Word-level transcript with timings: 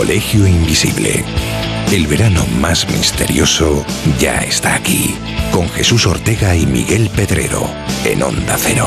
Colegio 0.00 0.46
Invisible. 0.46 1.22
El 1.92 2.06
verano 2.06 2.46
más 2.58 2.88
misterioso 2.88 3.84
ya 4.18 4.38
está 4.38 4.74
aquí, 4.74 5.14
con 5.52 5.68
Jesús 5.68 6.06
Ortega 6.06 6.56
y 6.56 6.64
Miguel 6.64 7.10
Pedrero, 7.14 7.68
en 8.06 8.22
Onda 8.22 8.56
Cero. 8.56 8.86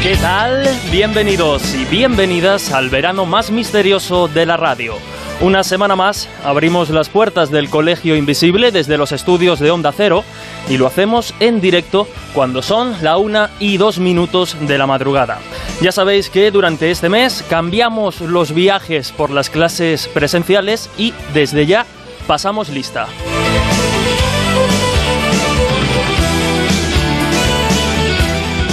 ¿Qué 0.00 0.14
tal? 0.18 0.68
Bienvenidos 0.92 1.74
y 1.74 1.84
bienvenidas 1.86 2.70
al 2.70 2.88
verano 2.88 3.26
más 3.26 3.50
misterioso 3.50 4.28
de 4.28 4.46
la 4.46 4.56
radio. 4.56 4.94
Una 5.40 5.64
semana 5.64 5.96
más 5.96 6.28
abrimos 6.44 6.90
las 6.90 7.08
puertas 7.08 7.50
del 7.50 7.68
Colegio 7.68 8.14
Invisible 8.14 8.70
desde 8.70 8.96
los 8.96 9.10
estudios 9.10 9.58
de 9.58 9.72
Onda 9.72 9.92
Cero 9.92 10.24
y 10.68 10.76
lo 10.78 10.86
hacemos 10.86 11.34
en 11.40 11.60
directo 11.60 12.08
cuando 12.32 12.62
son 12.62 12.96
la 13.02 13.16
una 13.16 13.50
y 13.58 13.76
dos 13.76 13.98
minutos 13.98 14.56
de 14.60 14.78
la 14.78 14.86
madrugada. 14.86 15.38
Ya 15.80 15.92
sabéis 15.92 16.30
que 16.30 16.50
durante 16.50 16.90
este 16.90 17.08
mes 17.08 17.44
cambiamos 17.48 18.20
los 18.20 18.52
viajes 18.52 19.12
por 19.12 19.30
las 19.30 19.50
clases 19.50 20.08
presenciales 20.08 20.90
y 20.96 21.12
desde 21.32 21.66
ya 21.66 21.86
pasamos 22.26 22.68
lista. 22.68 23.06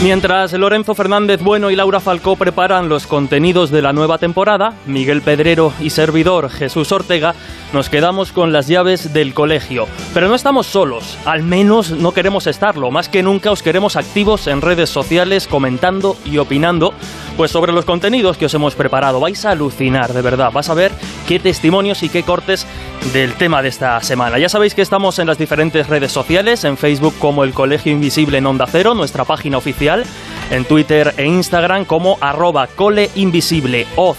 Mientras 0.03 0.51
Lorenzo 0.53 0.95
Fernández 0.95 1.43
Bueno 1.43 1.69
y 1.69 1.75
Laura 1.75 1.99
Falcó 1.99 2.35
preparan 2.35 2.89
los 2.89 3.05
contenidos 3.05 3.69
de 3.69 3.83
la 3.83 3.93
nueva 3.93 4.17
temporada, 4.17 4.73
Miguel 4.87 5.21
Pedrero 5.21 5.73
y 5.79 5.91
servidor 5.91 6.49
Jesús 6.49 6.91
Ortega 6.91 7.35
nos 7.71 7.87
quedamos 7.87 8.31
con 8.31 8.51
las 8.51 8.67
llaves 8.67 9.13
del 9.13 9.35
colegio. 9.35 9.87
Pero 10.11 10.27
no 10.27 10.33
estamos 10.33 10.65
solos, 10.65 11.19
al 11.23 11.43
menos 11.43 11.91
no 11.91 12.13
queremos 12.13 12.47
estarlo. 12.47 12.89
Más 12.89 13.09
que 13.09 13.21
nunca 13.21 13.51
os 13.51 13.61
queremos 13.61 13.95
activos 13.95 14.47
en 14.47 14.61
redes 14.61 14.89
sociales, 14.89 15.47
comentando 15.47 16.17
y 16.25 16.39
opinando 16.39 16.95
pues 17.37 17.51
sobre 17.51 17.71
los 17.71 17.85
contenidos 17.85 18.37
que 18.37 18.45
os 18.45 18.53
hemos 18.53 18.75
preparado. 18.75 19.19
Vais 19.19 19.45
a 19.45 19.51
alucinar, 19.51 20.13
de 20.13 20.21
verdad. 20.21 20.51
Vas 20.51 20.69
a 20.69 20.73
ver 20.73 20.91
qué 21.27 21.39
testimonios 21.39 22.03
y 22.03 22.09
qué 22.09 22.23
cortes 22.23 22.65
del 23.13 23.33
tema 23.33 23.61
de 23.61 23.69
esta 23.69 24.01
semana. 24.01 24.37
Ya 24.37 24.49
sabéis 24.49 24.75
que 24.75 24.81
estamos 24.81 25.19
en 25.19 25.27
las 25.27 25.37
diferentes 25.37 25.87
redes 25.87 26.11
sociales, 26.11 26.63
en 26.63 26.77
Facebook 26.77 27.15
como 27.19 27.43
el 27.43 27.53
Colegio 27.53 27.91
Invisible 27.91 28.37
en 28.37 28.45
Onda 28.45 28.67
Cero, 28.67 28.93
nuestra 28.93 29.25
página 29.25 29.57
oficial, 29.57 30.05
en 30.49 30.65
Twitter 30.65 31.13
e 31.17 31.25
Instagram 31.25 31.85
como 31.85 32.17
arroba 32.21 32.67
coleinvisibleoc 32.67 34.17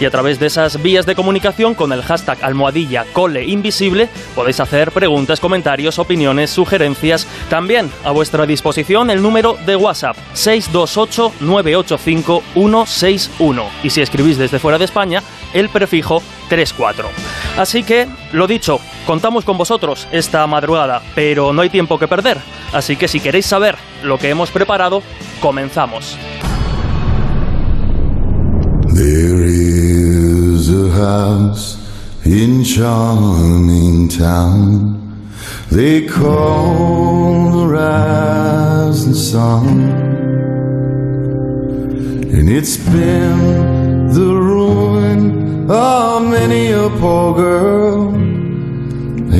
y 0.00 0.04
a 0.04 0.10
través 0.10 0.38
de 0.38 0.46
esas 0.46 0.82
vías 0.82 1.06
de 1.06 1.14
comunicación 1.14 1.74
con 1.74 1.92
el 1.92 2.02
hashtag 2.02 2.42
almohadilla 2.42 3.04
cole 3.12 3.44
invisible 3.44 4.08
podéis 4.34 4.60
hacer 4.60 4.90
preguntas, 4.90 5.40
comentarios, 5.40 5.98
opiniones, 5.98 6.50
sugerencias. 6.50 7.26
También 7.48 7.90
a 8.04 8.10
vuestra 8.10 8.46
disposición 8.46 9.10
el 9.10 9.22
número 9.22 9.56
de 9.66 9.76
WhatsApp 9.76 10.16
628 10.34 11.32
985 11.40 12.42
161 12.54 13.64
y 13.82 13.90
si 13.90 14.00
escribís 14.00 14.38
desde 14.38 14.58
fuera 14.58 14.78
de 14.78 14.84
España 14.84 15.22
el 15.52 15.68
prefijo 15.68 16.22
34. 16.48 17.08
Así 17.56 17.82
que, 17.82 18.08
lo 18.32 18.46
dicho, 18.46 18.80
contamos 19.06 19.44
con 19.44 19.58
vosotros 19.58 20.08
esta 20.12 20.46
madrugada, 20.46 21.02
pero 21.14 21.52
no 21.52 21.62
hay 21.62 21.70
tiempo 21.70 21.98
que 21.98 22.08
perder. 22.08 22.38
Así 22.72 22.96
que 22.96 23.08
si 23.08 23.20
queréis 23.20 23.46
saber 23.46 23.76
lo 24.02 24.18
que 24.18 24.30
hemos 24.30 24.50
preparado, 24.50 25.02
comenzamos. 25.40 26.16
House 30.92 31.76
in 32.24 32.62
charming 32.64 34.08
town. 34.08 35.28
They 35.70 36.06
call 36.06 37.50
the 37.58 37.66
rising 37.66 39.14
sun. 39.14 39.66
And 42.36 42.48
it's 42.48 42.76
been 42.76 44.08
the 44.18 44.30
ruin 44.50 45.70
of 45.70 46.22
many 46.36 46.72
a 46.72 46.88
poor 47.00 47.34
girl. 47.34 48.14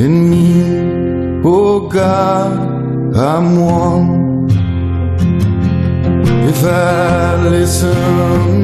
And 0.01 0.15
me 0.31 1.41
oh 1.45 1.87
god 1.87 2.53
i'm 3.15 3.59
one 3.59 4.32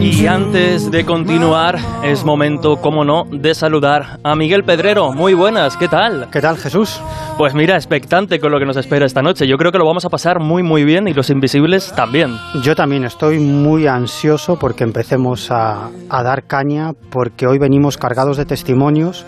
Y 0.01 0.27
antes 0.27 0.91
de 0.91 1.05
continuar, 1.05 1.77
es 2.03 2.25
momento, 2.25 2.77
como 2.77 3.05
no, 3.05 3.23
de 3.31 3.55
saludar 3.55 4.19
a 4.21 4.35
Miguel 4.35 4.63
Pedrero. 4.63 5.13
Muy 5.13 5.33
buenas, 5.33 5.77
¿qué 5.77 5.87
tal? 5.87 6.27
¿Qué 6.29 6.41
tal, 6.41 6.57
Jesús? 6.57 6.99
Pues 7.37 7.55
mira, 7.55 7.75
expectante 7.75 8.39
con 8.39 8.51
lo 8.51 8.59
que 8.59 8.65
nos 8.65 8.75
espera 8.75 9.05
esta 9.05 9.21
noche. 9.21 9.47
Yo 9.47 9.55
creo 9.55 9.71
que 9.71 9.77
lo 9.77 9.85
vamos 9.85 10.03
a 10.03 10.09
pasar 10.09 10.41
muy, 10.41 10.61
muy 10.61 10.83
bien 10.83 11.07
y 11.07 11.13
los 11.13 11.29
invisibles 11.29 11.93
también. 11.95 12.31
Yo 12.63 12.75
también 12.75 13.05
estoy 13.05 13.39
muy 13.39 13.87
ansioso 13.87 14.57
porque 14.59 14.83
empecemos 14.83 15.49
a, 15.49 15.89
a 16.09 16.23
dar 16.23 16.47
caña, 16.47 16.91
porque 17.09 17.47
hoy 17.47 17.59
venimos 17.59 17.97
cargados 17.97 18.35
de 18.35 18.45
testimonios 18.45 19.25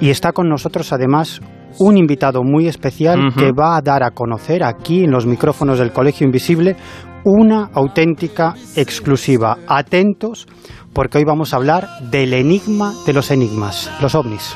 y 0.00 0.10
está 0.10 0.32
con 0.32 0.50
nosotros 0.50 0.92
además 0.92 1.40
un 1.78 1.96
invitado 1.96 2.42
muy 2.42 2.68
especial 2.68 3.32
que 3.36 3.52
va 3.52 3.76
a 3.76 3.82
dar 3.82 4.02
a 4.02 4.10
conocer 4.10 4.64
aquí 4.64 5.04
en 5.04 5.10
los 5.10 5.26
micrófonos 5.26 5.78
del 5.78 5.92
Colegio 5.92 6.26
Invisible 6.26 6.76
una 7.26 7.70
auténtica 7.74 8.54
exclusiva. 8.76 9.58
Atentos 9.66 10.46
porque 10.92 11.18
hoy 11.18 11.24
vamos 11.24 11.52
a 11.52 11.56
hablar 11.56 11.88
del 12.10 12.32
enigma 12.32 12.94
de 13.04 13.12
los 13.12 13.32
enigmas, 13.32 13.90
los 14.00 14.14
ovnis. 14.14 14.54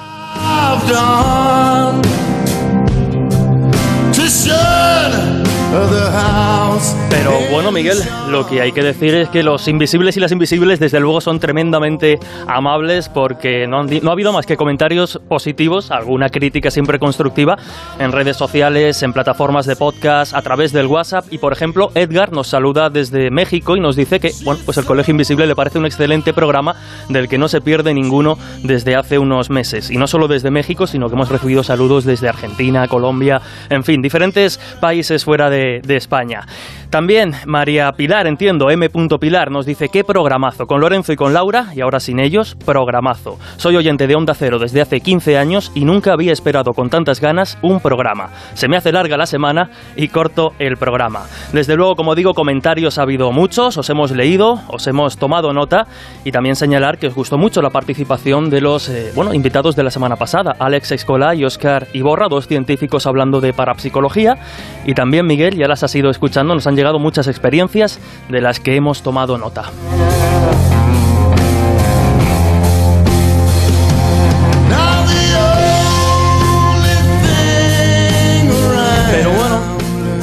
Pero 7.11 7.33
bueno, 7.53 7.71
Miguel, 7.71 7.99
lo 8.29 8.45
que 8.45 8.61
hay 8.61 8.73
que 8.73 8.83
decir 8.83 9.15
es 9.15 9.29
que 9.29 9.45
los 9.45 9.69
invisibles 9.69 10.17
y 10.17 10.21
las 10.21 10.33
invisibles 10.33 10.81
desde 10.81 10.99
luego 10.99 11.21
son 11.21 11.39
tremendamente 11.39 12.19
amables 12.49 13.09
porque 13.09 13.69
no, 13.69 13.85
no 13.85 14.11
ha 14.11 14.13
habido 14.13 14.33
más 14.33 14.47
que 14.47 14.57
comentarios 14.57 15.21
positivos, 15.29 15.93
alguna 15.93 16.29
crítica 16.29 16.73
siempre 16.73 16.99
constructiva 16.99 17.57
en 18.01 18.11
redes 18.11 18.37
sociales, 18.37 19.01
en 19.05 19.13
plataformas 19.13 19.65
de 19.67 19.77
podcast, 19.77 20.35
a 20.35 20.43
través 20.43 20.73
del 20.73 20.87
WhatsApp. 20.87 21.27
Y 21.31 21.39
por 21.39 21.53
ejemplo 21.53 21.93
Edgar 21.95 22.33
nos 22.33 22.49
saluda 22.49 22.91
desde 22.91 23.31
México 23.31 23.77
y 23.77 23.81
nos 23.81 23.95
dice 23.95 24.19
que 24.19 24.33
bueno, 24.43 24.61
pues 24.65 24.77
el 24.79 24.85
Colegio 24.85 25.13
Invisible 25.13 25.47
le 25.47 25.55
parece 25.55 25.79
un 25.79 25.87
excelente 25.87 26.33
programa 26.33 26.75
del 27.09 27.29
que 27.29 27.39
no 27.39 27.47
se 27.47 27.61
pierde 27.61 27.95
ninguno 27.95 28.39
desde 28.65 28.97
hace 28.97 29.21
unos 29.21 29.51
meses. 29.51 29.91
Y 29.93 29.99
no 29.99 30.09
solo 30.09 30.27
desde 30.27 30.51
México, 30.51 30.89
sino 30.89 31.09
que 31.09 31.15
hemos 31.15 31.29
recibido 31.29 31.63
saludos 31.63 32.05
desde 32.05 32.29
Argentina, 32.29 32.89
Colombia, 32.89 33.41
en 33.69 33.85
fin, 33.85 34.03
diferentes 34.03 34.59
países 34.81 35.25
fuera 35.25 35.49
de 35.49 35.60
de, 35.85 35.97
España. 35.97 36.47
También 36.91 37.35
María 37.47 37.93
Pilar, 37.93 38.27
entiendo, 38.27 38.69
M. 38.69 38.89
Pilar, 39.21 39.53
nos 39.53 39.65
dice 39.65 39.89
qué 39.93 40.03
programazo, 40.03 40.67
con 40.67 40.81
Lorenzo 40.81 41.13
y 41.13 41.17
con 41.17 41.33
Laura, 41.33 41.67
y 41.73 41.83
ahora 41.83 42.01
sin 42.01 42.19
ellos, 42.19 42.57
programazo. 42.67 43.39
Soy 43.59 43.77
oyente 43.77 44.09
de 44.09 44.17
Onda 44.17 44.35
Cero 44.35 44.59
desde 44.59 44.81
hace 44.81 45.01
15 45.01 45.39
años 45.39 45.71
y 45.77 45.85
nunca 45.85 46.13
había 46.13 46.33
esperado 46.33 46.73
con 46.73 46.91
tantas 46.91 47.21
ganas 47.21 47.59
un 47.63 47.79
programa. 47.79 48.31
Se 48.55 48.67
me 48.67 48.77
hace 48.77 48.91
larga 48.91 49.17
la 49.17 49.27
semana 49.27 49.71
y 49.95 50.09
corto 50.09 50.51
el 50.59 50.79
programa. 50.79 51.27
Desde 51.53 51.77
luego, 51.77 51.95
como 51.95 52.17
digo, 52.17 52.35
comentarios 52.35 52.99
ha 52.99 53.03
habido 53.03 53.31
muchos, 53.31 53.79
os 53.79 53.89
hemos 53.89 54.11
leído, 54.11 54.61
os 54.67 54.85
hemos 54.89 55.17
tomado 55.17 55.53
nota 55.53 55.87
y 56.25 56.33
también 56.33 56.57
señalar 56.57 56.99
que 56.99 57.07
os 57.07 57.15
gustó 57.15 57.39
mucho 57.39 57.63
la 57.63 57.71
participación 57.71 58.51
de 58.51 58.63
los 58.63 58.89
eh, 58.89 59.13
bueno, 59.15 59.33
invitados 59.33 59.77
de 59.77 59.85
la 59.85 59.91
semana 59.91 60.17
pasada, 60.17 60.57
Alex 60.59 60.91
Escola 60.91 61.37
y 61.37 61.45
Oscar 61.45 61.87
Iborra, 61.93 62.27
dos 62.29 62.49
científicos 62.49 63.07
hablando 63.07 63.41
de 63.41 63.53
parapsicología, 63.53 64.39
y 64.85 64.95
también 64.95 65.25
Miguel, 65.25 65.57
ya 65.57 65.69
las 65.69 65.85
has 65.85 65.95
ido 65.95 66.11
escuchando, 66.11 66.53
nos 66.53 66.67
han 66.67 66.80
llegado 66.81 66.99
muchas 66.99 67.27
experiencias 67.27 68.01
de 68.31 68.41
las 68.41 68.59
que 68.59 68.75
hemos 68.75 69.03
tomado 69.03 69.37
nota. 69.37 69.71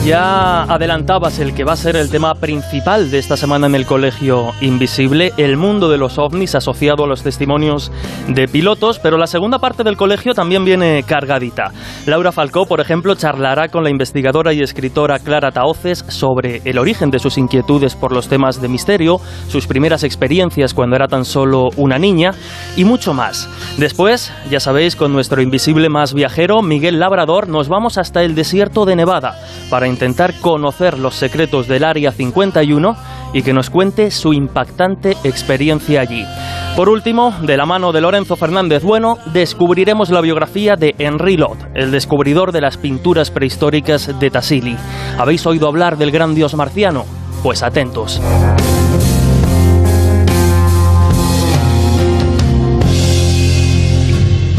Ya 0.07 0.63
adelantabas 0.63 1.37
el 1.39 1.53
que 1.53 1.65
va 1.65 1.73
a 1.73 1.75
ser 1.75 1.97
el 1.97 2.09
tema 2.09 2.33
principal 2.35 3.11
de 3.11 3.19
esta 3.19 3.35
semana 3.35 3.67
en 3.67 3.75
el 3.75 3.85
Colegio 3.85 4.53
Invisible, 4.61 5.33
el 5.35 5.57
mundo 5.57 5.89
de 5.89 5.97
los 5.97 6.17
ovnis 6.17 6.55
asociado 6.55 7.03
a 7.03 7.07
los 7.07 7.23
testimonios 7.23 7.91
de 8.29 8.47
pilotos, 8.47 8.99
pero 8.99 9.17
la 9.17 9.27
segunda 9.27 9.59
parte 9.59 9.83
del 9.83 9.97
colegio 9.97 10.33
también 10.33 10.63
viene 10.63 11.03
cargadita. 11.05 11.73
Laura 12.05 12.31
Falcó, 12.31 12.65
por 12.65 12.79
ejemplo, 12.79 13.15
charlará 13.15 13.67
con 13.67 13.83
la 13.83 13.89
investigadora 13.89 14.53
y 14.53 14.61
escritora 14.61 15.19
Clara 15.19 15.51
Taoces 15.51 16.05
sobre 16.07 16.61
el 16.63 16.77
origen 16.77 17.11
de 17.11 17.19
sus 17.19 17.37
inquietudes 17.37 17.97
por 17.97 18.13
los 18.13 18.29
temas 18.29 18.61
de 18.61 18.69
misterio, 18.69 19.19
sus 19.49 19.67
primeras 19.67 20.05
experiencias 20.05 20.73
cuando 20.73 20.95
era 20.95 21.09
tan 21.09 21.25
solo 21.25 21.67
una 21.75 21.99
niña 21.99 22.31
y 22.77 22.85
mucho 22.85 23.13
más. 23.13 23.49
Después, 23.77 24.31
ya 24.49 24.61
sabéis, 24.61 24.95
con 24.95 25.11
nuestro 25.11 25.41
invisible 25.41 25.89
más 25.89 26.13
viajero, 26.13 26.61
Miguel 26.61 26.97
Labrador, 26.97 27.49
nos 27.49 27.67
vamos 27.67 27.97
hasta 27.97 28.23
el 28.23 28.35
desierto 28.35 28.85
de 28.85 28.95
Nevada 28.95 29.35
para 29.69 29.85
intentar 29.97 30.39
conocer 30.41 30.99
los 30.99 31.15
secretos 31.15 31.67
del 31.67 31.83
Área 31.83 32.11
51 32.11 32.95
y 33.33 33.41
que 33.41 33.51
nos 33.51 33.71
cuente 33.71 34.11
su 34.11 34.31
impactante 34.31 35.17
experiencia 35.23 36.01
allí. 36.01 36.23
Por 36.75 36.87
último, 36.87 37.33
de 37.41 37.57
la 37.57 37.65
mano 37.65 37.91
de 37.91 38.01
Lorenzo 38.01 38.35
Fernández 38.35 38.83
Bueno, 38.83 39.17
descubriremos 39.33 40.11
la 40.11 40.21
biografía 40.21 40.75
de 40.75 40.93
Henri 40.99 41.35
Lot, 41.35 41.57
el 41.73 41.89
descubridor 41.89 42.51
de 42.51 42.61
las 42.61 42.77
pinturas 42.77 43.31
prehistóricas 43.31 44.19
de 44.19 44.29
Tassili. 44.29 44.77
¿Habéis 45.17 45.47
oído 45.47 45.67
hablar 45.67 45.97
del 45.97 46.11
gran 46.11 46.35
dios 46.35 46.53
marciano? 46.53 47.03
Pues 47.41 47.63
atentos. 47.63 48.21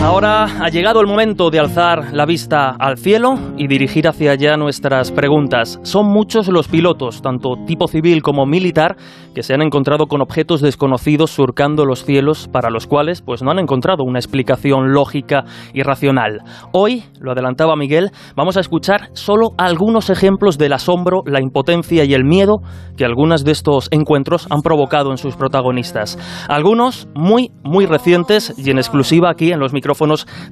Ahora 0.00 0.44
ha 0.44 0.68
llegado 0.68 1.00
el 1.00 1.08
momento 1.08 1.50
de 1.50 1.58
alzar 1.58 2.12
la 2.14 2.24
vista 2.24 2.70
al 2.78 2.98
cielo 2.98 3.34
y 3.56 3.66
dirigir 3.66 4.06
hacia 4.06 4.30
allá 4.30 4.56
nuestras 4.56 5.10
preguntas. 5.10 5.80
Son 5.82 6.06
muchos 6.06 6.46
los 6.46 6.68
pilotos, 6.68 7.20
tanto 7.20 7.56
tipo 7.66 7.88
civil 7.88 8.22
como 8.22 8.46
militar, 8.46 8.96
que 9.34 9.42
se 9.42 9.54
han 9.54 9.60
encontrado 9.60 10.06
con 10.06 10.22
objetos 10.22 10.60
desconocidos 10.60 11.32
surcando 11.32 11.84
los 11.84 12.04
cielos 12.04 12.48
para 12.50 12.70
los 12.70 12.86
cuales 12.86 13.22
pues 13.22 13.42
no 13.42 13.50
han 13.50 13.58
encontrado 13.58 14.04
una 14.04 14.20
explicación 14.20 14.92
lógica 14.92 15.44
y 15.74 15.82
racional. 15.82 16.42
Hoy, 16.72 17.02
lo 17.20 17.32
adelantaba 17.32 17.74
Miguel, 17.74 18.12
vamos 18.36 18.56
a 18.56 18.60
escuchar 18.60 19.08
solo 19.14 19.50
algunos 19.58 20.10
ejemplos 20.10 20.58
del 20.58 20.74
asombro, 20.74 21.22
la 21.26 21.40
impotencia 21.40 22.04
y 22.04 22.14
el 22.14 22.24
miedo 22.24 22.58
que 22.96 23.04
algunos 23.04 23.44
de 23.44 23.50
estos 23.50 23.88
encuentros 23.90 24.46
han 24.48 24.62
provocado 24.62 25.10
en 25.10 25.18
sus 25.18 25.34
protagonistas. 25.34 26.18
Algunos 26.48 27.08
muy 27.16 27.50
muy 27.64 27.86
recientes 27.86 28.54
y 28.56 28.70
en 28.70 28.78
exclusiva 28.78 29.28
aquí 29.30 29.50
en 29.50 29.58
los 29.58 29.72
micrófonos 29.72 29.88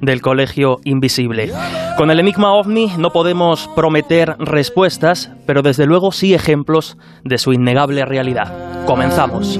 del 0.01 0.21
Colegio 0.21 0.79
Invisible. 0.83 1.51
Con 1.97 2.11
el 2.11 2.19
enigma 2.19 2.53
ovni 2.53 2.91
no 2.97 3.11
podemos 3.11 3.69
prometer 3.75 4.35
respuestas, 4.39 5.31
pero 5.45 5.61
desde 5.61 5.85
luego 5.85 6.11
sí 6.11 6.33
ejemplos 6.33 6.97
de 7.23 7.37
su 7.37 7.53
innegable 7.53 8.05
realidad. 8.05 8.85
Comenzamos. 8.85 9.59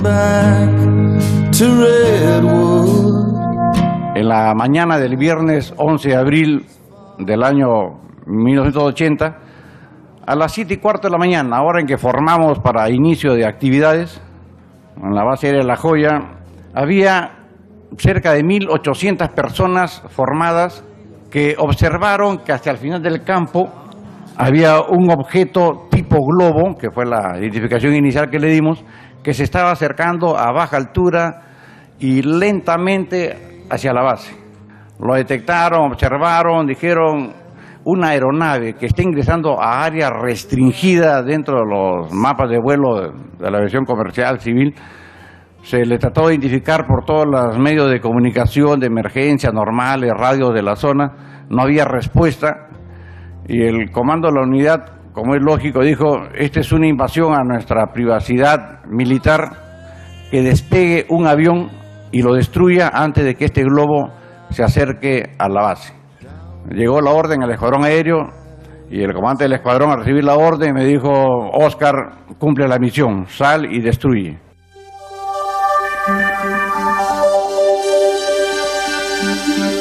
En 4.15 4.27
la 4.27 4.53
mañana 4.55 4.97
del 4.97 5.17
viernes 5.17 5.73
11 5.77 6.09
de 6.09 6.15
abril 6.15 6.65
del 7.19 7.43
año 7.43 7.99
1980, 8.25 9.37
a 10.25 10.35
las 10.35 10.51
7 10.51 10.73
y 10.73 10.77
cuarto 10.77 11.07
de 11.07 11.11
la 11.11 11.17
mañana, 11.17 11.61
hora 11.63 11.79
en 11.79 11.87
que 11.87 11.97
formamos 11.97 12.59
para 12.59 12.89
inicio 12.89 13.33
de 13.33 13.45
actividades, 13.45 14.21
en 15.01 15.15
la 15.15 15.23
base 15.23 15.47
aérea 15.47 15.63
La 15.63 15.77
Joya, 15.77 16.21
había 16.73 17.36
cerca 17.97 18.33
de 18.33 18.43
1.800 18.43 19.29
personas 19.33 20.03
formadas 20.09 20.83
que 21.31 21.55
observaron 21.57 22.39
que 22.39 22.51
hacia 22.51 22.71
el 22.71 22.77
final 22.77 23.01
del 23.01 23.23
campo 23.23 23.71
había 24.35 24.81
un 24.81 25.09
objeto 25.09 25.87
tipo 25.89 26.17
globo, 26.25 26.75
que 26.77 26.91
fue 26.91 27.05
la 27.05 27.37
identificación 27.39 27.95
inicial 27.95 28.29
que 28.29 28.39
le 28.39 28.49
dimos, 28.49 28.83
que 29.23 29.33
se 29.33 29.43
estaba 29.43 29.71
acercando 29.71 30.37
a 30.37 30.51
baja 30.51 30.77
altura 30.77 31.41
y 31.99 32.21
lentamente 32.21 33.63
hacia 33.69 33.93
la 33.93 34.03
base. 34.03 34.35
Lo 34.99 35.15
detectaron, 35.15 35.91
observaron, 35.91 36.67
dijeron 36.67 37.33
una 37.83 38.09
aeronave 38.09 38.73
que 38.73 38.85
está 38.85 39.01
ingresando 39.01 39.61
a 39.61 39.83
área 39.83 40.09
restringida 40.09 41.23
dentro 41.23 41.59
de 41.59 41.65
los 41.65 42.11
mapas 42.11 42.49
de 42.49 42.59
vuelo 42.59 43.11
de 43.39 43.51
la 43.51 43.59
versión 43.59 43.85
comercial 43.85 44.39
civil 44.39 44.75
se 45.67 45.85
le 45.85 45.97
trató 45.97 46.27
de 46.27 46.35
identificar 46.35 46.87
por 46.87 47.03
todos 47.03 47.25
los 47.27 47.59
medios 47.59 47.91
de 47.91 47.99
comunicación, 47.99 48.79
de 48.79 48.87
emergencia, 48.87 49.51
normales, 49.51 50.13
radios 50.15 50.53
de 50.53 50.61
la 50.61 50.77
zona, 50.77 51.45
no 51.49 51.61
había 51.61 51.83
respuesta 51.83 52.69
y 53.49 53.63
el 53.63 53.91
comando 53.91 54.29
de 54.29 54.35
la 54.35 54.43
unidad, 54.43 54.85
como 55.11 55.35
es 55.35 55.41
lógico, 55.41 55.81
dijo, 55.81 56.23
esta 56.35 56.61
es 56.61 56.71
una 56.71 56.87
invasión 56.87 57.33
a 57.33 57.43
nuestra 57.43 57.87
privacidad 57.91 58.85
militar, 58.85 59.49
que 60.31 60.41
despegue 60.41 61.05
un 61.09 61.27
avión 61.27 61.69
y 62.13 62.21
lo 62.21 62.33
destruya 62.33 62.87
antes 62.93 63.25
de 63.25 63.35
que 63.35 63.43
este 63.43 63.63
globo 63.63 64.13
se 64.51 64.63
acerque 64.63 65.35
a 65.37 65.49
la 65.49 65.63
base. 65.63 65.93
Llegó 66.71 67.01
la 67.01 67.11
orden 67.11 67.43
al 67.43 67.51
escuadrón 67.51 67.83
aéreo 67.83 68.29
y 68.89 69.01
el 69.01 69.13
comandante 69.13 69.43
del 69.43 69.53
escuadrón 69.55 69.91
al 69.91 69.99
recibir 69.99 70.23
la 70.23 70.35
orden 70.35 70.73
me 70.73 70.85
dijo, 70.85 71.09
Oscar, 71.51 72.23
cumple 72.37 72.69
la 72.69 72.79
misión, 72.79 73.25
sal 73.27 73.65
y 73.69 73.81
destruye. 73.81 74.46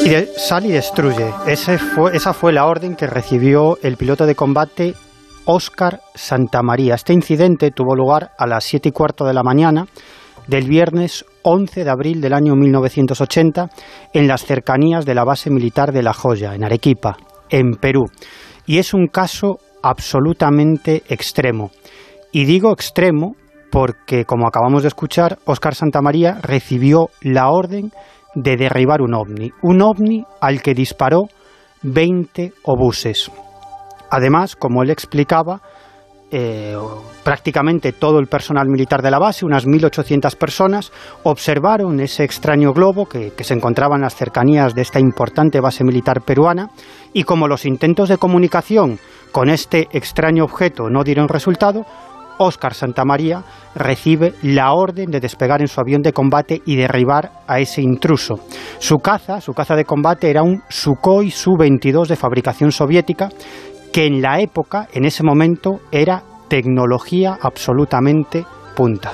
Y 0.07 0.39
sal 0.39 0.65
y 0.67 0.71
destruye. 0.71 1.33
esa 1.49 2.33
fue 2.33 2.53
la 2.53 2.67
orden 2.67 2.95
que 2.95 3.09
recibió 3.09 3.77
el 3.83 3.97
piloto 3.97 4.25
de 4.25 4.37
combate 4.37 4.95
Oscar 5.47 6.01
Santamaría. 6.15 6.95
Este 6.95 7.13
incidente 7.13 7.73
tuvo 7.73 7.97
lugar 7.97 8.31
a 8.39 8.47
las 8.47 8.63
7 8.63 8.91
y 8.91 8.93
cuarto 8.93 9.25
de 9.25 9.35
la 9.35 9.43
mañana 9.43 9.89
del 10.47 10.69
viernes 10.69 11.25
11 11.43 11.83
de 11.83 11.91
abril 11.91 12.21
del 12.21 12.35
año 12.35 12.55
1980 12.55 13.69
en 14.13 14.29
las 14.29 14.45
cercanías 14.45 15.05
de 15.07 15.17
la 15.17 15.25
base 15.25 15.51
militar 15.51 15.91
de 15.91 16.05
La 16.05 16.13
Joya, 16.13 16.55
en 16.55 16.63
Arequipa, 16.63 17.17
en 17.51 17.73
Perú. 17.73 18.05
Y 18.65 18.79
es 18.79 18.95
un 18.95 19.09
caso 19.09 19.59
absolutamente 19.83 21.03
extremo. 21.09 21.73
Y 22.31 22.45
digo 22.45 22.73
extremo 22.73 23.35
porque, 23.73 24.25
como 24.25 24.47
acabamos 24.47 24.83
de 24.83 24.89
escuchar, 24.89 25.41
Oscar 25.47 25.75
Santamaría 25.75 26.39
recibió 26.43 27.11
la 27.23 27.51
orden 27.51 27.91
de 28.37 28.57
derribar 28.57 29.01
un 29.01 29.15
ovni, 29.15 29.51
un 29.63 29.81
ovni 29.81 30.25
al 30.41 30.61
que 30.61 30.75
disparó 30.75 31.29
20 31.83 32.53
obuses. 32.65 33.31
Además, 34.11 34.55
como 34.55 34.83
él 34.83 34.91
explicaba, 34.91 35.63
eh, 36.31 36.77
prácticamente 37.25 37.93
todo 37.93 38.19
el 38.19 38.27
personal 38.27 38.69
militar 38.69 39.01
de 39.01 39.11
la 39.11 39.19
base, 39.19 39.47
unas 39.47 39.67
1.800 39.67 40.37
personas, 40.37 40.93
observaron 41.23 41.99
ese 42.01 42.25
extraño 42.25 42.75
globo 42.75 43.07
que, 43.07 43.33
que, 43.33 43.43
se 43.45 43.55
encontraba 43.55 43.97
en 43.97 44.03
las 44.03 44.15
cercanías 44.15 44.75
de 44.75 44.83
esta 44.83 45.01
importante 45.01 45.61
base 45.61 45.83
militar 45.83 46.21
peruana 46.21 46.71
y 47.15 47.25
como 47.25 47.49
los 47.49 47.65
intentos 47.65 48.09
de 48.11 48.19
comunicación 48.19 48.99
con 49.33 49.49
este 49.49 49.89
extraño 49.93 50.45
objeto 50.45 50.91
no 50.91 51.05
dieron 51.05 51.29
resultado, 51.29 51.87
Óscar 52.39 52.75
Santamaría 52.75 53.43
recibe 53.75 54.35
la 54.43 54.73
orden 54.73 55.11
de 55.11 55.21
despegar 55.21 55.61
en 55.61 55.69
su 55.69 55.81
avión 55.81 56.03
de 56.03 56.13
combate 56.13 56.63
y 56.65 56.77
derribar 56.77 57.31
a 57.47 57.61
ese 57.61 57.83
intruso. 57.83 58.41
Su 58.79 58.99
caza, 58.99 59.41
su 59.41 59.53
caza 59.53 59.75
de 59.77 59.85
combate 59.85 60.31
era 60.31 60.43
un 60.43 60.63
Sukhoi 60.69 61.31
Su-22 61.31 62.09
de 62.09 62.17
fabricación 62.17 62.73
soviética 62.73 63.29
que 63.93 64.07
en 64.07 64.21
la 64.21 64.41
época, 64.41 64.89
en 64.93 65.05
ese 65.05 65.23
momento, 65.23 65.81
era 65.91 66.23
tecnología 66.49 67.39
absolutamente 67.41 68.45
punta. 68.75 69.13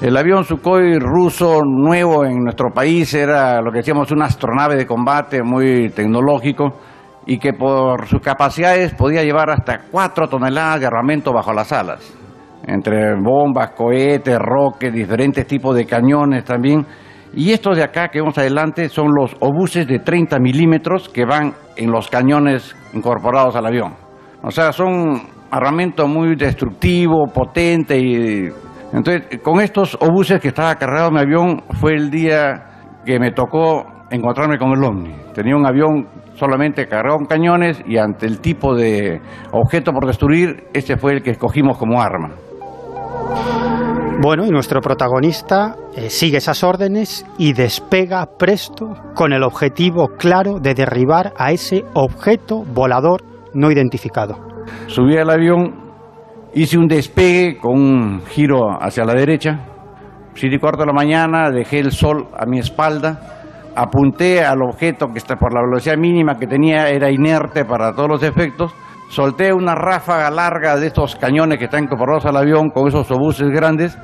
El 0.00 0.16
avión 0.16 0.44
Sukhoi 0.44 0.98
ruso 0.98 1.62
nuevo 1.64 2.26
en 2.26 2.44
nuestro 2.44 2.70
país 2.70 3.14
era 3.14 3.62
lo 3.62 3.72
que 3.72 3.78
decíamos 3.78 4.12
una 4.12 4.26
astronave 4.26 4.76
de 4.76 4.86
combate 4.86 5.42
muy 5.42 5.88
tecnológico 5.88 6.78
y 7.24 7.38
que 7.38 7.54
por 7.54 8.06
sus 8.06 8.20
capacidades 8.20 8.94
podía 8.94 9.24
llevar 9.24 9.50
hasta 9.50 9.80
cuatro 9.90 10.28
toneladas 10.28 10.80
de 10.80 10.86
armamento 10.86 11.32
bajo 11.32 11.52
las 11.54 11.72
alas 11.72 12.25
entre 12.66 13.14
bombas, 13.14 13.70
cohetes, 13.72 14.38
roques, 14.38 14.92
diferentes 14.92 15.46
tipos 15.46 15.74
de 15.76 15.86
cañones 15.86 16.44
también. 16.44 16.84
Y 17.34 17.52
estos 17.52 17.76
de 17.76 17.84
acá 17.84 18.08
que 18.08 18.20
vemos 18.20 18.36
adelante 18.38 18.88
son 18.88 19.08
los 19.14 19.36
obuses 19.40 19.86
de 19.86 19.98
30 19.98 20.38
milímetros 20.38 21.08
que 21.08 21.24
van 21.24 21.52
en 21.76 21.90
los 21.90 22.08
cañones 22.08 22.74
incorporados 22.94 23.54
al 23.56 23.66
avión. 23.66 23.94
O 24.42 24.50
sea, 24.50 24.72
son 24.72 25.22
armamento 25.50 26.08
muy 26.08 26.34
destructivo, 26.36 27.26
potente 27.32 27.98
y 27.98 28.48
entonces 28.92 29.40
con 29.42 29.60
estos 29.60 29.96
obuses 30.00 30.40
que 30.40 30.48
estaba 30.48 30.74
cargado 30.76 31.10
mi 31.10 31.20
avión 31.20 31.62
fue 31.80 31.94
el 31.94 32.10
día 32.10 33.02
que 33.04 33.18
me 33.18 33.32
tocó 33.32 33.84
encontrarme 34.10 34.58
con 34.58 34.72
el 34.72 34.82
ovni. 34.82 35.14
Tenía 35.34 35.56
un 35.56 35.66
avión 35.66 36.06
solamente 36.34 36.86
cargado 36.86 37.18
con 37.18 37.26
cañones 37.26 37.82
y 37.86 37.98
ante 37.98 38.26
el 38.26 38.40
tipo 38.40 38.74
de 38.74 39.20
objeto 39.52 39.92
por 39.92 40.06
destruir, 40.06 40.64
ese 40.72 40.96
fue 40.96 41.14
el 41.14 41.22
que 41.22 41.30
escogimos 41.30 41.78
como 41.78 42.00
arma. 42.00 42.30
Bueno, 44.18 44.46
y 44.46 44.50
nuestro 44.50 44.80
protagonista 44.80 45.76
eh, 45.94 46.10
sigue 46.10 46.38
esas 46.38 46.64
órdenes 46.64 47.24
y 47.38 47.52
despega 47.52 48.26
presto 48.38 48.94
con 49.14 49.32
el 49.32 49.42
objetivo 49.42 50.08
claro 50.18 50.58
de 50.58 50.74
derribar 50.74 51.32
a 51.36 51.52
ese 51.52 51.84
objeto 51.94 52.64
volador 52.64 53.22
no 53.54 53.70
identificado. 53.70 54.36
Subí 54.86 55.16
al 55.16 55.30
avión, 55.30 55.92
hice 56.54 56.78
un 56.78 56.88
despegue 56.88 57.58
con 57.58 57.74
un 57.74 58.22
giro 58.26 58.70
hacia 58.80 59.04
la 59.04 59.12
derecha, 59.12 59.60
siete 60.34 60.56
y 60.56 60.58
cuarto 60.58 60.80
de 60.80 60.86
la 60.86 60.92
mañana, 60.92 61.50
dejé 61.50 61.78
el 61.78 61.92
sol 61.92 62.28
a 62.36 62.46
mi 62.46 62.58
espalda, 62.58 63.72
apunté 63.76 64.44
al 64.44 64.62
objeto 64.62 65.08
que 65.08 65.18
está 65.18 65.36
por 65.36 65.52
la 65.54 65.60
velocidad 65.60 65.98
mínima 65.98 66.36
que 66.36 66.46
tenía, 66.46 66.88
era 66.88 67.10
inerte 67.10 67.64
para 67.64 67.92
todos 67.92 68.08
los 68.08 68.22
efectos, 68.22 68.74
solté 69.08 69.52
una 69.52 69.74
ráfaga 69.74 70.30
larga 70.30 70.76
de 70.76 70.88
estos 70.88 71.16
cañones 71.16 71.58
que 71.58 71.66
están 71.66 71.84
incorporados 71.84 72.26
al 72.26 72.36
avión 72.36 72.70
con 72.70 72.88
esos 72.88 73.10
obuses 73.10 73.48
grandes. 73.48 73.96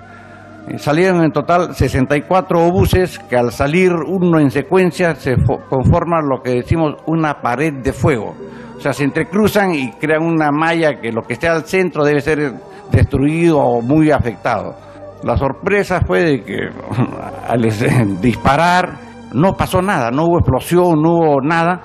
Eh, 0.69 0.79
salieron 0.79 1.25
en 1.25 1.33
total 1.33 1.75
64 1.75 2.67
obuses 2.67 3.19
que 3.19 3.37
al 3.37 3.53
salir 3.53 3.93
uno 3.93 4.39
en 4.39 4.51
secuencia 4.51 5.15
se 5.15 5.37
conforman 5.69 6.29
lo 6.29 6.41
que 6.43 6.51
decimos 6.51 6.95
una 7.07 7.41
pared 7.41 7.73
de 7.83 7.93
fuego. 7.93 8.35
O 8.77 8.81
sea, 8.81 8.93
se 8.93 9.05
entrecruzan 9.05 9.75
y 9.75 9.93
crean 9.93 10.23
una 10.23 10.51
malla 10.51 11.01
que 11.01 11.13
lo 11.13 11.23
que 11.23 11.35
esté 11.35 11.49
al 11.49 11.65
centro 11.65 12.05
debe 12.05 12.21
ser 12.21 12.55
destruido 12.91 13.59
o 13.59 13.81
muy 13.81 14.11
afectado. 14.11 14.75
La 15.23 15.37
sorpresa 15.37 16.01
fue 16.07 16.23
de 16.23 16.43
que 16.43 16.69
al 17.49 17.63
disparar 18.21 19.13
no 19.33 19.55
pasó 19.55 19.81
nada, 19.81 20.11
no 20.11 20.27
hubo 20.27 20.39
explosión, 20.39 21.01
no 21.01 21.15
hubo 21.15 21.41
nada, 21.41 21.83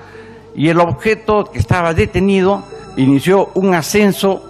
y 0.54 0.68
el 0.68 0.80
objeto 0.80 1.44
que 1.44 1.58
estaba 1.58 1.94
detenido 1.94 2.62
inició 2.98 3.50
un 3.54 3.74
ascenso 3.74 4.42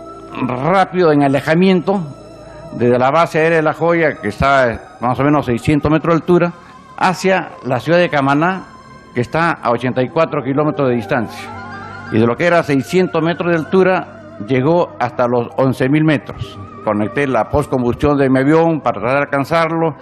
rápido 0.46 1.12
en 1.12 1.22
alejamiento 1.22 2.02
desde 2.72 2.98
la 2.98 3.10
base 3.10 3.38
aérea 3.38 3.58
de 3.58 3.62
La 3.62 3.74
Joya, 3.74 4.16
que 4.20 4.28
está 4.28 4.96
más 5.00 5.18
o 5.18 5.22
menos 5.22 5.46
600 5.46 5.90
metros 5.90 6.14
de 6.14 6.16
altura, 6.16 6.52
hacia 6.96 7.50
la 7.64 7.78
ciudad 7.80 7.98
de 7.98 8.08
Camaná, 8.08 8.64
que 9.14 9.20
está 9.20 9.52
a 9.52 9.70
84 9.70 10.42
kilómetros 10.42 10.88
de 10.88 10.94
distancia. 10.94 11.48
Y 12.12 12.18
de 12.18 12.26
lo 12.26 12.36
que 12.36 12.46
era 12.46 12.62
600 12.62 13.22
metros 13.22 13.50
de 13.50 13.58
altura, 13.58 14.36
llegó 14.46 14.96
hasta 14.98 15.26
los 15.26 15.48
11.000 15.48 16.04
metros. 16.04 16.58
Conecté 16.84 17.26
la 17.26 17.48
postcombustión 17.50 18.16
de 18.16 18.30
mi 18.30 18.38
avión 18.38 18.80
para 18.80 19.00
tratar 19.00 19.16
de 19.16 19.24
alcanzarlo, 19.24 19.96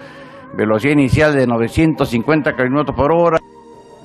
velocidad 0.53 0.93
inicial 0.93 1.35
de 1.35 1.45
950 1.45 2.55
kilómetros 2.55 2.95
por 2.95 3.11
hora. 3.11 3.39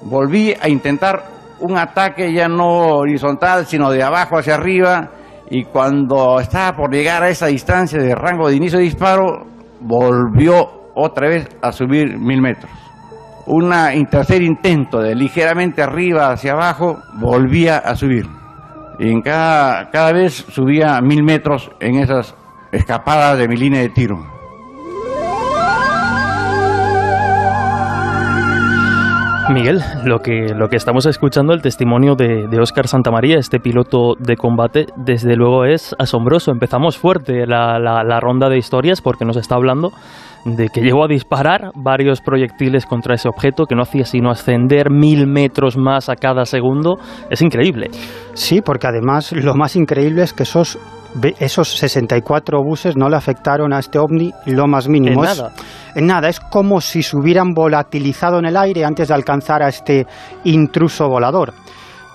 Volví 0.02 0.54
a 0.60 0.68
intentar 0.68 1.31
un 1.62 1.78
ataque 1.78 2.32
ya 2.32 2.48
no 2.48 2.98
horizontal, 2.98 3.66
sino 3.66 3.90
de 3.90 4.02
abajo 4.02 4.38
hacia 4.38 4.54
arriba, 4.54 5.10
y 5.50 5.64
cuando 5.64 6.40
estaba 6.40 6.76
por 6.76 6.92
llegar 6.92 7.22
a 7.22 7.28
esa 7.28 7.46
distancia 7.46 7.98
de 7.98 8.14
rango 8.14 8.48
de 8.48 8.56
inicio 8.56 8.78
de 8.78 8.84
disparo, 8.84 9.46
volvió 9.80 10.90
otra 10.94 11.28
vez 11.28 11.48
a 11.62 11.72
subir 11.72 12.18
mil 12.18 12.40
metros. 12.40 12.70
Un 13.46 13.72
tercer 14.10 14.42
intento 14.42 15.00
de 15.00 15.14
ligeramente 15.14 15.82
arriba 15.82 16.30
hacia 16.30 16.52
abajo, 16.52 16.98
volvía 17.14 17.78
a 17.78 17.94
subir. 17.96 18.26
Y 18.98 19.10
en 19.10 19.20
cada, 19.20 19.90
cada 19.90 20.12
vez 20.12 20.34
subía 20.34 21.00
mil 21.00 21.22
metros 21.22 21.70
en 21.80 21.96
esas 21.96 22.34
escapadas 22.70 23.38
de 23.38 23.48
mi 23.48 23.56
línea 23.56 23.80
de 23.80 23.88
tiro. 23.88 24.41
Miguel, 29.50 29.80
lo 30.04 30.20
que, 30.20 30.54
lo 30.54 30.68
que 30.68 30.76
estamos 30.76 31.04
escuchando, 31.06 31.52
el 31.52 31.62
testimonio 31.62 32.14
de, 32.14 32.46
de 32.48 32.60
Óscar 32.60 32.86
Santamaría, 32.86 33.38
este 33.38 33.58
piloto 33.58 34.14
de 34.18 34.36
combate, 34.36 34.86
desde 34.96 35.36
luego 35.36 35.64
es 35.64 35.94
asombroso. 35.98 36.52
Empezamos 36.52 36.96
fuerte 36.96 37.46
la, 37.46 37.78
la, 37.78 38.20
ronda 38.20 38.48
de 38.48 38.58
historias 38.58 39.00
porque 39.00 39.24
nos 39.24 39.36
está 39.36 39.56
hablando 39.56 39.90
de 40.44 40.68
que 40.68 40.80
llegó 40.80 41.04
a 41.04 41.08
disparar 41.08 41.72
varios 41.74 42.20
proyectiles 42.20 42.86
contra 42.86 43.14
ese 43.14 43.28
objeto, 43.28 43.66
que 43.66 43.74
no 43.74 43.82
hacía 43.82 44.04
sino 44.04 44.30
ascender 44.30 44.90
mil 44.90 45.26
metros 45.26 45.76
más 45.76 46.08
a 46.08 46.16
cada 46.16 46.44
segundo. 46.44 46.98
Es 47.28 47.42
increíble. 47.42 47.90
Sí, 48.34 48.60
porque 48.60 48.86
además 48.86 49.32
lo 49.32 49.54
más 49.54 49.76
increíble 49.76 50.22
es 50.22 50.32
que 50.32 50.44
esos 50.44 50.78
esos 51.38 51.76
64 51.76 52.62
buses 52.62 52.96
no 52.96 53.08
le 53.08 53.16
afectaron 53.16 53.72
a 53.72 53.78
este 53.78 53.98
ovni 53.98 54.32
lo 54.46 54.66
más 54.66 54.88
mínimo. 54.88 55.22
En 55.24 55.28
nada. 55.28 55.52
en 55.94 56.06
nada, 56.06 56.28
es 56.28 56.40
como 56.40 56.80
si 56.80 57.02
se 57.02 57.16
hubieran 57.16 57.52
volatilizado 57.52 58.38
en 58.38 58.46
el 58.46 58.56
aire 58.56 58.84
antes 58.84 59.08
de 59.08 59.14
alcanzar 59.14 59.62
a 59.62 59.68
este 59.68 60.06
intruso 60.44 61.08
volador. 61.08 61.52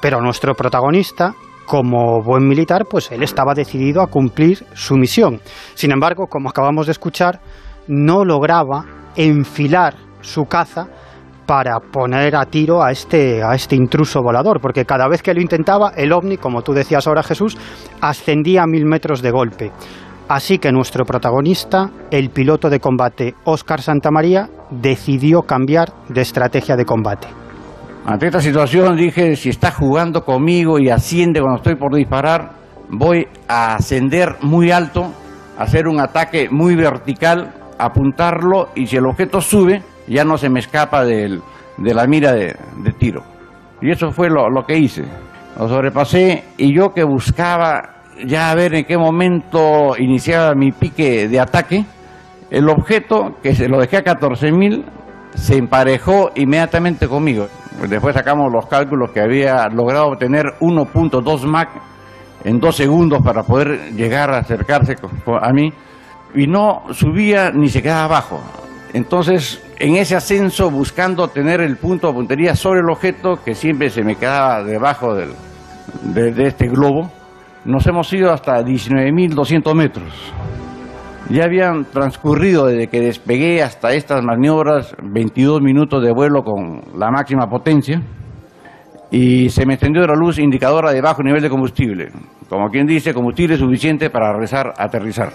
Pero 0.02 0.22
nuestro 0.22 0.54
protagonista, 0.54 1.34
como 1.66 2.22
buen 2.24 2.48
militar, 2.48 2.86
pues 2.90 3.12
él 3.12 3.24
estaba 3.24 3.54
decidido 3.54 4.02
a 4.02 4.08
cumplir 4.08 4.66
su 4.74 4.96
misión. 4.96 5.42
Sin 5.74 5.92
embargo, 5.92 6.28
como 6.28 6.50
acabamos 6.50 6.86
de 6.86 6.94
escuchar, 6.94 7.40
no 7.88 8.24
lograba 8.26 8.86
enfilar 9.16 9.96
su 10.22 10.46
caza 10.46 10.88
para 11.48 11.80
poner 11.80 12.36
a 12.36 12.46
tiro 12.46 12.84
a 12.84 12.92
este, 12.92 13.42
a 13.42 13.56
este 13.56 13.76
intruso 13.76 14.22
volador, 14.22 14.60
porque 14.62 14.86
cada 14.86 15.08
vez 15.08 15.24
que 15.24 15.34
lo 15.34 15.42
intentaba, 15.42 15.94
el 15.96 16.12
ovni, 16.12 16.38
como 16.38 16.62
tú 16.62 16.74
decías 16.74 17.08
ahora 17.08 17.24
Jesús, 17.24 17.58
ascendía 18.02 18.64
a 18.64 18.68
mil 18.68 18.86
metros 18.86 19.22
de 19.22 19.32
golpe. 19.32 19.72
Así 20.28 20.60
que 20.60 20.74
nuestro 20.74 21.06
protagonista, 21.06 21.90
el 22.12 22.32
piloto 22.32 22.70
de 22.70 22.82
combate 22.82 23.34
Óscar 23.46 23.82
Santamaría, 23.82 24.50
decidió 24.70 25.44
cambiar 25.44 25.94
de 26.10 26.22
estrategia 26.22 26.76
de 26.76 26.84
combate. 26.84 27.30
Ante 28.06 28.28
esta 28.28 28.42
situación 28.42 28.98
dije, 28.98 29.38
si 29.38 29.50
está 29.50 29.72
jugando 29.72 30.26
conmigo 30.26 30.80
y 30.80 30.90
asciende 30.90 31.40
cuando 31.40 31.58
estoy 31.58 31.76
por 31.76 31.96
disparar, 31.96 32.52
voy 32.90 33.26
a 33.48 33.76
ascender 33.76 34.36
muy 34.42 34.72
alto, 34.72 35.14
hacer 35.58 35.88
un 35.88 36.02
ataque 36.02 36.50
muy 36.52 36.76
vertical, 36.76 37.54
apuntarlo 37.78 38.70
y 38.76 38.86
si 38.88 38.98
el 38.98 39.06
objeto 39.06 39.40
sube, 39.40 39.82
ya 40.08 40.24
no 40.24 40.38
se 40.38 40.50
me 40.50 40.60
escapa 40.60 41.04
de 41.06 41.40
la 41.78 42.08
mira 42.08 42.34
de, 42.34 42.56
tiro. 42.98 43.24
Y 43.82 43.92
eso 43.92 44.12
fue 44.12 44.30
lo, 44.30 44.66
que 44.66 44.78
hice. 44.78 45.04
Lo 45.58 45.68
sobrepasé 45.68 46.46
y 46.58 46.74
yo 46.74 46.94
que 46.94 47.04
buscaba 47.04 47.96
ya 48.26 48.50
a 48.50 48.56
ver 48.56 48.74
en 48.74 48.86
qué 48.86 48.98
momento 48.98 49.96
iniciaba 49.98 50.56
mi 50.56 50.72
pique 50.72 51.28
de 51.28 51.40
ataque, 51.40 51.86
el 52.50 52.70
objeto, 52.70 53.38
que 53.44 53.54
se 53.54 53.68
lo 53.68 53.80
dejé 53.80 53.98
a 53.98 54.04
14.000, 54.04 54.84
se 55.36 55.58
emparejó 55.58 56.32
inmediatamente 56.36 57.08
conmigo. 57.08 57.48
Después 57.88 58.16
sacamos 58.16 58.52
los 58.52 58.66
cálculos 58.66 59.12
que 59.12 59.22
había 59.22 59.68
logrado 59.68 60.08
obtener 60.08 60.56
1.2 60.60 61.44
Mach 61.44 61.70
en 62.44 62.60
dos 62.60 62.76
segundos 62.76 63.22
para 63.24 63.44
poder 63.44 63.94
llegar 63.94 64.32
a 64.32 64.40
acercarse 64.40 64.96
a 65.42 65.54
mí 65.54 65.72
y 66.34 66.48
no 66.48 66.84
subía 66.92 67.52
ni 67.52 67.68
se 67.70 67.82
quedaba 67.82 68.06
abajo. 68.06 68.42
Entonces, 68.94 69.62
en 69.80 69.96
ese 69.96 70.16
ascenso, 70.16 70.72
buscando 70.72 71.28
tener 71.28 71.62
el 71.62 71.78
punto 71.78 72.08
de 72.08 72.14
puntería 72.14 72.56
sobre 72.56 72.80
el 72.80 72.90
objeto, 72.90 73.44
que 73.44 73.54
siempre 73.54 73.90
se 73.90 74.04
me 74.04 74.16
quedaba 74.16 74.64
debajo 74.64 75.14
del, 75.14 75.30
de, 76.04 76.48
este 76.48 76.68
globo, 76.68 77.12
nos 77.66 77.86
hemos 77.86 78.12
ido 78.14 78.32
hasta 78.32 78.64
19.200 78.64 79.76
metros. 79.76 80.34
Ya 81.30 81.44
habían 81.44 81.86
transcurrido 81.86 82.68
desde 82.68 82.88
que 82.88 83.02
despegué 83.02 83.62
hasta 83.62 83.94
estas 83.94 84.24
maniobras 84.24 84.96
22 85.04 85.62
minutos 85.62 86.02
de 86.02 86.12
vuelo 86.12 86.44
con 86.44 86.82
la 86.98 87.12
máxima 87.12 87.50
potencia 87.50 88.02
y 89.12 89.50
se 89.50 89.66
me 89.66 89.74
extendió 89.74 90.08
la 90.08 90.16
luz 90.16 90.40
indicadora 90.40 90.92
de 90.92 91.02
bajo 91.02 91.22
nivel 91.22 91.42
de 91.42 91.50
combustible. 91.50 92.12
Como 92.50 92.70
quien 92.70 92.88
dice, 92.88 93.14
combustible 93.14 93.58
suficiente 93.58 94.10
para 94.10 94.32
rezar 94.34 94.74
aterrizar. 94.78 95.34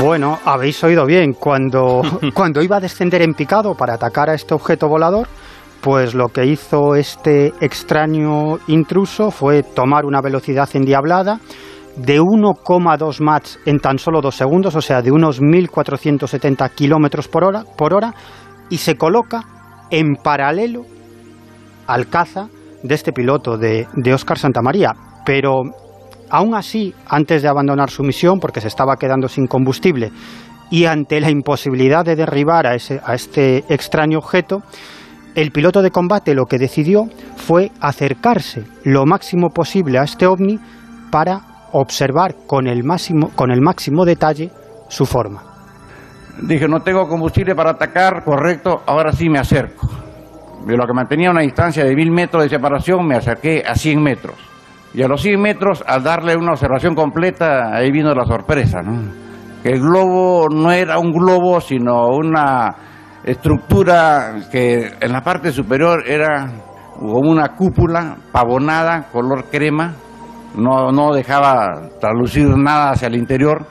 Bueno, 0.00 0.38
habéis 0.44 0.82
oído 0.84 1.06
bien. 1.06 1.32
Cuando, 1.34 2.02
cuando 2.34 2.62
iba 2.62 2.76
a 2.76 2.80
descender 2.80 3.22
en 3.22 3.34
picado 3.34 3.74
para 3.74 3.94
atacar 3.94 4.28
a 4.28 4.34
este 4.34 4.54
objeto 4.54 4.88
volador, 4.88 5.28
pues 5.80 6.14
lo 6.14 6.28
que 6.28 6.46
hizo 6.46 6.94
este 6.94 7.52
extraño 7.60 8.58
intruso 8.66 9.30
fue 9.30 9.62
tomar 9.62 10.04
una 10.04 10.20
velocidad 10.20 10.68
endiablada 10.74 11.40
de 11.96 12.20
1,2 12.20 13.20
Mach 13.20 13.56
en 13.66 13.78
tan 13.78 13.98
solo 13.98 14.20
dos 14.20 14.34
segundos, 14.34 14.74
o 14.74 14.80
sea, 14.80 15.00
de 15.00 15.12
unos 15.12 15.40
1.470 15.40 16.70
kilómetros 16.74 17.28
por 17.28 17.44
hora, 17.44 17.64
por 17.76 17.94
hora, 17.94 18.14
y 18.68 18.78
se 18.78 18.96
coloca 18.96 19.42
en 19.90 20.16
paralelo 20.16 20.84
al 21.86 22.08
caza 22.08 22.48
de 22.82 22.94
este 22.94 23.12
piloto 23.12 23.56
de, 23.56 23.86
de 23.94 24.14
Oscar 24.14 24.38
Santamaría. 24.38 24.92
Pero 25.24 25.62
Aún 26.34 26.56
así, 26.56 26.92
antes 27.06 27.42
de 27.42 27.48
abandonar 27.48 27.90
su 27.90 28.02
misión, 28.02 28.40
porque 28.40 28.60
se 28.60 28.66
estaba 28.66 28.96
quedando 28.96 29.28
sin 29.28 29.46
combustible, 29.46 30.10
y 30.68 30.86
ante 30.86 31.20
la 31.20 31.30
imposibilidad 31.30 32.04
de 32.04 32.16
derribar 32.16 32.66
a, 32.66 32.74
ese, 32.74 33.00
a 33.04 33.14
este 33.14 33.58
extraño 33.68 34.18
objeto, 34.18 34.64
el 35.36 35.52
piloto 35.52 35.80
de 35.80 35.92
combate 35.92 36.34
lo 36.34 36.46
que 36.46 36.58
decidió 36.58 37.04
fue 37.36 37.70
acercarse 37.80 38.64
lo 38.82 39.06
máximo 39.06 39.50
posible 39.50 40.00
a 40.00 40.02
este 40.02 40.26
ovni 40.26 40.58
para 41.12 41.68
observar 41.70 42.34
con 42.48 42.66
el 42.66 42.82
máximo, 42.82 43.30
con 43.36 43.52
el 43.52 43.60
máximo 43.60 44.04
detalle 44.04 44.50
su 44.88 45.06
forma. 45.06 45.40
Dije, 46.42 46.66
no 46.66 46.80
tengo 46.80 47.06
combustible 47.06 47.54
para 47.54 47.70
atacar, 47.70 48.24
correcto, 48.24 48.82
ahora 48.86 49.12
sí 49.12 49.28
me 49.28 49.38
acerco. 49.38 49.88
De 50.66 50.76
lo 50.76 50.84
que 50.84 50.94
mantenía 50.94 51.30
una 51.30 51.42
distancia 51.42 51.84
de 51.84 51.94
mil 51.94 52.10
metros 52.10 52.42
de 52.42 52.48
separación, 52.48 53.06
me 53.06 53.14
acerqué 53.14 53.62
a 53.64 53.76
100 53.76 54.02
metros. 54.02 54.53
Y 54.94 55.02
a 55.02 55.08
los 55.08 55.22
100 55.22 55.40
metros, 55.40 55.82
al 55.84 56.04
darle 56.04 56.36
una 56.36 56.52
observación 56.52 56.94
completa, 56.94 57.74
ahí 57.74 57.90
vino 57.90 58.14
la 58.14 58.24
sorpresa, 58.24 58.80
¿no? 58.80 59.10
Que 59.60 59.70
el 59.70 59.80
globo 59.80 60.46
no 60.48 60.70
era 60.70 60.98
un 61.00 61.10
globo, 61.10 61.60
sino 61.60 62.10
una 62.10 62.72
estructura 63.24 64.36
que 64.52 64.92
en 65.00 65.12
la 65.12 65.20
parte 65.22 65.50
superior 65.50 66.04
era 66.06 66.48
como 66.96 67.28
una 67.28 67.48
cúpula 67.56 68.16
pavonada, 68.30 69.08
color 69.10 69.46
crema, 69.50 69.94
no, 70.56 70.92
no 70.92 71.12
dejaba 71.12 71.88
traducir 72.00 72.56
nada 72.56 72.90
hacia 72.90 73.08
el 73.08 73.16
interior, 73.16 73.66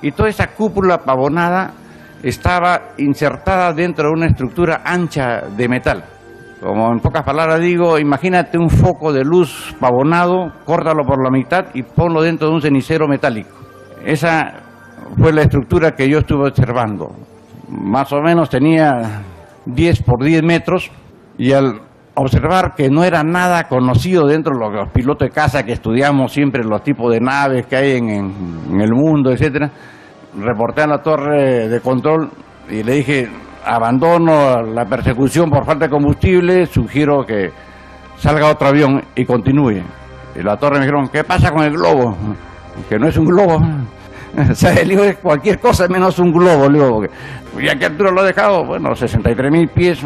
y 0.00 0.12
toda 0.12 0.30
esa 0.30 0.54
cúpula 0.54 0.98
pavonada 0.98 1.72
estaba 2.22 2.94
insertada 2.96 3.74
dentro 3.74 4.08
de 4.08 4.12
una 4.14 4.26
estructura 4.26 4.80
ancha 4.84 5.42
de 5.54 5.68
metal. 5.68 6.04
Como 6.62 6.92
en 6.92 7.00
pocas 7.00 7.24
palabras 7.24 7.60
digo, 7.60 7.98
imagínate 7.98 8.56
un 8.56 8.70
foco 8.70 9.12
de 9.12 9.24
luz 9.24 9.74
pavonado, 9.80 10.52
córtalo 10.64 11.04
por 11.04 11.20
la 11.20 11.28
mitad 11.28 11.66
y 11.74 11.82
ponlo 11.82 12.22
dentro 12.22 12.46
de 12.46 12.54
un 12.54 12.62
cenicero 12.62 13.08
metálico. 13.08 13.50
Esa 14.04 14.60
fue 15.18 15.32
la 15.32 15.42
estructura 15.42 15.90
que 15.96 16.08
yo 16.08 16.18
estuve 16.18 16.48
observando. 16.48 17.10
Más 17.68 18.12
o 18.12 18.20
menos 18.20 18.48
tenía 18.48 19.22
10 19.66 20.02
por 20.04 20.22
10 20.22 20.44
metros 20.44 20.88
y 21.36 21.50
al 21.50 21.80
observar 22.14 22.74
que 22.76 22.88
no 22.90 23.02
era 23.02 23.24
nada 23.24 23.64
conocido 23.64 24.28
dentro 24.28 24.56
de 24.56 24.60
los 24.60 24.88
pilotos 24.90 25.28
de 25.28 25.34
casa 25.34 25.64
que 25.64 25.72
estudiamos 25.72 26.32
siempre 26.32 26.62
los 26.62 26.84
tipos 26.84 27.12
de 27.12 27.18
naves 27.18 27.66
que 27.66 27.74
hay 27.74 27.96
en, 27.96 28.08
en 28.08 28.80
el 28.80 28.92
mundo, 28.92 29.32
etcétera, 29.32 29.68
reporté 30.38 30.82
a 30.82 30.86
la 30.86 31.02
torre 31.02 31.68
de 31.68 31.80
control 31.80 32.30
y 32.70 32.84
le 32.84 32.92
dije, 32.92 33.28
abandono 33.64 34.62
la 34.62 34.84
persecución 34.84 35.50
por 35.50 35.64
falta 35.64 35.86
de 35.86 35.90
combustible, 35.90 36.66
sugiero 36.66 37.24
que 37.24 37.50
salga 38.16 38.50
otro 38.50 38.68
avión 38.68 39.02
y 39.14 39.24
continúe. 39.24 39.82
Y 40.34 40.42
la 40.42 40.56
torre 40.56 40.78
me 40.78 40.86
dijeron, 40.86 41.08
¿qué 41.08 41.24
pasa 41.24 41.50
con 41.50 41.62
el 41.64 41.72
globo? 41.72 42.16
Que 42.88 42.98
no 42.98 43.08
es 43.08 43.16
un 43.16 43.26
globo. 43.26 43.60
o 44.50 44.54
sea, 44.54 44.72
le 44.72 44.84
digo, 44.84 45.02
cualquier 45.20 45.58
cosa 45.58 45.86
menos 45.88 46.18
un 46.18 46.32
globo, 46.32 47.04
¿y 47.58 47.68
a 47.68 47.76
qué 47.76 47.86
altura 47.86 48.10
lo 48.10 48.22
he 48.22 48.26
dejado? 48.28 48.64
Bueno, 48.64 48.94
63 48.94 49.50
mil 49.50 49.68
pies. 49.68 50.04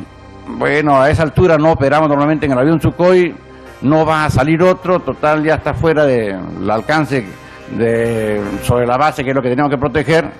Bueno, 0.48 1.00
a 1.00 1.10
esa 1.10 1.22
altura 1.22 1.58
no 1.58 1.72
operamos 1.72 2.08
normalmente 2.08 2.46
en 2.46 2.52
el 2.52 2.58
avión 2.58 2.80
Sukhoi, 2.80 3.34
no 3.82 4.06
va 4.06 4.24
a 4.24 4.30
salir 4.30 4.62
otro, 4.62 5.00
total 5.00 5.44
ya 5.44 5.54
está 5.54 5.74
fuera 5.74 6.06
del 6.06 6.70
alcance 6.70 7.26
de, 7.76 8.40
sobre 8.62 8.86
la 8.86 8.96
base, 8.96 9.24
que 9.24 9.30
es 9.30 9.36
lo 9.36 9.42
que 9.42 9.50
tenemos 9.50 9.70
que 9.70 9.78
proteger, 9.78 10.30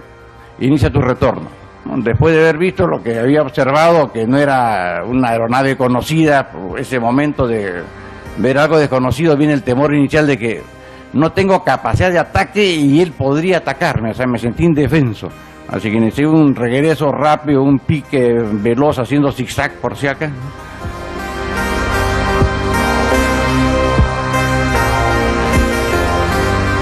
inicia 0.60 0.90
tu 0.90 1.00
retorno. 1.00 1.65
Después 1.98 2.34
de 2.34 2.40
haber 2.40 2.58
visto 2.58 2.86
lo 2.86 3.02
que 3.02 3.18
había 3.18 3.42
observado, 3.42 4.12
que 4.12 4.26
no 4.26 4.38
era 4.38 5.02
una 5.04 5.30
aeronave 5.30 5.76
conocida, 5.76 6.50
ese 6.76 6.98
momento 6.98 7.46
de 7.46 7.82
ver 8.38 8.58
algo 8.58 8.78
desconocido, 8.78 9.36
viene 9.36 9.52
el 9.52 9.62
temor 9.62 9.94
inicial 9.94 10.26
de 10.26 10.36
que 10.36 10.62
no 11.12 11.32
tengo 11.32 11.62
capacidad 11.64 12.10
de 12.10 12.18
ataque 12.18 12.64
y 12.64 13.00
él 13.00 13.12
podría 13.12 13.58
atacarme, 13.58 14.10
o 14.10 14.14
sea, 14.14 14.26
me 14.26 14.38
sentí 14.38 14.64
indefenso. 14.64 15.28
Así 15.68 15.90
que 15.90 15.96
inicié 15.96 16.26
un 16.26 16.54
regreso 16.54 17.10
rápido, 17.10 17.62
un 17.62 17.78
pique 17.78 18.34
veloz 18.34 18.98
haciendo 18.98 19.32
zigzag 19.32 19.72
por 19.74 19.96
si 19.96 20.06
acá. 20.06 20.30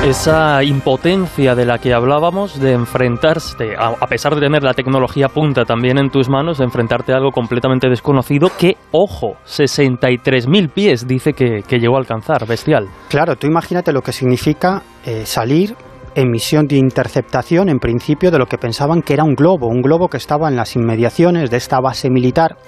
Esa 0.04 0.62
impotencia 0.62 1.54
de 1.54 1.64
la 1.64 1.78
que 1.78 1.94
hablábamos 1.94 2.60
de 2.60 2.72
enfrentarse, 2.72 3.74
a 3.78 4.06
pesar 4.06 4.34
de 4.34 4.42
tener 4.42 4.62
la 4.62 4.74
tecnología 4.74 5.30
punta 5.30 5.64
también 5.64 5.96
en 5.96 6.10
tus 6.10 6.28
manos, 6.28 6.58
de 6.58 6.64
enfrentarte 6.64 7.14
a 7.14 7.16
algo 7.16 7.30
completamente 7.30 7.88
desconocido 7.88 8.50
que, 8.58 8.76
ojo, 8.92 9.38
63.000 9.46 10.70
pies 10.70 11.06
dice 11.08 11.32
que, 11.32 11.62
llegó 11.78 11.96
a 11.96 12.00
alcanzar, 12.00 12.46
bestial. 12.46 12.86
Claro, 13.08 13.36
tú 13.36 13.46
imagínate 13.46 13.94
lo 13.94 14.02
que 14.02 14.12
significa 14.12 14.82
eh, 15.06 15.24
salir 15.24 15.74
en 16.14 16.30
misión 16.30 16.66
de 16.66 16.76
interceptación, 16.76 17.70
en 17.70 17.78
principio, 17.78 18.30
de 18.30 18.38
lo 18.38 18.44
que 18.44 18.58
pensaban 18.58 19.00
que 19.00 19.14
era 19.14 19.24
un 19.24 19.34
globo, 19.34 19.68
un 19.68 19.80
globo 19.80 20.08
que 20.08 20.18
estaba 20.18 20.50
en 20.50 20.56
las 20.56 20.76
inmediaciones 20.76 21.50
de 21.50 21.56
esta 21.56 21.80
base 21.80 22.10
militar, 22.10 22.58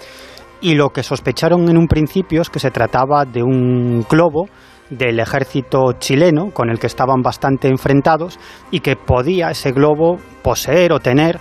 y 0.62 0.74
lo 0.74 0.88
que 0.88 1.02
sospecharon 1.02 1.68
en 1.68 1.76
un 1.76 1.86
principio 1.86 2.40
es 2.40 2.48
que 2.48 2.60
se 2.60 2.70
trataba 2.70 3.26
de 3.26 3.42
un 3.42 4.06
globo 4.08 4.46
del 4.90 5.20
ejército 5.20 5.92
chileno 5.98 6.50
con 6.50 6.70
el 6.70 6.78
que 6.78 6.86
estaban 6.86 7.22
bastante 7.22 7.68
enfrentados 7.68 8.38
y 8.70 8.80
que 8.80 8.96
podía 8.96 9.50
ese 9.50 9.72
globo 9.72 10.18
poseer 10.42 10.92
o 10.92 11.00
tener 11.00 11.38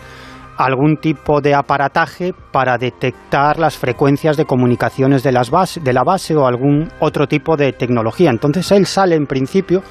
algún 0.58 0.98
tipo 0.98 1.42
de 1.42 1.54
aparataje 1.54 2.34
para 2.52 2.78
detectar 2.78 3.60
las 3.60 3.78
frecuencias 3.78 4.38
de 4.38 4.46
comunicaciones 4.46 5.22
de, 5.22 5.32
las 5.32 5.52
de 5.82 5.94
la 5.94 6.04
base 6.04 6.36
o 6.36 6.48
algún 6.48 6.90
otro 7.00 7.28
tipo 7.28 7.58
de 7.58 7.74
tecnología. 7.74 8.30
Entonces 8.30 8.72
él 8.72 8.86
sale 8.86 9.16
en 9.16 9.25
principio 9.25 9.84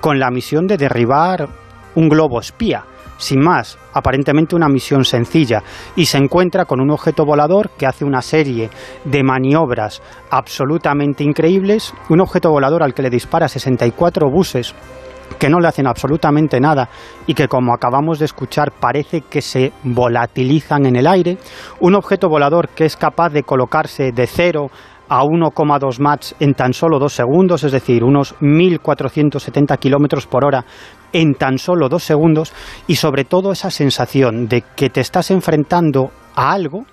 con 0.00 0.18
la 0.18 0.30
misión 0.30 0.66
de 0.66 0.76
derribar 0.76 1.48
un 1.94 2.08
globo 2.08 2.40
espía 2.40 2.84
sin 3.22 3.40
más, 3.40 3.78
aparentemente 3.92 4.56
una 4.56 4.68
misión 4.68 5.04
sencilla, 5.04 5.62
y 5.94 6.06
se 6.06 6.18
encuentra 6.18 6.64
con 6.64 6.80
un 6.80 6.90
objeto 6.90 7.24
volador 7.24 7.70
que 7.70 7.86
hace 7.86 8.04
una 8.04 8.20
serie 8.20 8.68
de 9.04 9.22
maniobras 9.22 10.02
absolutamente 10.30 11.22
increíbles, 11.22 11.94
un 12.08 12.20
objeto 12.20 12.50
volador 12.50 12.82
al 12.82 12.94
que 12.94 13.02
le 13.02 13.10
dispara 13.10 13.48
64 13.48 14.28
buses 14.28 14.74
que 15.38 15.48
no 15.48 15.60
le 15.60 15.68
hacen 15.68 15.86
absolutamente 15.86 16.60
nada 16.60 16.90
y 17.26 17.32
que 17.32 17.48
como 17.48 17.72
acabamos 17.72 18.18
de 18.18 18.26
escuchar 18.26 18.70
parece 18.70 19.22
que 19.22 19.40
se 19.40 19.72
volatilizan 19.82 20.84
en 20.84 20.96
el 20.96 21.06
aire, 21.06 21.38
un 21.80 21.94
objeto 21.94 22.28
volador 22.28 22.68
que 22.68 22.84
es 22.84 22.96
capaz 22.96 23.30
de 23.30 23.42
colocarse 23.42 24.12
de 24.12 24.26
cero 24.26 24.70
a 25.08 25.24
1,2 25.24 26.00
Mach 26.00 26.32
en 26.40 26.54
tan 26.54 26.72
solo 26.72 26.98
dos 26.98 27.12
segundos, 27.12 27.64
es 27.64 27.72
decir, 27.72 28.02
unos 28.02 28.34
1.470 28.40 29.78
kilómetros 29.78 30.26
por 30.26 30.44
hora 30.44 30.64
en 31.12 31.34
tan 31.34 31.58
solo 31.58 31.88
dos 31.88 32.04
segundos, 32.04 32.52
y 32.86 32.96
sobre 32.96 33.24
todo 33.24 33.52
esa 33.52 33.70
sensación 33.70 34.46
de 34.48 34.62
que 34.76 34.90
te 34.90 35.00
estás 35.00 35.30
enfrentando 35.30 36.10
a 36.34 36.52
algo 36.52 36.84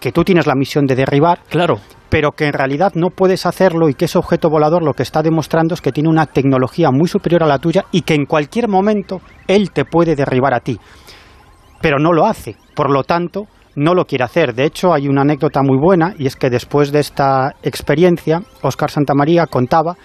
que 0.00 0.12
tú 0.12 0.24
tienes 0.24 0.46
la 0.46 0.54
misión 0.54 0.86
de 0.86 0.94
derribar, 0.94 1.40
claro. 1.48 1.80
pero 2.08 2.32
que 2.32 2.46
en 2.46 2.52
realidad 2.52 2.92
no 2.94 3.10
puedes 3.10 3.46
hacerlo 3.46 3.88
y 3.88 3.94
que 3.94 4.04
ese 4.04 4.18
objeto 4.18 4.50
volador 4.50 4.82
lo 4.82 4.92
que 4.92 5.02
está 5.02 5.22
demostrando 5.22 5.74
es 5.74 5.80
que 5.80 5.92
tiene 5.92 6.08
una 6.08 6.26
tecnología 6.26 6.90
muy 6.90 7.08
superior 7.08 7.42
a 7.42 7.46
la 7.46 7.58
tuya 7.58 7.84
y 7.92 8.02
que 8.02 8.14
en 8.14 8.26
cualquier 8.26 8.68
momento 8.68 9.20
él 9.48 9.70
te 9.70 9.84
puede 9.84 10.14
derribar 10.14 10.54
a 10.54 10.60
ti. 10.60 10.78
Pero 11.80 11.98
no 11.98 12.12
lo 12.12 12.26
hace. 12.26 12.56
Por 12.74 12.90
lo 12.90 13.04
tanto, 13.04 13.46
no 13.76 13.94
lo 13.94 14.06
quiere 14.06 14.24
hacer. 14.24 14.54
De 14.54 14.64
hecho, 14.64 14.92
hay 14.92 15.06
una 15.06 15.22
anécdota 15.22 15.62
muy 15.62 15.78
buena 15.78 16.14
y 16.18 16.26
es 16.26 16.36
que 16.36 16.50
después 16.50 16.90
de 16.92 17.00
esta 17.00 17.54
experiencia, 17.62 18.42
Óscar 18.62 18.90
Santamaría 18.90 19.46
contaba 19.46 19.96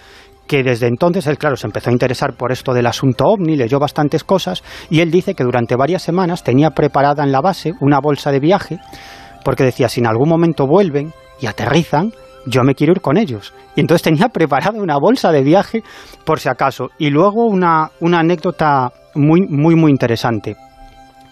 que 0.46 0.62
desde 0.62 0.86
entonces 0.86 1.26
él, 1.26 1.38
claro, 1.38 1.56
se 1.56 1.66
empezó 1.66 1.90
a 1.90 1.92
interesar 1.92 2.34
por 2.34 2.52
esto 2.52 2.74
del 2.74 2.86
asunto 2.86 3.24
ovni, 3.26 3.56
leyó 3.56 3.78
bastantes 3.78 4.24
cosas 4.24 4.62
y 4.90 5.00
él 5.00 5.10
dice 5.10 5.34
que 5.34 5.44
durante 5.44 5.76
varias 5.76 6.02
semanas 6.02 6.44
tenía 6.44 6.70
preparada 6.70 7.24
en 7.24 7.32
la 7.32 7.40
base 7.40 7.72
una 7.80 8.00
bolsa 8.00 8.30
de 8.30 8.40
viaje 8.40 8.78
porque 9.44 9.64
decía, 9.64 9.88
si 9.88 10.00
en 10.00 10.06
algún 10.06 10.28
momento 10.28 10.66
vuelven 10.66 11.12
y 11.40 11.46
aterrizan, 11.46 12.12
yo 12.46 12.62
me 12.64 12.74
quiero 12.74 12.92
ir 12.92 13.00
con 13.00 13.16
ellos. 13.16 13.52
Y 13.74 13.80
entonces 13.80 14.02
tenía 14.02 14.28
preparada 14.28 14.80
una 14.80 14.98
bolsa 14.98 15.32
de 15.32 15.42
viaje 15.42 15.82
por 16.24 16.40
si 16.40 16.48
acaso. 16.48 16.90
Y 16.98 17.10
luego 17.10 17.46
una, 17.46 17.90
una 18.00 18.20
anécdota 18.20 18.92
muy, 19.14 19.42
muy, 19.48 19.74
muy 19.74 19.90
interesante. 19.90 20.56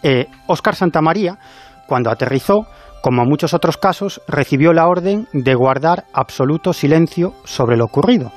Eh, 0.03 0.27
Óscar 0.47 0.75
Santamaría 0.75 1.39
cuando 1.87 2.11
aterrizó, 2.11 2.67
como 3.03 3.25
muchos 3.25 3.55
otros 3.55 3.77
casos, 3.77 4.21
recibió 4.29 4.73
la 4.73 4.87
orden 4.87 5.27
de 5.33 5.55
guardar 5.55 6.05
absoluto 6.13 6.73
silencio 6.73 7.35
sobre 7.45 7.77
lo 7.77 7.85
ocurrido. 7.85 8.31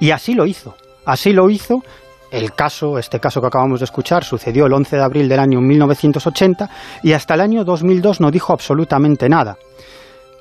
Y 0.00 0.10
así 0.10 0.34
lo 0.34 0.46
hizo. 0.46 0.74
Así 1.04 1.32
lo 1.32 1.48
hizo. 1.50 1.82
El 2.30 2.52
caso, 2.52 2.98
este 2.98 3.20
caso 3.20 3.40
que 3.40 3.48
acabamos 3.48 3.80
de 3.80 3.84
escuchar, 3.84 4.24
sucedió 4.24 4.66
el 4.66 4.72
11 4.72 4.96
de 4.96 5.02
abril 5.02 5.28
del 5.28 5.40
año 5.40 5.60
1980 5.60 6.70
y 7.02 7.12
hasta 7.12 7.34
el 7.34 7.40
año 7.40 7.64
2002 7.64 8.20
no 8.20 8.30
dijo 8.30 8.52
absolutamente 8.52 9.28
nada. 9.28 9.56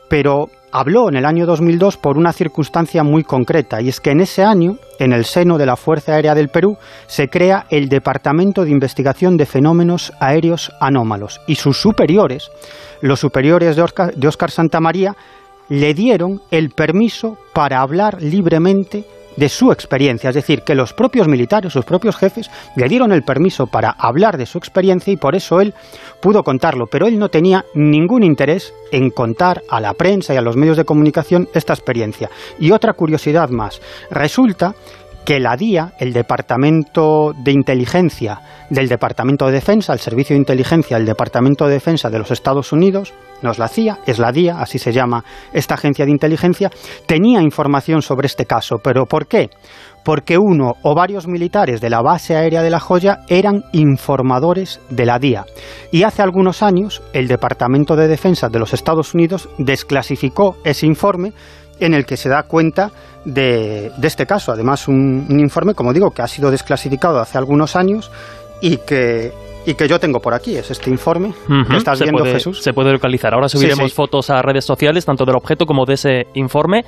Pero 0.07 0.49
habló 0.71 1.09
en 1.09 1.15
el 1.15 1.25
año 1.25 1.45
2002 1.45 1.97
por 1.97 2.17
una 2.17 2.31
circunstancia 2.31 3.03
muy 3.03 3.23
concreta, 3.23 3.81
y 3.81 3.89
es 3.89 3.99
que 3.99 4.11
en 4.11 4.21
ese 4.21 4.43
año, 4.43 4.77
en 4.99 5.13
el 5.13 5.25
seno 5.25 5.57
de 5.57 5.65
la 5.65 5.75
Fuerza 5.75 6.13
Aérea 6.13 6.35
del 6.35 6.49
Perú, 6.49 6.77
se 7.07 7.27
crea 7.27 7.65
el 7.69 7.89
Departamento 7.89 8.63
de 8.63 8.71
Investigación 8.71 9.37
de 9.37 9.45
Fenómenos 9.45 10.13
Aéreos 10.19 10.71
Anómalos, 10.79 11.41
y 11.47 11.55
sus 11.55 11.79
superiores, 11.79 12.51
los 13.01 13.19
superiores 13.19 13.75
de 13.75 13.81
Oscar, 13.81 14.13
de 14.15 14.27
Oscar 14.27 14.51
Santamaría, 14.51 15.15
le 15.69 15.93
dieron 15.93 16.41
el 16.51 16.71
permiso 16.71 17.37
para 17.53 17.81
hablar 17.81 18.21
libremente 18.21 19.05
de 19.39 19.49
su 19.49 19.71
experiencia, 19.71 20.29
es 20.29 20.35
decir, 20.35 20.63
que 20.63 20.75
los 20.75 20.93
propios 20.93 21.27
militares, 21.27 21.71
sus 21.71 21.85
propios 21.85 22.17
jefes, 22.17 22.51
le 22.75 22.89
dieron 22.89 23.13
el 23.13 23.23
permiso 23.23 23.67
para 23.67 23.91
hablar 23.91 24.37
de 24.37 24.45
su 24.45 24.57
experiencia 24.57 25.13
y 25.13 25.17
por 25.17 25.33
eso 25.33 25.61
él 25.61 25.73
pudo 26.21 26.43
contarlo, 26.43 26.87
pero 26.87 27.07
él 27.07 27.17
no 27.17 27.29
tenía 27.29 27.65
ningún 27.73 28.23
interés 28.23 28.73
en 28.91 29.09
contar 29.11 29.63
a 29.69 29.79
la 29.79 29.93
prensa 29.93 30.33
y 30.33 30.37
a 30.37 30.41
los 30.41 30.57
medios 30.57 30.75
de 30.75 30.83
comunicación 30.83 31.47
esta 31.53 31.73
experiencia. 31.73 32.29
Y 32.59 32.71
otra 32.71 32.93
curiosidad 32.93 33.49
más, 33.49 33.81
resulta 34.11 34.75
que 35.25 35.39
la 35.39 35.55
DIA, 35.55 35.93
el 35.99 36.13
Departamento 36.13 37.33
de 37.35 37.51
Inteligencia 37.51 38.41
del 38.69 38.87
Departamento 38.87 39.45
de 39.45 39.53
Defensa, 39.53 39.93
el 39.93 39.99
Servicio 39.99 40.33
de 40.33 40.39
Inteligencia 40.39 40.97
del 40.97 41.05
Departamento 41.05 41.65
de 41.65 41.73
Defensa 41.73 42.09
de 42.09 42.19
los 42.19 42.31
Estados 42.31 42.71
Unidos, 42.71 43.13
no 43.41 43.51
es 43.51 43.59
la 43.59 43.67
CIA, 43.67 43.99
es 44.05 44.19
la 44.19 44.31
DIA, 44.31 44.59
así 44.59 44.79
se 44.79 44.91
llama 44.91 45.23
esta 45.53 45.75
agencia 45.75 46.05
de 46.05 46.11
inteligencia, 46.11 46.69
tenía 47.05 47.41
información 47.41 48.01
sobre 48.01 48.27
este 48.27 48.45
caso. 48.45 48.77
¿Pero 48.83 49.05
por 49.05 49.27
qué? 49.27 49.49
Porque 50.03 50.37
uno 50.37 50.73
o 50.81 50.95
varios 50.95 51.27
militares 51.27 51.81
de 51.81 51.89
la 51.89 52.01
base 52.01 52.35
aérea 52.35 52.61
de 52.61 52.69
La 52.69 52.79
Joya 52.79 53.19
eran 53.27 53.63
informadores 53.73 54.79
de 54.89 55.05
la 55.05 55.19
DIA. 55.19 55.45
Y 55.91 56.03
hace 56.03 56.21
algunos 56.21 56.63
años 56.63 57.01
el 57.13 57.27
Departamento 57.27 57.95
de 57.95 58.07
Defensa 58.07 58.49
de 58.49 58.59
los 58.59 58.73
Estados 58.73 59.13
Unidos 59.13 59.49
desclasificó 59.57 60.57
ese 60.63 60.85
informe 60.85 61.33
en 61.79 61.93
el 61.93 62.05
que 62.05 62.17
se 62.17 62.29
da 62.29 62.43
cuenta 62.43 62.91
de, 63.25 63.91
este 64.01 64.25
caso. 64.25 64.51
Además, 64.51 64.87
un, 64.87 65.25
informe, 65.39 65.73
como 65.73 65.93
digo, 65.93 66.11
que 66.11 66.21
ha 66.21 66.27
sido 66.27 66.51
desclasificado 66.51 67.19
hace 67.19 67.37
algunos 67.37 67.75
años 67.75 68.11
y 68.61 68.77
que, 68.77 69.31
y 69.65 69.73
que 69.73 69.87
yo 69.87 69.99
tengo 69.99 70.19
por 70.19 70.33
aquí, 70.33 70.55
es 70.55 70.71
este 70.71 70.89
informe 70.89 71.33
estás 71.75 72.01
viendo, 72.01 72.23
Jesús. 72.25 72.61
Se 72.61 72.73
puede 72.73 72.91
localizar. 72.91 73.33
Ahora 73.33 73.49
subiremos 73.49 73.93
fotos 73.93 74.29
a 74.29 74.41
redes 74.41 74.65
sociales, 74.65 75.05
tanto 75.05 75.25
del 75.25 75.35
objeto 75.35 75.65
como 75.65 75.85
de 75.85 75.93
ese 75.93 76.27
informe. 76.33 76.83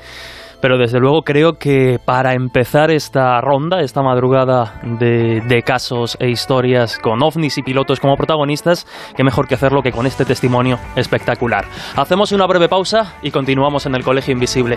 Pero 0.62 0.78
desde 0.78 1.00
luego 1.00 1.24
creo 1.24 1.54
que 1.54 1.98
para 2.04 2.34
empezar 2.34 2.92
esta 2.92 3.42
ronda, 3.42 3.82
esta 3.82 4.02
madrugada 4.02 4.80
de, 4.84 5.42
de, 5.42 5.62
casos 5.64 6.18
e 6.20 6.30
historias 6.30 7.00
con 7.00 7.22
ovnis 7.24 7.58
y 7.58 7.64
pilotos 7.64 8.00
como 8.00 8.16
protagonistas, 8.16 8.86
qué 9.16 9.24
mejor 9.24 9.48
que 9.48 9.56
hacerlo 9.56 9.82
que 9.82 9.92
con 9.92 10.06
este 10.06 10.26
testimonio 10.26 10.78
espectacular. 10.96 11.66
Hacemos 11.96 12.32
una 12.32 12.46
breve 12.46 12.70
pausa 12.70 13.16
y 13.22 13.32
continuamos 13.32 13.86
en 13.86 13.96
el 13.96 14.04
Colegio 14.04 14.34
Invisible. 14.34 14.76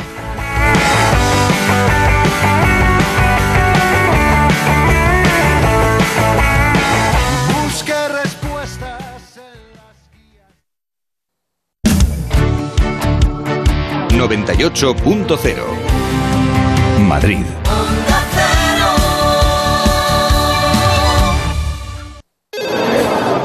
98.0. 14.16 15.62
Madrid. 17.00 17.44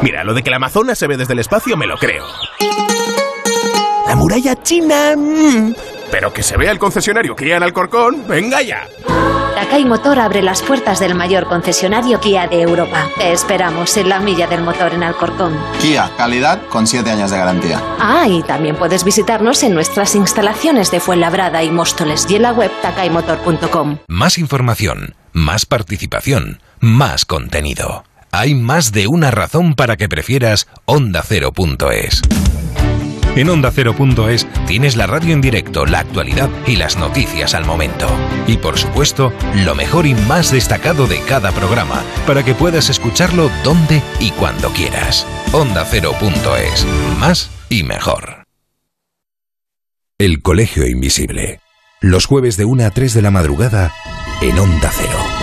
Mira, 0.01 0.23
lo 0.23 0.34
de 0.34 0.43
que 0.43 0.49
la 0.49 0.55
Amazonas 0.55 0.97
se 0.97 1.08
ve 1.08 1.17
desde 1.17 1.34
el 1.34 1.39
espacio 1.39 1.75
me 1.75 1.88
lo 1.88 1.97
creo. 1.97 2.25
La 4.08 4.15
muralla 4.15 4.55
china... 4.63 5.15
Mm, 5.15 5.73
pero 6.11 6.33
que 6.33 6.43
se 6.43 6.57
vea 6.57 6.71
el 6.71 6.79
concesionario 6.79 7.35
Kia 7.35 7.57
en 7.57 7.63
Alcorcón, 7.63 8.27
venga 8.27 8.61
ya. 8.61 8.87
Takai 9.55 9.85
Motor 9.85 10.19
abre 10.19 10.41
las 10.41 10.61
puertas 10.61 10.99
del 10.99 11.15
mayor 11.15 11.45
concesionario 11.45 12.19
Kia 12.19 12.47
de 12.47 12.61
Europa. 12.61 13.07
Te 13.17 13.31
esperamos 13.31 13.95
en 13.97 14.09
la 14.09 14.19
milla 14.19 14.47
del 14.47 14.61
motor 14.61 14.93
en 14.93 15.03
Alcorcón. 15.03 15.57
Kia, 15.81 16.09
calidad 16.17 16.61
con 16.69 16.87
7 16.87 17.09
años 17.09 17.29
de 17.29 17.37
garantía. 17.37 17.81
Ah, 17.99 18.25
y 18.27 18.41
también 18.43 18.75
puedes 18.75 19.03
visitarnos 19.03 19.61
en 19.63 19.73
nuestras 19.73 20.15
instalaciones 20.15 20.91
de 20.91 20.99
Fuenlabrada 20.99 21.63
y 21.63 21.69
Móstoles 21.69 22.25
y 22.29 22.37
en 22.37 22.43
la 22.43 22.53
web 22.53 22.71
takaimotor.com. 22.81 23.97
Más 24.07 24.37
información, 24.37 25.15
más 25.33 25.65
participación, 25.65 26.61
más 26.79 27.25
contenido. 27.25 28.03
Hay 28.31 28.55
más 28.55 28.91
de 28.91 29.07
una 29.07 29.31
razón 29.31 29.73
para 29.73 29.97
que 29.97 30.07
prefieras 30.07 30.67
Onda 30.85 31.23
Cero.es. 31.25 32.21
En 33.39 33.49
Onda 33.49 33.71
Cero.es 33.71 34.45
tienes 34.67 34.97
la 34.97 35.08
radio 35.08 35.32
en 35.32 35.39
directo, 35.39 35.86
la 35.86 35.99
actualidad 35.99 36.49
y 36.67 36.75
las 36.75 36.97
noticias 36.97 37.54
al 37.54 37.65
momento. 37.65 38.06
Y 38.47 38.58
por 38.58 38.78
supuesto, 38.78 39.32
lo 39.56 39.75
mejor 39.75 40.06
y 40.06 40.13
más 40.13 40.52
destacado 40.52 41.08
de 41.08 41.21
cada 41.21 41.54
programa, 41.54 42.04
para 42.28 42.43
que 42.43 42.54
puedas 42.54 42.89
escucharlo 42.89 43.49
donde 43.63 44.02
y 44.19 44.32
cuando 44.32 44.67
quieras. 44.73 45.25
Onda 45.54 45.86
Cero.es. 45.86 46.86
Más 47.17 47.49
y 47.69 47.84
mejor. 47.84 48.43
El 50.17 50.41
Colegio 50.41 50.86
Invisible. 50.86 51.62
Los 52.02 52.25
jueves 52.25 52.58
de 52.58 52.65
1 52.65 52.88
a 52.88 52.91
3 52.91 53.13
de 53.13 53.21
la 53.21 53.32
madrugada 53.32 53.93
en 54.41 54.60
Onda 54.60 54.91
Cero. 54.93 55.38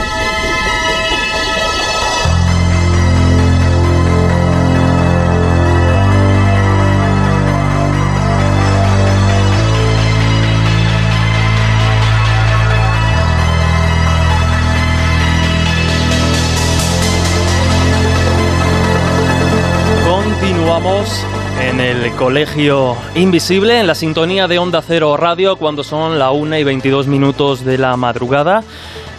Colegio 22.12 22.96
Invisible, 23.14 23.80
en 23.80 23.86
la 23.86 23.94
sintonía 23.94 24.46
de 24.48 24.58
Onda 24.58 24.82
Cero 24.82 25.16
Radio, 25.16 25.56
cuando 25.56 25.82
son 25.82 26.18
la 26.18 26.30
1 26.30 26.58
y 26.58 26.64
22 26.64 27.06
minutos 27.06 27.64
de 27.64 27.78
la 27.78 27.96
madrugada. 27.96 28.62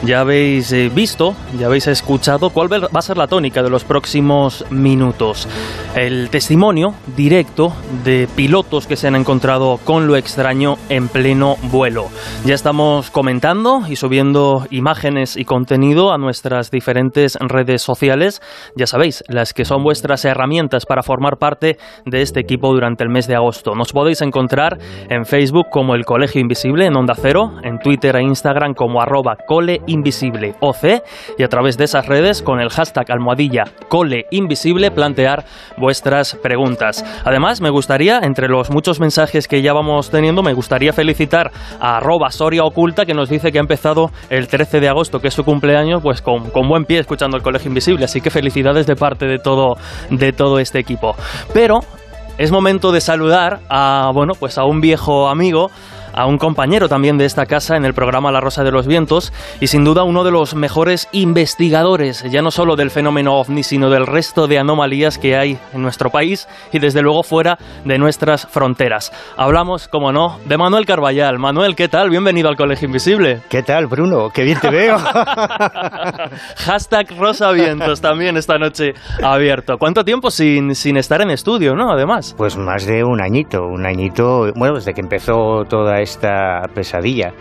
Ya 0.03 0.21
habéis 0.21 0.71
eh, 0.73 0.91
visto, 0.93 1.35
ya 1.57 1.65
habéis 1.65 1.87
escuchado 1.87 2.51
cuál 2.51 2.71
va 2.71 2.87
a 2.93 3.01
ser 3.01 3.17
la 3.17 3.27
tónica 3.27 3.63
de 3.63 3.69
los 3.69 3.83
próximos 3.83 4.63
minutos. 4.69 5.47
El 5.95 6.29
testimonio 6.29 6.93
directo 7.15 7.73
de 8.03 8.27
pilotos 8.35 8.85
que 8.85 8.95
se 8.95 9.07
han 9.07 9.15
encontrado 9.15 9.79
con 9.83 10.05
lo 10.05 10.15
extraño 10.15 10.75
en 10.89 11.07
pleno 11.07 11.55
vuelo. 11.63 12.09
Ya 12.45 12.53
estamos 12.53 13.09
comentando 13.09 13.81
y 13.89 13.95
subiendo 13.95 14.67
imágenes 14.69 15.35
y 15.35 15.45
contenido 15.45 16.13
a 16.13 16.19
nuestras 16.19 16.69
diferentes 16.69 17.35
redes 17.41 17.81
sociales. 17.81 18.41
Ya 18.75 18.85
sabéis, 18.85 19.23
las 19.27 19.53
que 19.53 19.65
son 19.65 19.83
vuestras 19.83 20.25
herramientas 20.25 20.85
para 20.85 21.01
formar 21.01 21.37
parte 21.37 21.77
de 22.05 22.21
este 22.21 22.39
equipo 22.39 22.71
durante 22.71 23.03
el 23.03 23.09
mes 23.09 23.27
de 23.27 23.35
agosto. 23.35 23.73
Nos 23.73 23.93
podéis 23.93 24.21
encontrar 24.21 24.77
en 25.09 25.25
Facebook 25.25 25.67
como 25.71 25.95
el 25.95 26.05
Colegio 26.05 26.39
Invisible 26.39 26.85
en 26.85 26.95
Onda 26.95 27.15
Cero, 27.19 27.53
en 27.63 27.79
Twitter 27.79 28.15
e 28.15 28.21
Instagram 28.21 28.75
como 28.75 29.01
arroba 29.01 29.37
cole 29.47 29.81
invisible 29.87 30.55
OC 30.59 31.03
y 31.37 31.43
a 31.43 31.47
través 31.47 31.77
de 31.77 31.85
esas 31.85 32.05
redes 32.05 32.41
con 32.41 32.59
el 32.59 32.69
hashtag 32.69 33.11
almohadilla 33.11 33.63
cole 33.89 34.25
invisible 34.31 34.91
plantear 34.91 35.45
vuestras 35.77 36.35
preguntas. 36.35 37.03
Además, 37.25 37.61
me 37.61 37.69
gustaría, 37.69 38.19
entre 38.19 38.47
los 38.47 38.69
muchos 38.69 38.99
mensajes 38.99 39.47
que 39.47 39.61
ya 39.61 39.73
vamos 39.73 40.09
teniendo, 40.09 40.43
me 40.43 40.53
gustaría 40.53 40.93
felicitar 40.93 41.51
a 41.79 41.97
arroba 41.97 42.29
Soria 42.31 42.63
Oculta 42.63 43.05
que 43.05 43.13
nos 43.13 43.29
dice 43.29 43.51
que 43.51 43.57
ha 43.57 43.61
empezado 43.61 44.11
el 44.29 44.47
13 44.47 44.79
de 44.79 44.89
agosto, 44.89 45.19
que 45.19 45.29
es 45.29 45.33
su 45.33 45.43
cumpleaños, 45.43 46.01
pues 46.01 46.21
con, 46.21 46.49
con 46.49 46.67
buen 46.67 46.85
pie 46.85 46.99
escuchando 46.99 47.37
el 47.37 47.43
Colegio 47.43 47.69
Invisible. 47.69 48.05
Así 48.05 48.21
que 48.21 48.29
felicidades 48.29 48.87
de 48.87 48.95
parte 48.95 49.25
de 49.25 49.39
todo, 49.39 49.75
de 50.09 50.31
todo 50.31 50.59
este 50.59 50.79
equipo. 50.79 51.15
Pero 51.53 51.79
es 52.37 52.51
momento 52.51 52.91
de 52.91 53.01
saludar 53.01 53.59
a, 53.69 54.11
bueno, 54.13 54.33
pues 54.39 54.57
a 54.57 54.65
un 54.65 54.79
viejo 54.79 55.27
amigo 55.27 55.71
a 56.17 56.25
un 56.25 56.39
compañero 56.39 56.89
también 56.89 57.19
de 57.19 57.25
esta 57.25 57.45
casa 57.45 57.77
en 57.77 57.85
el 57.85 57.93
programa 57.93 58.31
La 58.31 58.41
Rosa 58.41 58.63
de 58.63 58.71
los 58.71 58.87
Vientos 58.87 59.31
y 59.61 59.67
sin 59.67 59.83
duda 59.83 60.03
uno 60.03 60.23
de 60.23 60.31
los 60.31 60.55
mejores 60.55 61.07
investigadores, 61.11 62.23
ya 62.23 62.41
no 62.41 62.49
solo 62.49 62.75
del 62.75 62.89
fenómeno 62.89 63.35
ovni, 63.35 63.61
sino 63.61 63.91
del 63.91 64.07
resto 64.07 64.47
de 64.47 64.57
anomalías 64.57 65.19
que 65.19 65.37
hay 65.37 65.59
en 65.73 65.83
nuestro 65.83 66.09
país 66.09 66.47
y 66.73 66.79
desde 66.79 67.03
luego 67.03 67.21
fuera 67.21 67.59
de 67.85 67.99
nuestras 67.99 68.47
fronteras. 68.47 69.11
Hablamos, 69.37 69.87
como 69.87 70.11
no, 70.11 70.39
de 70.45 70.57
Manuel 70.57 70.87
Carballal. 70.87 71.37
Manuel, 71.37 71.75
¿qué 71.75 71.87
tal? 71.87 72.09
Bienvenido 72.09 72.49
al 72.49 72.55
Colegio 72.55 72.87
Invisible. 72.87 73.41
¿Qué 73.47 73.61
tal, 73.61 73.85
Bruno? 73.85 74.31
Qué 74.33 74.43
bien 74.43 74.59
te 74.59 74.71
veo. 74.71 74.97
Hashtag 76.65 77.15
Rosa 77.15 77.51
Vientos 77.51 78.01
también 78.01 78.37
esta 78.37 78.57
noche 78.57 78.93
abierto. 79.21 79.77
¿Cuánto 79.77 80.03
tiempo 80.03 80.31
sin, 80.31 80.73
sin 80.73 80.97
estar 80.97 81.21
en 81.21 81.29
estudio, 81.29 81.75
no? 81.75 81.91
Además. 81.91 82.33
Pues 82.35 82.57
más 82.57 82.87
de 82.87 83.03
un 83.03 83.21
añito, 83.21 83.61
un 83.61 83.85
añito, 83.85 84.51
bueno, 84.55 84.75
desde 84.75 84.95
que 84.95 85.01
empezó 85.01 85.63
toda 85.69 85.99
esta 85.99 86.06
pesadilla. 86.73 87.33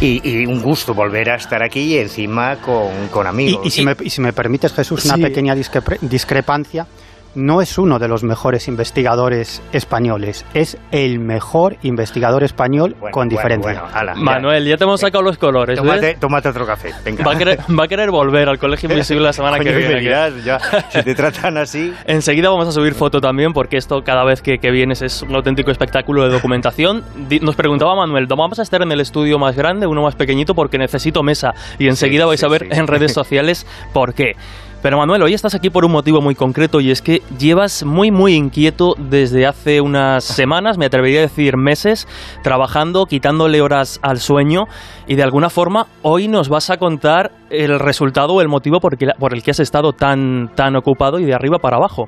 Y, 0.00 0.20
y 0.28 0.44
un 0.46 0.60
gusto 0.60 0.92
volver 0.92 1.30
a 1.30 1.36
estar 1.36 1.62
aquí 1.62 1.80
y 1.94 1.98
encima 1.98 2.56
con, 2.56 3.08
con 3.10 3.26
Y, 3.26 3.28
amigos. 3.28 3.66
y 3.66 3.70
si 3.70 3.84
me, 3.84 3.96
y 4.00 4.10
si 4.10 4.20
me 4.20 4.32
permites, 4.32 4.72
Jesús, 4.72 5.04
una 5.04 5.14
Sí. 5.14 5.22
pequeña 5.22 5.54
discrepancia. 6.00 6.86
No 7.34 7.60
es 7.60 7.78
uno 7.78 7.98
de 7.98 8.06
los 8.08 8.22
mejores 8.22 8.68
investigadores 8.68 9.60
españoles, 9.72 10.44
es 10.54 10.78
el 10.92 11.18
mejor 11.18 11.76
investigador 11.82 12.44
español 12.44 12.94
Bueno, 13.00 13.12
con 13.12 13.28
diferencia. 13.28 13.72
bueno, 13.80 13.88
ala, 13.92 14.14
ya. 14.14 14.20
Manuel, 14.20 14.64
ya 14.66 14.76
te 14.76 14.84
hemos 14.84 15.00
sacado 15.00 15.22
los 15.22 15.36
colores. 15.38 15.80
¿ves? 15.80 15.86
Tómate, 15.88 16.14
tómate 16.20 16.48
otro 16.50 16.66
café, 16.66 16.92
venga. 17.04 17.24
Va 17.24 17.32
a, 17.32 17.36
querer, 17.38 17.58
va 17.78 17.84
a 17.84 17.88
querer 17.88 18.10
volver 18.10 18.48
al 18.48 18.58
Colegio 18.58 18.88
Invisible 18.88 19.24
la 19.24 19.32
semana 19.34 19.58
que 19.58 19.72
viene. 19.74 20.00
que- 20.00 20.42
ya, 20.44 20.58
si 20.90 21.02
te 21.02 21.14
tratan 21.14 21.56
así... 21.58 21.92
Enseguida 22.06 22.50
vamos 22.50 22.68
a 22.68 22.72
subir 22.72 22.94
foto 22.94 23.20
también 23.20 23.52
porque 23.52 23.76
esto 23.76 24.02
cada 24.04 24.24
vez 24.24 24.40
que, 24.40 24.58
que 24.58 24.70
vienes 24.70 25.02
es 25.02 25.22
un 25.22 25.34
auténtico 25.34 25.70
espectáculo 25.70 26.22
de 26.24 26.30
documentación. 26.30 27.02
Nos 27.42 27.56
preguntaba 27.56 27.94
Manuel, 27.96 28.26
¿no 28.28 28.36
vamos 28.36 28.58
a 28.58 28.62
estar 28.62 28.80
en 28.82 28.92
el 28.92 29.00
estudio 29.00 29.38
más 29.38 29.56
grande, 29.56 29.86
uno 29.86 30.02
más 30.02 30.14
pequeñito? 30.14 30.54
Porque 30.54 30.78
necesito 30.78 31.22
mesa. 31.22 31.52
Y 31.78 31.88
enseguida 31.88 32.22
Sí, 32.24 32.28
vais 32.28 32.40
sí, 32.40 32.46
a 32.46 32.48
ver 32.48 32.68
sí. 32.70 32.78
en 32.78 32.86
redes 32.86 33.12
sociales 33.14 33.66
por 33.92 34.14
qué. 34.14 34.36
Pero 34.84 34.98
Manuel, 34.98 35.22
hoy 35.22 35.32
estás 35.32 35.54
aquí 35.54 35.70
por 35.70 35.86
un 35.86 35.92
motivo 35.92 36.20
muy 36.20 36.34
concreto 36.34 36.78
y 36.78 36.90
es 36.90 37.00
que 37.00 37.22
llevas 37.38 37.84
muy 37.84 38.10
muy 38.10 38.34
inquieto 38.34 38.92
desde 38.98 39.46
hace 39.46 39.80
unas 39.80 40.22
semanas, 40.24 40.76
me 40.76 40.84
atrevería 40.84 41.20
a 41.20 41.22
decir 41.22 41.56
meses, 41.56 42.06
trabajando, 42.42 43.06
quitándole 43.06 43.62
horas 43.62 43.98
al 44.02 44.18
sueño 44.18 44.64
y 45.06 45.14
de 45.14 45.22
alguna 45.22 45.48
forma 45.48 45.86
hoy 46.02 46.28
nos 46.28 46.50
vas 46.50 46.68
a 46.68 46.76
contar 46.76 47.32
el 47.48 47.78
resultado 47.80 48.34
o 48.34 48.42
el 48.42 48.48
motivo 48.48 48.78
por, 48.78 48.98
que- 48.98 49.06
por 49.18 49.32
el 49.32 49.42
que 49.42 49.52
has 49.52 49.60
estado 49.60 49.92
tan, 49.94 50.50
tan 50.54 50.76
ocupado 50.76 51.18
y 51.18 51.24
de 51.24 51.32
arriba 51.32 51.58
para 51.60 51.78
abajo. 51.78 52.04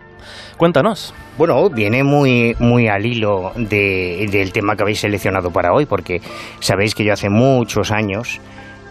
Cuéntanos. 0.59 1.15
Bueno, 1.39 1.71
viene 1.71 2.05
muy, 2.05 2.57
muy 2.59 2.89
al 2.89 3.07
hilo 3.07 3.53
de- 3.57 4.29
del 4.31 4.53
tema 4.53 4.77
que 4.77 4.83
habéis 4.83 5.01
seleccionado 5.01 5.51
para 5.51 5.73
hoy, 5.73 5.87
porque 5.87 6.21
sabéis 6.61 6.95
que 6.95 7.05
yo 7.07 7.15
hace 7.15 7.31
muchos 7.31 7.91
años 7.91 8.39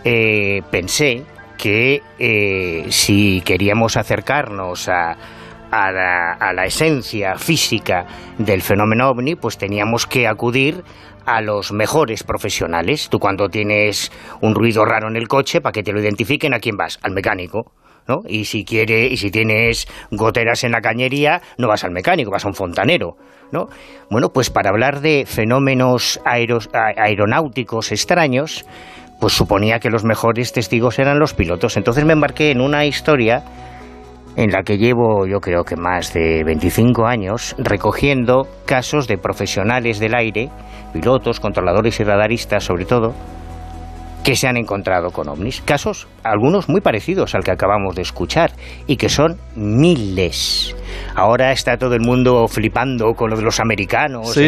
eh, 0.03 0.61
pensé 0.71 1.23
que 1.57 2.01
eh, 2.19 2.85
si 2.89 3.41
queríamos 3.45 3.97
acercarnos 3.97 4.87
a, 4.89 5.17
a 5.71 5.91
la, 5.91 6.31
a 6.33 6.53
la 6.53 6.65
esencia 6.65 7.35
física 7.37 8.05
del 8.37 8.61
fenómeno 8.61 9.09
ovni, 9.09 9.35
pues 9.35 9.57
teníamos 9.57 10.05
que 10.05 10.27
acudir 10.27 10.83
a 11.25 11.41
los 11.41 11.71
mejores 11.71 12.23
profesionales. 12.23 13.09
Tú 13.09 13.19
cuando 13.19 13.49
tienes 13.49 14.11
un 14.41 14.53
ruido 14.53 14.85
raro 14.85 15.07
en 15.07 15.15
el 15.15 15.27
coche, 15.27 15.59
para 15.61 15.71
que 15.73 15.83
te 15.83 15.91
lo 15.91 15.99
identifiquen, 15.99 16.53
¿a 16.53 16.59
quién 16.59 16.77
vas? 16.77 16.99
Al 17.01 17.13
mecánico. 17.13 17.71
¿no? 18.07 18.21
Y 18.27 18.45
si 18.45 18.63
quiere, 18.63 19.07
y 19.07 19.17
si 19.17 19.31
tienes 19.31 19.87
goteras 20.11 20.63
en 20.63 20.71
la 20.73 20.81
cañería, 20.81 21.41
no 21.57 21.67
vas 21.67 21.83
al 21.83 21.89
mecánico, 21.89 22.29
vas 22.29 22.45
a 22.45 22.47
un 22.47 22.53
fontanero, 22.53 23.17
¿no? 23.51 23.67
Bueno, 24.11 24.31
pues 24.31 24.51
para 24.51 24.69
hablar 24.69 25.01
de 25.01 25.25
fenómenos 25.25 26.21
aeros- 26.23 26.69
aeronáuticos 26.71 27.91
extraños, 27.91 28.63
pues 29.19 29.33
suponía 29.33 29.79
que 29.79 29.89
los 29.89 30.03
mejores 30.03 30.51
testigos 30.53 30.99
eran 30.99 31.19
los 31.19 31.33
pilotos. 31.33 31.77
Entonces 31.77 32.05
me 32.05 32.13
embarqué 32.13 32.51
en 32.51 32.61
una 32.61 32.85
historia 32.85 33.43
en 34.35 34.51
la 34.51 34.63
que 34.63 34.77
llevo 34.77 35.25
yo 35.25 35.39
creo 35.39 35.63
que 35.63 35.75
más 35.75 36.13
de 36.13 36.43
25 36.43 37.05
años 37.05 37.55
recogiendo 37.57 38.47
casos 38.65 39.07
de 39.07 39.17
profesionales 39.17 39.99
del 39.99 40.15
aire, 40.15 40.49
pilotos, 40.93 41.39
controladores 41.39 41.99
y 41.99 42.03
radaristas 42.03 42.63
sobre 42.63 42.85
todo, 42.85 43.13
que 44.25 44.35
se 44.35 44.47
han 44.47 44.57
encontrado 44.57 45.11
con 45.11 45.29
ovnis. 45.29 45.61
Casos, 45.61 46.07
algunos 46.23 46.67
muy 46.67 46.81
parecidos 46.81 47.35
al 47.35 47.43
que 47.43 47.51
acabamos 47.51 47.95
de 47.95 48.01
escuchar, 48.01 48.51
y 48.87 48.97
que 48.97 49.07
son 49.07 49.37
miles. 49.55 50.75
Ahora 51.15 51.51
está 51.51 51.77
todo 51.77 51.93
el 51.95 52.01
mundo 52.01 52.47
flipando 52.47 53.13
con 53.13 53.29
lo 53.29 53.37
de 53.37 53.43
los 53.43 53.59
americanos, 53.59 54.33
sí, 54.33 54.47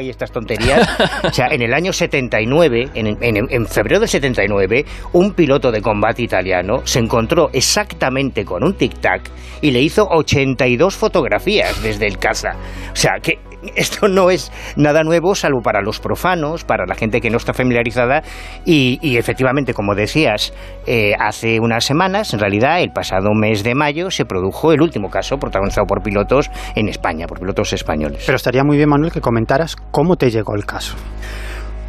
y 0.00 0.08
estas 0.08 0.30
tonterías. 0.30 0.88
o 1.24 1.32
sea, 1.32 1.48
en 1.48 1.62
el 1.62 1.74
año 1.74 1.92
79, 1.92 2.90
en, 2.94 3.16
en 3.20 3.66
febrero 3.66 4.00
del 4.00 4.08
79, 4.08 4.84
un 5.12 5.32
piloto 5.32 5.70
de 5.70 5.80
combate 5.80 6.22
italiano 6.22 6.82
se 6.84 6.98
encontró 6.98 7.50
exactamente 7.52 8.44
con 8.44 8.64
un 8.64 8.76
tic-tac 8.76 9.22
y 9.60 9.70
le 9.70 9.80
hizo 9.80 10.06
82 10.08 10.94
fotografías 10.94 11.82
desde 11.82 12.06
el 12.06 12.18
casa. 12.18 12.50
O 12.92 12.96
sea, 12.96 13.14
que 13.22 13.38
esto 13.74 14.08
no 14.08 14.30
es 14.30 14.52
nada 14.76 15.02
nuevo, 15.02 15.34
salvo 15.34 15.60
para 15.62 15.80
los 15.80 16.00
profanos, 16.00 16.64
para 16.64 16.86
la 16.86 16.94
gente 16.94 17.20
que 17.20 17.30
no 17.30 17.38
está 17.38 17.52
familiarizada. 17.52 18.22
Y, 18.64 19.16
efectivamente, 19.16 19.74
como 19.74 19.94
decías, 19.94 20.52
eh, 20.86 21.12
hace 21.18 21.58
unas 21.60 21.84
semanas, 21.84 22.32
en 22.32 22.40
realidad, 22.40 22.80
el 22.80 22.90
pasado 22.90 23.30
mes 23.34 23.64
de 23.64 23.74
mayo, 23.74 24.10
se 24.10 24.24
produjo 24.24 24.72
el 24.72 24.80
último 24.80 25.10
caso 25.10 25.38
protagonizado 25.38 25.86
por 25.88 26.02
pilotos 26.02 26.48
en 26.76 26.88
España, 26.88 27.26
por 27.26 27.40
pilotos 27.40 27.72
españoles. 27.72 28.22
Pero 28.24 28.36
estaría 28.36 28.62
muy 28.62 28.76
bien, 28.76 28.88
Manuel, 28.88 29.10
que 29.10 29.20
comentaras 29.20 29.74
cómo 29.90 30.14
te 30.14 30.30
llegó 30.30 30.54
el 30.54 30.64
caso. 30.64 30.94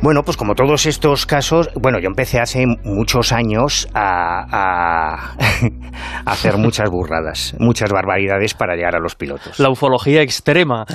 Bueno, 0.02 0.24
pues 0.24 0.38
como 0.38 0.56
todos 0.56 0.86
estos 0.86 1.26
casos, 1.26 1.70
bueno, 1.76 2.00
yo 2.00 2.08
empecé 2.08 2.40
hace 2.40 2.66
muchos 2.86 3.34
años 3.34 3.90
a, 3.94 5.36
hacer 6.26 6.58
muchas 6.58 6.90
burradas, 6.92 7.54
muchas 7.60 7.92
barbaridades 7.92 8.54
para 8.54 8.76
llegar 8.76 8.96
a 8.96 9.00
los 9.00 9.16
pilotos. 9.16 9.60
La 9.60 9.70
ufología 9.70 10.22
extrema. 10.22 10.86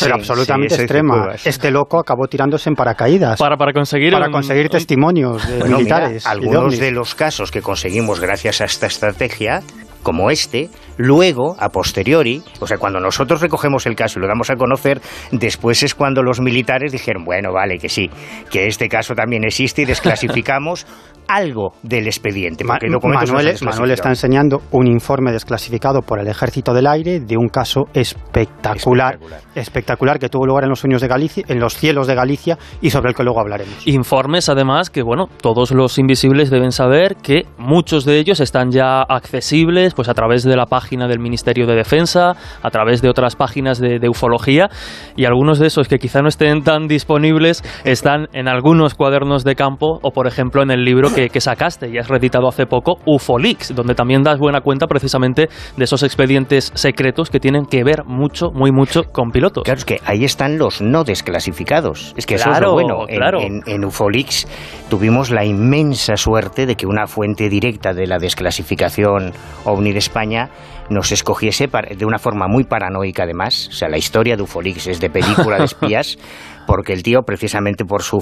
Pero 0.00 0.14
absolutamente 0.14 0.76
extrema. 0.76 1.32
Este 1.44 1.72
loco 1.72 1.98
acabó 1.98 2.28
tirándose 2.28 2.70
en 2.70 2.76
paracaídas. 2.76 3.40
Para, 3.40 3.56
para 3.56 3.72
conseguir, 3.72 4.12
para 4.12 4.30
conseguir 4.30 4.68
testimonios 4.68 5.48
de 5.48 5.64
militares. 5.64 6.24
algunos 6.24 6.78
de 6.78 6.92
los 6.92 7.16
casos 7.16 7.50
que 7.50 7.60
conseguimos 7.60 8.20
gracias 8.20 8.60
a 8.60 8.66
esta 8.66 8.86
estrategia 8.86 9.62
como 10.04 10.30
este, 10.30 10.68
luego, 10.96 11.56
a 11.58 11.68
posteriori, 11.68 12.42
o 12.60 12.66
sea, 12.66 12.78
cuando 12.78 13.00
nosotros 13.00 13.40
recogemos 13.40 13.86
el 13.86 13.96
caso 13.96 14.18
y 14.18 14.22
lo 14.22 14.28
damos 14.28 14.50
a 14.50 14.56
conocer, 14.56 15.00
después 15.32 15.82
es 15.82 15.94
cuando 15.94 16.22
los 16.22 16.40
militares 16.40 16.92
dijeron, 16.92 17.24
bueno, 17.24 17.52
vale, 17.52 17.78
que 17.78 17.88
sí, 17.88 18.10
que 18.50 18.66
este 18.66 18.88
caso 18.88 19.14
también 19.14 19.44
existe 19.44 19.82
y 19.82 19.84
desclasificamos 19.84 20.86
algo 21.28 21.72
del 21.82 22.06
expediente. 22.06 22.64
Manuel, 22.64 23.90
está 23.90 24.08
enseñando 24.10 24.62
un 24.72 24.86
informe 24.86 25.32
desclasificado 25.32 26.02
por 26.02 26.18
el 26.18 26.28
Ejército 26.28 26.74
del 26.74 26.86
Aire 26.86 27.20
de 27.20 27.36
un 27.36 27.48
caso 27.48 27.84
espectacular, 27.94 29.18
espectacular, 29.54 30.18
que 30.18 30.28
tuvo 30.28 30.46
lugar 30.46 30.64
en 30.64 30.70
los 30.70 30.80
sueños 30.80 31.00
de 31.00 31.08
Galicia, 31.08 31.44
en 31.48 31.60
los 31.60 31.76
cielos 31.76 32.06
de 32.06 32.14
Galicia 32.14 32.58
y 32.80 32.90
sobre 32.90 33.10
el 33.10 33.16
que 33.16 33.22
luego 33.22 33.40
hablaremos. 33.40 33.86
Informes, 33.86 34.48
además, 34.48 34.90
que 34.90 35.02
bueno, 35.02 35.28
todos 35.40 35.70
los 35.72 35.98
invisibles 35.98 36.50
deben 36.50 36.72
saber 36.72 37.16
que 37.16 37.46
muchos 37.58 38.04
de 38.04 38.18
ellos 38.18 38.40
están 38.40 38.70
ya 38.70 39.02
accesibles, 39.02 39.94
pues 39.94 40.08
a 40.08 40.14
través 40.14 40.44
de 40.44 40.56
la 40.56 40.66
página 40.66 40.83
del 40.90 41.18
Ministerio 41.18 41.66
de 41.66 41.74
Defensa, 41.74 42.36
a 42.62 42.70
través 42.70 43.02
de 43.02 43.08
otras 43.08 43.36
páginas 43.36 43.80
de, 43.80 44.08
ufología 44.08 44.68
y 45.16 45.24
algunos 45.24 45.58
de 45.58 45.66
esos 45.66 45.88
que 45.88 45.98
quizá 45.98 46.20
no 46.20 46.28
estén 46.28 46.62
tan 46.62 46.86
disponibles 46.86 47.64
están 47.84 48.28
en 48.32 48.48
algunos 48.48 48.94
cuadernos 48.94 49.44
de 49.44 49.56
campo 49.56 49.98
o, 50.02 50.10
por 50.10 50.26
ejemplo, 50.26 50.62
en 50.62 50.70
el 50.70 50.84
libro 50.84 51.08
que, 51.12 51.40
sacaste 51.40 51.90
y 51.90 51.98
has 51.98 52.08
reeditado 52.08 52.48
hace 52.48 52.66
poco, 52.66 52.98
UFOLIX, 53.06 53.74
donde 53.74 53.94
también 53.94 54.22
das 54.22 54.38
buena 54.38 54.60
cuenta 54.60 54.86
precisamente 54.86 55.48
de 55.76 55.84
esos 55.84 56.02
expedientes 56.02 56.70
secretos 56.74 57.28
que 57.28 57.40
tienen 57.40 57.66
que 57.66 57.82
ver 57.82 58.04
mucho, 58.04 58.50
muy 58.52 58.70
mucho 58.70 59.02
con 59.04 59.30
pilotos. 59.30 59.64
Claro, 59.64 59.78
es 59.78 59.84
que 59.84 60.00
ahí 60.04 60.24
están 60.24 60.58
los 60.58 60.80
no 60.80 61.02
desclasificados. 61.02 62.14
Es 62.16 62.26
que 62.26 62.36
eso 62.36 62.50
es 62.50 62.60
lo 62.60 62.72
bueno. 62.72 63.06
Claro. 63.08 63.40
En, 63.40 63.84
UFOLIX 63.84 64.46
tuvimos 64.88 65.30
la 65.30 65.44
inmensa 65.44 66.16
suerte 66.16 66.66
de 66.66 66.76
que 66.76 66.86
una 66.86 67.06
fuente 67.06 67.48
directa 67.48 67.92
de 67.92 68.06
la 68.06 68.18
desclasificación 68.18 69.32
OVNI 69.64 69.92
de 69.92 69.98
España 69.98 70.50
nos 70.90 71.12
escogiese 71.12 71.66
de 71.66 72.04
una 72.04 72.18
forma 72.18 72.46
muy 72.48 72.64
paranoica 72.64 73.24
además. 73.24 73.68
O 73.68 73.72
sea, 73.72 73.88
la 73.88 73.98
historia 73.98 74.36
de 74.36 74.42
UFOLIX 74.42 74.86
es 74.88 75.00
de 75.00 75.10
película 75.10 75.58
de 75.58 75.64
espías, 75.64 76.18
porque 76.66 76.92
el 76.92 77.02
tío, 77.02 77.22
precisamente 77.22 77.84
por 77.84 78.02
su 78.02 78.18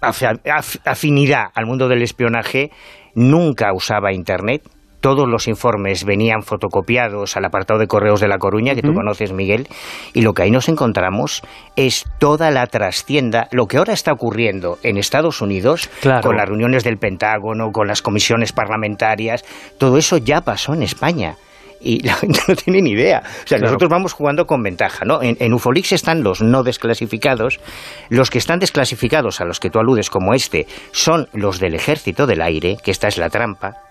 afinidad 0.00 1.44
al 1.54 1.66
mundo 1.66 1.88
del 1.88 2.02
espionaje, 2.02 2.70
nunca 3.14 3.72
usaba 3.74 4.12
Internet. 4.12 4.62
Todos 5.04 5.28
los 5.28 5.48
informes 5.48 6.06
venían 6.06 6.40
fotocopiados 6.40 7.36
al 7.36 7.44
apartado 7.44 7.78
de 7.78 7.86
correos 7.86 8.20
de 8.20 8.26
La 8.26 8.38
Coruña, 8.38 8.74
que 8.74 8.80
tú 8.80 8.94
conoces, 8.94 9.34
Miguel, 9.34 9.68
y 10.14 10.22
lo 10.22 10.32
que 10.32 10.44
ahí 10.44 10.50
nos 10.50 10.70
encontramos 10.70 11.42
es 11.76 12.06
toda 12.18 12.50
la 12.50 12.66
trastienda, 12.68 13.46
lo 13.52 13.66
que 13.66 13.76
ahora 13.76 13.92
está 13.92 14.12
ocurriendo 14.12 14.78
en 14.82 14.96
Estados 14.96 15.42
Unidos, 15.42 15.90
con 16.22 16.38
las 16.38 16.48
reuniones 16.48 16.84
del 16.84 16.96
Pentágono, 16.96 17.70
con 17.70 17.86
las 17.86 18.00
comisiones 18.00 18.54
parlamentarias, 18.54 19.44
todo 19.76 19.98
eso 19.98 20.16
ya 20.16 20.40
pasó 20.40 20.72
en 20.72 20.82
España 20.82 21.36
y 21.82 22.00
la 22.06 22.14
gente 22.14 22.40
no 22.48 22.56
tiene 22.56 22.80
ni 22.80 22.92
idea. 22.92 23.22
O 23.44 23.46
sea, 23.46 23.58
nosotros 23.58 23.90
vamos 23.90 24.14
jugando 24.14 24.46
con 24.46 24.62
ventaja, 24.62 25.04
¿no? 25.04 25.18
En, 25.20 25.52
Ufolix 25.52 25.92
están 25.92 26.22
los 26.22 26.40
no 26.40 26.62
desclasificados. 26.62 27.60
Los 28.08 28.30
que 28.30 28.38
están 28.38 28.58
desclasificados, 28.58 29.42
a 29.42 29.44
los 29.44 29.60
que 29.60 29.68
tú 29.68 29.80
aludes 29.80 30.08
como 30.08 30.32
este, 30.32 30.66
son 30.92 31.28
los 31.34 31.60
del 31.60 31.74
Ejército 31.74 32.26
del 32.26 32.40
Aire, 32.40 32.78
que 32.82 32.90
esta 32.90 33.08
es 33.08 33.18
la 33.18 33.28
trampa 33.28 33.84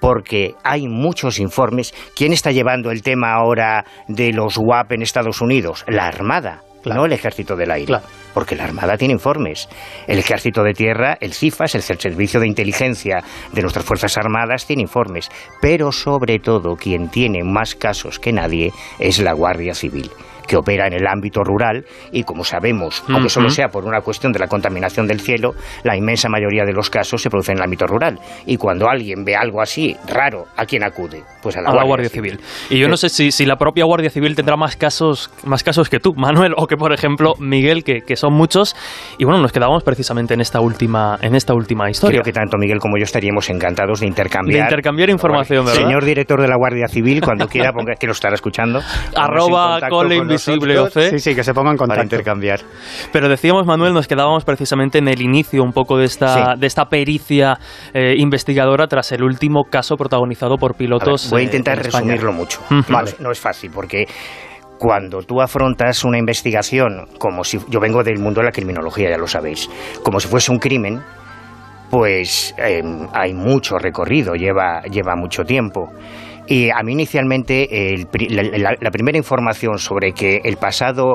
porque 0.00 0.54
hay 0.62 0.88
muchos 0.88 1.38
informes. 1.38 1.94
¿Quién 2.14 2.32
está 2.32 2.52
llevando 2.52 2.90
el 2.90 3.02
tema 3.02 3.32
ahora 3.32 3.84
de 4.08 4.32
los 4.32 4.58
WAP 4.58 4.92
en 4.92 5.02
Estados 5.02 5.40
Unidos? 5.40 5.84
La 5.88 6.06
Armada, 6.06 6.62
no 6.84 7.04
el 7.04 7.12
Ejército 7.12 7.56
del 7.56 7.70
Aire 7.70 7.98
porque 8.36 8.54
la 8.54 8.64
Armada 8.64 8.98
tiene 8.98 9.14
informes. 9.14 9.66
El 10.06 10.18
Ejército 10.18 10.62
de 10.62 10.74
Tierra, 10.74 11.16
el 11.22 11.32
CIFAS, 11.32 11.74
el 11.74 11.80
Servicio 11.80 12.38
de 12.38 12.46
Inteligencia 12.46 13.24
de 13.50 13.62
nuestras 13.62 13.86
Fuerzas 13.86 14.18
Armadas, 14.18 14.66
tiene 14.66 14.82
informes. 14.82 15.30
Pero 15.62 15.90
sobre 15.90 16.38
todo, 16.38 16.76
quien 16.76 17.08
tiene 17.08 17.42
más 17.44 17.74
casos 17.74 18.18
que 18.18 18.34
nadie 18.34 18.72
es 18.98 19.20
la 19.20 19.32
Guardia 19.32 19.72
Civil 19.72 20.10
que 20.46 20.56
opera 20.56 20.86
en 20.86 20.94
el 20.94 21.06
ámbito 21.06 21.42
rural 21.42 21.84
y 22.12 22.22
como 22.24 22.44
sabemos, 22.44 23.04
aunque 23.08 23.28
solo 23.28 23.50
sea 23.50 23.68
por 23.68 23.84
una 23.84 24.00
cuestión 24.00 24.32
de 24.32 24.38
la 24.38 24.46
contaminación 24.46 25.06
del 25.06 25.20
cielo, 25.20 25.52
la 25.84 25.96
inmensa 25.96 26.28
mayoría 26.28 26.64
de 26.64 26.72
los 26.72 26.90
casos 26.90 27.22
se 27.22 27.30
producen 27.30 27.54
en 27.54 27.58
el 27.58 27.64
ámbito 27.64 27.86
rural. 27.86 28.18
Y 28.46 28.56
cuando 28.56 28.88
alguien 28.88 29.24
ve 29.24 29.36
algo 29.36 29.60
así 29.60 29.96
raro, 30.08 30.46
¿a 30.56 30.64
quién 30.64 30.84
acude? 30.84 31.22
Pues 31.42 31.56
a 31.56 31.60
la, 31.60 31.84
Guardia, 31.84 32.08
Civil. 32.08 32.40
Y 32.70 32.78
yo 32.78 32.88
no 32.88 32.96
sé 32.96 33.08
si, 33.08 33.30
si, 33.30 33.46
la 33.46 33.56
propia 33.56 33.84
Guardia 33.84 34.10
Civil 34.10 34.34
tendrá 34.34 34.56
más 34.56 34.76
casos, 34.76 35.30
más 35.44 35.62
casos 35.62 35.88
que 35.88 35.98
tú, 35.98 36.14
Manuel, 36.16 36.54
o 36.56 36.66
que 36.66 36.76
por 36.76 36.92
ejemplo 36.92 37.34
Miguel, 37.38 37.84
que, 37.84 38.00
que 38.00 38.16
son 38.16 38.32
muchos. 38.32 38.74
Y 39.18 39.24
bueno, 39.24 39.40
nos 39.40 39.52
quedamos 39.52 39.82
precisamente 39.84 40.34
en 40.34 40.40
esta 40.40 40.60
última, 40.60 41.18
en 41.20 41.34
esta 41.34 41.54
última 41.54 41.90
historia. 41.90 42.20
Creo 42.20 42.24
que 42.24 42.32
tanto 42.32 42.56
Miguel 42.58 42.78
como 42.78 42.96
yo 42.98 43.04
estaríamos 43.04 43.48
encantados 43.50 44.00
de 44.00 44.06
intercambiar. 44.06 44.60
De 44.60 44.64
intercambiar 44.64 45.10
información, 45.10 45.64
¿verdad? 45.64 45.80
Señor 45.80 46.04
director 46.04 46.40
de 46.40 46.48
la 46.48 46.56
Guardia 46.56 46.88
Civil, 46.88 47.20
cuando 47.20 47.48
quiera, 47.48 47.72
ponga, 47.72 47.94
que 47.94 48.06
lo 48.06 48.12
estará 48.12 48.34
escuchando. 48.34 48.80
Arroba 49.14 49.78
cole 50.38 50.74
invisible 50.74 51.10
Sí, 51.10 51.18
sí, 51.18 51.34
que 51.34 51.44
se 51.44 51.52
pongan 51.52 51.76
con 51.76 51.88
Para 51.88 52.02
intercambiar. 52.02 52.60
Pero 53.12 53.28
decíamos, 53.28 53.66
Manuel, 53.66 53.92
nos 53.92 54.06
quedábamos 54.06 54.44
precisamente 54.44 54.98
en 54.98 55.08
el 55.08 55.20
inicio 55.20 55.62
un 55.62 55.72
poco 55.72 55.98
de 55.98 56.04
esta, 56.04 56.54
de 56.56 56.66
esta 56.66 56.86
pericia 56.86 57.58
eh, 57.92 58.14
investigadora 58.16 58.86
tras 58.86 59.12
el 59.12 59.22
último 59.22 59.64
caso 59.64 59.96
protagonizado 59.96 60.56
por 60.56 60.76
pilotos. 60.76 61.30
voy 61.30 61.42
a 61.42 61.44
intentar 61.44 61.82
resumirlo 61.82 62.32
mucho. 62.32 62.60
vale. 62.88 63.12
no 63.20 63.30
es 63.30 63.40
fácil, 63.40 63.70
porque 63.72 64.06
cuando 64.78 65.22
tú 65.22 65.40
afrontas 65.40 66.04
una 66.04 66.18
investigación 66.18 67.06
como 67.18 67.44
si 67.44 67.58
yo 67.68 67.80
vengo 67.80 68.02
del 68.02 68.18
mundo 68.18 68.40
de 68.40 68.46
la 68.46 68.52
criminología, 68.52 69.10
ya 69.10 69.18
lo 69.18 69.26
sabéis, 69.26 69.70
como 70.02 70.20
si 70.20 70.28
fuese 70.28 70.52
un 70.52 70.58
crimen, 70.58 71.00
pues 71.90 72.54
em, 72.58 73.06
hay 73.12 73.32
mucho 73.32 73.78
recorrido, 73.78 74.34
lleva, 74.34 74.82
lleva 74.82 75.14
mucho 75.16 75.44
tiempo. 75.44 75.90
Y 76.48 76.70
a 76.70 76.80
mí 76.84 76.92
inicialmente 76.92 77.68
la, 78.28 78.90
primera 78.90 79.18
información 79.18 79.78
sobre 79.78 80.12
que 80.12 80.40
el 80.44 80.56
pasado 80.56 81.14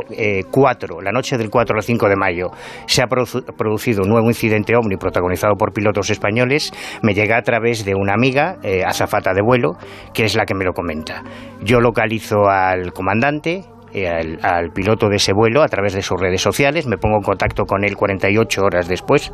4, 0.51 0.99
eh, 0.99 1.03
la 1.03 1.11
noche 1.11 1.37
del 1.37 1.49
4 1.49 1.77
al 1.77 1.83
5 1.83 2.09
de 2.09 2.15
mayo, 2.17 2.51
se 2.85 3.01
ha 3.01 3.07
producido 3.07 4.03
un 4.03 4.09
nuevo 4.09 4.27
incidente 4.27 4.75
OVNI 4.75 4.97
protagonizado 4.97 5.55
por 5.55 5.71
pilotos 5.71 6.09
españoles, 6.09 6.73
me 7.01 7.13
llega 7.13 7.37
a 7.37 7.41
través 7.43 7.85
de 7.85 7.95
una 7.95 8.13
amiga, 8.13 8.57
eh, 8.61 8.83
azafata 8.85 9.33
de 9.33 9.41
vuelo, 9.41 9.77
que 10.13 10.25
es 10.25 10.35
la 10.35 10.45
que 10.45 10.53
me 10.53 10.65
lo 10.65 10.73
comenta. 10.73 11.23
Yo 11.63 11.79
localizo 11.79 12.49
al 12.49 12.91
comandante, 12.91 13.63
eh, 13.93 14.37
al, 14.41 14.71
piloto 14.73 15.07
de 15.07 15.15
ese 15.15 15.31
vuelo 15.31 15.63
a 15.63 15.67
través 15.67 15.93
de 15.93 16.01
sus 16.01 16.19
redes 16.19 16.41
sociales, 16.41 16.87
me 16.87 16.97
pongo 16.97 17.17
en 17.17 17.23
contacto 17.23 17.63
con 17.63 17.85
él 17.85 17.95
48 17.95 18.61
horas 18.63 18.87
después. 18.87 19.31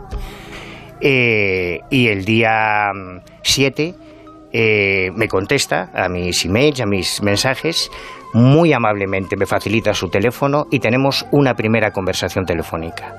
y 0.99 2.07
el 2.07 2.25
día 2.25 2.91
7 3.43 3.93
mm, 3.93 4.06
eh, 4.59 5.11
me 5.13 5.27
contesta 5.27 5.91
a 5.93 6.09
mis 6.09 6.43
emails, 6.43 6.81
a 6.81 6.87
mis 6.87 7.21
mensajes, 7.21 7.91
muy 8.33 8.73
amablemente 8.73 9.37
me 9.37 9.45
facilita 9.45 9.93
su 9.93 10.09
teléfono 10.09 10.65
y 10.71 10.79
tenemos 10.79 11.27
una 11.31 11.53
primera 11.53 11.91
conversación 11.91 12.43
telefónica. 12.43 13.15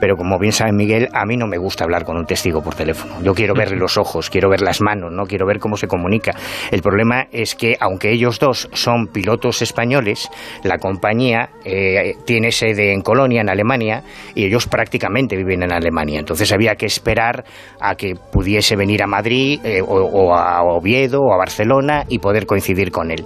Pero 0.00 0.16
como 0.16 0.38
bien 0.38 0.52
sabe 0.52 0.72
Miguel, 0.72 1.08
a 1.12 1.24
mí 1.24 1.36
no 1.36 1.46
me 1.46 1.58
gusta 1.58 1.84
hablar 1.84 2.04
con 2.04 2.16
un 2.16 2.26
testigo 2.26 2.62
por 2.62 2.74
teléfono. 2.74 3.20
Yo 3.22 3.34
quiero 3.34 3.54
verle 3.54 3.76
los 3.76 3.96
ojos, 3.96 4.30
quiero 4.30 4.48
ver 4.48 4.60
las 4.60 4.80
manos, 4.80 5.12
no 5.12 5.24
quiero 5.24 5.46
ver 5.46 5.58
cómo 5.58 5.76
se 5.76 5.86
comunica. 5.86 6.34
El 6.70 6.82
problema 6.82 7.26
es 7.32 7.54
que, 7.54 7.76
aunque 7.80 8.10
ellos 8.10 8.38
dos 8.38 8.68
son 8.72 9.08
pilotos 9.08 9.62
españoles, 9.62 10.28
la 10.62 10.78
compañía 10.78 11.50
eh, 11.64 12.14
tiene 12.24 12.52
sede 12.52 12.92
en 12.92 13.02
Colonia, 13.02 13.40
en 13.40 13.48
Alemania, 13.48 14.02
y 14.34 14.44
ellos 14.44 14.66
prácticamente 14.66 15.36
viven 15.36 15.62
en 15.62 15.72
Alemania. 15.72 16.18
Entonces 16.18 16.52
había 16.52 16.74
que 16.76 16.86
esperar 16.86 17.44
a 17.80 17.94
que 17.94 18.14
pudiese 18.14 18.76
venir 18.76 19.02
a 19.02 19.06
Madrid 19.06 19.60
eh, 19.64 19.82
o, 19.82 20.34
a 20.34 20.62
Oviedo 20.62 21.22
o 21.22 21.32
a 21.32 21.36
Barcelona 21.36 22.04
y 22.08 22.18
poder 22.18 22.46
coincidir 22.46 22.90
con 22.90 23.10
él. 23.10 23.24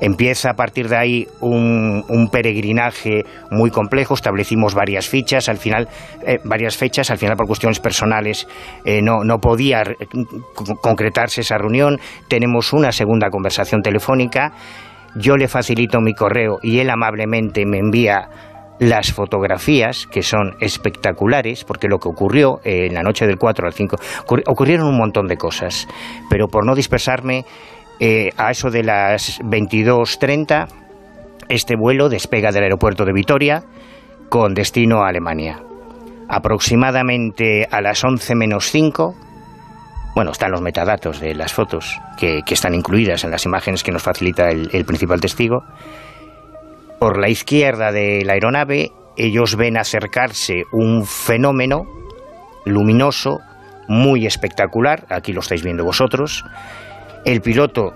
Empieza 0.00 0.50
a 0.50 0.54
partir 0.54 0.88
de 0.88 0.96
ahí 0.96 1.28
un, 1.40 2.28
peregrinaje 2.32 3.24
muy 3.50 3.70
complejo, 3.70 4.14
establecimos 4.14 4.74
varias 4.74 5.08
fichas, 5.08 5.48
al 5.48 5.58
final, 5.58 5.88
eh, 6.26 6.38
varias 6.44 6.76
fechas, 6.76 7.10
al 7.10 7.18
final 7.18 7.36
por 7.36 7.46
cuestiones 7.46 7.80
personales 7.80 8.46
no, 8.84 9.24
no 9.24 9.38
podía 9.38 9.82
concretarse 10.80 11.42
esa 11.42 11.58
reunión, 11.58 11.98
tenemos 12.28 12.72
una 12.72 12.92
segunda 12.92 13.30
conversación 13.30 13.82
telefónica, 13.82 14.52
yo 15.14 15.36
le 15.36 15.48
facilito 15.48 16.00
mi 16.00 16.14
correo 16.14 16.58
y 16.62 16.78
él 16.78 16.90
amablemente 16.90 17.64
me 17.66 17.78
envía 17.78 18.28
las 18.78 19.12
fotografías, 19.12 20.06
que 20.06 20.22
son 20.22 20.56
espectaculares, 20.60 21.64
porque 21.64 21.86
lo 21.86 21.98
que 21.98 22.08
ocurrió 22.08 22.60
eh, 22.64 22.86
en 22.86 22.94
la 22.94 23.02
noche 23.02 23.26
del 23.26 23.38
4 23.38 23.66
al 23.66 23.72
5, 23.72 23.96
ocurrieron 24.46 24.88
un 24.88 24.96
montón 24.96 25.28
de 25.28 25.36
cosas, 25.36 25.86
pero 26.28 26.48
por 26.48 26.66
no 26.66 26.74
dispersarme, 26.74 27.44
eh, 28.00 28.30
a 28.36 28.50
eso 28.50 28.70
de 28.70 28.82
las 28.82 29.40
22.30, 29.42 30.66
este 31.48 31.76
vuelo 31.76 32.08
despega 32.08 32.50
del 32.50 32.64
aeropuerto 32.64 33.04
de 33.04 33.12
Vitoria 33.12 33.62
con 34.28 34.54
destino 34.54 35.04
a 35.04 35.08
Alemania. 35.08 35.60
Aproximadamente 36.28 37.68
a 37.70 37.80
las 37.80 38.02
11 38.02 38.34
menos 38.34 38.70
5, 38.70 39.14
bueno, 40.14 40.30
están 40.32 40.50
los 40.50 40.60
metadatos 40.60 41.20
de 41.20 41.34
las 41.34 41.52
fotos 41.52 41.98
que, 42.18 42.42
están 42.48 42.74
incluidas 42.74 43.24
en 43.24 43.30
las 43.30 43.44
imágenes 43.44 43.82
que 43.82 43.92
nos 43.92 44.02
facilita 44.02 44.50
el 44.50 44.84
principal 44.84 45.20
testigo, 45.20 45.64
por 47.02 47.18
la 47.18 47.28
izquierda 47.28 47.90
de 47.90 48.24
la 48.24 48.34
aeronave, 48.34 48.92
ellos 49.16 49.56
ven 49.56 49.76
acercarse 49.76 50.62
un 50.70 51.04
fenómeno 51.04 51.82
luminoso, 52.64 53.40
muy 53.88 54.24
espectacular, 54.24 55.04
aquí 55.10 55.32
lo 55.32 55.40
estáis 55.40 55.64
viendo 55.64 55.84
vosotros. 55.84 56.44
El 57.24 57.40
piloto 57.40 57.92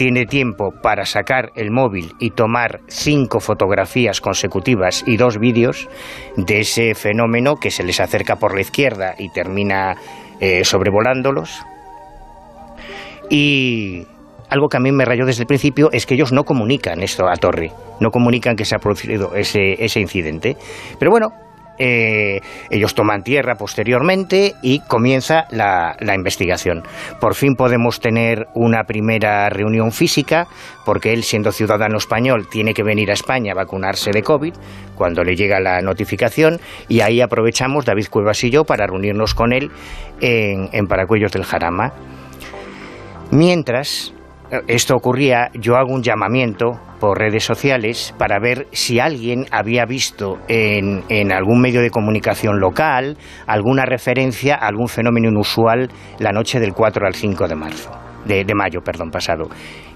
tiene 0.00 0.24
tiempo 0.24 0.72
para 0.72 1.04
sacar 1.04 1.52
el 1.56 1.70
móvil 1.70 2.14
y 2.18 2.30
tomar 2.30 2.80
cinco 2.88 3.38
fotografías 3.38 4.22
consecutivas 4.22 5.04
y 5.06 5.18
dos 5.18 5.38
vídeos 5.38 5.90
de 6.38 6.60
ese 6.60 6.94
fenómeno 6.94 7.56
que 7.56 7.70
se 7.70 7.84
les 7.84 8.00
acerca 8.00 8.36
por 8.36 8.54
la 8.54 8.62
izquierda 8.62 9.14
y 9.18 9.28
termina 9.28 9.98
eh, 10.40 10.64
sobrevolándolos. 10.64 11.60
Y 13.28 14.06
algo 14.48 14.70
que 14.70 14.78
a 14.78 14.80
mí 14.80 14.90
me 14.90 15.04
rayó 15.04 15.26
desde 15.26 15.42
el 15.42 15.46
principio 15.46 15.90
es 15.92 16.06
que 16.06 16.14
ellos 16.14 16.32
no 16.32 16.44
comunican 16.44 17.02
esto 17.02 17.28
a 17.28 17.36
Torre, 17.36 17.70
no 18.00 18.10
comunican 18.10 18.56
que 18.56 18.64
se 18.64 18.76
ha 18.76 18.78
producido 18.78 19.34
ese, 19.34 19.84
ese 19.84 20.00
incidente. 20.00 20.56
Pero 20.98 21.10
bueno, 21.10 21.34
eh, 21.82 22.42
ellos 22.68 22.94
toman 22.94 23.22
tierra 23.22 23.54
posteriormente 23.54 24.54
y 24.60 24.80
comienza 24.80 25.46
la, 25.50 25.96
la, 25.98 26.14
investigación. 26.14 26.82
Por 27.20 27.34
fin 27.34 27.54
podemos 27.54 28.00
tener 28.00 28.48
una 28.54 28.84
primera 28.84 29.48
reunión 29.48 29.90
física, 29.90 30.46
porque 30.84 31.14
él, 31.14 31.22
siendo 31.22 31.52
ciudadano 31.52 31.96
español, 31.96 32.48
tiene 32.50 32.74
que 32.74 32.82
venir 32.82 33.10
a 33.10 33.14
España 33.14 33.52
a 33.52 33.54
vacunarse 33.54 34.10
de 34.10 34.22
COVID 34.22 34.52
cuando 34.94 35.24
le 35.24 35.34
llega 35.34 35.58
la 35.58 35.80
notificación, 35.80 36.60
y 36.86 37.00
ahí 37.00 37.22
aprovechamos, 37.22 37.86
David 37.86 38.08
Cuevas 38.10 38.44
y 38.44 38.50
yo, 38.50 38.64
para 38.64 38.86
reunirnos 38.86 39.34
con 39.34 39.54
él 39.54 39.70
en, 40.20 40.68
en 40.72 40.86
Paracuellos 40.86 41.32
del 41.32 41.44
Jarama. 41.44 41.94
Mientras, 43.30 44.12
esto 44.66 44.96
ocurría, 44.96 45.50
yo 45.54 45.76
hago 45.76 45.92
un 45.92 46.02
llamamiento 46.02 46.72
por 46.98 47.18
redes 47.18 47.44
sociales 47.44 48.14
para 48.18 48.38
ver 48.40 48.66
si 48.72 48.98
alguien 48.98 49.46
había 49.50 49.84
visto 49.84 50.38
en, 50.48 51.04
en, 51.08 51.32
algún 51.32 51.60
medio 51.60 51.80
de 51.80 51.90
comunicación 51.90 52.58
local 52.60 53.16
alguna 53.46 53.86
referencia 53.86 54.56
a 54.56 54.66
algún 54.66 54.88
fenómeno 54.88 55.28
inusual 55.28 55.88
la 56.18 56.32
noche 56.32 56.58
del 56.58 56.72
4 56.72 57.06
al 57.06 57.14
5 57.14 57.48
de 57.48 57.54
marzo, 57.54 57.90
de, 58.24 58.44
de 58.44 58.54
mayo, 58.54 58.80
perdón, 58.84 59.10
pasado. 59.10 59.48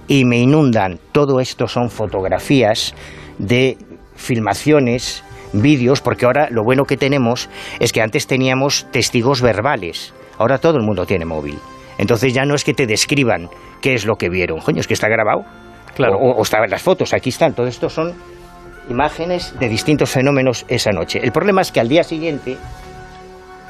Y 0.07 0.25
me 0.25 0.38
inundan, 0.38 0.99
todo 1.12 1.40
esto 1.40 1.67
son 1.67 1.90
fotografías 1.90 2.95
de 3.38 3.77
filmaciones, 4.14 5.25
vídeos, 5.53 6.01
porque 6.01 6.27
ahora 6.27 6.49
lo 6.51 6.62
bueno 6.62 6.85
que 6.85 6.97
tenemos 6.97 7.49
es 7.81 7.93
que 7.93 8.03
antes 8.03 8.27
teníamos 8.27 8.87
testigos 8.93 9.43
verbales, 9.43 10.14
ahora 10.38 10.59
todo 10.59 10.77
el 10.77 10.85
mundo 10.85 11.07
tiene 11.07 11.25
móvil. 11.25 11.59
Entonces 11.99 12.35
ya 12.35 12.45
no 12.45 12.55
es 12.55 12.64
que 12.64 12.75
te 12.75 12.87
describan 12.87 13.49
qué 13.85 13.92
es 13.92 14.07
lo 14.07 14.16
que 14.16 14.31
vieron, 14.31 14.61
coño, 14.61 14.81
es 14.81 14.87
que 14.87 14.94
está 14.94 15.09
grabado. 15.09 15.44
Claro. 15.94 16.16
O, 16.16 16.40
estaban 16.40 16.70
las 16.70 16.83
fotos, 16.83 17.12
aquí 17.12 17.29
están, 17.29 17.53
todo 17.53 17.66
esto 17.66 17.90
son 17.90 18.14
imágenes 18.88 19.55
de 19.61 19.68
distintos 19.68 20.09
fenómenos 20.09 20.64
esa 20.68 20.90
noche. 20.90 21.20
El 21.23 21.33
problema 21.33 21.61
es 21.61 21.70
que 21.70 21.81
al 21.81 21.88
día 21.90 22.03
siguiente 22.03 22.57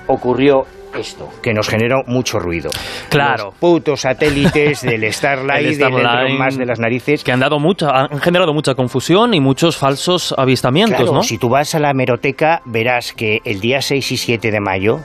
ocurrió 0.06 0.62
esto, 0.96 1.28
que 1.42 1.52
nos 1.52 1.68
generó 1.68 2.02
mucho 2.06 2.38
ruido. 2.38 2.70
Claro. 3.08 3.46
Los 3.46 3.54
putos 3.56 4.02
satélites 4.02 4.82
del 4.82 5.02
Starlight, 5.12 5.78
del 5.78 6.38
más 6.38 6.56
de 6.56 6.64
las 6.64 6.78
narices. 6.78 7.24
Que 7.24 7.32
han 7.32 7.40
dado 7.40 7.58
mucha, 7.58 7.90
han 7.90 8.20
generado 8.20 8.54
mucha 8.54 8.76
confusión 8.76 9.34
y 9.34 9.40
muchos 9.40 9.76
falsos 9.76 10.32
avistamientos, 10.38 10.96
claro, 10.96 11.14
¿no? 11.14 11.22
Si 11.24 11.38
tú 11.38 11.48
vas 11.48 11.74
a 11.74 11.80
la 11.80 11.90
hemeroteca, 11.90 12.62
verás 12.66 13.12
que 13.14 13.40
el 13.44 13.60
día 13.60 13.80
6 13.80 14.12
y 14.12 14.16
7 14.16 14.52
de 14.52 14.60
mayo 14.60 15.00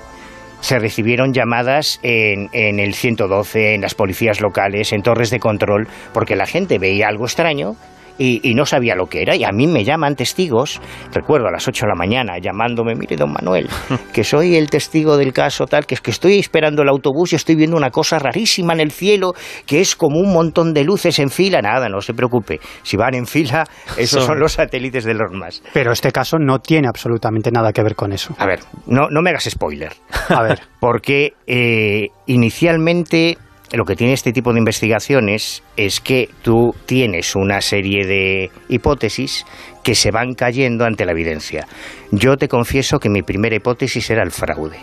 se 0.61 0.79
recibieron 0.79 1.33
llamadas 1.33 1.99
en, 2.03 2.49
en, 2.53 2.79
el 2.79 2.93
112, 2.93 3.75
en 3.75 3.81
las 3.81 3.95
policías 3.95 4.41
locales, 4.41 4.93
en 4.93 5.01
torres 5.01 5.29
de 5.29 5.39
control, 5.39 5.87
porque 6.13 6.35
la 6.35 6.45
gente 6.45 6.79
veía 6.79 7.07
algo 7.07 7.25
extraño 7.25 7.75
y, 8.19 8.53
no 8.53 8.65
sabía 8.65 8.95
lo 8.95 9.07
que 9.07 9.21
era. 9.21 9.35
Y 9.35 9.43
a 9.43 9.51
mí 9.51 9.65
me 9.65 9.83
llaman 9.83 10.15
testigos, 10.15 10.81
recuerdo 11.13 11.47
a 11.47 11.51
las 11.51 11.67
8 11.67 11.85
de 11.85 11.89
la 11.89 11.95
mañana, 11.95 12.37
llamándome, 12.37 12.93
mire, 12.95 13.15
don 13.15 13.31
Manuel, 13.31 13.69
que 14.13 14.23
soy 14.23 14.55
el 14.55 14.69
testigo 14.69 15.17
del 15.17 15.33
caso 15.33 15.65
tal, 15.65 15.85
que 15.85 15.95
es 15.95 16.01
que 16.01 16.11
estoy 16.11 16.37
esperando 16.39 16.81
el 16.81 16.89
autobús 16.89 17.33
y 17.33 17.37
estoy 17.37 17.55
viendo 17.55 17.77
una 17.77 17.89
cosa 17.89 18.19
rarísima 18.19 18.73
en 18.73 18.81
el 18.81 18.91
cielo, 18.91 19.33
que 19.65 19.81
es 19.81 19.95
como 19.95 20.19
un 20.19 20.33
montón 20.33 20.73
de 20.73 20.83
luces 20.83 21.19
en 21.19 21.29
fila. 21.29 21.61
Nada, 21.61 21.87
no 21.87 22.01
se 22.01 22.13
preocupe. 22.13 22.59
Si 22.83 22.97
van 22.97 23.15
en 23.15 23.25
fila, 23.25 23.63
esos 23.97 24.25
son, 24.25 24.39
los 24.39 24.53
satélites 24.53 25.05
de 25.05 25.13
los 25.13 25.31
más. 25.31 25.63
Pero 25.73 25.91
este 25.91 26.11
caso 26.11 26.37
no 26.37 26.59
tiene 26.59 26.87
absolutamente 26.87 27.51
nada 27.51 27.71
que 27.71 27.81
ver 27.81 27.95
con 27.95 28.11
eso. 28.11 28.35
A 28.37 28.45
ver, 28.45 28.59
no, 28.85 29.09
no 29.09 29.21
me 29.21 29.29
hagas 29.29 29.45
spoiler. 29.49 29.93
A 30.29 30.43
ver. 30.43 30.59
Porque 30.79 31.33
eh, 31.47 32.07
inicialmente 32.25 33.37
lo 33.71 33.85
que 33.85 33.95
tiene 33.95 34.13
este 34.13 34.31
tipo 34.31 34.51
de 34.51 34.59
investigaciones 34.59 35.63
es 35.77 35.99
que 35.99 36.29
tú 36.41 36.73
tienes 36.85 37.35
una 37.35 37.61
serie 37.61 38.05
de 38.05 38.51
hipótesis 38.67 39.45
que 39.83 39.95
se 39.95 40.11
van 40.11 40.33
cayendo 40.33 40.85
ante 40.85 41.05
la 41.05 41.11
evidencia. 41.11 41.67
Yo 42.11 42.37
te 42.37 42.47
confieso 42.47 42.99
que 42.99 43.09
mi 43.09 43.21
primera 43.21 43.55
hipótesis 43.55 44.09
era 44.09 44.23
el 44.23 44.31
fraude 44.31 44.79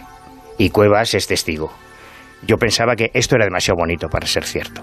y 0.58 0.70
Cuevas 0.70 1.14
es 1.14 1.26
testigo. 1.26 1.72
Yo 2.46 2.58
pensaba 2.58 2.94
que 2.94 3.10
esto 3.14 3.34
era 3.34 3.44
demasiado 3.44 3.78
bonito 3.78 4.08
para 4.08 4.26
ser 4.26 4.44
cierto. 4.44 4.82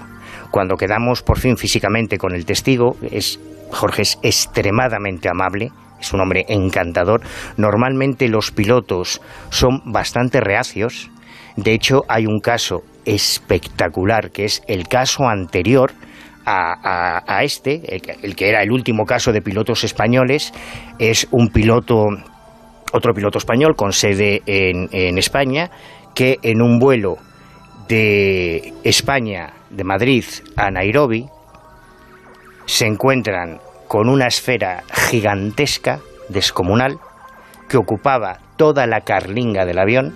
Cuando 0.51 0.75
quedamos 0.75 1.21
por 1.21 1.39
fin 1.39 1.55
físicamente 1.55 2.17
con 2.17 2.33
el 2.33 2.45
testigo, 2.45 2.97
es, 3.09 3.39
Jorge 3.71 4.01
es 4.01 4.19
extremadamente 4.21 5.29
amable, 5.29 5.71
es 5.99 6.13
un 6.13 6.19
hombre 6.19 6.45
encantador. 6.49 7.21
Normalmente 7.57 8.27
los 8.27 8.51
pilotos 8.51 9.21
son 9.49 9.81
bastante 9.85 10.41
reacios. 10.41 11.09
De 11.55 11.73
hecho, 11.73 12.03
hay 12.07 12.25
un 12.25 12.39
caso 12.39 12.83
espectacular, 13.05 14.31
que 14.31 14.45
es 14.45 14.61
el 14.67 14.87
caso 14.87 15.27
anterior 15.27 15.93
a, 16.45 17.41
este, 17.43 17.81
el, 18.21 18.35
que 18.35 18.49
era 18.49 18.63
el 18.63 18.71
último 18.71 19.05
caso 19.05 19.31
de 19.31 19.41
pilotos 19.41 19.83
españoles, 19.83 20.51
es 20.99 21.27
un 21.31 21.49
piloto, 21.49 22.07
otro 22.91 23.13
piloto 23.13 23.37
español 23.37 23.75
con 23.75 23.93
sede 23.93 24.41
en, 24.45 25.17
España, 25.17 25.69
que 26.13 26.39
en 26.41 26.61
un 26.61 26.79
vuelo 26.79 27.17
de 27.87 28.73
España, 28.83 29.53
de 29.69 29.83
Madrid 29.83 30.25
a 30.57 30.69
Nairobi, 30.69 31.27
se 32.65 32.87
encuentran 32.87 33.59
con 33.87 34.09
una 34.09 34.27
esfera 34.27 34.83
gigantesca, 35.09 35.99
descomunal, 36.29 36.97
que 37.69 37.77
ocupaba 37.77 38.39
toda 38.57 38.85
la 38.87 39.01
carlinga 39.01 39.65
del 39.65 39.79
avión 39.79 40.13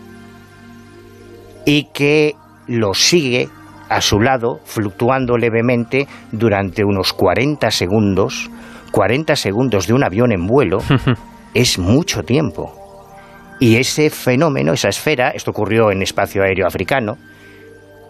y 1.67 1.89
que 1.93 2.33
lo 2.67 2.93
sigue 2.93 3.49
a 3.89 3.99
su 3.99 4.21
lado, 4.21 4.61
fluctuando 4.63 5.37
levemente 5.37 6.07
durante 6.31 6.85
unos 6.85 7.11
40 7.11 7.69
segundos. 7.71 8.49
40 8.91 9.35
segundos 9.35 9.85
de 9.85 9.93
un 9.93 10.03
avión 10.05 10.31
en 10.31 10.47
vuelo 10.47 10.77
es 11.53 11.77
mucho 11.77 12.23
tiempo. 12.23 12.73
Y 13.59 13.75
ese 13.75 14.09
fenómeno, 14.09 14.71
esa 14.71 14.87
esfera, 14.87 15.31
esto 15.31 15.51
ocurrió 15.51 15.91
en 15.91 16.01
espacio 16.01 16.41
aéreo 16.41 16.65
africano, 16.65 17.17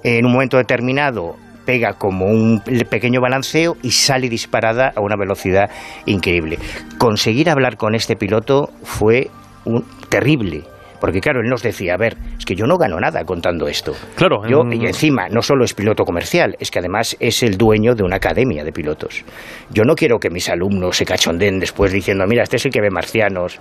en 0.04 0.24
un 0.26 0.34
momento 0.34 0.58
determinado 0.58 1.36
pega 1.66 1.94
como 1.94 2.28
un 2.28 2.62
pequeño 2.90 3.20
balanceo 3.22 3.76
y 3.82 3.90
sale 3.90 4.30
disparada 4.30 4.94
a 4.96 5.02
una 5.02 5.16
velocidad 5.18 5.72
increíble. 6.06 6.60
Conseguir 7.00 7.50
hablar 7.50 7.76
con 7.76 7.96
este 7.96 8.16
piloto 8.16 8.70
fue 8.84 9.32
un, 9.66 9.84
terrible 10.10 10.64
Porque 11.00 11.22
claro, 11.22 11.42
él 11.42 11.50
nos 11.50 11.62
decía, 11.62 11.94
a 11.94 11.98
ver, 11.98 12.18
es 12.38 12.46
que 12.46 12.56
yo 12.56 12.66
no 12.66 12.78
gano 12.78 13.00
nada 13.00 13.24
contando 13.24 13.68
esto. 13.68 13.94
Claro. 14.16 14.42
Yo, 14.48 14.64
y 14.72 14.86
encima, 14.86 15.28
no 15.30 15.42
solo 15.42 15.64
es 15.64 15.74
piloto 15.74 16.04
comercial, 16.04 16.56
es 16.60 16.72
que 16.72 16.80
además 16.80 17.16
es 17.20 17.44
el 17.44 17.58
dueño 17.58 17.94
de 17.96 18.04
una 18.04 18.18
academia 18.18 18.64
de 18.64 18.72
pilotos. 18.72 19.24
Yo 19.70 19.84
no 19.84 19.96
quiero 19.96 20.20
que 20.20 20.30
mis 20.30 20.50
alumnos 20.50 20.98
se 20.98 21.06
cachonden 21.06 21.60
después 21.60 21.92
diciendo, 21.92 22.26
mira, 22.28 22.44
este 22.44 22.58
es 22.58 22.66
el 22.66 22.72
que 22.72 22.82
ve 22.82 22.90
marcianos. 22.90 23.60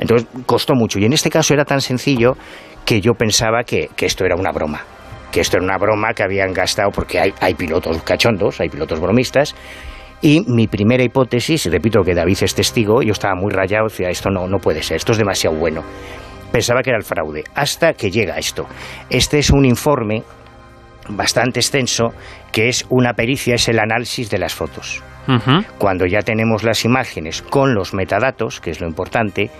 Entonces 0.00 0.28
costó 0.44 0.74
mucho. 0.74 0.98
Y 0.98 1.04
en 1.04 1.12
este 1.12 1.30
caso 1.30 1.54
era 1.54 1.64
tan 1.64 1.80
sencillo 1.80 2.36
que 2.84 3.00
yo 3.00 3.14
pensaba 3.14 3.62
que, 3.64 3.88
que 3.96 4.06
esto 4.06 4.24
era 4.24 4.36
una 4.36 4.52
broma 4.52 4.82
que 5.32 5.40
esto 5.40 5.58
era 5.58 5.66
una 5.66 5.76
broma 5.76 6.14
que 6.14 6.22
habían 6.22 6.54
gastado, 6.54 6.90
porque 6.90 7.20
hay, 7.20 7.34
hay 7.40 7.52
pilotos 7.52 8.02
cachondos, 8.04 8.58
hay 8.58 8.70
pilotos 8.70 9.00
bromistas, 9.00 9.54
y 10.22 10.40
mi 10.48 10.66
primera 10.66 11.02
hipótesis, 11.02 11.66
repito 11.70 12.02
que 12.02 12.14
David 12.14 12.38
es 12.40 12.54
testigo, 12.54 13.02
yo 13.02 13.12
estaba 13.12 13.34
muy 13.34 13.52
rayado, 13.52 13.88
decía, 13.88 14.08
esto 14.08 14.30
no, 14.30 14.46
no 14.46 14.58
puede 14.58 14.82
ser, 14.82 14.96
esto 14.96 15.12
es 15.12 15.18
demasiado 15.18 15.56
bueno. 15.56 15.82
Pensaba 16.52 16.82
que 16.82 16.90
era 16.90 16.98
el 16.98 17.04
fraude, 17.04 17.44
hasta 17.54 17.92
que 17.92 18.10
llega 18.10 18.38
esto. 18.38 18.66
Este 19.10 19.38
es 19.38 19.50
un 19.50 19.64
informe 19.64 20.22
bastante 21.08 21.60
extenso, 21.60 22.12
que 22.52 22.68
es 22.68 22.84
una 22.88 23.12
pericia, 23.14 23.54
es 23.54 23.68
el 23.68 23.78
análisis 23.78 24.30
de 24.30 24.38
las 24.38 24.54
fotos. 24.54 25.02
Cuando 25.78 26.06
ya 26.06 26.20
tenemos 26.20 26.62
las 26.62 26.84
imágenes 26.84 27.42
con 27.42 27.74
los 27.74 27.92
metadatos, 27.94 28.60
que 28.60 28.70
es 28.70 28.80
lo 28.80 28.86
importante, 28.86 29.50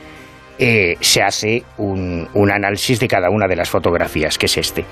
eh, 0.59 0.97
se 1.01 1.23
hace 1.23 1.65
un, 1.77 2.29
un 2.35 2.51
análisis 2.53 3.01
de 3.01 3.09
cada 3.09 3.31
una 3.31 3.49
de 3.49 3.57
las 3.57 3.69
fotografías, 3.69 4.39
que 4.39 4.47
es 4.47 4.57
este. 4.57 4.85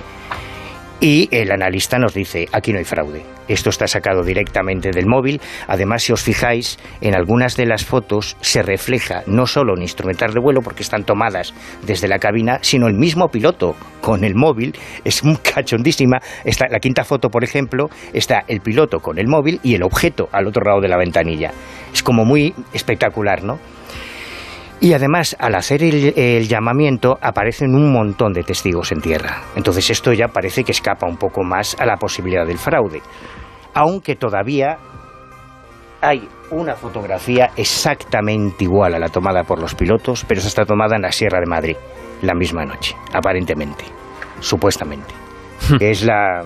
Y 1.00 1.28
el 1.32 1.50
analista 1.50 1.98
nos 1.98 2.14
dice, 2.14 2.46
aquí 2.52 2.72
no 2.72 2.78
hay 2.78 2.84
fraude. 2.84 3.22
Esto 3.46 3.68
está 3.68 3.86
sacado 3.86 4.22
directamente 4.22 4.90
del 4.90 5.06
móvil. 5.06 5.40
Además, 5.66 6.02
si 6.02 6.12
os 6.12 6.22
fijáis, 6.22 6.78
en 7.02 7.14
algunas 7.14 7.56
de 7.56 7.66
las 7.66 7.84
fotos 7.84 8.36
se 8.40 8.62
refleja 8.62 9.22
no 9.26 9.46
solo 9.46 9.74
un 9.74 9.82
instrumental 9.82 10.32
de 10.32 10.40
vuelo, 10.40 10.62
porque 10.62 10.82
están 10.82 11.04
tomadas 11.04 11.52
desde 11.86 12.08
la 12.08 12.18
cabina, 12.18 12.58
sino 12.62 12.86
el 12.86 12.94
mismo 12.94 13.28
piloto 13.28 13.76
con 14.00 14.24
el 14.24 14.34
móvil. 14.34 14.74
Es 15.04 15.22
un 15.22 15.36
cachondísima. 15.36 16.20
Está, 16.44 16.68
la 16.70 16.78
quinta 16.78 17.04
foto, 17.04 17.28
por 17.28 17.44
ejemplo, 17.44 17.90
está 18.14 18.44
el 18.48 18.60
piloto 18.60 19.00
con 19.00 19.18
el 19.18 19.26
móvil 19.26 19.60
y 19.62 19.74
el 19.74 19.82
objeto 19.82 20.28
al 20.32 20.46
otro 20.46 20.64
lado 20.64 20.80
de 20.80 20.88
la 20.88 20.96
ventanilla. 20.96 21.50
Es 21.92 22.02
como 22.02 22.24
muy 22.24 22.54
espectacular, 22.72 23.42
¿no? 23.42 23.58
Y 24.84 24.92
además, 24.92 25.34
al 25.38 25.54
hacer 25.54 25.82
el, 25.82 26.46
llamamiento, 26.46 27.16
aparecen 27.18 27.74
un 27.74 27.90
montón 27.90 28.34
de 28.34 28.42
testigos 28.42 28.92
en 28.92 29.00
tierra. 29.00 29.40
Entonces 29.56 29.88
esto 29.88 30.12
ya 30.12 30.28
parece 30.28 30.62
que 30.62 30.72
escapa 30.72 31.06
un 31.06 31.16
poco 31.16 31.42
más 31.42 31.74
a 31.80 31.86
la 31.86 31.96
posibilidad 31.96 32.46
del 32.46 32.58
fraude. 32.58 33.00
Aunque 33.72 34.14
todavía 34.14 34.76
hay 36.02 36.28
una 36.50 36.74
fotografía 36.74 37.52
exactamente 37.56 38.64
igual 38.64 38.94
a 38.94 38.98
la 38.98 39.08
tomada 39.08 39.44
por 39.44 39.58
los 39.58 39.74
pilotos, 39.74 40.26
pero 40.28 40.40
esa 40.40 40.48
está 40.48 40.66
tomada 40.66 40.96
en 40.96 41.02
la 41.02 41.12
Sierra 41.12 41.40
de 41.40 41.46
Madrid, 41.46 41.76
la 42.20 42.34
misma 42.34 42.66
noche, 42.66 42.94
aparentemente, 43.14 43.86
supuestamente. 44.40 45.14
es 45.80 46.04
la, 46.04 46.44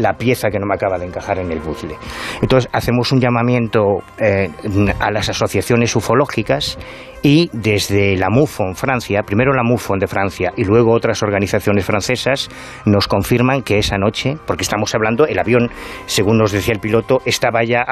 la 0.00 0.14
pieza 0.14 0.48
que 0.50 0.58
no 0.58 0.66
me 0.66 0.74
acaba 0.74 0.98
de 0.98 1.06
encajar 1.06 1.38
en 1.38 1.50
el 1.52 1.60
puzzle. 1.60 1.96
Entonces 2.42 2.70
hacemos 2.72 3.12
un 3.12 3.20
llamamiento 3.20 3.98
eh, 4.18 4.50
a 4.98 5.10
las 5.10 5.28
asociaciones 5.28 5.94
ufológicas 5.96 6.78
y 7.22 7.50
desde 7.52 8.16
la 8.16 8.30
MUFON 8.30 8.74
Francia, 8.74 9.22
primero 9.22 9.52
la 9.52 9.62
MUFON 9.62 9.98
de 9.98 10.06
Francia 10.06 10.52
y 10.56 10.64
luego 10.64 10.92
otras 10.92 11.22
organizaciones 11.22 11.84
francesas, 11.84 12.48
nos 12.86 13.08
confirman 13.08 13.62
que 13.62 13.78
esa 13.78 13.98
noche, 13.98 14.36
porque 14.46 14.62
estamos 14.62 14.94
hablando, 14.94 15.26
el 15.26 15.38
avión, 15.38 15.70
según 16.06 16.38
nos 16.38 16.52
decía 16.52 16.72
el 16.72 16.80
piloto, 16.80 17.20
estaba 17.26 17.62
ya... 17.62 17.84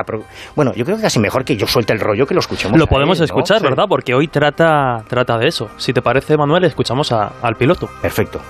Bueno, 0.57 0.73
yo 0.75 0.85
creo 0.85 0.97
que 0.97 1.03
casi 1.03 1.19
mejor 1.19 1.45
que 1.45 1.57
yo 1.57 1.67
suelte 1.67 1.93
el 1.93 2.01
rollo 2.01 2.27
que 2.27 2.35
lo 2.35 2.41
escuchemos. 2.41 2.79
Lo 2.79 2.87
podemos 2.87 3.21
escuchar, 3.21 3.63
¿verdad? 3.63 3.85
Porque 3.89 4.15
hoy 4.15 4.29
trata, 4.29 5.03
trata 5.09 5.37
de 5.39 5.49
eso. 5.49 5.69
Si 5.77 5.93
te 5.93 6.01
parece, 6.01 6.37
Manuel, 6.37 6.65
escuchamos 6.65 7.13
al 7.13 7.55
piloto. 7.57 7.89
Perfecto. 8.01 8.41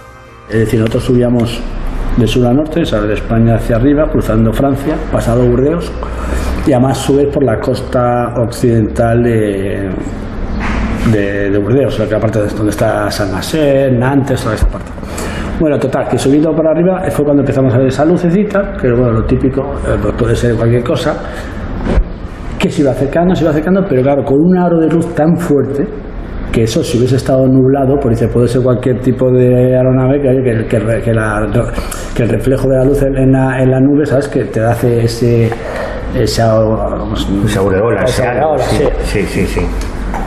Es 0.48 0.61
decir, 0.61 0.80
nosotros 0.80 1.04
subíamos 1.04 1.61
de 2.18 2.26
sur 2.26 2.46
a 2.46 2.52
norte, 2.52 2.82
o 2.82 3.02
de 3.06 3.14
España 3.14 3.54
hacia 3.54 3.76
arriba, 3.76 4.08
cruzando 4.10 4.52
Francia, 4.52 4.96
pasado 5.12 5.46
Burdeos, 5.46 5.90
y 6.66 6.72
además 6.72 6.98
subes 6.98 7.26
por 7.32 7.44
la 7.44 7.58
costa 7.60 8.34
occidental 8.42 9.22
de, 9.22 9.88
de, 11.12 11.58
Burdeos, 11.58 11.94
o 11.94 11.96
sea, 11.98 12.08
que 12.08 12.14
aparte 12.16 12.42
de 12.42 12.48
donde 12.48 12.70
está 12.70 13.10
San 13.10 13.32
Maser, 13.32 13.92
Nantes, 13.92 14.42
toda 14.42 14.54
esa 14.54 14.66
parte. 14.66 14.90
Bueno, 15.60 15.78
total, 15.78 16.08
que 16.08 16.18
subiendo 16.18 16.52
por 16.54 16.66
arriba 16.66 17.02
fue 17.10 17.24
cuando 17.24 17.42
empezamos 17.42 17.72
a 17.74 17.78
ver 17.78 17.88
esa 17.88 18.04
lucecita, 18.04 18.74
que 18.80 18.90
bueno, 18.90 19.12
lo 19.12 19.24
típico, 19.24 19.62
eh, 19.86 19.96
pues 20.00 20.14
puede 20.14 20.34
ser 20.34 20.54
cualquier 20.56 20.82
cosa, 20.82 21.14
que 22.58 22.68
se 22.68 22.82
iba 22.82 22.90
acercando, 22.90 23.34
se 23.34 23.42
iba 23.42 23.50
acercando, 23.50 23.84
pero 23.88 24.02
claro, 24.02 24.24
con 24.24 24.38
un 24.40 24.58
aro 24.58 24.78
de 24.80 24.88
luz 24.88 25.14
tan 25.14 25.36
fuerte, 25.36 25.86
que 26.53 26.64
eso 26.64 26.82
si 26.82 26.99
hubiese 26.99 27.16
estado 27.16 27.46
nublado, 27.46 27.99
pues 28.01 28.18
dice, 28.18 28.32
puede 28.32 28.49
ser 28.49 28.62
cualquier 28.62 29.01
tipo 29.01 29.30
de 29.30 29.76
aeronave 29.76 30.20
que, 30.20 30.42
que, 30.42 30.66
que, 30.66 31.03
que, 31.03 31.12
que 32.14 32.22
el 32.22 32.28
reflejo 32.28 32.68
de 32.68 32.76
la 32.76 32.84
luz 32.84 33.03
en 33.03 33.32
la, 33.32 33.62
en 33.62 33.70
la 33.70 33.80
nube, 33.80 34.07
¿sabes? 34.07 34.28
Que 34.28 34.44
te 34.44 34.61
hace 34.61 35.05
ese... 35.05 35.51
Esa, 36.14 36.53
aureola, 36.53 38.07
sí, 38.07 39.20
sí, 39.26 39.46
sí, 39.46 39.61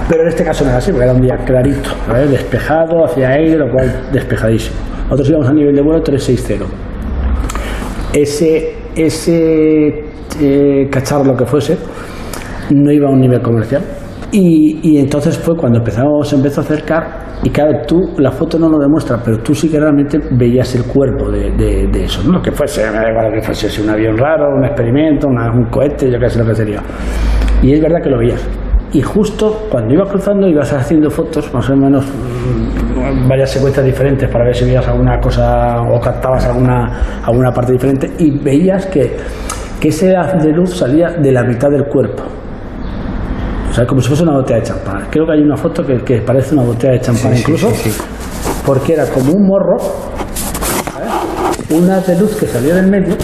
Pero 0.08 0.22
en 0.22 0.28
este 0.28 0.44
caso 0.44 0.64
no 0.64 0.70
era 0.70 0.78
así, 0.78 0.92
porque 0.92 1.06
era 1.06 1.14
un 1.14 1.22
día 1.24 1.38
clarito, 1.38 1.90
despejado, 2.30 3.04
hacia 3.04 3.30
aire, 3.30 3.58
lo 3.58 3.72
cual 3.72 3.92
despejadísimo. 4.14 4.76
Nosotros 5.06 5.30
íbamos 5.30 5.50
a 5.50 5.54
nivel 5.54 5.76
de 5.76 5.82
vuelo 5.82 6.04
360. 6.04 6.66
Ese, 8.14 8.76
ese 8.96 10.06
eh, 10.40 10.88
cacharro, 10.92 11.24
lo 11.24 11.36
que 11.36 11.46
fuese, 11.46 11.78
no 12.70 12.92
iba 12.92 13.10
a 13.10 13.12
un 13.12 13.22
nivel 13.22 13.42
comercial, 13.42 13.82
y, 14.32 14.98
entonces 14.98 15.38
fue 15.38 15.56
cuando 15.58 15.80
empezamos, 15.80 16.32
empezó 16.32 16.62
a 16.62 16.64
acercar 16.64 17.04
y 17.44 17.50
claro, 17.50 17.82
tú, 17.86 18.14
la 18.18 18.32
foto 18.32 18.58
no 18.58 18.70
lo 18.70 18.80
demuestra, 18.80 19.20
pero 19.24 19.40
tú 19.40 19.54
sí 19.54 19.70
que 19.70 19.80
realmente 19.80 20.20
veías 20.32 20.74
el 20.76 20.86
cuerpo 20.86 21.30
de, 21.30 21.52
de, 21.52 22.04
eso, 22.04 22.24
¿no? 22.32 22.42
Que 22.42 22.52
fuese, 22.52 22.90
me 22.92 22.98
da 22.98 23.10
igual 23.10 23.34
que 23.34 23.42
fuese 23.42 23.82
un 23.82 23.90
avión 23.90 24.18
raro, 24.18 24.56
un 24.56 24.64
experimento, 24.64 25.28
un 25.28 25.66
cohete, 25.70 26.10
yo 26.10 26.18
qué 26.18 26.30
sé 26.30 26.40
lo 26.40 26.46
que 26.46 26.56
sería. 26.56 26.82
Y 27.62 27.74
es 27.74 27.82
verdad 27.82 28.02
que 28.02 28.10
lo 28.10 28.20
veías. 28.20 28.48
Y 28.94 29.02
justo 29.02 29.68
cuando 29.70 29.94
ibas 29.94 30.10
cruzando 30.10 30.48
ibas 30.48 30.72
haciendo 30.72 31.10
fotos, 31.10 31.54
más 31.54 31.70
o 31.70 31.76
menos 31.76 32.06
mm, 32.06 33.28
varias 33.28 33.50
secuencias 33.50 33.86
diferentes 33.86 34.30
para 34.30 34.46
ver 34.46 34.56
si 34.56 34.66
veías 34.66 34.88
alguna 34.88 35.20
cosa 35.20 35.82
o 35.82 36.00
captabas 36.00 36.46
alguna, 36.46 37.22
alguna 37.26 37.52
parte 37.52 37.74
diferente 37.74 38.12
y 38.20 38.32
veías 38.32 38.86
que, 38.86 39.16
que 39.80 39.90
ese 39.90 40.16
haz 40.16 40.42
de 40.44 40.52
luz 40.52 40.78
salía 40.78 41.10
de 41.10 41.32
la 41.32 41.44
mitad 41.44 41.70
del 41.70 41.86
cuerpo 41.86 42.24
o 43.72 43.74
sea, 43.74 43.86
como 43.86 44.02
si 44.02 44.10
fuese 44.10 44.24
una 44.24 44.34
botella 44.34 44.60
de 44.60 44.66
champán. 44.66 45.08
Creo 45.10 45.26
que 45.26 45.32
hay 45.32 45.40
una 45.40 45.56
foto 45.56 45.82
que, 45.86 45.96
que 46.04 46.22
parece 46.22 46.54
una 46.56 46.64
botella 46.64 46.92
de 46.92 47.00
champán 47.00 47.38
incluso, 47.38 47.72
porque 48.66 48.94
era 48.94 49.06
como 49.10 49.32
un 49.32 49.48
morro, 49.48 49.78
una 51.70 52.02
de 52.02 52.20
luz 52.20 52.36
que 52.36 52.48
salía 52.48 52.76
del 52.76 52.88
medio 52.88 53.16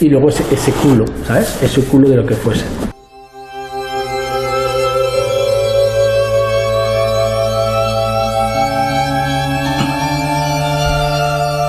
y 0.00 0.08
luego 0.08 0.28
ese, 0.28 0.42
ese 0.52 0.72
culo, 0.72 1.04
¿sabes? 1.24 1.62
Ese 1.62 1.84
culo 1.84 2.08
de 2.08 2.16
lo 2.16 2.26
que 2.26 2.34
fuese. 2.34 2.64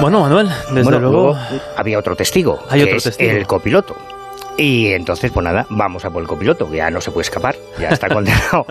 Bueno, 0.01 0.21
Manuel, 0.21 0.49
desde 0.73 0.99
luego... 0.99 1.35
había 1.75 1.99
otro 1.99 2.15
testigo, 2.15 2.59
Hay 2.69 2.81
otro 2.81 2.97
testigo. 2.99 3.31
el 3.31 3.45
copiloto. 3.45 3.95
Y 4.57 4.87
entonces, 4.87 5.31
pues 5.31 5.43
nada, 5.43 5.67
vamos 5.69 6.03
a 6.03 6.09
por 6.09 6.21
el 6.21 6.27
copiloto, 6.27 6.69
que 6.69 6.77
ya 6.77 6.89
no 6.89 6.99
se 6.99 7.11
puede 7.11 7.23
escapar, 7.23 7.55
ya 7.79 7.89
está 7.89 8.09
condenado. 8.13 8.65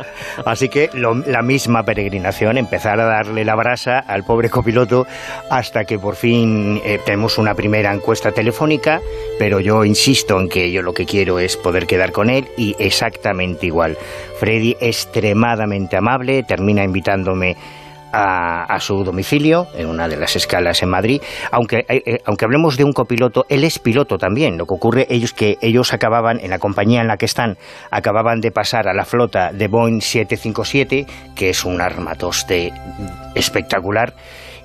Así 0.44 0.68
que 0.68 0.90
la 0.92 1.42
misma 1.42 1.84
peregrinación, 1.84 2.58
empezar 2.58 2.98
a 2.98 3.04
darle 3.04 3.44
la 3.44 3.54
brasa 3.54 4.00
al 4.00 4.24
pobre 4.24 4.50
copiloto 4.50 5.06
hasta 5.48 5.84
que 5.84 5.98
por 5.98 6.16
fin 6.16 6.80
eh, 6.84 6.98
tenemos 7.04 7.38
una 7.38 7.54
primera 7.54 7.94
encuesta 7.94 8.32
telefónica, 8.32 9.00
pero 9.38 9.60
yo 9.60 9.84
insisto 9.84 10.40
en 10.40 10.48
que 10.48 10.72
yo 10.72 10.82
lo 10.82 10.92
que 10.92 11.06
quiero 11.06 11.38
es 11.38 11.56
poder 11.56 11.86
quedar 11.86 12.10
con 12.10 12.30
él 12.30 12.48
y 12.56 12.74
exactamente 12.80 13.66
igual. 13.66 13.96
Freddy 14.40 14.76
extremadamente 14.80 15.96
amable, 15.96 16.42
termina 16.42 16.82
invitándome 16.82 17.56
a, 18.16 18.80
su 18.80 19.04
domicilio, 19.04 19.66
en 19.74 19.88
una 19.88 20.08
de 20.08 20.16
las 20.16 20.36
escalas 20.36 20.82
en 20.82 20.88
Madrid. 20.88 21.20
Aunque, 21.50 21.84
eh, 21.88 22.02
eh, 22.06 22.18
aunque 22.24 22.44
hablemos 22.44 22.76
de 22.76 22.84
un 22.84 22.92
copiloto, 22.92 23.44
él 23.48 23.64
es 23.64 23.78
piloto 23.78 24.16
también. 24.16 24.56
Lo 24.56 24.66
que 24.66 24.74
ocurre 24.74 25.06
ellos 25.10 25.32
que 25.32 25.56
ellos 25.60 25.92
acababan, 25.92 26.40
en 26.40 26.50
la 26.50 26.58
compañía 26.58 27.00
en 27.00 27.08
la 27.08 27.16
que 27.16 27.26
están, 27.26 27.58
acababan 27.90 28.40
de 28.40 28.50
pasar 28.50 28.88
a 28.88 28.94
la 28.94 29.04
flota 29.04 29.52
de 29.52 29.68
Boeing 29.68 30.00
757, 30.00 31.06
que 31.34 31.50
es 31.50 31.64
un 31.64 31.80
armatoste 31.80 32.72
espectacular. 33.34 34.14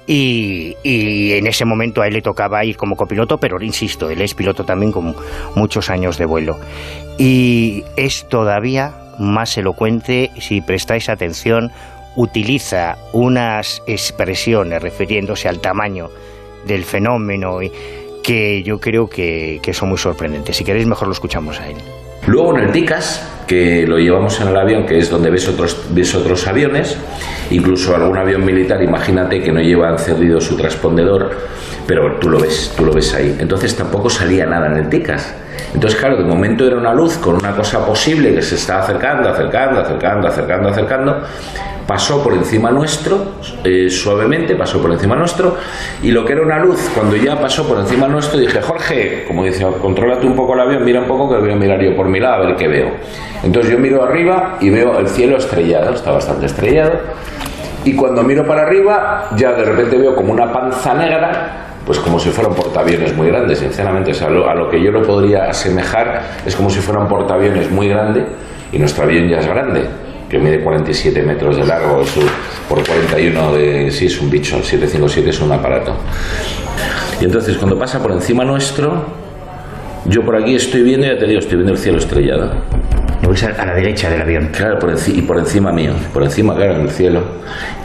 Y, 0.07 0.75
y, 0.83 1.33
en 1.33 1.47
ese 1.47 1.63
momento 1.63 2.01
a 2.01 2.07
él 2.07 2.13
le 2.13 2.21
tocaba 2.21 2.65
ir 2.65 2.75
como 2.75 2.95
copiloto, 2.95 3.37
pero 3.37 3.61
insisto, 3.61 4.09
él 4.09 4.21
es 4.21 4.33
piloto 4.33 4.63
también 4.65 4.91
con 4.91 5.15
muchos 5.55 5.89
años 5.89 6.17
de 6.17 6.25
vuelo. 6.25 6.57
Y 7.17 7.83
es 7.95 8.27
todavía 8.27 8.93
más 9.19 9.57
elocuente 9.57 10.31
si 10.39 10.61
prestáis 10.61 11.07
atención 11.07 11.71
utiliza 12.15 12.97
unas 13.13 13.81
expresiones 13.87 14.81
refiriéndose 14.81 15.47
al 15.47 15.59
tamaño 15.59 16.09
del 16.65 16.83
fenómeno 16.83 17.59
que 18.23 18.63
yo 18.63 18.79
creo 18.79 19.07
que, 19.07 19.59
son 19.73 19.89
muy 19.89 19.97
sorprendentes. 19.97 20.55
Si 20.55 20.63
queréis, 20.63 20.87
mejor 20.87 21.07
lo 21.07 21.13
escuchamos 21.13 21.59
a 21.59 21.67
él. 21.67 21.77
Luego 22.27 22.55
en 22.57 22.65
el 22.65 22.71
DICAS, 22.71 23.43
que 23.47 23.85
lo 23.87 23.97
llevamos 23.97 24.39
en 24.41 24.49
el 24.49 24.57
avión, 24.57 24.85
que 24.85 24.99
es 24.99 25.09
donde 25.09 25.31
ves 25.31 25.47
otros, 25.47 25.87
ves 25.89 26.13
otros 26.13 26.45
aviones, 26.47 26.97
incluso 27.49 27.95
algún 27.95 28.17
avión 28.17 28.45
militar, 28.45 28.81
imagínate 28.83 29.41
que 29.41 29.51
no 29.51 29.59
lleva 29.59 29.89
encendido 29.89 30.39
su 30.39 30.55
transpondedor, 30.55 31.35
pero 31.87 32.19
tú 32.19 32.29
lo 32.29 32.39
ves, 32.39 32.73
tú 32.77 32.85
lo 32.85 32.93
ves 32.93 33.13
ahí. 33.15 33.35
Entonces 33.39 33.75
tampoco 33.75 34.09
salía 34.09 34.45
nada 34.45 34.67
en 34.67 34.77
el 34.77 34.89
TICAS. 34.89 35.33
Entonces, 35.73 35.99
claro, 35.99 36.17
de 36.17 36.23
momento 36.23 36.65
era 36.65 36.77
una 36.77 36.93
luz 36.93 37.17
con 37.17 37.35
una 37.35 37.55
cosa 37.55 37.85
posible 37.85 38.33
que 38.33 38.41
se 38.41 38.55
estaba 38.55 38.81
acercando, 38.81 39.29
acercando, 39.29 39.79
acercando, 39.79 40.27
acercando, 40.27 40.69
acercando. 40.69 41.21
Pasó 41.87 42.23
por 42.23 42.33
encima 42.33 42.71
nuestro, 42.71 43.35
eh, 43.63 43.89
suavemente, 43.89 44.55
pasó 44.55 44.81
por 44.81 44.91
encima 44.91 45.15
nuestro, 45.15 45.57
y 46.03 46.11
lo 46.11 46.23
que 46.23 46.33
era 46.33 46.41
una 46.41 46.59
luz, 46.59 46.89
cuando 46.95 47.15
ya 47.15 47.39
pasó 47.39 47.67
por 47.67 47.79
encima 47.79 48.07
nuestro, 48.07 48.39
dije, 48.39 48.61
Jorge, 48.61 49.25
como 49.27 49.43
dice, 49.43 49.65
contrólate 49.81 50.25
un 50.25 50.35
poco 50.35 50.53
el 50.53 50.61
avión, 50.61 50.85
mira 50.85 51.01
un 51.01 51.07
poco 51.07 51.29
que 51.29 51.41
voy 51.41 51.51
a 51.51 51.55
mirar 51.55 51.81
yo 51.81 51.95
por 51.95 52.07
mi 52.07 52.19
lado 52.19 52.43
a 52.43 52.45
ver 52.47 52.55
qué 52.55 52.67
veo. 52.67 52.91
Entonces 53.43 53.71
yo 53.71 53.79
miro 53.79 54.03
arriba 54.03 54.57
y 54.61 54.69
veo 54.69 54.99
el 54.99 55.07
cielo 55.07 55.37
estrellado, 55.37 55.93
está 55.93 56.11
bastante 56.11 56.45
estrellado, 56.45 56.93
y 57.83 57.95
cuando 57.95 58.23
miro 58.23 58.45
para 58.45 58.61
arriba, 58.61 59.29
ya 59.35 59.51
de 59.53 59.65
repente 59.65 59.97
veo 59.97 60.15
como 60.15 60.31
una 60.31 60.53
panza 60.53 60.93
negra 60.93 61.70
pues 61.85 61.99
como 61.99 62.19
si 62.19 62.29
fuera 62.29 62.49
un 62.49 62.55
portaaviones 62.55 63.15
muy 63.15 63.27
grande, 63.27 63.55
sinceramente. 63.55 64.11
a, 64.23 64.29
lo, 64.29 64.69
que 64.69 64.81
yo 64.81 64.91
lo 64.91 65.01
podría 65.03 65.49
asemejar 65.49 66.21
es 66.45 66.55
como 66.55 66.69
si 66.69 66.79
fuera 66.79 67.01
un 67.01 67.07
portaaviones 67.07 67.71
muy 67.71 67.89
grande 67.89 68.25
y 68.71 68.79
nuestro 68.79 69.03
avión 69.03 69.27
ya 69.27 69.39
es 69.39 69.47
grande, 69.47 69.85
que 70.29 70.37
mide 70.39 70.61
47 70.61 71.21
metros 71.23 71.57
de 71.57 71.65
largo 71.65 72.03
por 72.69 72.85
41 72.85 73.53
de... 73.53 73.91
Sí, 73.91 74.05
es 74.05 74.21
un 74.21 74.29
bicho, 74.29 74.57
el 74.57 74.63
757 74.63 75.29
es 75.29 75.41
un 75.41 75.51
aparato. 75.51 75.93
Y 77.19 77.25
entonces 77.25 77.57
cuando 77.57 77.77
pasa 77.77 78.01
por 78.01 78.11
encima 78.11 78.43
nuestro, 78.45 79.20
yo 80.05 80.21
por 80.23 80.35
aquí 80.35 80.55
estoy 80.55 80.83
viendo, 80.83 81.05
ya 81.05 81.17
te 81.17 81.27
digo, 81.27 81.39
estoy 81.39 81.57
viendo 81.57 81.73
el 81.73 81.77
cielo 81.77 81.97
estrellado. 81.99 82.51
Lo 83.21 83.29
a, 83.29 83.65
la 83.65 83.75
derecha 83.75 84.09
del 84.09 84.21
avión. 84.21 84.49
Claro, 84.51 84.79
por 84.79 84.91
y 85.07 85.21
por 85.21 85.37
encima 85.37 85.71
mío, 85.71 85.93
por 86.11 86.23
encima, 86.23 86.55
claro, 86.55 86.75
en 86.75 86.81
el 86.81 86.89
cielo. 86.89 87.21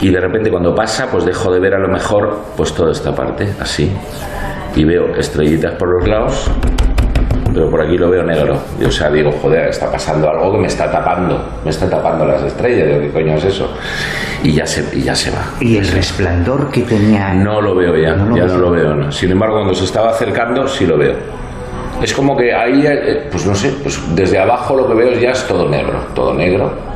Y 0.01 0.09
de 0.09 0.19
repente 0.19 0.49
cuando 0.49 0.73
pasa, 0.73 1.07
pues 1.11 1.25
dejo 1.25 1.51
de 1.51 1.59
ver 1.59 1.75
a 1.75 1.79
lo 1.79 1.87
mejor 1.89 2.39
pues 2.57 2.73
toda 2.73 2.91
esta 2.91 3.13
parte, 3.13 3.47
así. 3.59 3.91
Y 4.75 4.83
veo 4.83 5.15
estrellitas 5.15 5.75
por 5.75 5.89
los 5.89 6.07
lados, 6.07 6.51
pero 7.53 7.69
por 7.69 7.81
aquí 7.81 7.97
lo 7.97 8.09
veo 8.09 8.23
negro. 8.23 8.59
Y, 8.79 8.85
o 8.85 8.91
sea, 8.91 9.11
digo, 9.11 9.31
joder, 9.31 9.69
está 9.69 9.91
pasando 9.91 10.27
algo 10.27 10.53
que 10.53 10.57
me 10.59 10.67
está 10.67 10.91
tapando, 10.91 11.59
me 11.63 11.69
está 11.69 11.87
tapando 11.87 12.25
las 12.25 12.41
estrellas, 12.41 12.99
¿qué 12.99 13.11
coño 13.11 13.35
es 13.35 13.45
eso? 13.45 13.71
Y 14.43 14.53
ya 14.53 14.65
se, 14.65 14.97
y 14.97 15.03
ya 15.03 15.15
se 15.15 15.29
va. 15.29 15.43
¿Y 15.61 15.77
el 15.77 15.87
resplandor 15.87 16.71
que 16.71 16.81
tenía? 16.81 17.33
No 17.35 17.61
lo 17.61 17.75
veo 17.75 17.95
ya, 17.95 18.15
ya 18.35 18.45
no 18.45 18.57
lo 18.57 18.71
veo. 18.71 18.95
No. 18.95 19.11
Sin 19.11 19.31
embargo, 19.31 19.57
cuando 19.57 19.75
se 19.75 19.85
estaba 19.85 20.09
acercando, 20.09 20.67
sí 20.67 20.85
lo 20.87 20.97
veo. 20.97 21.15
Es 22.01 22.13
como 22.13 22.37
que 22.37 22.53
ahí, 22.53 22.85
eh, 22.85 23.27
pues 23.31 23.45
no 23.45 23.55
sé, 23.55 23.73
pues 23.81 23.99
desde 24.15 24.37
abajo 24.37 24.75
lo 24.75 24.87
que 24.87 24.93
veo 24.93 25.19
ya 25.19 25.31
es 25.31 25.47
todo 25.47 25.67
negro, 25.67 25.99
todo 26.13 26.33
negro 26.33 26.86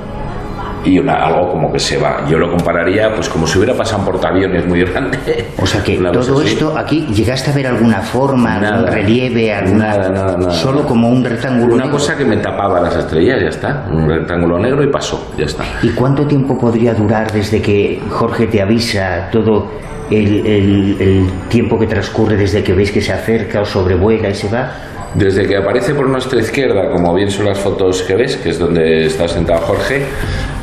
y 0.83 0.99
una, 0.99 1.13
algo 1.15 1.49
como 1.49 1.71
que 1.71 1.79
se 1.79 1.97
va. 1.97 2.25
Yo 2.27 2.37
lo 2.37 2.49
compararía 2.49 3.13
pues 3.13 3.29
como 3.29 3.45
si 3.47 3.57
hubiera 3.57 3.75
pasado 3.75 3.99
un 3.99 4.05
portaaviones 4.05 4.65
muy 4.67 4.81
grande. 4.83 5.17
O 5.57 5.65
sea 5.65 5.83
que 5.83 5.97
todo 6.13 6.41
esto 6.41 6.77
aquí, 6.77 7.07
¿llegaste 7.13 7.51
a 7.51 7.53
ver 7.53 7.67
alguna 7.67 8.01
forma, 8.01 8.55
algún 8.55 8.87
relieve, 8.87 9.53
alguna, 9.53 9.97
nada, 9.97 10.09
nada, 10.09 10.37
nada, 10.37 10.51
solo 10.51 10.85
como 10.85 11.09
un 11.09 11.23
rectángulo 11.23 11.75
Una 11.75 11.89
cosa 11.89 12.15
que 12.17 12.25
me 12.25 12.37
tapaba 12.37 12.79
las 12.81 12.95
estrellas, 12.95 13.39
ya 13.41 13.49
está, 13.49 13.85
un 13.91 14.07
rectángulo 14.07 14.59
negro 14.59 14.83
y 14.83 14.91
pasó, 14.91 15.31
ya 15.37 15.45
está. 15.45 15.63
¿Y 15.81 15.89
cuánto 15.89 16.25
tiempo 16.25 16.57
podría 16.57 16.93
durar 16.93 17.31
desde 17.31 17.61
que 17.61 18.01
Jorge 18.09 18.47
te 18.47 18.61
avisa 18.61 19.29
todo 19.31 19.69
el, 20.09 20.45
el 20.45 21.29
tiempo 21.47 21.79
que 21.79 21.87
transcurre 21.87 22.35
desde 22.35 22.63
que 22.63 22.73
veis 22.73 22.91
que 22.91 23.01
se 23.01 23.13
acerca 23.13 23.61
o 23.61 23.65
sobrevuela 23.65 24.29
y 24.29 24.35
se 24.35 24.49
va? 24.49 24.71
Desde 25.15 25.45
que 25.45 25.57
aparece 25.57 25.93
por 25.93 26.07
nuestra 26.07 26.39
izquierda, 26.39 26.89
como 26.89 27.13
bien 27.13 27.29
son 27.29 27.45
las 27.45 27.59
fotos 27.59 28.01
que 28.03 28.15
ves, 28.15 28.37
que 28.37 28.49
es 28.49 28.59
donde 28.59 29.05
está 29.07 29.27
sentado 29.27 29.59
Jorge, 29.61 30.05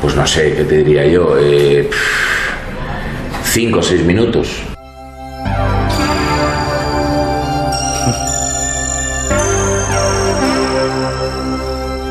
pues 0.01 0.15
no 0.15 0.25
sé, 0.25 0.55
¿qué 0.55 0.63
te 0.63 0.77
diría 0.77 1.05
yo? 1.05 1.37
Eh, 1.39 1.87
cinco 3.43 3.79
o 3.79 3.83
seis 3.83 4.03
minutos. 4.03 4.63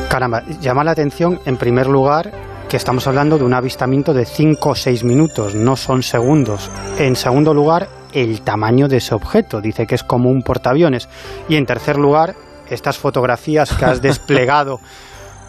Caramba, 0.08 0.42
llama 0.60 0.84
la 0.84 0.92
atención 0.92 1.40
en 1.44 1.56
primer 1.56 1.86
lugar 1.86 2.30
que 2.68 2.76
estamos 2.76 3.06
hablando 3.06 3.38
de 3.38 3.44
un 3.44 3.54
avistamiento 3.54 4.12
de 4.12 4.26
5 4.26 4.70
o 4.70 4.74
6 4.74 5.02
minutos, 5.02 5.54
no 5.54 5.74
son 5.74 6.02
segundos. 6.02 6.70
En 6.98 7.16
segundo 7.16 7.54
lugar, 7.54 7.88
el 8.12 8.42
tamaño 8.42 8.88
de 8.88 8.98
ese 8.98 9.14
objeto, 9.14 9.60
dice 9.60 9.86
que 9.86 9.94
es 9.94 10.02
como 10.02 10.30
un 10.30 10.42
portaaviones. 10.42 11.08
Y 11.48 11.56
en 11.56 11.66
tercer 11.66 11.96
lugar, 11.96 12.34
estas 12.70 12.98
fotografías 12.98 13.72
que 13.72 13.84
has 13.84 14.02
desplegado 14.02 14.80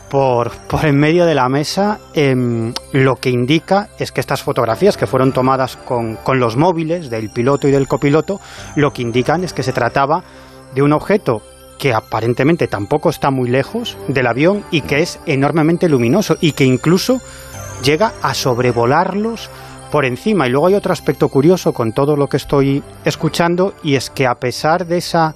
por, 0.09 0.51
por 0.51 0.85
en 0.85 0.97
medio 0.97 1.25
de 1.25 1.35
la 1.35 1.49
mesa, 1.49 1.99
em, 2.13 2.73
lo 2.93 3.15
que 3.17 3.29
indica 3.29 3.89
es 3.99 4.11
que 4.11 4.21
estas 4.21 4.41
fotografías 4.41 4.97
que 4.97 5.07
fueron 5.07 5.31
tomadas 5.31 5.77
con, 5.77 6.15
con 6.15 6.39
los 6.39 6.57
móviles 6.57 7.09
del 7.09 7.29
piloto 7.29 7.67
y 7.67 7.71
del 7.71 7.87
copiloto, 7.87 8.39
lo 8.75 8.91
que 8.91 9.03
indican 9.03 9.43
es 9.43 9.53
que 9.53 9.63
se 9.63 9.73
trataba 9.73 10.23
de 10.73 10.81
un 10.81 10.93
objeto 10.93 11.41
que 11.77 11.93
aparentemente 11.93 12.67
tampoco 12.67 13.09
está 13.09 13.31
muy 13.31 13.49
lejos 13.49 13.97
del 14.07 14.27
avión 14.27 14.63
y 14.69 14.81
que 14.81 15.01
es 15.01 15.19
enormemente 15.25 15.87
luminoso 15.87 16.37
y 16.41 16.51
que 16.51 16.65
incluso 16.65 17.21
llega 17.83 18.11
a 18.21 18.33
sobrevolarlos 18.33 19.49
por 19.91 20.05
encima. 20.05 20.47
Y 20.47 20.51
luego 20.51 20.67
hay 20.67 20.75
otro 20.75 20.93
aspecto 20.93 21.29
curioso 21.29 21.73
con 21.73 21.91
todo 21.91 22.15
lo 22.15 22.27
que 22.27 22.37
estoy 22.37 22.83
escuchando 23.05 23.73
y 23.83 23.95
es 23.95 24.09
que 24.09 24.27
a 24.27 24.35
pesar 24.35 24.85
de 24.85 24.97
esa 24.97 25.35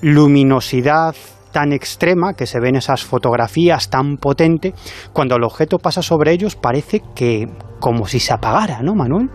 luminosidad 0.00 1.14
tan 1.52 1.72
extrema 1.72 2.34
que 2.34 2.46
se 2.46 2.60
ve 2.60 2.70
en 2.70 2.76
esas 2.76 3.04
fotografías 3.04 3.90
tan 3.90 4.16
potente, 4.16 4.72
cuando 5.12 5.36
el 5.36 5.44
objeto 5.44 5.78
pasa 5.78 6.02
sobre 6.02 6.32
ellos 6.32 6.56
parece 6.56 7.02
que 7.14 7.46
como 7.78 8.06
si 8.06 8.20
se 8.20 8.32
apagara, 8.32 8.80
¿no, 8.82 8.94
Manuel? 8.94 9.28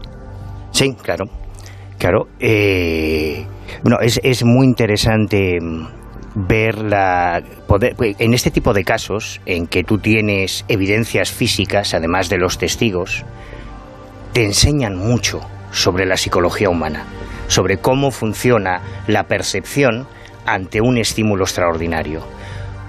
Sí, 0.72 0.96
claro. 1.02 1.26
Claro. 1.98 2.28
Eh, 2.40 3.46
bueno, 3.84 3.98
es, 4.02 4.20
es 4.24 4.44
muy 4.44 4.66
interesante 4.66 5.60
ver 6.36 6.78
la 6.84 7.42
poder, 7.68 7.96
en 8.00 8.34
este 8.34 8.52
tipo 8.52 8.74
de 8.74 8.84
casos 8.84 9.42
en 9.46 9.66
que 9.66 9.84
tú 9.84 9.98
tienes 9.98 10.66
evidencias 10.68 11.32
físicas 11.32 11.96
además 11.96 12.30
de 12.30 12.38
los 12.38 12.60
testigos 12.60 13.26
te 14.34 14.46
enseñan 14.46 14.96
mucho 14.96 15.42
sobre 15.72 16.06
la 16.06 16.18
psicología 16.18 16.70
humana 16.70 17.06
sobre 17.48 17.78
cómo 17.78 18.12
funciona 18.12 18.82
la 19.08 19.24
percepción 19.24 20.06
ante 20.46 20.82
un 20.82 20.98
estímulo 20.98 21.46
extraordinario. 21.46 22.22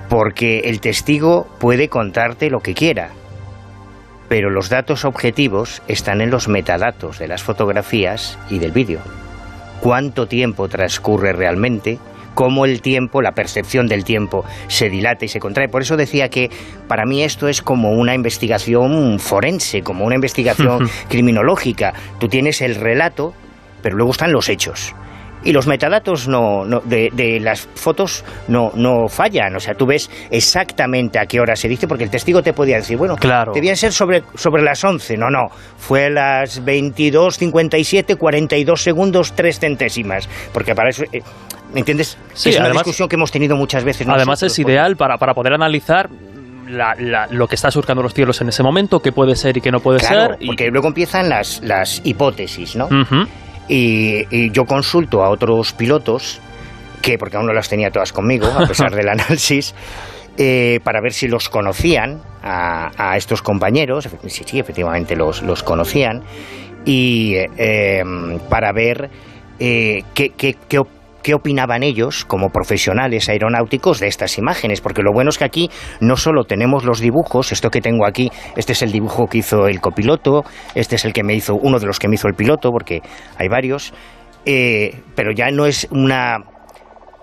Porque 0.08 0.60
el 0.60 0.80
testigo 0.80 1.46
puede 1.60 1.88
contarte 1.88 2.50
lo 2.50 2.60
que 2.60 2.74
quiera 2.74 3.10
pero 4.28 4.50
los 4.50 4.68
datos 4.68 5.04
objetivos 5.04 5.82
están 5.88 6.20
en 6.20 6.30
los 6.30 6.48
metadatos 6.48 7.18
de 7.18 7.28
las 7.28 7.42
fotografías 7.42 8.38
y 8.50 8.58
del 8.58 8.72
vídeo. 8.72 9.00
Cuánto 9.80 10.26
tiempo 10.26 10.68
transcurre 10.68 11.32
realmente 11.32 11.98
cómo 12.38 12.66
el 12.66 12.82
tiempo, 12.82 13.20
la 13.20 13.32
percepción 13.32 13.88
del 13.88 14.04
tiempo 14.04 14.44
se 14.68 14.88
dilata 14.88 15.24
y 15.24 15.28
se 15.28 15.40
contrae. 15.40 15.66
Por 15.66 15.82
eso 15.82 15.96
decía 15.96 16.28
que 16.28 16.50
para 16.86 17.04
mí 17.04 17.24
esto 17.24 17.48
es 17.48 17.62
como 17.62 17.90
una 17.90 18.14
investigación 18.14 19.18
forense, 19.18 19.82
como 19.82 20.04
una 20.04 20.14
investigación 20.14 20.88
criminológica. 21.08 21.92
Tú 22.20 22.28
tienes 22.28 22.60
el 22.60 22.76
relato, 22.76 23.34
pero 23.82 23.96
luego 23.96 24.12
están 24.12 24.30
los 24.30 24.48
hechos 24.48 24.94
y 25.42 25.52
los 25.52 25.66
metadatos 25.66 26.28
no, 26.28 26.64
de, 26.84 27.40
las 27.40 27.62
fotos 27.74 28.24
no, 28.46 28.70
no 28.76 29.08
fallan. 29.08 29.56
O 29.56 29.60
sea, 29.60 29.74
tú 29.74 29.86
ves 29.86 30.08
exactamente 30.30 31.18
a 31.18 31.26
qué 31.26 31.40
hora 31.40 31.56
se 31.56 31.68
dice, 31.68 31.88
porque 31.88 32.04
el 32.04 32.10
testigo 32.10 32.42
te 32.42 32.52
podía 32.52 32.76
decir, 32.76 32.96
bueno, 32.96 33.16
claro. 33.16 33.52
debían 33.52 33.76
ser 33.76 33.92
sobre, 33.92 34.22
sobre 34.36 34.62
las 34.62 34.84
11. 34.84 35.16
No, 35.16 35.28
no. 35.28 35.48
Fue 35.76 36.06
a 36.06 36.10
las 36.10 36.64
22.57, 36.64 38.16
42 38.16 38.80
segundos, 38.80 39.34
3 39.34 39.58
centésimas. 39.58 40.28
Porque 40.52 40.74
para 40.74 40.90
eso. 40.90 41.04
Eh, 41.12 41.22
¿Me 41.72 41.80
entiendes? 41.80 42.16
Sí, 42.34 42.50
es 42.50 42.56
una 42.56 42.66
además, 42.66 42.84
discusión 42.84 43.08
que 43.08 43.16
hemos 43.16 43.30
tenido 43.30 43.56
muchas 43.56 43.84
veces. 43.84 44.06
Además, 44.08 44.42
es 44.42 44.58
ideal 44.58 44.96
para, 44.96 45.18
para 45.18 45.34
poder 45.34 45.52
analizar 45.54 46.08
lo 47.30 47.48
que 47.48 47.54
está 47.54 47.70
surcando 47.70 48.02
los 48.02 48.14
cielos 48.14 48.40
en 48.40 48.48
ese 48.48 48.62
momento, 48.62 49.00
qué 49.00 49.12
puede 49.12 49.36
ser 49.36 49.56
y 49.56 49.60
qué 49.60 49.70
no 49.70 49.80
puede 49.80 50.00
claro, 50.00 50.36
ser. 50.36 50.46
Porque 50.46 50.68
luego 50.70 50.88
empiezan 50.88 51.28
las, 51.28 51.60
las 51.62 52.00
hipótesis, 52.04 52.76
¿no? 52.76 52.88
y, 53.68 54.50
yo 54.50 54.64
consulto 54.64 55.22
a 55.24 55.30
otros 55.30 55.72
pilotos, 55.72 56.40
que 57.02 57.18
porque 57.18 57.36
aún 57.36 57.46
no 57.46 57.52
las 57.52 57.68
tenía 57.68 57.90
todas 57.90 58.12
conmigo, 58.12 58.46
a 58.46 58.66
pesar 58.66 58.94
del 58.94 59.08
análisis, 59.08 59.74
eh, 60.36 60.80
para 60.84 61.00
ver 61.00 61.12
si 61.12 61.28
los 61.28 61.48
conocían 61.48 62.20
a, 62.42 63.16
estos 63.16 63.42
compañeros. 63.42 64.08
Sí, 64.26 64.44
sí, 64.44 64.58
efectivamente 64.58 65.16
los, 65.16 65.42
los 65.42 65.62
conocían. 65.62 66.22
Y 66.84 67.34
eh, 67.36 68.02
para 68.48 68.72
ver 68.72 69.10
eh, 69.58 70.04
qué, 70.14 70.30
qué, 70.30 70.56
qué, 70.68 70.80
qué 71.22 71.34
opinaban 71.34 71.82
ellos 71.82 72.24
como 72.24 72.50
profesionales 72.50 73.28
aeronáuticos 73.28 74.00
de 74.00 74.08
estas 74.08 74.38
imágenes, 74.38 74.80
porque 74.80 75.02
lo 75.02 75.12
bueno 75.12 75.30
es 75.30 75.38
que 75.38 75.44
aquí 75.44 75.70
no 76.00 76.16
solo 76.16 76.44
tenemos 76.44 76.84
los 76.84 77.00
dibujos, 77.00 77.52
esto 77.52 77.70
que 77.70 77.80
tengo 77.80 78.06
aquí, 78.06 78.30
este 78.56 78.72
es 78.72 78.82
el 78.82 78.92
dibujo 78.92 79.26
que 79.26 79.38
hizo 79.38 79.66
el 79.66 79.80
copiloto, 79.80 80.44
este 80.74 80.96
es 80.96 81.04
el 81.04 81.12
que 81.12 81.22
me 81.22 81.34
hizo, 81.34 81.54
uno 81.54 81.78
de 81.78 81.86
los 81.86 81.98
que 81.98 82.08
me 82.08 82.14
hizo 82.14 82.28
el 82.28 82.34
piloto, 82.34 82.70
porque 82.70 83.00
hay 83.36 83.48
varios, 83.48 83.92
eh, 84.44 85.00
pero 85.14 85.32
ya 85.32 85.50
no 85.50 85.66
es 85.66 85.88
una 85.90 86.38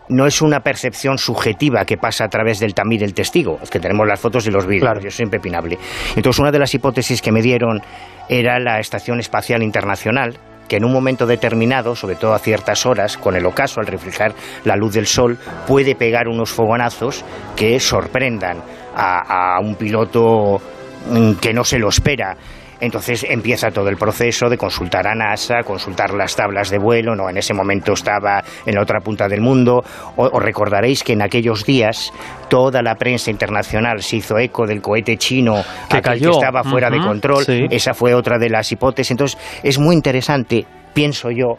no 0.07 0.27
es 0.27 0.41
una 0.43 0.59
percepción 0.59 1.17
subjetiva 1.17 1.83
que 1.83 1.97
pasa 1.97 2.25
a 2.25 2.27
través 2.27 2.59
del 2.59 2.75
también 2.75 3.01
del 3.01 3.15
testigo, 3.15 3.57
es 3.63 3.71
que 3.71 3.79
tenemos 3.79 4.07
las 4.07 4.19
fotos 4.19 4.45
y 4.45 4.51
los 4.51 4.67
vídeos, 4.67 4.97
y 4.97 5.07
eso 5.07 5.07
es 5.07 5.19
impepinable. 5.21 5.79
Entonces, 6.15 6.39
una 6.39 6.51
de 6.51 6.59
las 6.59 6.73
hipótesis 6.75 7.23
que 7.23 7.31
me 7.31 7.41
dieron 7.41 7.81
era 8.29 8.59
la 8.59 8.79
Estación 8.79 9.19
Espacial 9.19 9.63
Internacional, 9.63 10.37
que 10.67 10.77
en 10.77 10.85
un 10.85 10.93
momento 10.93 11.25
determinado, 11.25 11.95
sobre 11.95 12.15
todo 12.15 12.33
a 12.33 12.39
ciertas 12.39 12.85
horas, 12.85 13.17
con 13.17 13.35
el 13.35 13.45
ocaso, 13.45 13.79
al 13.79 13.87
reflejar 13.87 14.33
la 14.63 14.75
luz 14.75 14.93
del 14.93 15.07
sol, 15.07 15.37
puede 15.67 15.95
pegar 15.95 16.27
unos 16.27 16.49
fogonazos 16.51 17.23
que 17.55 17.79
sorprendan 17.79 18.61
a, 18.95 19.59
un 19.61 19.75
piloto 19.75 20.61
mm, 21.09 21.33
que 21.33 21.53
no 21.53 21.63
se 21.63 21.79
lo 21.79 21.89
espera. 21.89 22.37
Entonces 22.79 23.25
empieza 23.27 23.71
todo 23.71 23.89
el 23.89 23.97
proceso 23.97 24.49
de 24.49 24.57
consultar 24.57 25.07
a 25.07 25.15
NASA, 25.15 25.63
consultar 25.63 26.13
las 26.13 26.35
tablas 26.35 26.69
de 26.69 26.77
vuelo, 26.77 27.15
no, 27.15 27.29
en 27.29 27.37
ese 27.37 27.53
momento 27.53 27.93
estaba 27.93 28.43
en 28.65 28.75
la 28.75 28.81
otra 28.81 28.99
punta 28.99 29.27
del 29.27 29.41
mundo. 29.41 29.83
Os 30.15 30.43
recordaréis 30.43 31.03
que 31.03 31.13
en 31.13 31.21
aquellos 31.21 31.65
días 31.65 32.11
toda 32.49 32.81
la 32.81 32.95
prensa 32.95 33.31
internacional 33.31 34.01
se 34.01 34.17
hizo 34.17 34.37
eco 34.37 34.65
del 34.65 34.81
cohete 34.81 35.17
chino 35.17 35.63
que, 35.89 36.01
cayó. 36.01 36.31
que 36.31 36.37
estaba 36.37 36.63
fuera 36.63 36.89
de 36.89 36.99
control. 36.99 37.45
Esa 37.69 37.93
fue 37.93 38.13
otra 38.13 38.37
de 38.37 38.49
las 38.49 38.71
hipótesis. 38.71 39.11
Entonces 39.11 39.39
es 39.63 39.79
muy 39.79 39.95
interesante, 39.95 40.65
pienso 40.93 41.31
yo, 41.31 41.57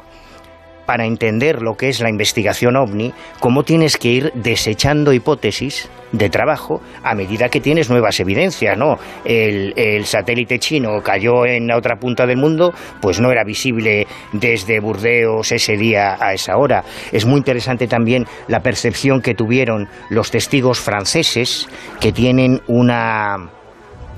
para 0.86 1.04
entender 1.04 1.60
lo 1.62 1.76
que 1.76 1.88
es 1.88 2.00
la 2.00 2.08
investigación 2.08 2.76
ovni, 2.76 3.12
cómo 3.40 3.64
tienes 3.64 3.96
que 3.96 4.08
ir 4.08 4.32
desechando 4.34 5.12
hipótesis 5.12 5.90
de 6.12 6.30
trabajo 6.30 6.80
a 7.02 7.14
medida 7.14 7.48
que 7.48 7.60
tienes 7.60 7.90
nuevas 7.90 8.20
evidencias, 8.20 8.78
¿no? 8.78 8.96
El, 9.24 9.74
el, 9.76 10.04
satélite 10.06 10.58
chino 10.58 11.02
cayó 11.02 11.44
en 11.44 11.66
la 11.66 11.76
otra 11.76 11.96
punta 11.96 12.26
del 12.26 12.36
mundo, 12.38 12.72
pues 13.00 13.20
no 13.20 13.30
era 13.30 13.44
visible 13.44 14.06
desde 14.32 14.80
Burdeos 14.80 15.50
ese 15.52 15.76
día 15.76 16.16
a 16.20 16.32
esa 16.32 16.56
hora. 16.56 16.84
Es 17.12 17.26
muy 17.26 17.38
interesante 17.38 17.86
también 17.86 18.24
la 18.48 18.60
percepción 18.60 19.20
que 19.20 19.34
tuvieron 19.34 19.88
los 20.08 20.30
testigos 20.30 20.80
franceses, 20.80 21.68
que 22.00 22.12
tienen 22.12 22.60
una 22.68 23.50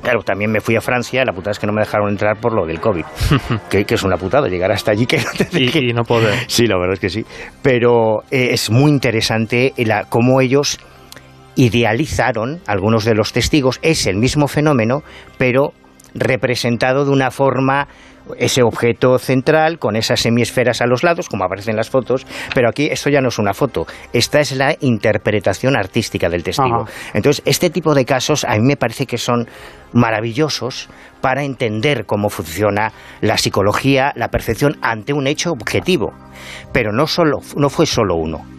Claro, 0.03 0.23
también 0.23 0.51
me 0.51 0.61
fui 0.61 0.77
a 0.77 0.81
Francia, 0.81 1.25
la 1.25 1.33
putada 1.33 1.53
es 1.53 1.59
que 1.59 1.67
no 1.67 1.73
me 1.73 1.81
dejaron 1.81 2.09
entrar 2.09 2.41
por 2.41 2.55
lo 2.55 2.67
del 2.67 2.81
COVID, 2.81 3.05
que, 3.71 3.85
que, 3.85 3.95
es 3.95 4.03
una 4.03 4.17
putada 4.17 4.49
llegar 4.49 4.71
hasta 4.71 4.93
allí 4.93 5.07
que 5.07 5.19
no 5.19 5.25
te 5.37 5.49
y, 5.61 5.91
y, 5.91 5.93
no 5.93 6.05
poder. 6.05 6.35
Sí, 6.47 6.67
la 6.67 6.77
verdad 6.77 6.95
es 6.95 7.01
que 7.01 7.11
sí. 7.11 7.25
Pero 7.63 8.23
eh, 8.31 8.51
es 8.53 8.71
muy 8.71 8.91
interesante 8.91 9.73
la, 9.77 10.05
cómo 10.05 10.41
ellos 10.41 10.79
idealizaron, 11.57 12.61
algunos 12.67 13.05
de 13.05 13.15
los 13.15 13.33
testigos, 13.33 13.81
es 13.83 14.07
el 14.07 14.17
mismo 14.17 14.47
fenómeno, 14.47 15.03
pero 15.37 15.73
representado 16.15 17.05
de 17.05 17.11
una 17.11 17.31
forma 17.31 17.89
ese 18.37 18.63
objeto 18.63 19.19
central 19.19 19.79
con 19.79 19.97
esas 19.97 20.21
semiesferas 20.21 20.81
a 20.81 20.87
los 20.87 21.03
lados, 21.03 21.29
como 21.29 21.45
aparecen 21.45 21.73
en 21.73 21.77
las 21.77 21.91
fotos, 21.91 22.27
pero 22.55 22.69
aquí 22.69 22.89
esto 22.91 23.11
ya 23.11 23.21
no 23.21 23.29
es 23.29 23.39
una 23.39 23.55
foto, 23.55 23.87
esta 24.13 24.41
es 24.41 24.53
la 24.53 24.77
interpretación 24.81 25.77
artística 25.77 26.29
del 26.29 26.43
testigo. 26.43 26.83
Ajá. 26.83 26.93
Entonces, 27.15 27.43
este 27.45 27.71
tipo 27.71 27.95
de 27.95 28.05
casos 28.05 28.45
a 28.45 28.57
mí 28.57 28.63
me 28.63 28.77
parece 28.77 29.07
que 29.07 29.19
son 29.19 29.49
maravillosos 29.93 30.89
para 31.21 31.43
entender 31.43 32.05
cómo 32.07 32.29
funciona 32.29 32.93
la 33.21 33.39
psicología, 33.39 34.13
la 34.15 34.29
percepción 34.29 34.77
ante 34.83 35.13
un 35.13 35.27
hecho 35.27 35.53
objetivo. 35.53 36.13
Pero 36.73 36.93
no, 36.93 37.07
solo, 37.07 37.39
no 37.57 37.69
fue 37.69 37.87
solo 37.87 38.15
uno 38.17 38.58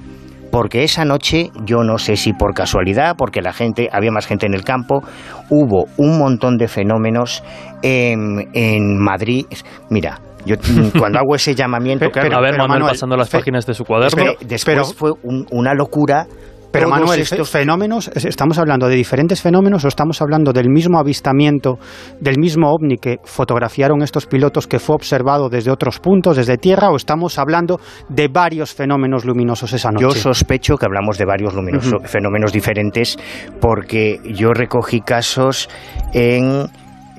porque 0.51 0.83
esa 0.83 1.05
noche, 1.05 1.51
yo 1.65 1.83
no 1.83 1.97
sé 1.97 2.15
si 2.15 2.33
por 2.33 2.53
casualidad, 2.53 3.15
porque 3.17 3.41
la 3.41 3.53
gente, 3.53 3.89
había 3.91 4.11
más 4.11 4.25
gente 4.25 4.45
en 4.45 4.53
el 4.53 4.63
campo, 4.63 5.01
hubo 5.49 5.85
un 5.97 6.17
montón 6.17 6.57
de 6.57 6.67
fenómenos 6.67 7.43
en, 7.81 8.49
en 8.53 8.97
Madrid. 8.97 9.45
Mira, 9.89 10.19
yo 10.45 10.55
cuando 10.99 11.19
hago 11.19 11.35
ese 11.35 11.55
llamamiento... 11.55 12.05
Pero, 12.11 12.11
claro, 12.11 12.37
a 12.37 12.41
ver, 12.41 12.51
Manuel, 12.51 12.69
Manuel, 12.69 12.91
pasando 12.91 13.17
las 13.17 13.29
páginas 13.29 13.65
de 13.65 13.73
su 13.73 13.85
cuaderno. 13.85 14.33
Después 14.41 14.93
fue 14.93 15.11
un, 15.23 15.45
una 15.51 15.73
locura 15.73 16.27
pero 16.71 16.89
Manuel, 16.89 17.21
estos 17.21 17.49
fenómenos, 17.49 18.09
¿estamos 18.15 18.57
hablando 18.57 18.87
de 18.87 18.95
diferentes 18.95 19.41
fenómenos 19.41 19.85
o 19.85 19.87
estamos 19.87 20.21
hablando 20.21 20.53
del 20.53 20.69
mismo 20.69 20.99
avistamiento, 20.99 21.79
del 22.19 22.37
mismo 22.37 22.71
ovni 22.71 22.97
que 22.97 23.17
fotografiaron 23.23 24.01
estos 24.01 24.25
pilotos 24.25 24.67
que 24.67 24.79
fue 24.79 24.95
observado 24.95 25.49
desde 25.49 25.71
otros 25.71 25.99
puntos, 25.99 26.37
desde 26.37 26.57
tierra, 26.57 26.89
o 26.89 26.95
estamos 26.95 27.39
hablando 27.39 27.79
de 28.09 28.27
varios 28.27 28.73
fenómenos 28.73 29.25
luminosos 29.25 29.73
esa 29.73 29.91
noche? 29.91 30.03
Yo 30.03 30.11
sospecho 30.11 30.75
que 30.77 30.85
hablamos 30.85 31.17
de 31.17 31.25
varios 31.25 31.53
luminosos, 31.53 31.93
uh 31.93 31.95
-huh. 31.97 32.07
fenómenos 32.07 32.51
diferentes 32.51 33.17
porque 33.59 34.19
yo 34.25 34.53
recogí 34.53 35.01
casos 35.01 35.69
en 36.13 36.67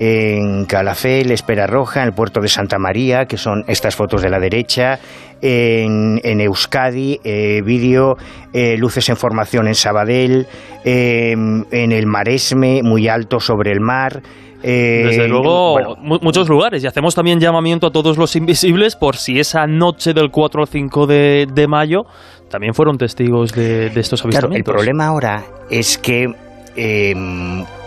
en 0.03 0.65
Calafell, 0.65 1.29
Espera 1.29 1.67
Roja, 1.67 2.01
en 2.01 2.07
el 2.07 2.13
puerto 2.13 2.41
de 2.41 2.47
Santa 2.47 2.79
María, 2.79 3.25
que 3.25 3.37
son 3.37 3.63
estas 3.67 3.95
fotos 3.95 4.23
de 4.23 4.31
la 4.31 4.39
derecha, 4.39 4.97
en, 5.41 6.19
en 6.23 6.41
Euskadi, 6.41 7.19
eh, 7.23 7.61
vídeo, 7.63 8.17
eh, 8.53 8.77
luces 8.77 9.09
en 9.09 9.17
formación 9.17 9.67
en 9.67 9.75
Sabadell, 9.75 10.47
eh, 10.83 11.31
en 11.33 11.91
el 11.91 12.05
Maresme, 12.05 12.81
muy 12.83 13.07
alto 13.07 13.39
sobre 13.39 13.71
el 13.71 13.79
mar. 13.79 14.21
Eh, 14.63 15.03
Desde 15.07 15.27
luego, 15.27 15.71
bueno, 15.71 15.95
muchos 16.21 16.47
lugares. 16.47 16.83
Y 16.83 16.87
hacemos 16.87 17.15
también 17.15 17.39
llamamiento 17.39 17.87
a 17.87 17.91
todos 17.91 18.17
los 18.17 18.35
invisibles 18.35 18.95
por 18.95 19.15
si 19.15 19.39
esa 19.39 19.65
noche 19.65 20.13
del 20.13 20.29
4 20.29 20.61
al 20.61 20.67
5 20.67 21.07
de, 21.07 21.47
de 21.51 21.67
mayo 21.67 22.05
también 22.49 22.73
fueron 22.73 22.97
testigos 22.97 23.53
de, 23.53 23.89
de 23.89 23.99
estos 23.99 24.23
avistamientos. 24.23 24.65
Claro, 24.65 24.79
el 24.81 24.85
problema 24.85 25.07
ahora 25.07 25.43
es 25.69 25.97
que 25.97 26.27
eh, 26.75 27.13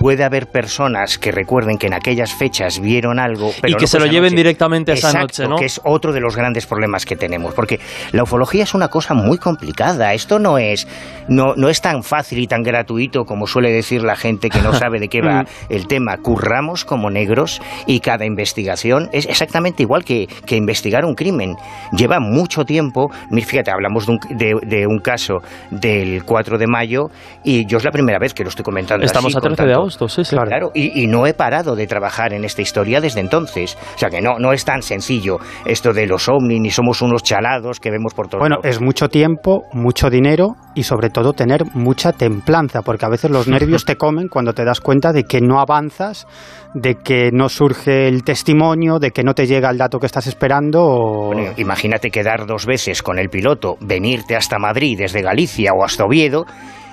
puede 0.04 0.22
haber 0.22 0.48
personas 0.48 1.16
que 1.16 1.32
recuerden 1.32 1.78
que 1.78 1.86
en 1.86 1.94
aquellas 1.94 2.34
fechas 2.34 2.78
vieron 2.78 3.18
algo 3.18 3.52
pero 3.62 3.70
y 3.72 3.74
que 3.76 3.84
no 3.84 3.86
se 3.86 3.98
lo 3.98 4.04
lleven 4.04 4.32
noche. 4.32 4.36
directamente 4.36 4.92
esa 4.92 5.06
Exacto, 5.08 5.22
noche, 5.44 5.48
¿no? 5.48 5.56
que 5.56 5.64
es 5.64 5.80
otro 5.82 6.12
de 6.12 6.20
los 6.20 6.36
grandes 6.36 6.66
problemas 6.66 7.06
que 7.06 7.16
tenemos, 7.16 7.54
porque 7.54 7.80
la 8.12 8.24
ufología 8.24 8.64
es 8.64 8.74
una 8.74 8.88
cosa 8.88 9.14
muy 9.14 9.38
complicada. 9.38 10.12
Esto 10.12 10.38
no 10.38 10.58
es 10.58 10.86
no, 11.28 11.54
no 11.56 11.70
es 11.70 11.80
tan 11.80 12.02
fácil 12.02 12.38
y 12.38 12.46
tan 12.46 12.62
gratuito 12.62 13.24
como 13.24 13.46
suele 13.46 13.72
decir 13.72 14.02
la 14.02 14.14
gente 14.14 14.50
que 14.50 14.60
no 14.60 14.72
sabe 14.78 15.00
de 15.00 15.08
qué 15.08 15.22
va 15.22 15.46
el 15.70 15.86
tema. 15.86 16.18
Curramos 16.18 16.84
como 16.84 17.08
negros 17.08 17.62
y 17.86 18.00
cada 18.00 18.26
investigación 18.26 19.08
es 19.10 19.24
exactamente 19.24 19.82
igual 19.84 20.04
que, 20.04 20.26
que 20.44 20.56
investigar 20.56 21.06
un 21.06 21.14
crimen. 21.14 21.56
Lleva 21.96 22.20
mucho 22.20 22.66
tiempo. 22.66 23.10
Fíjate, 23.30 23.70
hablamos 23.70 24.04
de 24.04 24.12
un, 24.12 24.18
de, 24.36 24.54
de 24.66 24.86
un 24.86 24.98
caso 24.98 25.38
del 25.70 26.24
4 26.26 26.58
de 26.58 26.66
mayo 26.66 27.06
y 27.42 27.64
yo 27.64 27.78
es 27.78 27.84
la 27.84 27.90
primera 27.90 28.18
vez 28.18 28.34
que 28.34 28.42
lo 28.42 28.50
estoy 28.50 28.64
comentando. 28.64 29.06
Estamos 29.06 29.32
así, 29.34 29.38
a 29.38 29.40
13 29.40 29.48
contando. 29.48 29.68
de 29.70 29.74
agosto, 29.74 29.93
sí, 30.08 30.24
sí. 30.24 30.30
Claro, 30.30 30.48
claro 30.48 30.70
y, 30.74 31.02
y, 31.02 31.06
no 31.06 31.26
he 31.26 31.34
parado 31.34 31.74
de 31.76 31.86
trabajar 31.86 32.32
en 32.32 32.44
esta 32.44 32.62
historia 32.62 33.00
desde 33.00 33.20
entonces. 33.20 33.76
O 33.94 33.98
sea 33.98 34.10
que 34.10 34.20
no, 34.20 34.38
no 34.38 34.52
es 34.52 34.64
tan 34.64 34.82
sencillo 34.82 35.38
esto 35.64 35.92
de 35.92 36.06
los 36.06 36.28
ovnis, 36.28 36.60
ni 36.60 36.70
somos 36.70 37.02
unos 37.02 37.22
chalados 37.22 37.80
que 37.80 37.90
vemos 37.90 38.14
por 38.14 38.28
todos 38.28 38.40
Bueno, 38.40 38.56
lados. 38.56 38.76
es 38.76 38.80
mucho 38.80 39.08
tiempo, 39.08 39.62
mucho 39.72 40.10
dinero 40.10 40.56
y 40.74 40.82
sobre 40.82 41.10
todo 41.10 41.32
tener 41.32 41.64
mucha 41.74 42.12
templanza, 42.12 42.82
porque 42.82 43.06
a 43.06 43.08
veces 43.08 43.30
los 43.30 43.46
nervios 43.48 43.84
te 43.84 43.96
comen 43.96 44.28
cuando 44.28 44.52
te 44.52 44.64
das 44.64 44.80
cuenta 44.80 45.12
de 45.12 45.24
que 45.24 45.40
no 45.40 45.60
avanzas, 45.60 46.26
de 46.74 46.96
que 46.96 47.30
no 47.32 47.48
surge 47.48 48.08
el 48.08 48.24
testimonio, 48.24 48.98
de 48.98 49.12
que 49.12 49.22
no 49.22 49.34
te 49.34 49.46
llega 49.46 49.70
el 49.70 49.78
dato 49.78 49.98
que 50.00 50.06
estás 50.06 50.26
esperando. 50.26 50.82
O... 50.82 51.26
Bueno, 51.32 51.52
imagínate 51.56 52.10
quedar 52.10 52.46
dos 52.46 52.66
veces 52.66 53.02
con 53.02 53.18
el 53.18 53.28
piloto, 53.28 53.76
venirte 53.80 54.34
hasta 54.36 54.58
Madrid 54.58 54.98
desde 54.98 55.22
Galicia 55.22 55.72
o 55.72 55.84
hasta 55.84 56.04
Oviedo 56.04 56.44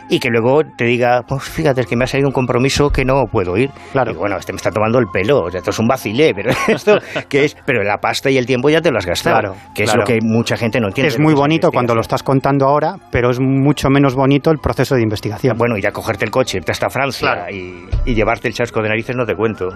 y 0.09 0.19
que 0.19 0.29
luego 0.29 0.61
te 0.63 0.85
diga, 0.85 1.23
pues 1.27 1.43
fíjate, 1.43 1.81
es 1.81 1.87
que 1.87 1.95
me 1.95 2.03
ha 2.03 2.07
salido 2.07 2.27
un 2.27 2.33
compromiso 2.33 2.89
que 2.89 3.05
no 3.05 3.25
puedo 3.31 3.57
ir. 3.57 3.69
Claro. 3.91 4.11
Y 4.11 4.15
bueno, 4.15 4.37
este 4.37 4.53
me 4.53 4.57
está 4.57 4.71
tomando 4.71 4.99
el 4.99 5.07
pelo, 5.07 5.41
o 5.41 5.49
sea, 5.49 5.59
esto 5.59 5.71
es 5.71 5.79
un 5.79 5.87
vacilé, 5.87 6.33
pero 6.33 6.51
esto 6.67 6.97
que 7.29 7.45
es, 7.45 7.55
pero 7.65 7.83
la 7.83 7.97
pasta 7.97 8.29
y 8.29 8.37
el 8.37 8.45
tiempo 8.45 8.69
ya 8.69 8.81
te 8.81 8.91
lo 8.91 8.97
has 8.97 9.05
gastado, 9.05 9.39
claro, 9.39 9.55
que 9.73 9.83
claro. 9.83 10.03
es 10.03 10.09
lo 10.09 10.13
que 10.13 10.19
mucha 10.21 10.57
gente 10.57 10.79
no 10.79 10.87
entiende. 10.87 11.09
Es 11.09 11.19
muy 11.19 11.33
bonito 11.33 11.71
cuando 11.71 11.95
lo 11.95 12.01
estás 12.01 12.23
contando 12.23 12.67
ahora, 12.67 12.95
pero 13.11 13.29
es 13.29 13.39
mucho 13.39 13.89
menos 13.89 14.15
bonito 14.15 14.51
el 14.51 14.59
proceso 14.59 14.95
de 14.95 15.01
investigación. 15.01 15.57
Bueno, 15.57 15.77
ir 15.77 15.87
a 15.87 15.91
cogerte 15.91 16.25
el 16.25 16.31
coche, 16.31 16.57
irte 16.57 16.71
hasta 16.71 16.89
Francia 16.89 17.47
y 17.49 18.13
llevarte 18.13 18.47
el 18.47 18.53
chasco 18.53 18.81
de 18.81 18.89
narices 18.89 19.15
no 19.15 19.25
te 19.25 19.35
cuento. 19.35 19.69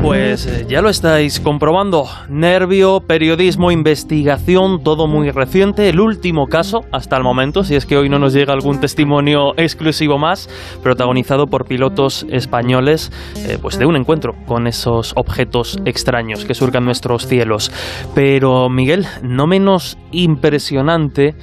Pues 0.00 0.46
eh, 0.46 0.66
ya 0.68 0.80
lo 0.80 0.88
estáis 0.88 1.38
comprobando. 1.38 2.06
Nervio, 2.28 3.00
periodismo, 3.00 3.70
investigación, 3.70 4.82
todo 4.82 5.06
muy 5.06 5.30
reciente. 5.30 5.88
El 5.88 6.00
último 6.00 6.46
caso 6.46 6.80
hasta 6.92 7.16
el 7.16 7.22
momento, 7.22 7.62
si 7.62 7.74
es 7.74 7.84
que 7.84 7.96
hoy 7.96 8.08
no 8.08 8.18
nos 8.18 8.32
llega 8.32 8.54
algún 8.54 8.80
testimonio 8.80 9.52
exclusivo 9.56 10.18
más, 10.18 10.48
protagonizado 10.82 11.46
por 11.46 11.66
pilotos 11.66 12.26
españoles, 12.30 13.12
eh, 13.36 13.58
pues 13.60 13.78
de 13.78 13.86
un 13.86 13.96
encuentro 13.96 14.34
con 14.46 14.66
esos 14.66 15.12
objetos 15.14 15.78
extraños 15.84 16.44
que 16.44 16.54
surcan 16.54 16.84
nuestros 16.84 17.26
cielos. 17.26 17.70
Pero, 18.14 18.68
Miguel, 18.70 19.06
no 19.22 19.46
menos 19.46 19.98
impresionante 20.10 21.34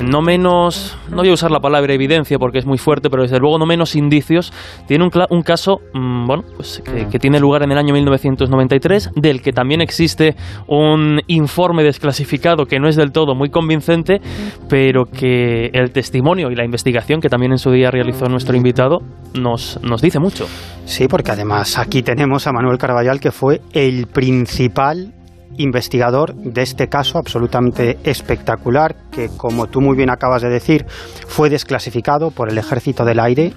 no 0.00 0.20
menos, 0.22 0.96
no 1.10 1.18
voy 1.18 1.30
a 1.30 1.32
usar 1.32 1.50
la 1.50 1.60
palabra 1.60 1.92
evidencia 1.94 2.38
porque 2.38 2.58
es 2.58 2.66
muy 2.66 2.78
fuerte, 2.78 3.10
pero 3.10 3.22
desde 3.22 3.38
luego 3.38 3.58
no 3.58 3.66
menos 3.66 3.96
indicios, 3.96 4.52
tiene 4.86 5.04
un, 5.04 5.10
un 5.30 5.42
caso 5.42 5.78
mm, 5.92 6.26
bueno, 6.26 6.42
pues 6.56 6.82
que, 7.10 7.18
tiene 7.18 7.40
lugar 7.40 7.62
en 7.62 7.72
el 7.72 7.78
año 7.78 7.94
1993, 7.94 9.10
del 9.14 9.40
que 9.40 9.52
también 9.52 9.80
existe 9.80 10.34
un 10.66 11.20
informe 11.26 11.82
desclasificado 11.84 12.66
que 12.66 12.78
no 12.78 12.88
es 12.88 12.96
del 12.96 13.12
todo 13.12 13.34
muy 13.34 13.50
convincente, 13.50 14.20
pero 14.68 15.04
que 15.06 15.70
el 15.72 15.92
testimonio 15.92 16.50
y 16.50 16.54
la 16.54 16.64
investigación 16.64 17.20
que 17.20 17.28
también 17.28 17.52
en 17.52 17.58
su 17.58 17.70
día 17.70 17.90
realizó 17.90 18.26
nuestro 18.26 18.56
invitado 18.56 18.98
nos, 19.34 19.80
nos 19.82 20.02
dice 20.02 20.18
mucho. 20.18 20.46
Sí, 20.84 21.08
porque 21.08 21.30
además 21.30 21.78
aquí 21.78 22.02
tenemos 22.02 22.46
a 22.46 22.52
Manuel 22.52 22.78
Carvallal, 22.78 23.20
que 23.20 23.30
fue 23.30 23.60
el 23.72 24.06
principal 24.06 25.14
investigador 25.56 26.34
de 26.34 26.62
este 26.62 26.88
caso 26.88 27.18
absolutamente 27.18 27.98
espectacular 28.04 28.96
que, 29.10 29.28
como 29.36 29.66
tú 29.66 29.80
muy 29.80 29.96
bien 29.96 30.10
acabas 30.10 30.42
de 30.42 30.48
decir, 30.48 30.86
fue 31.26 31.50
desclasificado 31.50 32.30
por 32.30 32.50
el 32.50 32.58
Ejército 32.58 33.04
del 33.04 33.20
Aire, 33.20 33.52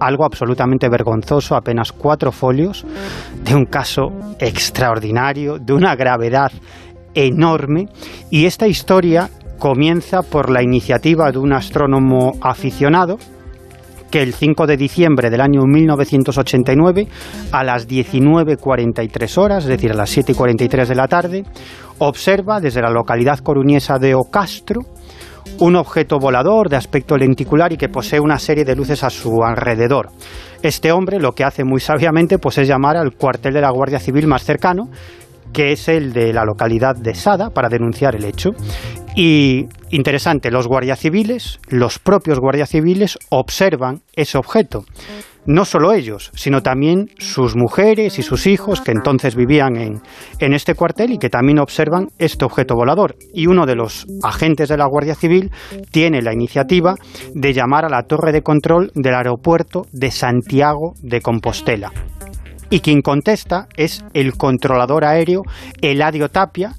algo 0.00 0.24
absolutamente 0.24 0.88
vergonzoso, 0.88 1.56
apenas 1.56 1.92
cuatro 1.92 2.32
folios, 2.32 2.84
de 3.42 3.54
un 3.54 3.66
caso 3.66 4.08
extraordinario, 4.38 5.58
de 5.58 5.72
una 5.72 5.96
gravedad 5.96 6.52
enorme, 7.14 7.88
y 8.30 8.46
esta 8.46 8.68
historia 8.68 9.30
comienza 9.58 10.22
por 10.22 10.50
la 10.50 10.62
iniciativa 10.62 11.30
de 11.30 11.38
un 11.38 11.52
astrónomo 11.52 12.32
aficionado, 12.40 13.18
que 14.10 14.22
el 14.22 14.34
5 14.34 14.66
de 14.66 14.76
diciembre 14.76 15.30
del 15.30 15.40
año 15.40 15.62
1989, 15.64 17.06
a 17.52 17.64
las 17.64 17.88
19.43 17.88 19.38
horas, 19.38 19.64
es 19.64 19.70
decir, 19.70 19.92
a 19.92 19.94
las 19.94 20.16
7.43 20.16 20.86
de 20.86 20.94
la 20.94 21.08
tarde, 21.08 21.44
observa 21.98 22.60
desde 22.60 22.82
la 22.82 22.90
localidad 22.90 23.38
coruñesa 23.38 23.98
de 23.98 24.14
Ocastro 24.14 24.80
un 25.58 25.76
objeto 25.76 26.18
volador 26.18 26.68
de 26.68 26.76
aspecto 26.76 27.16
lenticular 27.16 27.72
y 27.72 27.76
que 27.76 27.88
posee 27.88 28.20
una 28.20 28.38
serie 28.38 28.64
de 28.64 28.76
luces 28.76 29.02
a 29.04 29.10
su 29.10 29.42
alrededor. 29.42 30.08
Este 30.62 30.92
hombre 30.92 31.18
lo 31.18 31.32
que 31.32 31.44
hace 31.44 31.64
muy 31.64 31.80
sabiamente 31.80 32.38
pues 32.38 32.58
es 32.58 32.68
llamar 32.68 32.96
al 32.96 33.12
cuartel 33.12 33.54
de 33.54 33.60
la 33.60 33.70
Guardia 33.70 33.98
Civil 33.98 34.26
más 34.26 34.44
cercano, 34.44 34.90
que 35.52 35.72
es 35.72 35.88
el 35.88 36.12
de 36.12 36.32
la 36.32 36.44
localidad 36.44 36.94
de 36.96 37.14
Sada, 37.14 37.50
para 37.50 37.68
denunciar 37.68 38.14
el 38.14 38.24
hecho. 38.24 38.50
Y 39.16 39.66
interesante, 39.90 40.50
los 40.50 40.68
guardias 40.68 41.00
civiles, 41.00 41.58
los 41.68 41.98
propios 41.98 42.38
guardias 42.38 42.70
civiles 42.70 43.18
observan 43.28 44.02
ese 44.14 44.38
objeto. 44.38 44.84
No 45.46 45.64
solo 45.64 45.92
ellos, 45.92 46.30
sino 46.34 46.62
también 46.62 47.08
sus 47.18 47.56
mujeres 47.56 48.18
y 48.18 48.22
sus 48.22 48.46
hijos 48.46 48.82
que 48.82 48.92
entonces 48.92 49.34
vivían 49.34 49.76
en, 49.76 50.02
en 50.38 50.52
este 50.52 50.74
cuartel 50.74 51.12
y 51.12 51.18
que 51.18 51.30
también 51.30 51.58
observan 51.58 52.08
este 52.18 52.44
objeto 52.44 52.74
volador. 52.74 53.16
Y 53.32 53.46
uno 53.46 53.66
de 53.66 53.74
los 53.74 54.06
agentes 54.22 54.68
de 54.68 54.76
la 54.76 54.86
Guardia 54.86 55.14
Civil 55.14 55.50
tiene 55.90 56.22
la 56.22 56.32
iniciativa 56.32 56.94
de 57.34 57.52
llamar 57.52 57.86
a 57.86 57.88
la 57.88 58.02
torre 58.02 58.32
de 58.32 58.42
control 58.42 58.92
del 58.94 59.14
aeropuerto 59.14 59.86
de 59.92 60.10
Santiago 60.10 60.92
de 61.02 61.20
Compostela. 61.20 61.90
Y 62.68 62.80
quien 62.80 63.00
contesta 63.02 63.66
es 63.76 64.04
el 64.14 64.36
controlador 64.36 65.04
aéreo 65.04 65.42
Eladio 65.80 66.28
Tapia, 66.28 66.74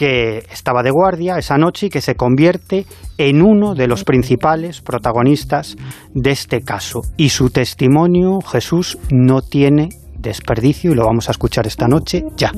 que 0.00 0.38
estaba 0.50 0.82
de 0.82 0.90
guardia 0.90 1.36
esa 1.36 1.58
noche 1.58 1.88
y 1.88 1.90
que 1.90 2.00
se 2.00 2.14
convierte 2.14 2.86
en 3.18 3.42
uno 3.42 3.74
de 3.74 3.86
los 3.86 4.04
principales 4.04 4.80
protagonistas 4.80 5.76
de 6.14 6.30
este 6.30 6.62
caso. 6.62 7.02
Y 7.18 7.28
su 7.28 7.50
testimonio, 7.50 8.40
Jesús, 8.40 8.96
no 9.10 9.42
tiene 9.42 9.90
desperdicio 10.16 10.92
y 10.92 10.94
lo 10.94 11.04
vamos 11.04 11.28
a 11.28 11.32
escuchar 11.32 11.66
esta 11.66 11.86
noche 11.86 12.24
ya. 12.34 12.50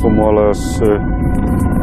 Como 0.00 0.28
a 0.28 0.46
las 0.46 0.80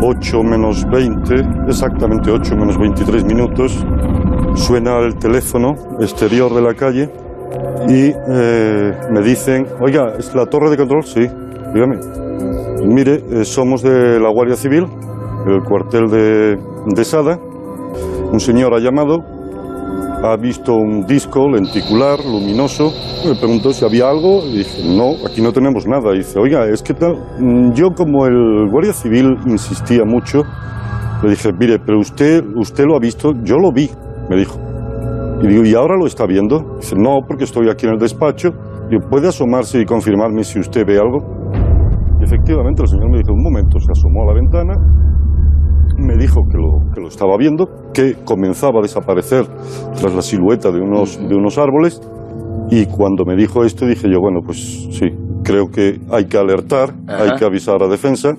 8 0.01 0.37
eh, 0.37 0.43
menos 0.45 0.85
20, 0.89 1.35
exactamente 1.67 2.31
8 2.31 2.55
menos 2.55 2.77
23 2.77 3.25
minutos, 3.25 3.85
suena 4.55 4.97
el 4.99 5.15
teléfono 5.15 5.73
exterior 5.99 6.53
de 6.53 6.61
la 6.61 6.73
calle 6.73 7.09
y 7.89 8.13
eh, 8.31 8.91
me 9.11 9.21
dicen, 9.21 9.67
oiga, 9.81 10.13
¿es 10.17 10.33
la 10.33 10.45
torre 10.45 10.69
de 10.69 10.77
control? 10.77 11.03
Sí, 11.03 11.27
dígame. 11.73 11.99
Mire, 12.85 13.23
eh, 13.31 13.45
somos 13.45 13.81
de 13.83 14.19
la 14.19 14.29
Guardia 14.29 14.55
Civil, 14.55 14.87
el 15.47 15.61
cuartel 15.63 16.09
de, 16.09 16.57
de 16.87 17.05
Sada. 17.05 17.39
Un 18.31 18.39
señor 18.39 18.73
ha 18.73 18.79
llamado, 18.79 19.23
ha 20.23 20.35
visto 20.37 20.75
un 20.75 21.05
disco 21.05 21.49
lenticular, 21.49 22.19
luminoso. 22.23 22.91
Me 23.27 23.35
preguntó 23.35 23.73
si 23.73 23.85
había 23.85 24.09
algo 24.09 24.43
y 24.45 24.59
dije, 24.59 24.83
no, 24.85 25.15
aquí 25.27 25.41
no 25.41 25.51
tenemos 25.51 25.87
nada. 25.87 26.13
Y 26.13 26.19
dice, 26.19 26.39
oiga, 26.39 26.67
es 26.67 26.81
que 26.81 26.93
tal. 26.93 27.17
Mm, 27.39 27.73
yo, 27.73 27.93
como 27.95 28.25
el 28.25 28.69
Guardia 28.69 28.93
Civil 28.93 29.37
insistía 29.45 30.03
mucho, 30.05 30.43
le 31.23 31.31
dije, 31.31 31.51
mire, 31.53 31.79
pero 31.79 31.99
usted, 31.99 32.43
usted 32.55 32.85
lo 32.85 32.95
ha 32.95 32.99
visto, 32.99 33.33
yo 33.43 33.57
lo 33.57 33.71
vi, 33.71 33.89
me 34.29 34.37
dijo. 34.37 34.59
Y 35.41 35.47
digo, 35.47 35.65
¿y 35.65 35.73
ahora 35.73 35.97
lo 35.97 36.05
está 36.05 36.25
viendo? 36.25 36.77
Dice, 36.79 36.95
no, 36.95 37.19
porque 37.27 37.45
estoy 37.45 37.69
aquí 37.69 37.85
en 37.85 37.93
el 37.93 37.99
despacho. 37.99 38.49
Digo, 38.89 39.03
¿puede 39.09 39.27
asomarse 39.27 39.79
y 39.79 39.85
confirmarme 39.85 40.43
si 40.43 40.59
usted 40.59 40.85
ve 40.85 40.99
algo? 40.99 41.40
Efectivamente 42.21 42.81
el 42.83 42.87
señor 42.87 43.09
me 43.09 43.17
dijo, 43.17 43.33
un 43.33 43.43
momento, 43.43 43.79
se 43.79 43.91
asomó 43.91 44.23
a 44.23 44.27
la 44.27 44.33
ventana, 44.33 44.73
me 45.97 46.17
dijo 46.17 46.41
que 46.49 46.57
lo, 46.57 46.93
que 46.93 47.01
lo 47.01 47.07
estaba 47.07 47.37
viendo, 47.37 47.67
que 47.93 48.15
comenzaba 48.23 48.79
a 48.79 48.81
desaparecer 48.81 49.45
tras 49.99 50.13
la 50.13 50.21
silueta 50.21 50.71
de 50.71 50.81
unos, 50.81 51.17
de 51.17 51.35
unos 51.35 51.57
árboles, 51.57 52.01
y 52.69 52.85
cuando 52.85 53.25
me 53.25 53.35
dijo 53.35 53.63
esto 53.63 53.85
dije 53.85 54.09
yo, 54.09 54.19
bueno, 54.19 54.39
pues 54.43 54.87
sí, 54.91 55.07
creo 55.43 55.67
que 55.67 55.99
hay 56.11 56.25
que 56.25 56.37
alertar, 56.37 56.93
hay 57.07 57.31
que 57.37 57.45
avisar 57.45 57.83
a 57.83 57.87
defensa, 57.87 58.33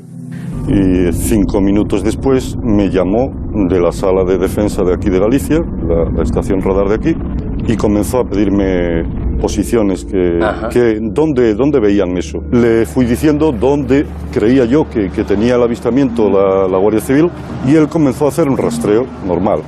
y 0.69 1.13
cinco 1.13 1.61
minutos 1.61 2.05
después 2.05 2.57
me 2.63 2.89
llamó 2.89 3.31
de 3.69 3.81
la 3.81 3.91
sala 3.91 4.25
de 4.25 4.39
defensa 4.39 4.85
de 4.85 4.95
aquí 4.95 5.11
de 5.11 5.19
Galicia, 5.19 5.59
la, 5.59 6.05
la 6.11 6.23
estación 6.23 6.61
radar 6.61 6.89
de 6.89 6.95
aquí, 6.95 7.15
y 7.67 7.77
comenzó 7.77 8.21
a 8.21 8.25
pedirme 8.25 9.03
posiciones 9.43 10.05
que, 10.05 10.39
que 10.71 10.99
¿dónde, 11.03 11.55
¿dónde, 11.55 11.81
veían 11.81 12.17
eso. 12.17 12.39
Le 12.53 12.87
fui 12.87 13.05
diciendo 13.05 13.51
dónde 13.51 14.07
creía 14.33 14.65
yo 14.65 14.89
que, 14.89 15.11
que 15.11 15.25
tenía 15.25 15.57
el 15.57 15.63
avistamiento 15.65 16.31
la, 16.31 16.69
la, 16.69 16.79
Guardia 16.79 17.01
Civil 17.01 17.29
y 17.67 17.75
él 17.75 17.89
comenzó 17.89 18.27
a 18.27 18.29
hacer 18.29 18.49
un 18.49 18.57
rastreo 18.57 19.05
normal. 19.27 19.63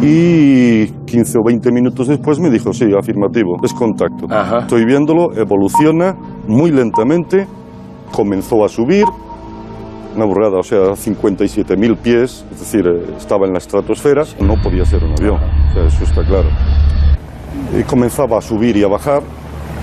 Y 0.00 0.86
15 0.86 1.38
o 1.38 1.44
20 1.44 1.70
minutos 1.72 2.08
después 2.08 2.40
me 2.40 2.48
dijo, 2.48 2.72
sí, 2.72 2.86
afirmativo, 2.98 3.56
es 3.62 3.74
contacto. 3.74 4.26
Estoy 4.60 4.86
viéndolo, 4.86 5.34
evoluciona 5.36 6.16
muy 6.46 6.70
lentamente, 6.70 7.46
comenzó 8.10 8.64
a 8.64 8.68
subir, 8.68 9.04
una 10.16 10.24
burrada, 10.24 10.58
o 10.58 10.62
sea, 10.62 10.92
57.000 10.94 11.96
pies, 11.98 12.46
es 12.50 12.60
decir, 12.60 12.86
eh, 12.86 13.14
estaba 13.18 13.46
en 13.46 13.52
la 13.52 13.58
estratosfera, 13.58 14.24
no 14.40 14.54
podía 14.62 14.84
ser 14.84 15.04
un 15.04 15.12
avión, 15.12 15.36
o 15.36 15.72
sea, 15.74 15.86
eso 15.86 16.04
está 16.04 16.24
claro 16.24 16.48
comenzaba 17.86 18.38
a 18.38 18.40
subir 18.40 18.76
y 18.76 18.82
a 18.82 18.88
bajar, 18.88 19.22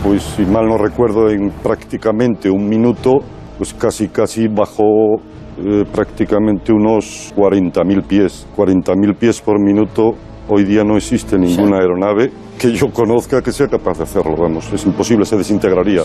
pues 0.03 0.23
si 0.23 0.43
mal 0.43 0.67
no 0.67 0.77
recuerdo, 0.77 1.29
en 1.29 1.51
prácticamente 1.51 2.49
un 2.49 2.67
minuto, 2.67 3.19
pues 3.57 3.73
casi 3.73 4.07
casi 4.09 4.47
bajó 4.47 5.17
eh, 5.57 5.83
prácticamente 5.91 6.73
unos 6.73 7.33
40.000 7.35 8.03
pies. 8.05 8.47
40.000 8.55 9.15
pies 9.17 9.41
por 9.41 9.59
minuto, 9.59 10.11
hoy 10.47 10.63
día 10.63 10.83
no 10.83 10.97
existe 10.97 11.37
ninguna 11.37 11.77
aeronave 11.77 12.31
que 12.59 12.71
yo 12.71 12.91
conozca 12.91 13.41
que 13.41 13.51
sea 13.51 13.67
capaz 13.67 13.97
de 13.97 14.03
hacerlo, 14.03 14.35
vamos, 14.37 14.71
es 14.71 14.85
imposible, 14.85 15.25
se 15.25 15.37
desintegraría. 15.37 16.03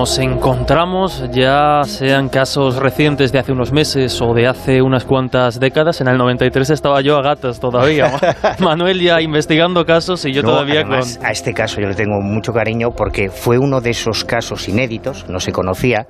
Nos 0.00 0.18
encontramos, 0.18 1.30
ya 1.30 1.82
sean 1.84 2.30
casos 2.30 2.76
recientes 2.76 3.32
de 3.32 3.38
hace 3.38 3.52
unos 3.52 3.70
meses 3.70 4.18
o 4.22 4.32
de 4.32 4.46
hace 4.46 4.80
unas 4.80 5.04
cuantas 5.04 5.60
décadas. 5.60 6.00
En 6.00 6.08
el 6.08 6.16
93 6.16 6.70
estaba 6.70 7.02
yo 7.02 7.18
a 7.18 7.22
gatas 7.22 7.60
todavía. 7.60 8.10
Manuel 8.60 8.98
ya 8.98 9.20
investigando 9.20 9.84
casos 9.84 10.24
y 10.24 10.32
yo 10.32 10.42
todavía 10.42 10.84
con. 10.84 11.00
A 11.22 11.30
este 11.32 11.52
caso 11.52 11.82
yo 11.82 11.88
le 11.88 11.94
tengo 11.94 12.18
mucho 12.22 12.50
cariño 12.50 12.92
porque 12.96 13.28
fue 13.28 13.58
uno 13.58 13.82
de 13.82 13.90
esos 13.90 14.24
casos 14.24 14.70
inéditos, 14.70 15.28
no 15.28 15.38
se 15.38 15.52
conocía 15.52 16.06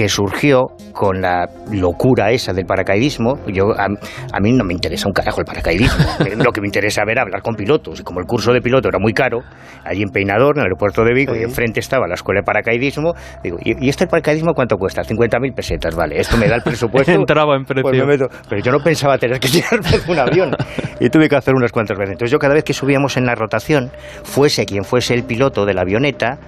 que 0.00 0.08
surgió 0.08 0.68
con 0.94 1.20
la 1.20 1.46
locura 1.70 2.30
esa 2.30 2.54
del 2.54 2.64
paracaidismo. 2.64 3.34
Yo, 3.48 3.64
a, 3.78 4.40
mí 4.40 4.50
no 4.50 4.64
me 4.64 4.72
interesa 4.72 5.06
un 5.06 5.12
carajo 5.12 5.40
el 5.40 5.44
paracaidismo. 5.44 6.02
Lo 6.42 6.52
que 6.52 6.62
me 6.62 6.68
interesa 6.68 7.04
ver 7.04 7.18
hablar 7.18 7.42
con 7.42 7.54
pilotos. 7.54 8.00
Y 8.00 8.02
como 8.02 8.18
el 8.18 8.24
curso 8.24 8.50
de 8.54 8.62
piloto 8.62 8.88
era 8.88 8.98
muy 8.98 9.12
caro, 9.12 9.40
allí 9.84 10.00
en 10.00 10.08
Peinador, 10.08 10.56
en 10.56 10.60
el 10.60 10.64
aeropuerto 10.68 11.04
de 11.04 11.12
Vigo, 11.12 11.36
y 11.36 11.42
enfrente 11.42 11.80
estaba 11.80 12.08
la 12.08 12.14
escuela 12.14 12.40
de 12.40 12.44
paracaidismo, 12.44 13.12
digo, 13.44 13.58
¿y, 13.62 13.90
este 13.90 14.06
paracaidismo 14.06 14.54
cuánto 14.54 14.76
cuesta? 14.78 15.02
50.000 15.02 15.54
pesetas, 15.54 15.94
vale. 15.94 16.18
Esto 16.18 16.38
me 16.38 16.48
da 16.48 16.56
el 16.56 16.62
presupuesto. 16.62 17.12
Entraba 17.12 17.56
en 17.56 17.66
pues 17.66 17.82
precio. 17.82 18.28
pero 18.48 18.62
yo 18.62 18.72
no 18.72 18.78
pensaba 18.78 19.18
tener 19.18 19.38
que 19.38 19.48
tirarme 19.50 19.98
de 19.98 20.10
un 20.10 20.18
avión. 20.18 20.56
Y 20.98 21.10
tuve 21.10 21.28
que 21.28 21.36
hacer 21.36 21.52
unas 21.54 21.72
cuantas 21.72 21.98
veces. 21.98 22.12
Entonces 22.12 22.32
yo 22.32 22.38
cada 22.38 22.54
vez 22.54 22.64
que 22.64 22.72
subíamos 22.72 23.18
en 23.18 23.26
la 23.26 23.34
rotación, 23.34 23.90
fuese 24.22 24.64
quien 24.64 24.82
fuese 24.82 25.12
el 25.12 25.24
piloto 25.24 25.66
de 25.66 25.74
la 25.74 25.82
avioneta, 25.82 26.38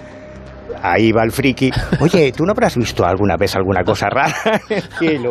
ahí 0.82 1.12
va 1.12 1.22
el 1.24 1.30
friki. 1.30 1.70
Oye, 2.00 2.32
¿tú 2.32 2.44
no 2.44 2.52
habrás 2.52 2.76
visto 2.76 3.04
alguna 3.06 3.36
vez 3.36 3.54
alguna 3.56 3.82
cosa 3.84 4.08
rara 4.10 4.60
en 4.68 4.76
el 4.76 4.82
cielo? 4.98 5.30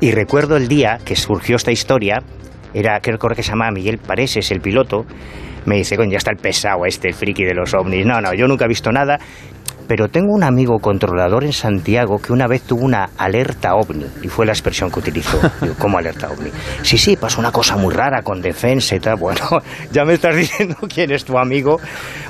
Y 0.00 0.12
recuerdo 0.12 0.56
el 0.56 0.68
día 0.68 0.98
que 1.04 1.16
surgió 1.16 1.56
esta 1.56 1.72
historia, 1.72 2.22
era, 2.72 3.00
creo 3.00 3.18
que 3.18 3.42
se 3.42 3.50
llamaba 3.50 3.72
Miguel 3.72 3.98
Pareses, 3.98 4.50
el 4.50 4.60
piloto, 4.60 5.04
me 5.66 5.76
dice, 5.76 5.96
coño, 5.96 6.10
ya 6.10 6.18
está 6.18 6.30
el 6.30 6.38
pesado 6.38 6.84
este, 6.86 7.08
el 7.08 7.14
friki 7.14 7.44
de 7.44 7.54
los 7.54 7.74
ovnis. 7.74 8.06
No, 8.06 8.20
no, 8.20 8.34
yo 8.34 8.46
nunca 8.46 8.64
he 8.64 8.68
visto 8.68 8.90
nada. 8.90 9.18
Pero 9.92 10.08
tengo 10.08 10.32
un 10.32 10.42
amigo 10.42 10.78
controlador 10.78 11.44
en 11.44 11.52
Santiago 11.52 12.16
que 12.16 12.32
una 12.32 12.46
vez 12.46 12.62
tuvo 12.62 12.82
una 12.82 13.10
alerta 13.18 13.74
ovni, 13.74 14.06
y 14.22 14.28
fue 14.28 14.46
la 14.46 14.52
expresión 14.52 14.90
que 14.90 15.00
utilizó. 15.00 15.38
Digo, 15.60 15.74
¿cómo 15.78 15.98
alerta 15.98 16.30
ovni? 16.30 16.50
Sí, 16.80 16.96
sí, 16.96 17.14
pasó 17.14 17.40
una 17.40 17.52
cosa 17.52 17.76
muy 17.76 17.92
rara 17.92 18.22
con 18.22 18.40
defensa 18.40 18.96
y 18.96 19.00
tal. 19.00 19.16
Bueno, 19.16 19.42
ya 19.92 20.06
me 20.06 20.14
estás 20.14 20.34
diciendo 20.34 20.76
quién 20.88 21.12
es 21.12 21.26
tu 21.26 21.36
amigo. 21.36 21.78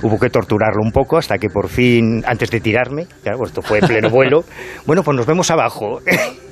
Hubo 0.03 0.19
que 0.19 0.29
torturarlo 0.29 0.81
un 0.83 0.91
poco 0.91 1.19
hasta 1.19 1.39
que 1.39 1.51
por 1.51 1.69
fin, 1.69 2.25
antes 2.27 2.51
de 2.51 2.59
tirarme, 2.59 3.07
claro, 3.23 3.39
esto 3.47 3.63
fue 3.63 3.79
en 3.79 3.87
pleno 3.87 4.11
vuelo, 4.11 4.43
bueno, 4.85 5.05
pues 5.05 5.17
nos 5.17 5.27
vemos 5.27 5.49
abajo. 5.53 6.01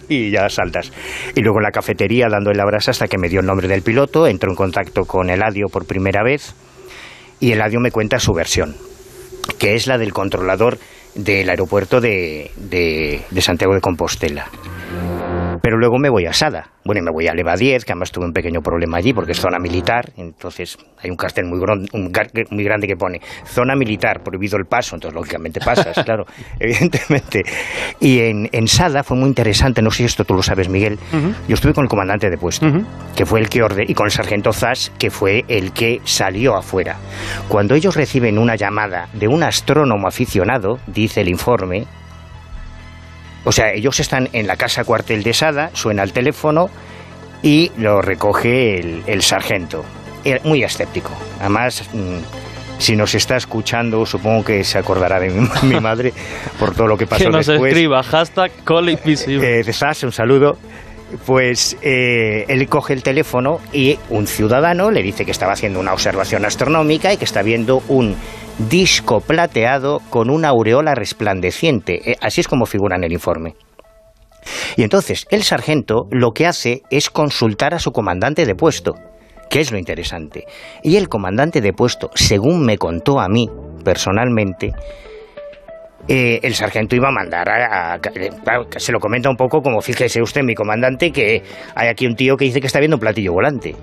y 0.08 0.30
ya 0.30 0.48
saltas. 0.48 0.92
Y 1.34 1.40
luego 1.40 1.58
en 1.58 1.64
la 1.64 1.72
cafetería 1.72 2.28
dando 2.30 2.52
la 2.52 2.64
brasa 2.64 2.92
hasta 2.92 3.08
que 3.08 3.18
me 3.18 3.28
dio 3.28 3.40
el 3.40 3.46
nombre 3.46 3.66
del 3.66 3.82
piloto, 3.82 4.28
entró 4.28 4.48
en 4.50 4.56
contacto 4.56 5.06
con 5.06 5.28
Eladio 5.28 5.66
por 5.72 5.86
primera 5.86 6.22
vez 6.22 6.54
y 7.40 7.50
Eladio 7.50 7.80
me 7.80 7.90
cuenta 7.90 8.20
su 8.20 8.32
versión, 8.32 8.76
que 9.58 9.74
es 9.74 9.88
la 9.88 9.98
del 9.98 10.12
controlador 10.12 10.78
del 11.14 11.48
aeropuerto 11.50 12.00
de, 12.00 12.50
de, 12.56 13.40
Santiago 13.40 13.74
de 13.74 13.80
Compostela. 13.80 14.48
Pero 15.62 15.78
luego 15.78 15.98
me 15.98 16.08
voy 16.08 16.26
a 16.26 16.32
Sada. 16.32 16.70
Bueno, 16.84 17.00
y 17.00 17.04
me 17.04 17.10
voy 17.10 17.28
a 17.28 17.34
Leva 17.34 17.54
10, 17.54 17.84
que 17.84 17.92
además 17.92 18.10
tuve 18.10 18.24
un 18.24 18.32
pequeño 18.32 18.60
problema 18.60 18.96
allí 18.96 19.12
porque 19.12 19.32
es 19.32 19.40
zona 19.40 19.58
militar. 19.58 20.10
Entonces 20.16 20.78
hay 21.02 21.10
un 21.10 21.16
cartel 21.16 21.44
muy, 21.44 21.60
muy 22.50 22.64
grande 22.64 22.86
que 22.86 22.96
pone 22.96 23.20
zona 23.44 23.76
militar, 23.76 24.22
prohibido 24.22 24.56
el 24.56 24.64
paso. 24.64 24.96
Entonces, 24.96 25.14
lógicamente 25.14 25.60
pasas, 25.60 25.96
claro, 26.04 26.24
evidentemente. 26.58 27.42
Y 28.00 28.20
en, 28.20 28.48
en, 28.52 28.68
Sada 28.68 29.02
fue 29.02 29.16
muy 29.16 29.28
interesante, 29.28 29.82
no 29.82 29.90
sé 29.90 29.98
si 29.98 30.04
esto 30.04 30.24
tú 30.24 30.34
lo 30.34 30.42
sabes, 30.42 30.68
Miguel. 30.68 30.98
Yo 31.48 31.54
estuve 31.54 31.74
con 31.74 31.84
el 31.84 31.90
comandante 31.90 32.30
de 32.30 32.38
puesto, 32.38 32.66
que 33.14 33.26
fue 33.26 33.40
el 33.40 33.48
que 33.48 33.62
ordenó, 33.62 33.84
y 33.88 33.94
con 33.94 34.06
el 34.06 34.12
sargento 34.12 34.52
Zas, 34.52 34.92
que 34.98 35.10
fue 35.10 35.44
el 35.48 35.72
que 35.72 36.00
salió 36.04 36.56
afuera. 36.56 36.96
Cuando 37.48 37.74
ellos 37.74 37.96
reciben 37.96 38.38
una 38.38 38.56
llamada 38.56 39.08
de 39.12 39.28
un 39.28 39.42
astrónomo 39.42 40.08
aficionado, 40.08 40.78
dice 40.86 41.20
el 41.20 41.28
informe, 41.28 41.86
o 43.44 43.52
sea, 43.52 43.72
ellos 43.72 44.00
están 44.00 44.28
en 44.32 44.46
la 44.46 44.56
casa 44.56 44.84
cuartel 44.84 45.22
de 45.22 45.32
Sada, 45.32 45.70
suena 45.72 46.02
el 46.02 46.12
teléfono 46.12 46.68
y 47.42 47.70
lo 47.76 48.02
recoge 48.02 48.78
el, 49.06 49.22
sargento. 49.22 49.84
Muy 50.44 50.62
escéptico. 50.62 51.10
Además, 51.40 51.88
mm, 51.94 52.18
si 52.78 52.96
nos 52.96 53.14
está 53.14 53.36
escuchando, 53.36 54.04
supongo 54.04 54.44
que 54.44 54.64
se 54.64 54.78
acordará 54.78 55.18
de 55.18 55.30
mi, 55.30 55.80
madre 55.80 56.12
por 56.58 56.74
todo 56.74 56.86
lo 56.86 56.96
que 56.96 57.06
pasó 57.06 57.24
que 57.24 57.30
nos 57.30 57.46
después. 57.46 57.72
escriba, 57.72 58.02
hashtag 58.02 58.52
Eh, 59.42 59.62
de 59.64 59.72
SAS, 59.72 60.02
un 60.02 60.12
saludo. 60.12 60.58
Pues 61.26 61.76
eh, 61.82 62.44
él 62.48 62.68
coge 62.68 62.92
el 62.92 63.02
teléfono 63.02 63.58
y 63.72 63.98
un 64.10 64.26
ciudadano 64.26 64.90
le 64.90 65.02
dice 65.02 65.24
que 65.24 65.30
estaba 65.30 65.52
haciendo 65.52 65.80
una 65.80 65.92
observación 65.92 66.44
astronómica 66.44 67.12
y 67.12 67.16
que 67.16 67.24
está 67.24 67.42
viendo 67.42 67.82
un 67.88 68.16
disco 68.68 69.20
plateado 69.20 70.00
con 70.10 70.30
una 70.30 70.48
aureola 70.48 70.94
resplandeciente. 70.94 72.12
Eh, 72.12 72.16
así 72.20 72.40
es 72.40 72.48
como 72.48 72.66
figura 72.66 72.96
en 72.96 73.04
el 73.04 73.12
informe. 73.12 73.54
Y 74.76 74.82
entonces 74.82 75.26
el 75.30 75.42
sargento 75.42 76.06
lo 76.10 76.30
que 76.32 76.46
hace 76.46 76.82
es 76.90 77.10
consultar 77.10 77.74
a 77.74 77.78
su 77.78 77.92
comandante 77.92 78.46
de 78.46 78.54
puesto, 78.54 78.94
que 79.48 79.60
es 79.60 79.72
lo 79.72 79.78
interesante. 79.78 80.44
Y 80.82 80.96
el 80.96 81.08
comandante 81.08 81.60
de 81.60 81.72
puesto, 81.72 82.10
según 82.14 82.64
me 82.64 82.78
contó 82.78 83.20
a 83.20 83.28
mí 83.28 83.48
personalmente, 83.84 84.72
eh, 86.12 86.40
el 86.42 86.54
sargento 86.54 86.96
iba 86.96 87.08
a 87.08 87.12
mandar 87.12 87.48
a, 87.48 88.00
se 88.76 88.90
lo 88.90 88.98
comenta 88.98 89.30
un 89.30 89.36
poco 89.36 89.62
como 89.62 89.80
fíjese 89.80 90.20
usted 90.20 90.42
mi 90.42 90.56
comandante 90.56 91.12
que 91.12 91.44
hay 91.76 91.88
aquí 91.88 92.04
un 92.06 92.16
tío 92.16 92.36
que 92.36 92.46
dice 92.46 92.60
que 92.60 92.66
está 92.66 92.80
viendo 92.80 92.96
un 92.96 93.00
platillo 93.00 93.32
volante 93.32 93.76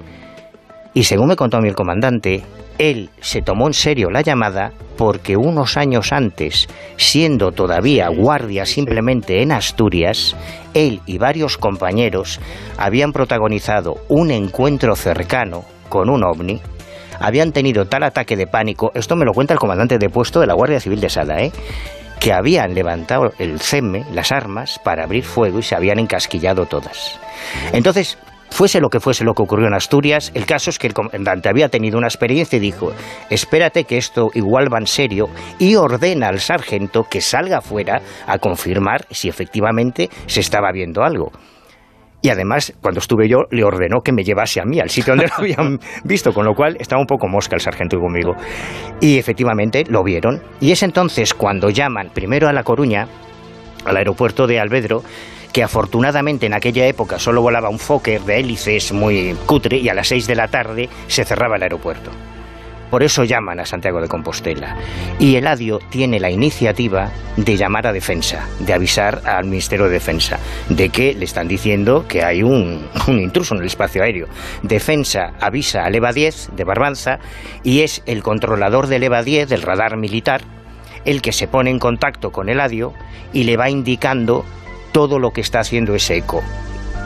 y 0.93 1.03
según 1.03 1.27
me 1.27 1.35
contó 1.35 1.57
a 1.57 1.61
mí 1.61 1.69
el 1.69 1.75
comandante, 1.75 2.41
él 2.79 3.11
se 3.21 3.43
tomó 3.43 3.67
en 3.67 3.73
serio 3.73 4.09
la 4.09 4.21
llamada 4.21 4.71
porque 4.97 5.37
unos 5.37 5.77
años 5.77 6.11
antes, 6.11 6.67
siendo 6.97 7.51
todavía 7.51 8.09
guardia 8.09 8.65
simplemente 8.65 9.43
en 9.43 9.51
Asturias, 9.51 10.35
él 10.73 11.01
y 11.05 11.19
varios 11.19 11.57
compañeros 11.57 12.39
habían 12.77 13.13
protagonizado 13.13 13.97
un 14.07 14.31
encuentro 14.31 14.95
cercano 14.95 15.65
con 15.87 16.09
un 16.09 16.23
ovni, 16.23 16.61
habían 17.19 17.51
tenido 17.51 17.85
tal 17.85 18.01
ataque 18.01 18.35
de 18.35 18.47
pánico, 18.47 18.91
esto 18.95 19.15
me 19.15 19.25
lo 19.25 19.33
cuenta 19.33 19.53
el 19.53 19.59
comandante 19.59 19.99
de 19.99 20.09
puesto 20.09 20.39
de 20.39 20.47
la 20.47 20.55
Guardia 20.55 20.79
Civil 20.79 20.99
de 20.99 21.09
Sada, 21.09 21.39
¿eh? 21.43 21.51
Que 22.19 22.33
habían 22.33 22.73
levantado 22.73 23.31
el 23.39 23.59
CEME, 23.59 24.05
las 24.11 24.31
armas, 24.31 24.79
para 24.83 25.03
abrir 25.03 25.23
fuego 25.23 25.59
y 25.59 25.63
se 25.63 25.75
habían 25.75 25.99
encasquillado 25.99 26.65
todas. 26.65 27.19
Entonces, 27.73 28.17
Fuese 28.49 28.79
lo 28.79 28.89
que 28.89 28.99
fuese 28.99 29.23
lo 29.23 29.33
que 29.33 29.43
ocurrió 29.43 29.67
en 29.67 29.73
Asturias, 29.73 30.31
el 30.33 30.45
caso 30.45 30.69
es 30.69 30.79
que 30.79 30.87
el 30.87 30.93
comandante 30.93 31.49
había 31.49 31.69
tenido 31.69 31.97
una 31.97 32.07
experiencia 32.07 32.57
y 32.57 32.59
dijo, 32.59 32.91
espérate 33.29 33.83
que 33.83 33.97
esto 33.97 34.29
igual 34.33 34.73
va 34.73 34.79
en 34.79 34.87
serio, 34.87 35.27
y 35.59 35.75
ordena 35.75 36.29
al 36.29 36.39
sargento 36.39 37.03
que 37.03 37.21
salga 37.21 37.57
afuera 37.57 38.01
a 38.25 38.39
confirmar 38.39 39.05
si 39.11 39.29
efectivamente 39.29 40.09
se 40.25 40.39
estaba 40.39 40.71
viendo 40.71 41.03
algo. 41.03 41.31
Y 42.21 42.29
además, 42.29 42.73
cuando 42.81 42.99
estuve 42.99 43.29
yo, 43.29 43.43
le 43.51 43.63
ordenó 43.63 44.01
que 44.01 44.11
me 44.11 44.23
llevase 44.23 44.59
a 44.59 44.65
mí 44.65 44.79
al 44.79 44.89
sitio 44.89 45.13
donde 45.13 45.27
lo 45.27 45.33
habían 45.37 45.79
visto, 46.03 46.33
con 46.33 46.45
lo 46.45 46.53
cual 46.53 46.77
estaba 46.79 46.99
un 46.99 47.07
poco 47.07 47.27
mosca 47.27 47.55
el 47.55 47.61
sargento 47.61 47.99
conmigo. 47.99 48.33
Y 48.99 49.17
efectivamente 49.17 49.83
lo 49.87 50.03
vieron. 50.03 50.41
Y 50.59 50.71
es 50.71 50.83
entonces 50.83 51.33
cuando 51.33 51.69
llaman 51.69 52.09
primero 52.13 52.47
a 52.47 52.53
La 52.53 52.63
Coruña, 52.63 53.07
al 53.85 53.97
aeropuerto 53.97 54.47
de 54.47 54.59
Alvedro, 54.59 55.03
que 55.53 55.63
afortunadamente 55.63 56.45
en 56.45 56.53
aquella 56.53 56.85
época 56.87 57.19
solo 57.19 57.41
volaba 57.41 57.69
un 57.69 57.79
Fokker 57.79 58.21
de 58.21 58.39
hélices 58.39 58.91
muy 58.91 59.35
cutre 59.45 59.77
y 59.77 59.89
a 59.89 59.93
las 59.93 60.07
6 60.07 60.27
de 60.27 60.35
la 60.35 60.47
tarde 60.47 60.89
se 61.07 61.23
cerraba 61.23 61.55
el 61.55 61.63
aeropuerto. 61.63 62.11
Por 62.89 63.03
eso 63.03 63.23
llaman 63.23 63.59
a 63.59 63.65
Santiago 63.65 64.01
de 64.01 64.07
Compostela. 64.07 64.77
Y 65.19 65.35
Eladio 65.35 65.79
tiene 65.89 66.19
la 66.19 66.29
iniciativa 66.29 67.11
de 67.35 67.57
llamar 67.57 67.87
a 67.87 67.93
Defensa, 67.93 68.47
de 68.59 68.73
avisar 68.73 69.21
al 69.25 69.45
Ministerio 69.45 69.85
de 69.85 69.91
Defensa, 69.91 70.39
de 70.69 70.89
que 70.89 71.13
le 71.13 71.25
están 71.25 71.47
diciendo 71.47 72.05
que 72.07 72.23
hay 72.23 72.43
un, 72.43 72.87
intruso 73.07 73.55
en 73.55 73.61
el 73.61 73.67
espacio 73.67 74.03
aéreo. 74.03 74.27
Defensa 74.63 75.33
avisa 75.39 75.85
al 75.85 75.95
EVA 75.95 76.13
10 76.13 76.51
de 76.55 76.63
Barbanza 76.63 77.19
y 77.63 77.81
es 77.81 78.03
el 78.05 78.23
controlador 78.23 78.87
del 78.87 79.03
EVA 79.03 79.23
10, 79.23 79.49
del 79.49 79.61
radar 79.61 79.97
militar, 79.97 80.41
el 81.05 81.21
que 81.21 81.33
se 81.33 81.47
pone 81.47 81.69
en 81.69 81.79
contacto 81.79 82.31
con 82.31 82.49
Eladio 82.49 82.93
y 83.33 83.43
le 83.43 83.57
va 83.57 83.69
indicando 83.69 84.45
todo 84.91 85.19
lo 85.19 85.31
que 85.31 85.41
está 85.41 85.59
haciendo 85.59 85.95
ese 85.95 86.17
eco 86.17 86.41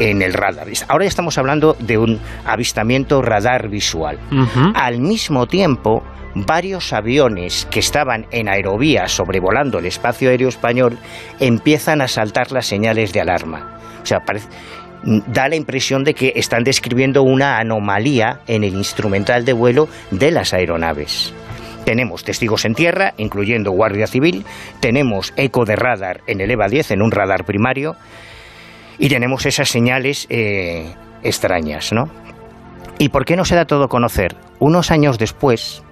en 0.02 0.24
el 0.24 0.34
radar. 0.34 0.68
Ahora 0.88 1.06
estamos 1.06 1.38
hablando 1.38 1.76
de 1.80 2.00
un 2.00 2.20
avistamiento 2.44 3.22
radar 3.22 3.70
visual. 3.70 4.18
Al 4.74 5.00
mismo 5.00 5.46
tiempo, 5.46 6.04
varios 6.34 6.92
aviones 6.92 7.68
que 7.70 7.80
estaban 7.80 8.26
en 8.32 8.50
aerovía 8.50 9.08
sobrevolando 9.08 9.78
el 9.78 9.86
espacio 9.86 10.30
aéreo 10.30 10.50
español 10.50 10.98
empiezan 11.40 12.02
a 12.02 12.08
saltar 12.08 12.52
las 12.52 12.66
señales 12.66 13.14
de 13.14 13.22
alarma. 13.22 13.78
O 14.02 14.06
sea, 14.06 14.24
da 15.04 15.48
la 15.48 15.56
impresión 15.56 16.04
de 16.04 16.16
que 16.16 16.34
están 16.36 16.64
describiendo 16.64 17.22
una 17.22 17.60
anomalía 17.60 18.40
en 18.48 18.64
el 18.64 18.74
instrumental 18.74 19.46
de 19.46 19.54
vuelo 19.54 19.88
de 20.10 20.32
las 20.32 20.54
aeronaves. 20.56 21.32
Tenemos 21.86 22.24
testigos 22.24 22.66
en 22.66 22.74
tierra, 22.74 23.14
incluyendo 23.18 23.72
Guardia 23.72 24.08
Civil, 24.08 24.46
tenemos 24.80 25.32
eco 25.36 25.66
de 25.66 25.76
radar 25.76 26.22
en 26.26 26.42
el 26.42 26.50
EVA 26.50 26.68
10, 26.68 26.92
en 26.92 27.02
un 27.02 27.12
radar 27.12 27.46
primario, 27.46 27.96
y 29.02 29.10
tenemos 29.10 29.48
esas 29.48 29.68
señales 29.68 30.28
eh, 30.30 30.94
extrañas, 31.24 31.92
¿no? 31.92 32.04
¿Y 33.00 33.10
por 33.10 33.26
qué 33.26 33.36
no 33.36 33.46
se 33.46 33.56
da 33.56 33.66
todo 33.66 33.86
a 33.86 33.88
conocer? 33.88 34.36
Unos 34.60 34.92
años 34.92 35.18
después, 35.18 35.84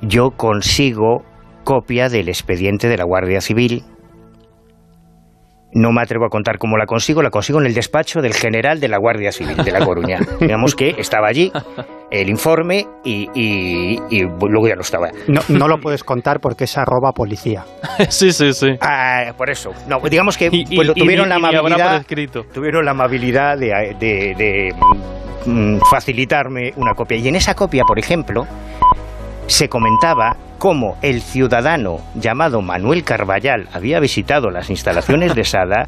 yo 0.00 0.30
consigo 0.30 1.24
copia 1.64 2.08
del 2.08 2.28
expediente 2.28 2.86
de 2.86 2.96
la 2.96 3.02
Guardia 3.02 3.40
Civil. 3.40 3.82
No 5.72 5.92
me 5.92 6.02
atrevo 6.02 6.26
a 6.26 6.28
contar 6.28 6.58
cómo 6.58 6.76
la 6.76 6.86
consigo, 6.86 7.22
la 7.22 7.30
consigo 7.30 7.60
en 7.60 7.66
el 7.66 7.74
despacho 7.74 8.20
del 8.20 8.34
general 8.34 8.80
de 8.80 8.88
la 8.88 8.98
Guardia 8.98 9.30
Civil 9.30 9.56
de 9.56 9.70
La 9.70 9.84
Coruña. 9.84 10.18
Digamos 10.40 10.74
que 10.74 10.94
estaba 10.98 11.28
allí 11.28 11.52
el 12.10 12.28
informe 12.28 12.86
y, 13.04 13.96
luego 14.40 14.68
ya 14.68 14.74
no 14.74 14.80
estaba. 14.80 15.10
No, 15.28 15.40
no 15.48 15.68
lo 15.68 15.78
puedes 15.78 16.02
contar 16.02 16.40
porque 16.40 16.64
es 16.64 16.76
arroba 16.76 17.12
policía. 17.12 17.64
sí, 18.08 18.32
sí, 18.32 18.52
sí. 18.52 18.68
Ah, 18.80 19.32
por 19.36 19.50
eso. 19.50 19.70
No, 19.88 20.00
digamos 20.00 20.36
que 20.36 20.50
pues, 20.50 20.92
tuvieron, 20.94 21.28
la 21.28 21.36
amabilidad, 21.36 22.04
tuvieron 22.52 22.84
la 22.84 22.90
amabilidad 22.90 23.56
de, 23.56 23.94
de 23.98 24.74
mm, 25.46 25.78
facilitarme 25.88 26.72
una 26.76 26.94
copia. 26.94 27.16
Y 27.16 27.28
en 27.28 27.36
esa 27.36 27.54
copia, 27.54 27.84
por 27.86 27.98
ejemplo, 27.98 28.46
se 29.50 29.68
comentaba 29.68 30.36
cómo 30.58 30.96
el 31.02 31.22
ciudadano 31.22 31.98
llamado 32.14 32.62
Manuel 32.62 33.02
Carballal 33.02 33.68
había 33.72 33.98
visitado 33.98 34.48
las 34.48 34.70
instalaciones 34.70 35.34
de 35.34 35.42
Sada 35.42 35.86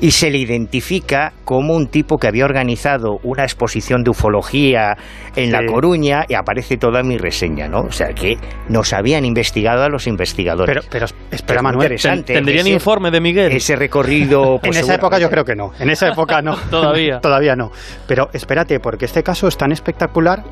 y 0.00 0.10
se 0.10 0.30
le 0.30 0.38
identifica 0.38 1.32
como 1.44 1.74
un 1.74 1.88
tipo 1.88 2.16
que 2.18 2.26
había 2.26 2.44
organizado 2.44 3.18
una 3.22 3.44
exposición 3.44 4.02
de 4.02 4.10
ufología 4.10 4.96
en 5.36 5.52
La 5.52 5.64
Coruña 5.64 6.24
y 6.28 6.34
aparece 6.34 6.76
toda 6.76 7.02
mi 7.02 7.16
reseña, 7.16 7.68
¿no? 7.68 7.80
O 7.82 7.92
sea 7.92 8.08
que 8.08 8.36
nos 8.68 8.92
habían 8.92 9.24
investigado 9.24 9.82
a 9.82 9.88
los 9.88 10.06
investigadores. 10.06 10.76
Pero, 10.76 10.88
pero 10.90 11.06
espera, 11.30 11.62
Manuel, 11.62 11.84
interesante. 11.84 12.34
¿Tendrían 12.34 12.66
informe 12.66 13.10
de 13.10 13.20
Miguel? 13.20 13.52
Ese 13.52 13.76
recorrido... 13.76 14.58
Pues, 14.64 14.78
en 14.78 14.84
esa 14.84 14.94
época 14.94 15.18
yo 15.18 15.28
creo 15.28 15.44
que 15.44 15.54
no. 15.54 15.72
En 15.78 15.90
esa 15.90 16.08
época 16.08 16.40
no. 16.40 16.56
Todavía. 16.70 17.18
Todavía 17.22 17.54
no. 17.54 17.70
Pero 18.06 18.28
espérate, 18.32 18.80
porque 18.80 19.04
este 19.04 19.22
caso 19.22 19.46
es 19.46 19.58
tan 19.58 19.72
espectacular, 19.72 20.42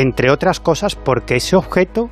entre 0.00 0.30
otras 0.30 0.60
cosas, 0.60 0.94
porque 0.94 1.36
ese 1.36 1.56
objeto 1.56 2.08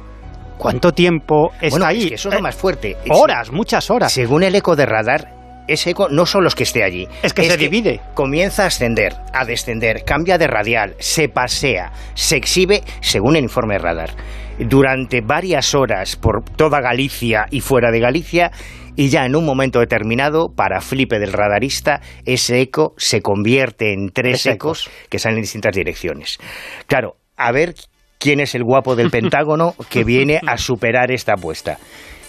¿Cuánto 0.59 0.93
tiempo 0.93 1.51
está 1.61 1.89
ahí? 1.89 2.11
eso 2.13 2.29
es 2.29 2.35
lo 2.37 2.41
más 2.41 2.55
fuerte. 2.55 2.97
Horas, 3.11 3.51
muchas 3.51 3.91
horas. 3.91 4.13
Según 4.13 4.45
el 4.45 4.55
eco 4.55 4.77
de 4.77 4.87
radar, 4.87 5.35
ese 5.67 5.91
eco 5.91 6.09
no 6.09 6.27
son 6.27 6.45
los 6.45 6.55
que 6.55 6.63
esté 6.63 6.85
allí. 6.85 7.09
Es 7.23 7.35
que 7.35 7.45
se 7.45 7.57
divide. 7.57 8.01
Comienza 8.15 8.65
a 8.65 8.67
ascender, 8.67 9.15
a 9.33 9.45
descender, 9.45 10.05
cambia 10.05 10.39
de 10.39 10.47
radial, 10.47 10.95
se 10.99 11.29
pasea, 11.29 11.93
se 12.15 12.37
exhibe 12.37 12.83
según 13.01 13.37
el 13.37 13.45
informe 13.45 13.79
radar. 13.79 14.11
Durante 14.59 15.21
varias 15.21 15.75
horas 15.75 16.17
por 16.17 16.45
toda 16.45 16.81
Galicia 16.81 17.47
y 17.51 17.61
fuera 17.61 17.91
de 17.91 18.01
Galicia 18.01 18.53
y 18.97 19.09
ya 19.09 19.27
en 19.27 19.35
un 19.35 19.45
momento 19.45 19.81
determinado, 19.81 20.53
para 20.55 20.81
flipe 20.81 21.19
del 21.19 21.33
radarista, 21.33 22.01
ese 22.25 22.61
eco 22.61 22.95
se 22.97 23.21
convierte 23.23 23.93
en 23.93 24.11
tres 24.11 24.47
ecos 24.47 24.89
que 25.09 25.19
salen 25.19 25.39
en 25.39 25.43
distintas 25.43 25.75
direcciones. 25.75 26.39
Claro, 26.87 27.17
a 27.37 27.53
ver 27.53 27.75
quién 28.19 28.41
es 28.41 28.55
el 28.55 28.65
guapo 28.65 28.97
del 28.97 29.11
Pentágono 29.11 29.75
que 29.91 30.05
viene 30.05 30.41
a 30.47 30.57
superar 30.57 31.11
esta 31.11 31.35
apuesta 31.35 31.79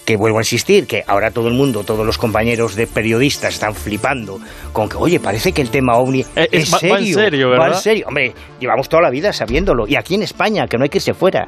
que 0.06 0.18
vuelvo 0.18 0.38
a 0.38 0.42
insistir, 0.42 0.86
que 0.86 1.04
ahora 1.08 1.32
todo 1.32 1.48
el 1.48 1.56
mundo, 1.56 1.84
todos 1.84 2.06
los 2.06 2.18
compañeros 2.18 2.76
de 2.76 2.86
periodistas 2.86 3.56
están 3.56 3.74
flipando 3.74 4.40
con 4.72 4.88
que, 4.88 4.98
oye, 4.98 5.20
parece 5.20 5.52
que 5.52 5.62
el 5.62 5.72
tema 5.72 5.98
OVNI 5.98 6.22
eh, 6.36 6.48
es, 6.52 6.72
va, 6.72 6.78
serio. 6.78 6.98
en 6.98 7.14
serio, 7.14 7.50
¿verdad? 7.50 7.66
Va 7.66 7.76
en 7.76 7.82
serio. 7.82 8.06
Hombre, 8.08 8.34
llevamos 8.60 8.88
toda 8.88 9.02
la 9.02 9.10
vida 9.10 9.34
sabiéndolo. 9.34 9.88
Y 9.88 9.96
aquí 9.96 10.14
en 10.14 10.22
España, 10.22 10.68
que 10.68 10.78
no 10.78 10.84
hay 10.84 10.90
que 10.90 11.00
irse 11.00 11.16
fuera. 11.16 11.48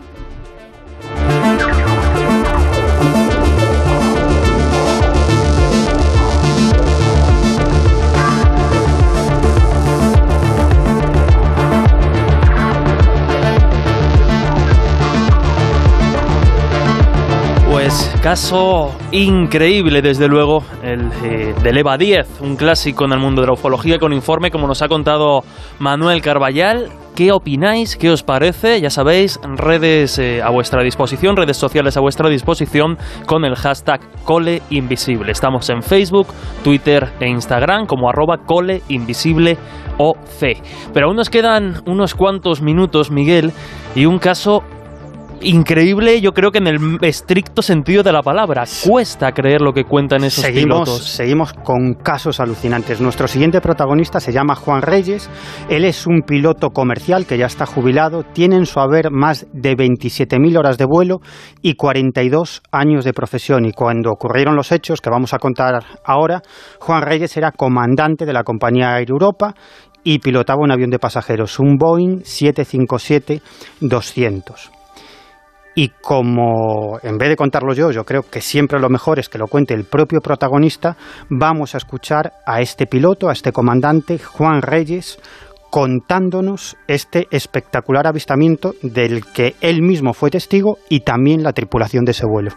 Caso 18.28 18.92
increíble, 19.14 20.02
desde 20.02 20.28
luego, 20.28 20.62
el 20.84 21.10
eh, 21.24 21.56
del 21.64 21.78
EVA 21.78 21.98
10, 21.98 22.42
un 22.42 22.58
clásico 22.58 23.06
en 23.06 23.14
el 23.14 23.20
mundo 23.20 23.40
de 23.40 23.48
la 23.48 23.54
ufología 23.54 24.00
con 24.00 24.12
informe, 24.12 24.52
como 24.52 24.68
nos 24.68 24.82
ha 24.82 24.90
contado 24.90 25.46
Manuel 25.80 26.22
Carballal. 26.22 26.90
¿Qué 27.16 27.32
opináis? 27.32 27.96
¿Qué 27.96 28.12
os 28.12 28.24
parece? 28.24 28.82
Ya 28.82 28.90
sabéis, 28.90 29.40
redes 29.56 30.20
eh, 30.20 30.42
a 30.44 30.50
vuestra 30.50 30.84
disposición, 30.84 31.38
redes 31.38 31.56
sociales 31.56 31.96
a 31.96 32.02
vuestra 32.02 32.28
disposición 32.28 32.98
con 33.26 33.46
el 33.46 33.56
hashtag 33.56 34.02
ColeInvisible. 34.26 35.32
Estamos 35.32 35.70
en 35.70 35.82
Facebook, 35.82 36.28
Twitter 36.66 37.08
e 37.22 37.30
Instagram 37.30 37.86
como 37.86 38.10
arroba 38.10 38.40
ColeInvisibleOC. 38.46 39.58
Pero 40.94 41.08
aún 41.08 41.16
nos 41.16 41.30
quedan 41.30 41.82
unos 41.86 42.14
cuantos 42.14 42.62
minutos, 42.62 43.10
Miguel, 43.10 43.54
y 43.96 44.06
un 44.06 44.20
caso 44.20 44.64
increíble, 45.42 46.22
yo 46.22 46.34
creo 46.34 46.52
que 46.52 46.60
en 46.60 46.68
el 46.68 46.98
estricto 47.02 47.62
sentido 47.62 48.04
de 48.04 48.12
la 48.12 48.22
palabra. 48.22 48.64
Cuesta 48.86 49.32
creer 49.32 49.62
lo 49.62 49.74
que 49.74 49.84
cuentan 49.84 50.24
esos 50.24 50.44
seguimos, 50.44 50.84
pilotos. 50.84 51.04
Seguimos 51.04 51.54
con 51.54 51.94
casos 51.94 52.40
alucinantes. 52.40 53.02
Nuestro 53.02 53.28
siguiente 53.28 53.62
protagonista 53.62 54.20
se 54.20 54.32
llama 54.32 54.56
Juan 54.56 54.82
Reyes. 54.82 55.30
Él 55.70 55.86
es 55.86 56.08
un 56.08 56.22
piloto 56.22 56.72
comercial 56.72 57.26
que 57.26 57.38
ya 57.38 57.46
está 57.46 57.66
jubilado. 57.66 58.24
Tiene 58.24 58.56
en 58.56 58.66
su 58.66 58.80
haber 58.80 59.12
más 59.12 59.48
de 59.54 59.76
27.000 59.76 60.58
horas 60.58 60.78
de 60.78 60.86
vuelo 60.86 61.20
y 61.62 61.76
42 61.76 62.62
años 62.72 63.06
de 63.06 63.14
profesión. 63.14 63.66
Y 63.66 63.72
cuando 63.72 64.12
ocurrieron 64.12 64.56
los 64.56 64.72
hechos 64.72 65.02
que 65.02 65.10
vamos 65.10 65.34
a 65.34 65.40
contar 65.40 65.84
ahora, 66.04 66.42
Juan 66.80 67.02
Reyes 67.02 67.36
era 67.38 67.52
comandante 67.52 68.26
de 68.26 68.34
la 68.34 68.44
compañía 68.44 69.00
Air 69.00 69.10
Europa 69.10 69.54
y 70.04 70.20
pilotaba 70.20 70.62
un 70.62 70.72
avión 70.72 70.90
de 70.90 71.00
pasajeros, 71.00 71.60
un 71.60 71.78
Boeing 71.78 72.22
757-200. 72.22 74.77
Y 75.80 75.90
como 76.02 76.98
en 77.04 77.20
vez 77.20 77.30
de 77.30 77.36
contarlo 77.36 77.72
yo, 77.72 77.92
yo 77.92 78.04
creo 78.04 78.24
que 78.24 78.42
siempre 78.42 78.80
lo 78.80 78.90
mejor 78.90 79.20
es 79.20 79.30
que 79.30 79.38
lo 79.38 79.46
cuente 79.46 79.76
el 79.76 79.84
propio 79.84 80.22
protagonista, 80.22 80.98
vamos 81.30 81.76
a 81.76 81.78
escuchar 81.78 82.34
a 82.48 82.62
este 82.62 82.88
piloto, 82.88 83.30
a 83.30 83.34
este 83.34 83.52
comandante, 83.52 84.18
Juan 84.18 84.64
Reyes, 84.64 85.20
contándonos 85.70 86.78
este 86.88 87.28
espectacular 87.30 88.08
avistamiento 88.08 88.74
del 88.82 89.24
que 89.28 89.54
él 89.62 89.84
mismo 89.84 90.14
fue 90.14 90.32
testigo 90.32 90.80
y 90.90 91.02
también 91.02 91.44
la 91.44 91.54
tripulación 91.54 92.06
de 92.06 92.14
ese 92.14 92.26
vuelo. 92.26 92.50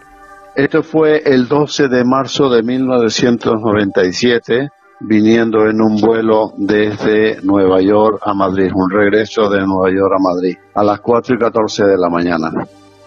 Esto 0.55 0.81
fue 0.81 1.21
el 1.23 1.47
12 1.47 1.89
de 1.89 2.03
marzo 2.03 2.49
de 2.49 2.63
1997, 2.63 4.69
viniendo 4.99 5.67
en 5.67 5.79
un 5.79 6.01
vuelo 6.01 6.53
desde 6.57 7.39
Nueva 7.43 7.81
York 7.81 8.19
a 8.25 8.33
Madrid, 8.33 8.71
un 8.73 8.89
regreso 8.89 9.47
de 9.47 9.59
Nueva 9.59 9.91
York 9.91 10.11
a 10.11 10.33
Madrid, 10.33 10.55
a 10.73 10.83
las 10.83 11.01
4 11.01 11.35
y 11.35 11.37
14 11.37 11.83
de 11.83 11.97
la 11.99 12.09
mañana. 12.09 12.49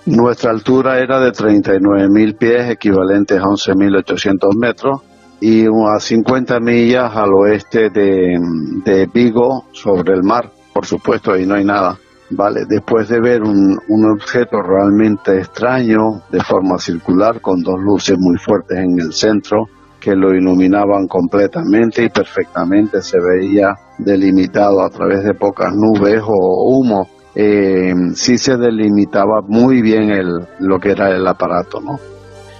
Nuestra 0.07 0.51
altura 0.51 0.99
era 0.99 1.19
de 1.19 1.33
39.000 1.33 2.37
pies, 2.37 2.71
equivalentes 2.71 3.39
a 3.39 3.45
11.800 3.45 4.55
metros, 4.55 5.01
y 5.41 5.65
a 5.67 5.99
50 5.99 6.61
millas 6.61 7.17
al 7.17 7.33
oeste 7.33 7.89
de, 7.89 9.09
Vigo, 9.13 9.65
sobre 9.73 10.13
el 10.13 10.23
mar, 10.23 10.51
por 10.75 10.85
supuesto, 10.85 11.33
ahí 11.33 11.47
no 11.47 11.55
hay 11.55 11.65
nada. 11.65 11.99
Vale, 12.31 12.67
después 12.67 13.09
de 13.09 13.21
ver 13.21 13.43
un, 13.43 13.79
un 13.89 14.11
objeto 14.11 14.61
realmente 14.61 15.39
extraño, 15.39 16.23
de 16.31 16.41
forma 16.41 16.79
circular, 16.79 17.41
con 17.41 17.63
dos 17.63 17.81
luces 17.81 18.19
muy 18.19 18.37
fuertes 18.37 18.79
en 18.79 19.01
el 19.01 19.13
centro, 19.13 19.69
que 20.01 20.15
lo 20.15 20.35
iluminaban 20.35 21.09
completamente 21.09 22.05
y 22.05 22.11
perfectamente, 22.11 23.01
se 23.01 23.19
veía 23.21 23.75
delimitado 23.97 24.83
a 24.83 24.91
través 24.91 25.25
de 25.25 25.33
pocas 25.33 25.75
nubes 25.75 26.21
o 26.27 26.79
humo 26.79 27.09
eh, 27.35 27.95
sí 28.15 28.39
se 28.39 28.57
delimitaba 28.57 29.43
muy 29.43 29.83
bien 29.83 30.11
el, 30.11 30.47
lo 30.61 30.79
que 30.79 30.93
era 30.93 31.11
el 31.11 31.27
aparato, 31.27 31.81
¿no? 31.81 31.99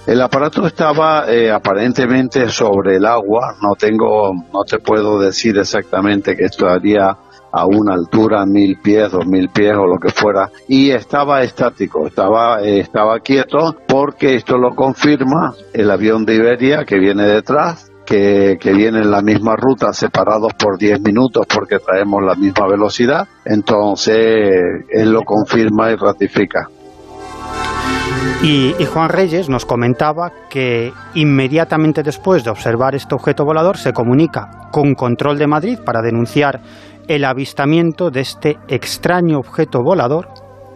El 0.05 0.21
aparato 0.21 0.67
estaba 0.67 1.25
eh, 1.27 1.51
aparentemente 1.51 2.47
sobre 2.49 2.97
el 2.97 3.05
agua, 3.05 3.55
no 3.61 3.73
tengo, 3.73 4.33
no 4.53 4.63
te 4.63 4.77
puedo 4.77 5.19
decir 5.19 5.57
exactamente 5.57 6.35
que 6.35 6.45
estaría 6.45 7.17
a 7.51 7.65
una 7.65 7.93
altura, 7.93 8.45
mil 8.45 8.77
pies, 8.81 9.11
dos 9.13 9.25
mil 9.25 9.49
pies 9.49 9.73
o 9.75 9.87
lo 9.87 9.97
que 9.97 10.09
fuera, 10.09 10.51
y 10.67 10.91
estaba 10.91 11.41
estático, 11.41 12.05
estaba, 12.05 12.61
eh, 12.61 12.81
estaba 12.81 13.19
quieto 13.21 13.77
porque 13.87 14.35
esto 14.35 14.57
lo 14.57 14.75
confirma 14.75 15.55
el 15.73 15.89
avión 15.89 16.25
de 16.25 16.35
Iberia 16.35 16.83
que 16.85 16.99
viene 16.99 17.23
detrás, 17.23 17.91
que, 18.05 18.57
que 18.59 18.71
viene 18.73 18.99
en 18.99 19.11
la 19.11 19.21
misma 19.21 19.55
ruta, 19.55 19.91
separados 19.93 20.53
por 20.53 20.77
10 20.77 21.01
minutos 21.01 21.45
porque 21.47 21.79
traemos 21.79 22.23
la 22.23 22.35
misma 22.35 22.67
velocidad, 22.67 23.27
entonces 23.43 24.15
él 24.89 25.11
lo 25.11 25.23
confirma 25.23 25.91
y 25.91 25.95
ratifica. 25.95 26.69
Y, 28.43 28.73
Juan 28.93 29.09
Reyes 29.09 29.49
nos 29.49 29.65
comentaba 29.65 30.31
que 30.49 30.93
inmediatamente 31.15 32.03
después 32.03 32.43
de 32.43 32.51
observar 32.51 32.93
este 32.93 33.15
objeto 33.15 33.43
volador 33.43 33.77
se 33.77 33.93
comunica 33.93 34.69
con 34.71 34.93
Control 34.93 35.39
de 35.39 35.47
Madrid 35.47 35.79
para 35.83 36.01
denunciar 36.01 36.61
el 37.07 37.25
avistamiento 37.25 38.11
de 38.11 38.21
este 38.21 38.57
extraño 38.67 39.39
objeto 39.39 39.81
volador, 39.81 40.27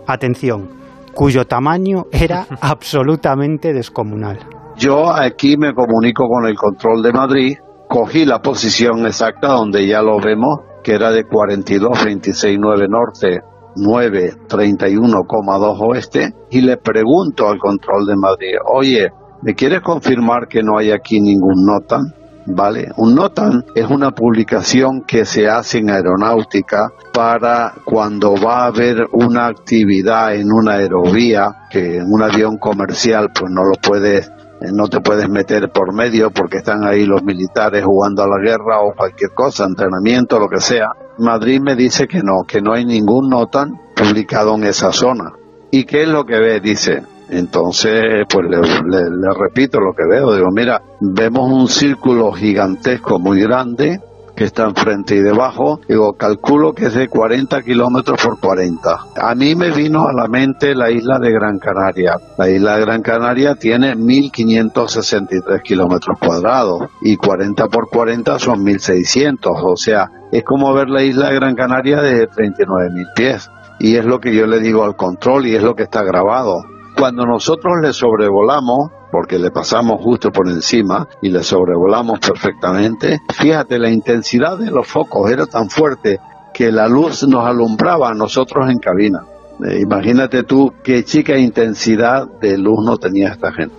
atención, 0.08 0.70
cuyo 1.14 1.46
tamaño 1.46 2.06
era 2.12 2.48
absolutamente 2.62 3.74
descomunal. 3.74 4.59
Yo 4.80 5.14
aquí 5.14 5.58
me 5.58 5.74
comunico 5.74 6.30
con 6.30 6.46
el 6.46 6.56
control 6.56 7.04
de 7.04 7.12
Madrid, 7.12 7.58
cogí 7.90 8.24
la 8.24 8.42
posición 8.42 9.06
exacta 9.06 9.50
donde 9.50 9.86
ya 9.86 10.02
lo 10.02 10.22
vemos, 10.22 10.62
que 10.82 10.94
era 10.94 11.12
de 11.12 11.26
42, 11.26 12.06
26, 12.06 12.58
9 12.58 12.88
norte, 12.88 13.42
9, 13.76 14.36
31,2 14.48 15.82
oeste, 15.82 16.34
y 16.50 16.62
le 16.62 16.78
pregunto 16.78 17.50
al 17.50 17.60
control 17.60 18.06
de 18.06 18.16
Madrid, 18.16 18.54
oye, 18.74 19.10
¿me 19.42 19.54
quieres 19.54 19.82
confirmar 19.82 20.48
que 20.48 20.64
no 20.64 20.78
hay 20.78 20.92
aquí 20.92 21.20
ningún 21.20 21.66
NOTAM? 21.66 22.14
¿Vale? 22.46 22.88
Un 22.96 23.16
NOTAM 23.16 23.64
es 23.76 23.86
una 23.90 24.12
publicación 24.12 25.02
que 25.06 25.26
se 25.26 25.50
hace 25.50 25.80
en 25.80 25.90
aeronáutica 25.90 26.90
para 27.14 27.74
cuando 27.84 28.34
va 28.36 28.64
a 28.64 28.68
haber 28.68 29.08
una 29.12 29.48
actividad 29.48 30.34
en 30.36 30.48
una 30.54 30.76
aerovía, 30.76 31.68
que 31.70 31.98
en 31.98 32.06
un 32.10 32.24
avión 32.24 32.58
comercial 32.58 33.28
pues 33.38 33.52
no 33.52 33.66
lo 33.66 33.76
puedes 33.82 34.32
no 34.74 34.88
te 34.88 35.00
puedes 35.00 35.30
meter 35.30 35.70
por 35.70 35.94
medio 35.94 36.32
porque 36.32 36.58
están 36.58 36.84
ahí 36.86 37.06
los 37.06 37.24
militares 37.24 37.84
jugando 37.84 38.24
a 38.24 38.28
la 38.28 38.40
guerra 38.40 38.82
o 38.82 38.94
cualquier 38.96 39.32
cosa, 39.32 39.66
entrenamiento, 39.66 40.40
lo 40.40 40.50
que 40.50 40.60
sea. 40.60 40.90
Madrid 41.18 41.62
me 41.62 41.76
dice 41.76 42.08
que 42.08 42.22
no, 42.22 42.44
que 42.48 42.62
no 42.62 42.74
hay 42.74 42.86
ningún 42.86 43.30
NOTAN 43.30 43.80
publicado 43.96 44.56
en 44.56 44.66
esa 44.66 44.92
zona. 44.92 45.32
¿Y 45.72 45.86
qué 45.86 46.04
es 46.04 46.10
lo 46.10 46.26
que 46.26 46.40
ve? 46.40 46.60
Dice. 46.60 47.04
Entonces, 47.30 48.26
pues 48.28 48.48
le, 48.50 48.58
le, 48.58 49.10
le 49.10 49.34
repito 49.38 49.80
lo 49.80 49.94
que 49.94 50.04
veo. 50.10 50.34
Digo, 50.34 50.48
mira, 50.52 50.82
vemos 51.00 51.52
un 51.52 51.68
círculo 51.68 52.32
gigantesco 52.32 53.20
muy 53.20 53.40
grande 53.42 54.00
que 54.40 54.46
está 54.46 54.64
enfrente 54.64 55.16
y 55.16 55.20
debajo, 55.20 55.82
digo, 55.86 56.14
calculo 56.14 56.72
que 56.72 56.86
es 56.86 56.94
de 56.94 57.10
40 57.10 57.62
kilómetros 57.62 58.24
por 58.24 58.40
40. 58.40 58.98
A 59.18 59.36
mí 59.36 59.54
me 59.54 59.70
vino 59.70 60.08
a 60.08 60.14
la 60.14 60.30
mente 60.30 60.74
la 60.76 60.90
isla 60.90 61.20
de 61.20 61.30
Gran 61.30 61.60
Canaria. 61.60 62.16
La 62.38 62.50
isla 62.50 62.76
de 62.76 62.82
Gran 62.86 63.02
Canaria 63.02 63.56
tiene 63.56 63.98
1.563 63.98 65.62
kilómetros 65.62 66.18
cuadrados 66.18 66.84
y 67.02 67.18
40 67.18 67.68
por 67.68 67.90
40 67.90 68.40
son 68.40 68.66
1.600. 68.66 69.40
O 69.62 69.76
sea, 69.76 70.10
es 70.32 70.46
como 70.46 70.74
ver 70.74 70.88
la 70.88 71.04
isla 71.04 71.32
de 71.32 71.36
Gran 71.36 71.56
Canaria 71.56 72.02
de 72.02 72.30
39.000 72.30 73.08
pies. 73.18 73.50
Y 73.78 73.98
es 73.98 74.06
lo 74.06 74.22
que 74.22 74.34
yo 74.34 74.48
le 74.48 74.62
digo 74.62 74.86
al 74.86 74.96
control 74.96 75.48
y 75.48 75.56
es 75.56 75.64
lo 75.64 75.76
que 75.76 75.84
está 75.84 76.02
grabado. 76.02 76.64
cuando 76.98 77.26
nosotros 77.26 77.74
le 77.82 77.92
sobrevolamos, 77.92 78.92
porque 79.12 79.40
le 79.40 79.52
pasamos 79.52 80.02
justo 80.02 80.32
por 80.32 80.48
encima 80.48 81.08
y 81.22 81.30
le 81.30 81.44
sobrevolamos 81.44 82.20
perfectamente, 82.20 83.22
fíjate, 83.34 83.80
la 83.80 83.90
intensidad 83.90 84.58
de 84.58 84.72
los 84.72 84.88
focos 84.88 85.32
era 85.32 85.46
tan 85.46 85.70
fuerte 85.70 86.20
que 86.54 86.72
la 86.72 86.88
luz 86.88 87.28
nos 87.28 87.46
alumbraba 87.46 88.10
a 88.10 88.14
nosotros 88.14 88.70
en 88.70 88.80
cabina. 88.80 89.24
Eh, 89.66 89.80
imagínate 89.82 90.44
tú 90.44 90.74
qué 90.84 91.04
chica 91.04 91.38
intensidad 91.38 92.28
de 92.40 92.58
luz 92.58 92.84
no 92.86 92.98
tenía 92.98 93.30
esta 93.30 93.52
gente. 93.52 93.76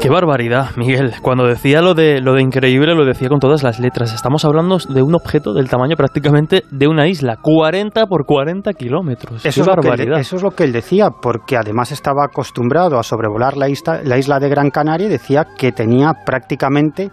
Qué 0.00 0.10
barbaridad, 0.10 0.76
Miguel. 0.76 1.12
Cuando 1.22 1.44
decía 1.44 1.82
lo 1.82 1.92
de 1.92 2.20
lo 2.20 2.34
de 2.34 2.42
increíble, 2.42 2.94
lo 2.94 3.04
decía 3.04 3.28
con 3.28 3.40
todas 3.40 3.64
las 3.64 3.80
letras. 3.80 4.14
Estamos 4.14 4.44
hablando 4.44 4.78
de 4.88 5.02
un 5.02 5.14
objeto 5.16 5.52
del 5.52 5.68
tamaño 5.68 5.96
prácticamente 5.96 6.62
de 6.70 6.86
una 6.86 7.08
isla, 7.08 7.36
40 7.42 8.06
por 8.06 8.24
40 8.24 8.72
kilómetros. 8.74 9.44
Eso, 9.44 9.62
es 9.62 9.66
barbaridad. 9.66 10.20
eso 10.20 10.36
es 10.36 10.42
lo 10.42 10.52
que 10.52 10.62
él 10.64 10.72
decía, 10.72 11.10
porque 11.10 11.56
además 11.56 11.90
estaba 11.90 12.24
acostumbrado 12.24 12.96
a 12.96 13.02
sobrevolar 13.02 13.56
la 13.56 13.68
isla, 13.68 14.00
la 14.04 14.18
isla 14.18 14.38
de 14.38 14.48
Gran 14.48 14.70
Canaria 14.70 15.08
y 15.08 15.10
decía 15.10 15.46
que 15.58 15.72
tenía 15.72 16.12
prácticamente 16.24 17.10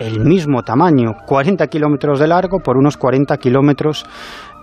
el 0.00 0.18
mismo 0.20 0.62
tamaño, 0.62 1.12
40 1.26 1.68
kilómetros 1.68 2.18
de 2.18 2.26
largo 2.26 2.58
por 2.58 2.76
unos 2.76 2.96
40 2.96 3.36
kilómetros 3.36 4.04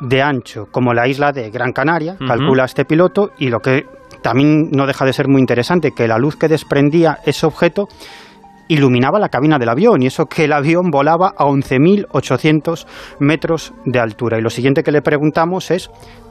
de 0.01 0.21
ancho, 0.21 0.65
como 0.71 0.93
la 0.93 1.07
isla 1.07 1.31
de 1.31 1.49
Gran 1.51 1.71
Canaria, 1.71 2.17
calcula 2.17 2.65
este 2.65 2.83
piloto, 2.83 3.31
y 3.37 3.47
lo 3.47 3.59
que 3.59 3.85
también 4.21 4.69
no 4.71 4.87
deja 4.87 5.05
de 5.05 5.13
ser 5.13 5.27
muy 5.27 5.39
interesante 5.39 5.91
que 5.91 6.07
la 6.07 6.17
luz 6.17 6.35
que 6.35 6.47
desprendía 6.47 7.19
ese 7.25 7.45
objeto 7.45 7.87
iluminaba 8.67 9.19
la 9.19 9.29
cabina 9.29 9.59
del 9.59 9.69
avión 9.69 10.01
y 10.01 10.07
eso 10.07 10.27
que 10.27 10.45
el 10.45 10.53
avión 10.53 10.91
volaba 10.91 11.33
a 11.37 11.45
11.800 11.45 12.85
metros 13.19 13.73
de 13.85 13.99
altura. 13.99 14.37
Y 14.37 14.41
lo 14.41 14.49
siguiente 14.49 14.83
que 14.83 14.91
le 14.91 15.01
preguntamos 15.01 15.71
es 15.71 15.89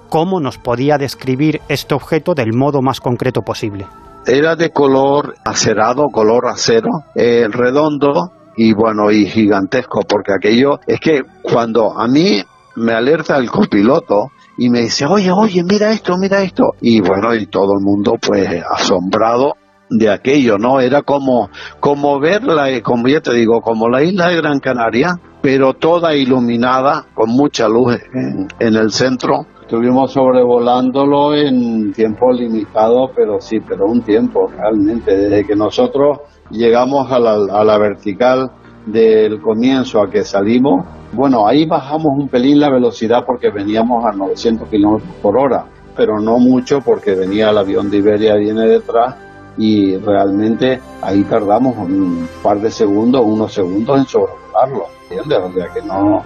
cómo 0.09 0.41
nos 0.41 0.57
podía 0.57 0.97
describir 0.97 1.61
este 1.69 1.95
objeto 1.95 2.35
del 2.35 2.55
modo 2.55 2.81
más 2.81 3.01
concreto 3.01 3.43
posible. 3.43 3.87
Era 4.27 4.57
de 4.57 4.71
color 4.71 5.35
acerado, 5.45 6.09
color 6.13 6.47
acero, 6.49 7.05
eh, 7.15 7.47
redondo 7.51 8.33
y 8.57 8.73
bueno, 8.75 9.11
y 9.11 9.27
gigantesco, 9.27 10.01
porque 10.09 10.33
aquello 10.33 10.81
es 10.87 11.01
que 11.01 11.23
cuando 11.43 11.99
a 11.99 12.07
mí 12.07 12.43
me 12.77 12.93
alerta 12.93 13.37
el 13.37 13.51
copiloto, 13.51 14.31
y 14.61 14.69
me 14.69 14.81
dice, 14.83 15.07
oye, 15.07 15.31
oye, 15.33 15.65
mira 15.65 15.91
esto, 15.91 16.19
mira 16.19 16.43
esto. 16.43 16.75
Y 16.83 17.01
bueno, 17.01 17.35
y 17.35 17.47
todo 17.47 17.73
el 17.79 17.81
mundo 17.81 18.17
pues 18.21 18.47
asombrado 18.71 19.55
de 19.89 20.11
aquello, 20.11 20.59
¿no? 20.59 20.81
Era 20.81 21.01
como, 21.01 21.49
como 21.81 22.21
verla, 22.21 22.67
como 22.83 23.09
ya 23.09 23.23
te 23.23 23.33
digo, 23.33 23.63
como 23.63 23.89
la 23.89 24.03
isla 24.03 24.29
de 24.29 24.37
Gran 24.37 24.61
Canaria, 24.61 25.19
pero 25.41 25.73
toda 25.73 26.15
iluminada, 26.15 27.07
con 27.15 27.31
mucha 27.31 27.71
luz 27.71 27.97
en, 28.13 28.49
en 28.59 28.75
el 28.77 28.91
centro. 28.91 29.47
Estuvimos 29.63 30.13
sobrevolándolo 30.13 31.35
en 31.35 31.95
tiempo 31.95 32.31
limitado, 32.31 33.13
pero 33.17 33.41
sí, 33.41 33.61
pero 33.67 33.87
un 33.87 34.03
tiempo 34.03 34.47
realmente, 34.47 35.17
desde 35.17 35.47
que 35.47 35.57
nosotros 35.57 36.19
llegamos 36.51 37.11
a 37.11 37.19
la, 37.19 37.33
a 37.33 37.65
la 37.65 37.79
vertical 37.79 38.51
del 38.87 39.41
comienzo 39.41 40.01
a 40.03 40.11
que 40.11 40.25
salimos, 40.25 40.85
bueno, 41.13 41.47
ahí 41.47 41.67
bajamos 41.67 42.13
un 42.17 42.29
pelín 42.29 42.61
la 42.61 42.71
velocidad 42.71 43.25
porque 43.27 43.51
veníamos 43.51 44.05
a 44.05 44.13
900 44.13 44.69
kilómetros 44.69 45.11
por 45.23 45.37
hora, 45.37 45.65
pero 45.97 46.21
no 46.21 46.39
mucho 46.39 46.81
porque 46.81 47.15
venía 47.15 47.51
el 47.51 47.59
avión 47.59 47.91
de 47.91 47.99
Iberia, 47.99 48.37
viene 48.37 48.67
detrás 48.67 49.17
y 49.59 49.97
realmente 49.97 50.81
ahí 51.03 51.23
tardamos 51.25 51.77
un 51.77 52.29
par 52.43 52.61
de 52.61 52.71
segundos, 52.71 53.23
unos 53.25 53.53
segundos 53.53 53.99
en 53.99 54.07
sobrevolarlo, 54.07 54.87
¿entiendes? 55.11 55.39
O 55.39 55.53
sea 55.53 55.69
que 55.75 55.83
no, 55.83 56.23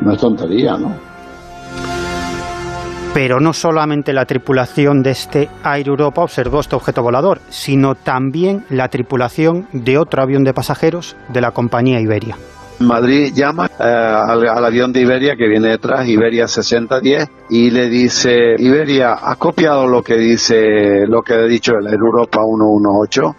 no 0.00 0.12
es 0.12 0.18
tontería, 0.18 0.76
¿no? 0.76 1.13
Pero 3.14 3.38
no 3.38 3.52
solamente 3.52 4.12
la 4.12 4.24
tripulación 4.24 5.04
de 5.04 5.12
este 5.12 5.48
Air 5.64 5.86
Europa 5.86 6.22
observó 6.22 6.58
este 6.58 6.74
objeto 6.74 7.00
volador, 7.00 7.40
sino 7.48 7.94
también 7.94 8.64
la 8.70 8.88
tripulación 8.88 9.68
de 9.72 9.98
otro 9.98 10.20
avión 10.20 10.42
de 10.42 10.52
pasajeros 10.52 11.16
de 11.28 11.40
la 11.40 11.52
compañía 11.52 12.00
Iberia. 12.00 12.36
Madrid 12.80 13.32
llama 13.32 13.70
eh, 13.78 13.84
al, 13.84 14.64
avión 14.64 14.92
de 14.92 15.02
Iberia 15.02 15.36
que 15.36 15.46
viene 15.46 15.68
detrás, 15.68 16.08
Iberia 16.08 16.48
6010, 16.48 17.28
y 17.50 17.70
le 17.70 17.88
dice, 17.88 18.56
Iberia, 18.58 19.16
¿ha 19.22 19.36
copiado 19.36 19.86
lo 19.86 20.02
que 20.02 20.16
dice, 20.16 21.06
lo 21.06 21.22
que 21.22 21.34
ha 21.34 21.42
dicho 21.42 21.74
el 21.78 21.86
Europa 21.86 22.40
118? 22.42 23.36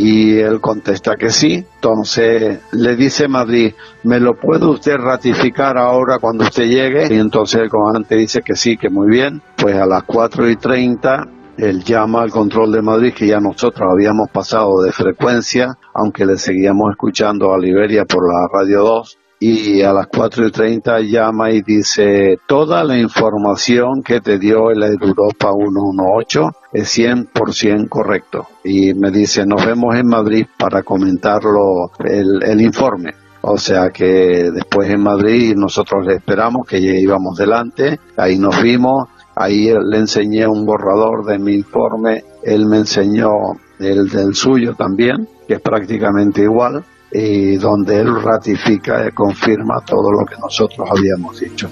Y 0.00 0.38
él 0.38 0.60
contesta 0.60 1.16
que 1.16 1.30
sí. 1.30 1.66
Entonces 1.74 2.60
le 2.70 2.94
dice 2.94 3.26
Madrid, 3.26 3.74
¿me 4.04 4.20
lo 4.20 4.36
puede 4.36 4.64
usted 4.66 4.96
ratificar 4.96 5.76
ahora 5.76 6.20
cuando 6.20 6.44
usted 6.44 6.66
llegue? 6.66 7.12
Y 7.12 7.18
entonces 7.18 7.62
el 7.62 7.68
comandante 7.68 8.14
dice 8.14 8.42
que 8.42 8.54
sí, 8.54 8.76
que 8.76 8.90
muy 8.90 9.10
bien. 9.10 9.42
Pues 9.56 9.74
a 9.74 9.86
las 9.86 10.04
4 10.04 10.48
y 10.50 10.56
30 10.56 11.28
él 11.58 11.82
llama 11.82 12.22
al 12.22 12.30
control 12.30 12.70
de 12.70 12.80
Madrid 12.80 13.12
que 13.12 13.26
ya 13.26 13.40
nosotros 13.40 13.90
habíamos 13.90 14.30
pasado 14.30 14.80
de 14.82 14.92
frecuencia, 14.92 15.76
aunque 15.92 16.24
le 16.24 16.38
seguíamos 16.38 16.92
escuchando 16.92 17.52
a 17.52 17.58
Liberia 17.58 18.04
por 18.04 18.32
la 18.32 18.46
Radio 18.52 18.84
2. 18.84 19.18
Y 19.40 19.82
a 19.82 19.92
las 19.92 20.08
4 20.08 20.48
y 20.48 20.50
30 20.50 21.00
llama 21.00 21.50
y 21.52 21.62
dice, 21.62 22.38
toda 22.46 22.82
la 22.82 22.98
información 22.98 24.02
que 24.02 24.20
te 24.20 24.38
dio 24.38 24.70
el 24.70 24.82
Europa 24.82 25.52
118 25.52 26.50
es 26.72 26.98
100% 26.98 27.88
correcto. 27.88 28.48
Y 28.64 28.94
me 28.94 29.10
dice, 29.10 29.46
nos 29.46 29.64
vemos 29.64 29.94
en 29.94 30.08
Madrid 30.08 30.46
para 30.58 30.82
comentarlo 30.82 31.92
el, 32.04 32.42
el 32.42 32.60
informe. 32.60 33.14
O 33.42 33.56
sea 33.56 33.90
que 33.90 34.50
después 34.52 34.90
en 34.90 35.00
Madrid 35.00 35.54
nosotros 35.56 36.04
le 36.04 36.16
esperamos 36.16 36.66
que 36.66 36.82
ya 36.82 36.90
íbamos 36.90 37.38
delante, 37.38 38.00
ahí 38.16 38.36
nos 38.36 38.60
vimos, 38.60 39.08
Ahí 39.40 39.72
le 39.72 39.98
enseñé 39.98 40.48
un 40.48 40.66
borrador 40.66 41.24
de 41.24 41.38
mi 41.38 41.54
informe, 41.54 42.24
él 42.42 42.66
me 42.66 42.78
enseñó 42.78 43.30
el 43.78 44.08
del 44.08 44.34
suyo 44.34 44.74
también, 44.74 45.28
que 45.46 45.54
es 45.54 45.60
prácticamente 45.60 46.42
igual, 46.42 46.82
y 47.10 47.56
donde 47.56 48.00
él 48.00 48.22
ratifica 48.22 49.06
y 49.06 49.12
confirma 49.12 49.80
todo 49.84 50.10
lo 50.12 50.24
que 50.26 50.36
nosotros 50.40 50.88
habíamos 50.90 51.40
dicho. 51.40 51.68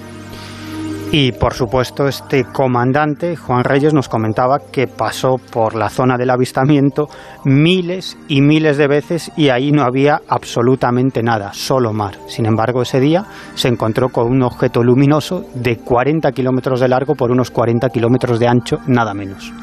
Y 1.09 1.31
por 1.31 1.53
supuesto 1.53 2.05
este 2.07 2.43
comandante, 2.43 3.37
Juan 3.37 3.63
Reyes, 3.63 3.93
nos 3.93 4.09
comentaba 4.09 4.59
que 4.59 4.87
pasó 4.87 5.37
por 5.37 5.73
la 5.73 5.89
zona 5.89 6.17
del 6.17 6.29
avistamiento 6.29 7.07
miles 7.45 8.17
y 8.27 8.41
miles 8.41 8.77
de 8.77 8.87
veces 8.87 9.31
y 9.37 9.47
ahí 9.47 9.71
no 9.71 9.83
había 9.83 10.19
absolutamente 10.27 11.23
nada, 11.23 11.53
solo 11.53 11.93
mar. 11.93 12.15
Sin 12.27 12.45
embargo, 12.45 12.81
ese 12.81 12.99
día 12.99 13.25
se 13.55 13.69
encontró 13.69 14.09
con 14.09 14.27
un 14.27 14.43
objeto 14.43 14.83
luminoso 14.83 15.45
de 15.55 15.77
40 15.77 16.29
kilómetros 16.33 16.81
de 16.81 16.89
largo 16.89 17.15
por 17.15 17.31
unos 17.31 17.51
40 17.51 17.89
kilómetros 17.89 18.37
de 18.37 18.47
ancho, 18.47 18.79
nada 18.87 19.13
menos. 19.13 19.53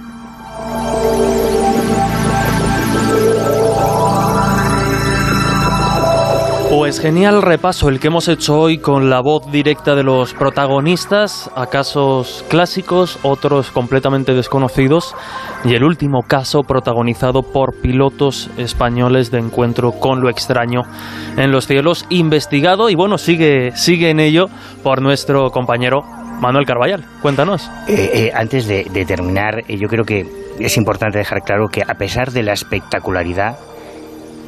Pues 6.76 6.98
genial 6.98 7.40
repaso 7.40 7.88
el 7.88 8.00
que 8.00 8.08
hemos 8.08 8.26
hecho 8.26 8.58
hoy 8.58 8.78
con 8.78 9.08
la 9.08 9.20
voz 9.20 9.48
directa 9.52 9.94
de 9.94 10.02
los 10.02 10.34
protagonistas 10.34 11.48
a 11.54 11.66
casos 11.66 12.44
clásicos, 12.48 13.20
otros 13.22 13.70
completamente 13.70 14.34
desconocidos 14.34 15.14
y 15.64 15.74
el 15.74 15.84
último 15.84 16.22
caso 16.26 16.62
protagonizado 16.62 17.42
por 17.42 17.80
pilotos 17.80 18.50
españoles 18.56 19.30
de 19.30 19.38
encuentro 19.38 19.92
con 19.92 20.20
lo 20.20 20.28
extraño 20.28 20.82
en 21.36 21.52
los 21.52 21.68
cielos, 21.68 22.06
investigado 22.10 22.90
y 22.90 22.96
bueno, 22.96 23.18
sigue, 23.18 23.70
sigue 23.76 24.10
en 24.10 24.18
ello 24.18 24.46
por 24.82 25.00
nuestro 25.00 25.50
compañero 25.50 26.02
Manuel 26.40 26.66
Carballal. 26.66 27.04
Cuéntanos. 27.22 27.70
Eh, 27.86 28.10
eh, 28.14 28.32
antes 28.34 28.66
de, 28.66 28.82
de 28.92 29.04
terminar, 29.04 29.60
eh, 29.68 29.78
yo 29.78 29.86
creo 29.86 30.04
que 30.04 30.26
es 30.58 30.76
importante 30.76 31.18
dejar 31.18 31.42
claro 31.42 31.68
que 31.68 31.82
a 31.82 31.94
pesar 31.94 32.32
de 32.32 32.42
la 32.42 32.52
espectacularidad 32.52 33.58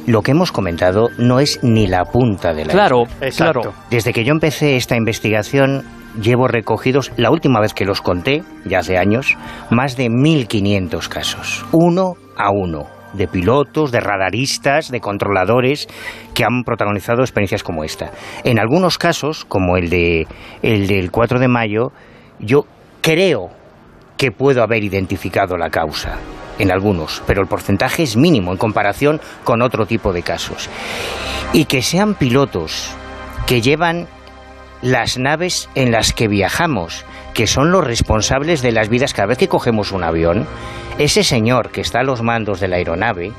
lo 0.07 0.21
que 0.21 0.31
hemos 0.31 0.51
comentado 0.51 1.09
no 1.17 1.39
es 1.39 1.59
ni 1.61 1.85
la 1.85 2.05
punta 2.05 2.53
de 2.53 2.65
la 2.65 2.71
Claro, 2.71 3.03
claro. 3.35 3.73
Desde 3.91 4.13
que 4.13 4.23
yo 4.23 4.31
empecé 4.31 4.77
esta 4.77 4.95
investigación 4.95 5.83
llevo 6.19 6.47
recogidos, 6.47 7.11
la 7.17 7.29
última 7.29 7.59
vez 7.59 7.73
que 7.73 7.85
los 7.85 8.01
conté, 8.01 8.41
ya 8.65 8.79
hace 8.79 8.97
años, 8.97 9.37
más 9.69 9.97
de 9.97 10.07
1.500 10.07 11.09
casos, 11.09 11.65
uno 11.73 12.13
a 12.37 12.51
uno, 12.51 12.87
de 13.13 13.27
pilotos, 13.27 13.91
de 13.91 13.99
radaristas, 13.99 14.89
de 14.89 15.01
controladores 15.01 15.87
que 16.33 16.45
han 16.45 16.63
protagonizado 16.63 17.21
experiencias 17.21 17.61
como 17.61 17.83
esta. 17.83 18.11
En 18.45 18.59
algunos 18.59 18.97
casos, 18.97 19.43
como 19.43 19.75
el, 19.75 19.89
de, 19.89 20.25
el 20.61 20.87
del 20.87 21.11
4 21.11 21.39
de 21.39 21.47
mayo, 21.49 21.91
yo 22.39 22.65
creo 23.01 23.49
que 24.15 24.31
puedo 24.31 24.63
haber 24.63 24.83
identificado 24.83 25.57
la 25.57 25.69
causa 25.69 26.17
en 26.59 26.71
algunos, 26.71 27.21
pero 27.25 27.41
el 27.41 27.47
porcentaje 27.47 28.03
es 28.03 28.15
mínimo 28.17 28.51
en 28.51 28.57
comparación 28.57 29.21
con 29.43 29.61
otro 29.61 29.85
tipo 29.85 30.13
de 30.13 30.23
casos. 30.23 30.69
Y 31.53 31.65
que 31.65 31.81
sean 31.81 32.15
pilotos 32.15 32.91
que 33.45 33.61
llevan 33.61 34.07
las 34.81 35.17
naves 35.17 35.69
en 35.75 35.91
las 35.91 36.13
que 36.13 36.27
viajamos, 36.27 37.05
que 37.33 37.47
son 37.47 37.71
los 37.71 37.83
responsables 37.83 38.61
de 38.61 38.71
las 38.71 38.89
vidas 38.89 39.13
cada 39.13 39.27
vez 39.27 39.37
que 39.37 39.47
cogemos 39.47 39.91
un 39.91 40.03
avión, 40.03 40.45
ese 40.97 41.23
señor 41.23 41.69
que 41.69 41.81
está 41.81 41.99
a 41.99 42.03
los 42.03 42.21
mandos 42.21 42.59
de 42.59 42.67
la 42.67 42.77
aeronave, 42.77 43.31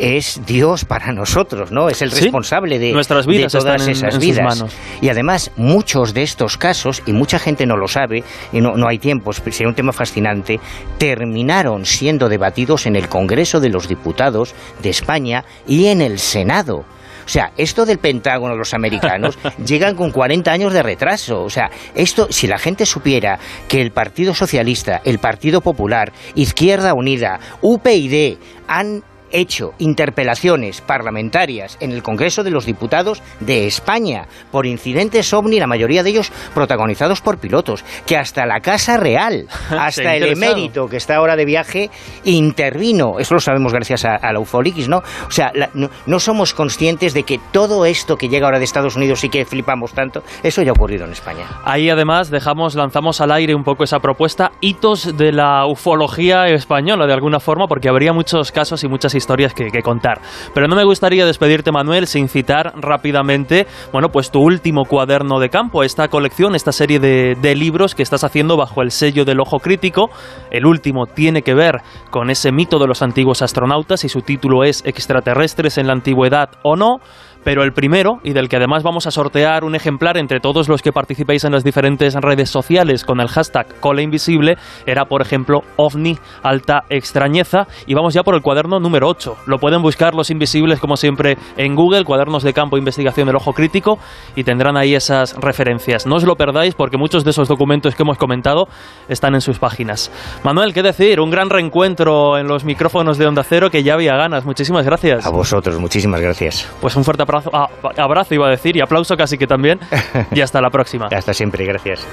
es 0.00 0.40
Dios 0.46 0.86
para 0.86 1.12
nosotros, 1.12 1.70
¿no? 1.70 1.88
Es 1.88 2.00
el 2.00 2.10
responsable 2.10 2.78
de, 2.78 2.92
Nuestras 2.92 3.26
vidas 3.26 3.52
todas 3.52 3.86
en, 3.86 3.92
esas 3.92 4.14
en 4.14 4.20
vidas. 4.20 4.58
manos. 4.58 4.74
Y 5.02 5.10
además, 5.10 5.52
muchos 5.56 6.14
de 6.14 6.22
estos 6.22 6.56
casos, 6.56 7.02
y 7.06 7.12
mucha 7.12 7.38
gente 7.38 7.66
no 7.66 7.76
lo 7.76 7.86
sabe, 7.86 8.24
y 8.52 8.60
no, 8.60 8.76
no 8.76 8.88
hay 8.88 8.98
tiempo, 8.98 9.32
sería 9.32 9.68
un 9.68 9.74
tema 9.74 9.92
fascinante, 9.92 10.58
terminaron 10.98 11.84
siendo 11.84 12.28
debatidos 12.28 12.86
en 12.86 12.96
el 12.96 13.08
Congreso 13.08 13.60
de 13.60 13.68
los 13.68 13.88
Diputados 13.88 14.54
de 14.82 14.88
España 14.88 15.44
y 15.68 15.86
en 15.86 16.00
el 16.00 16.18
Senado. 16.18 16.84
O 17.30 17.32
sea, 17.32 17.52
esto 17.56 17.86
del 17.86 17.98
Pentágono, 17.98 18.56
los 18.56 18.74
americanos, 18.74 19.38
llegan 19.64 19.94
con 19.94 20.10
40 20.10 20.50
años 20.50 20.72
de 20.72 20.82
retraso. 20.82 21.42
O 21.42 21.50
sea, 21.50 21.70
esto, 21.94 22.26
si 22.30 22.48
la 22.48 22.58
gente 22.58 22.86
supiera 22.86 23.38
que 23.68 23.80
el 23.80 23.92
Partido 23.92 24.34
Socialista, 24.34 25.00
el 25.04 25.20
Partido 25.20 25.60
Popular, 25.60 26.12
Izquierda 26.34 26.92
Unida, 26.92 27.38
UPyD 27.60 28.38
han 28.66 29.04
hecho 29.32 29.72
interpelaciones 29.78 30.80
parlamentarias 30.80 31.76
en 31.80 31.92
el 31.92 32.02
Congreso 32.02 32.42
de 32.44 32.50
los 32.50 32.66
Diputados 32.66 33.22
de 33.40 33.66
España 33.66 34.26
por 34.50 34.66
incidentes 34.66 35.32
ovni, 35.32 35.58
la 35.58 35.66
mayoría 35.66 36.02
de 36.02 36.10
ellos 36.10 36.32
protagonizados 36.54 37.20
por 37.20 37.38
pilotos, 37.38 37.84
que 38.06 38.16
hasta 38.16 38.46
la 38.46 38.60
Casa 38.60 38.96
Real, 38.96 39.46
hasta 39.70 40.16
el 40.16 40.22
emérito 40.32 40.86
que 40.88 40.96
está 40.96 41.16
ahora 41.16 41.36
de 41.36 41.44
viaje, 41.44 41.90
intervino. 42.24 43.18
Eso 43.18 43.34
lo 43.34 43.40
sabemos 43.40 43.72
gracias 43.72 44.04
a, 44.04 44.16
a 44.16 44.32
la 44.32 44.40
Ufolix, 44.40 44.88
¿no? 44.88 44.98
O 45.26 45.30
sea, 45.30 45.50
la- 45.54 45.70
no, 45.74 45.90
no 46.06 46.18
somos 46.20 46.54
conscientes 46.54 47.14
de 47.14 47.22
que 47.22 47.38
todo 47.52 47.84
esto 47.86 48.16
que 48.16 48.28
llega 48.28 48.46
ahora 48.46 48.58
de 48.58 48.64
Estados 48.64 48.96
Unidos 48.96 49.22
y 49.24 49.28
que 49.28 49.44
flipamos 49.44 49.92
tanto, 49.92 50.22
eso 50.42 50.62
ya 50.62 50.70
ha 50.70 50.72
ocurrido 50.72 51.04
en 51.04 51.12
España. 51.12 51.46
Ahí 51.64 51.90
además 51.90 52.30
dejamos, 52.30 52.74
lanzamos 52.74 53.20
al 53.20 53.32
aire 53.32 53.54
un 53.54 53.64
poco 53.64 53.84
esa 53.84 53.98
propuesta, 54.00 54.52
hitos 54.60 55.16
de 55.16 55.32
la 55.32 55.66
ufología 55.66 56.46
española 56.48 57.06
de 57.06 57.12
alguna 57.12 57.40
forma, 57.40 57.66
porque 57.66 57.88
habría 57.88 58.12
muchos 58.12 58.52
casos 58.52 58.82
y 58.84 58.88
muchas 58.88 59.14
historias 59.14 59.19
que, 59.26 59.70
que 59.70 59.82
contar. 59.82 60.20
Pero 60.54 60.68
no 60.68 60.76
me 60.76 60.84
gustaría 60.84 61.26
despedirte, 61.26 61.72
Manuel, 61.72 62.06
sin 62.06 62.28
citar 62.28 62.72
rápidamente, 62.76 63.66
bueno, 63.92 64.08
pues 64.10 64.30
tu 64.30 64.40
último 64.40 64.84
cuaderno 64.84 65.38
de 65.38 65.48
campo, 65.48 65.82
esta 65.82 66.08
colección, 66.08 66.54
esta 66.54 66.72
serie 66.72 66.98
de, 66.98 67.36
de 67.40 67.54
libros 67.54 67.94
que 67.94 68.02
estás 68.02 68.24
haciendo 68.24 68.56
bajo 68.56 68.82
el 68.82 68.90
sello 68.90 69.24
del 69.24 69.40
ojo 69.40 69.58
crítico. 69.58 70.10
El 70.50 70.66
último 70.66 71.06
tiene 71.06 71.42
que 71.42 71.54
ver 71.54 71.80
con 72.10 72.30
ese 72.30 72.52
mito 72.52 72.78
de 72.78 72.86
los 72.86 73.02
antiguos 73.02 73.42
astronautas 73.42 74.04
y 74.04 74.08
su 74.08 74.22
título 74.22 74.64
es 74.64 74.82
Extraterrestres 74.84 75.78
en 75.78 75.86
la 75.86 75.92
antigüedad 75.92 76.50
o 76.62 76.76
no. 76.76 76.98
Pero 77.44 77.62
el 77.62 77.72
primero, 77.72 78.20
y 78.22 78.32
del 78.32 78.48
que 78.48 78.56
además 78.56 78.82
vamos 78.82 79.06
a 79.06 79.10
sortear 79.10 79.64
un 79.64 79.74
ejemplar 79.74 80.16
entre 80.16 80.40
todos 80.40 80.68
los 80.68 80.82
que 80.82 80.92
participéis 80.92 81.44
en 81.44 81.52
las 81.52 81.64
diferentes 81.64 82.14
redes 82.14 82.50
sociales 82.50 83.04
con 83.04 83.20
el 83.20 83.28
hashtag 83.28 83.66
Cola 83.80 84.02
Invisible, 84.02 84.56
era 84.86 85.04
por 85.06 85.22
ejemplo 85.22 85.62
OVNI 85.76 86.18
Alta 86.42 86.84
Extrañeza. 86.90 87.66
Y 87.86 87.94
vamos 87.94 88.14
ya 88.14 88.22
por 88.22 88.34
el 88.34 88.42
cuaderno 88.42 88.78
número 88.80 89.08
8. 89.08 89.36
Lo 89.46 89.58
pueden 89.58 89.82
buscar 89.82 90.14
los 90.14 90.30
invisibles 90.30 90.80
como 90.80 90.96
siempre 90.96 91.36
en 91.56 91.74
Google, 91.74 92.04
cuadernos 92.04 92.42
de 92.42 92.52
campo 92.52 92.76
investigación 92.76 93.26
del 93.26 93.36
ojo 93.36 93.52
crítico, 93.52 93.98
y 94.36 94.44
tendrán 94.44 94.76
ahí 94.76 94.94
esas 94.94 95.36
referencias. 95.36 96.06
No 96.06 96.16
os 96.16 96.24
lo 96.24 96.36
perdáis 96.36 96.74
porque 96.74 96.96
muchos 96.96 97.24
de 97.24 97.30
esos 97.30 97.48
documentos 97.48 97.94
que 97.94 98.02
hemos 98.02 98.18
comentado 98.18 98.68
están 99.08 99.34
en 99.34 99.40
sus 99.40 99.58
páginas. 99.58 100.10
Manuel, 100.44 100.74
¿qué 100.74 100.82
decir? 100.82 101.20
Un 101.20 101.30
gran 101.30 101.50
reencuentro 101.50 102.38
en 102.38 102.46
los 102.46 102.64
micrófonos 102.64 103.18
de 103.18 103.26
Onda 103.26 103.44
Cero 103.44 103.70
que 103.70 103.82
ya 103.82 103.94
había 103.94 104.16
ganas. 104.16 104.44
Muchísimas 104.44 104.84
gracias. 104.84 105.26
A 105.26 105.30
vosotros, 105.30 105.78
muchísimas 105.78 106.20
gracias. 106.20 106.68
Pues 106.80 106.96
un 106.96 107.04
fuerte 107.04 107.22
abrazo, 107.30 107.50
ah, 107.52 107.68
abrazo 107.96 108.34
iba 108.34 108.46
a 108.46 108.50
decir, 108.50 108.76
y 108.76 108.80
aplauso 108.80 109.16
casi 109.16 109.38
que 109.38 109.46
también. 109.46 109.78
Y 110.32 110.40
hasta 110.40 110.60
la 110.60 110.70
próxima. 110.70 111.08
Hasta 111.10 111.34
siempre, 111.34 111.64
gracias. 111.64 112.06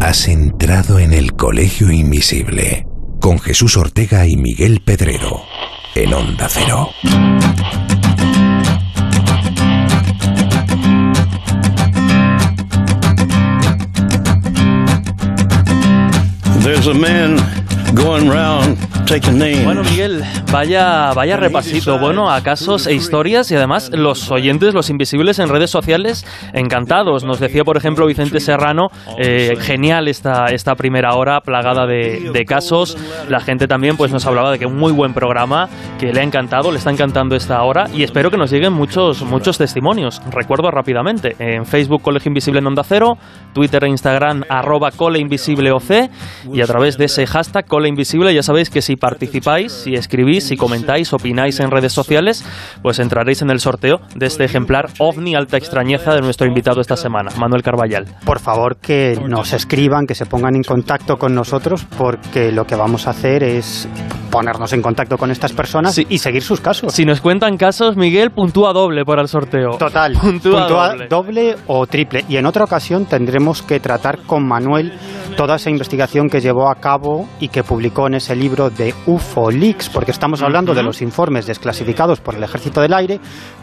Has 0.00 0.28
entrado 0.28 0.98
en 0.98 1.12
el 1.12 1.34
Colegio 1.34 1.90
Invisible 1.90 2.86
con 3.20 3.38
Jesús 3.38 3.76
Ortega 3.76 4.26
y 4.26 4.36
Miguel 4.36 4.82
Pedrero 4.84 5.42
en 5.94 6.12
Onda 6.12 6.46
Cero. 6.48 6.90
There's 16.64 16.86
a 16.86 16.94
man 16.94 17.36
going 17.94 18.26
round. 18.26 18.93
Bueno, 19.64 19.82
Miguel, 19.82 20.24
vaya, 20.50 21.12
vaya 21.14 21.36
repasito, 21.36 21.98
bueno, 21.98 22.30
a 22.30 22.42
casos 22.42 22.86
e 22.86 22.94
historias 22.94 23.50
y 23.50 23.54
además 23.54 23.90
los 23.92 24.30
oyentes, 24.30 24.72
los 24.72 24.88
invisibles 24.88 25.38
en 25.38 25.50
redes 25.50 25.70
sociales, 25.70 26.26
encantados. 26.54 27.22
Nos 27.22 27.38
decía, 27.38 27.64
por 27.64 27.76
ejemplo, 27.76 28.06
Vicente 28.06 28.40
Serrano, 28.40 28.88
eh, 29.18 29.56
genial 29.60 30.08
esta, 30.08 30.46
esta 30.46 30.74
primera 30.74 31.14
hora, 31.16 31.40
plagada 31.42 31.86
de, 31.86 32.30
de 32.32 32.44
casos. 32.46 32.96
La 33.28 33.40
gente 33.40 33.68
también 33.68 33.98
pues 33.98 34.10
nos 34.10 34.24
hablaba 34.24 34.50
de 34.50 34.58
que 34.58 34.66
un 34.66 34.76
muy 34.76 34.92
buen 34.92 35.12
programa, 35.12 35.68
que 35.98 36.12
le 36.12 36.20
ha 36.20 36.24
encantado, 36.24 36.72
le 36.72 36.78
está 36.78 36.90
encantando 36.90 37.36
esta 37.36 37.62
hora 37.62 37.88
y 37.94 38.04
espero 38.04 38.30
que 38.30 38.38
nos 38.38 38.50
lleguen 38.50 38.72
muchos, 38.72 39.22
muchos 39.22 39.58
testimonios. 39.58 40.22
Recuerdo 40.30 40.70
rápidamente, 40.70 41.36
en 41.38 41.66
Facebook 41.66 42.00
Colegio 42.00 42.30
Invisible 42.30 42.60
en 42.60 42.66
Onda 42.66 42.82
Cero, 42.82 43.18
Twitter 43.52 43.84
e 43.84 43.88
Instagram 43.88 44.44
arroba 44.48 44.90
Cole 44.92 45.18
Invisible 45.18 45.72
OC 45.72 46.10
y 46.52 46.62
a 46.62 46.66
través 46.66 46.96
de 46.96 47.04
ese 47.04 47.26
hashtag 47.26 47.66
Cola 47.66 47.86
Invisible 47.86 48.32
ya 48.32 48.42
sabéis 48.42 48.70
que 48.70 48.80
si 48.80 48.93
participáis, 48.96 49.72
si 49.72 49.94
escribís, 49.94 50.44
si 50.44 50.56
comentáis, 50.56 51.12
opináis 51.12 51.60
en 51.60 51.70
redes 51.70 51.92
sociales, 51.92 52.44
pues 52.82 52.98
entraréis 52.98 53.42
en 53.42 53.50
el 53.50 53.60
sorteo 53.60 54.00
de 54.14 54.26
este 54.26 54.44
ejemplar 54.44 54.90
OVNI 54.98 55.34
Alta 55.34 55.56
Extrañeza 55.56 56.14
de 56.14 56.20
nuestro 56.20 56.46
invitado 56.46 56.80
esta 56.80 56.96
semana, 56.96 57.30
Manuel 57.38 57.62
Carballal. 57.62 58.06
Por 58.24 58.40
favor, 58.40 58.76
que 58.76 59.18
nos 59.28 59.52
escriban, 59.52 60.06
que 60.06 60.14
se 60.14 60.26
pongan 60.26 60.56
en 60.56 60.62
contacto 60.62 61.16
con 61.16 61.34
nosotros, 61.34 61.86
porque 61.96 62.52
lo 62.52 62.64
que 62.66 62.76
vamos 62.76 63.06
a 63.06 63.10
hacer 63.10 63.42
es 63.42 63.88
ponernos 64.30 64.72
en 64.72 64.82
contacto 64.82 65.16
con 65.16 65.30
estas 65.30 65.52
personas 65.52 65.96
y 65.96 66.18
seguir 66.18 66.42
sus 66.42 66.60
casos. 66.60 66.92
Si 66.92 67.04
nos 67.04 67.20
cuentan 67.20 67.56
casos, 67.56 67.96
Miguel 67.96 68.30
puntúa 68.32 68.72
doble 68.72 69.04
para 69.04 69.22
el 69.22 69.28
sorteo. 69.28 69.76
Total. 69.78 70.12
Puntúa, 70.20 70.60
Puntúa 70.60 70.88
doble. 70.88 71.06
doble 71.08 71.56
o 71.68 71.86
triple. 71.86 72.24
Y 72.28 72.36
en 72.36 72.46
otra 72.46 72.64
ocasión 72.64 73.06
tendremos 73.06 73.62
que 73.62 73.78
tratar 73.78 74.18
con 74.26 74.44
Manuel 74.46 74.92
toda 75.36 75.56
esa 75.56 75.70
investigación 75.70 76.28
que 76.28 76.40
llevó 76.40 76.68
a 76.68 76.76
cabo 76.76 77.28
y 77.40 77.48
que 77.48 77.62
publicó 77.62 78.06
en 78.06 78.14
ese 78.14 78.36
libro 78.36 78.70
de 78.70 78.94
UFO 79.06 79.50
Leaks, 79.50 79.88
porque 79.88 80.10
estamos 80.10 80.42
hablando 80.42 80.74
de 80.74 80.82
los 80.82 81.02
informes 81.02 81.46
desclasificados 81.46 82.20
por 82.20 82.34
el 82.34 82.42
Ejército 82.42 82.80
del 82.80 82.94
Aire, 82.94 83.20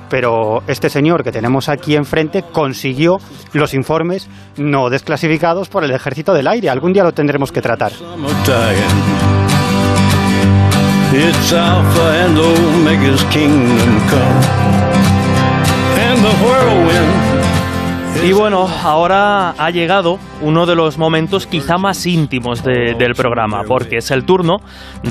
pero 0.09 0.63
este 0.67 0.89
señor 0.89 1.23
que 1.23 1.31
tenemos 1.31 1.69
aquí 1.69 1.95
enfrente 1.95 2.43
consiguió 2.51 3.17
los 3.53 3.73
informes 3.73 4.27
no 4.57 4.89
desclasificados 4.89 5.69
por 5.69 5.83
el 5.83 5.91
Ejército 5.91 6.33
del 6.33 6.47
Aire. 6.47 6.69
Algún 6.69 6.93
día 6.93 7.03
lo 7.03 7.13
tendremos 7.13 7.51
que 7.51 7.61
tratar. 7.61 7.91
It's 11.13 11.51
Alpha 11.51 12.23
and 12.23 12.37
Omega's 12.37 13.21
kingdom 13.25 13.99
come. 14.07 14.45
And 15.99 16.23
the 16.23 16.31
whirlwind 16.41 17.30
Y 18.23 18.33
bueno, 18.33 18.67
ahora 18.83 19.49
ha 19.57 19.71
llegado 19.71 20.19
uno 20.43 20.67
de 20.67 20.75
los 20.75 20.99
momentos 20.99 21.47
quizá 21.47 21.77
más 21.79 22.05
íntimos 22.05 22.63
de- 22.63 22.93
del 22.93 23.13
programa, 23.15 23.63
porque 23.67 23.97
es 23.97 24.11
el 24.11 24.25
turno 24.25 24.57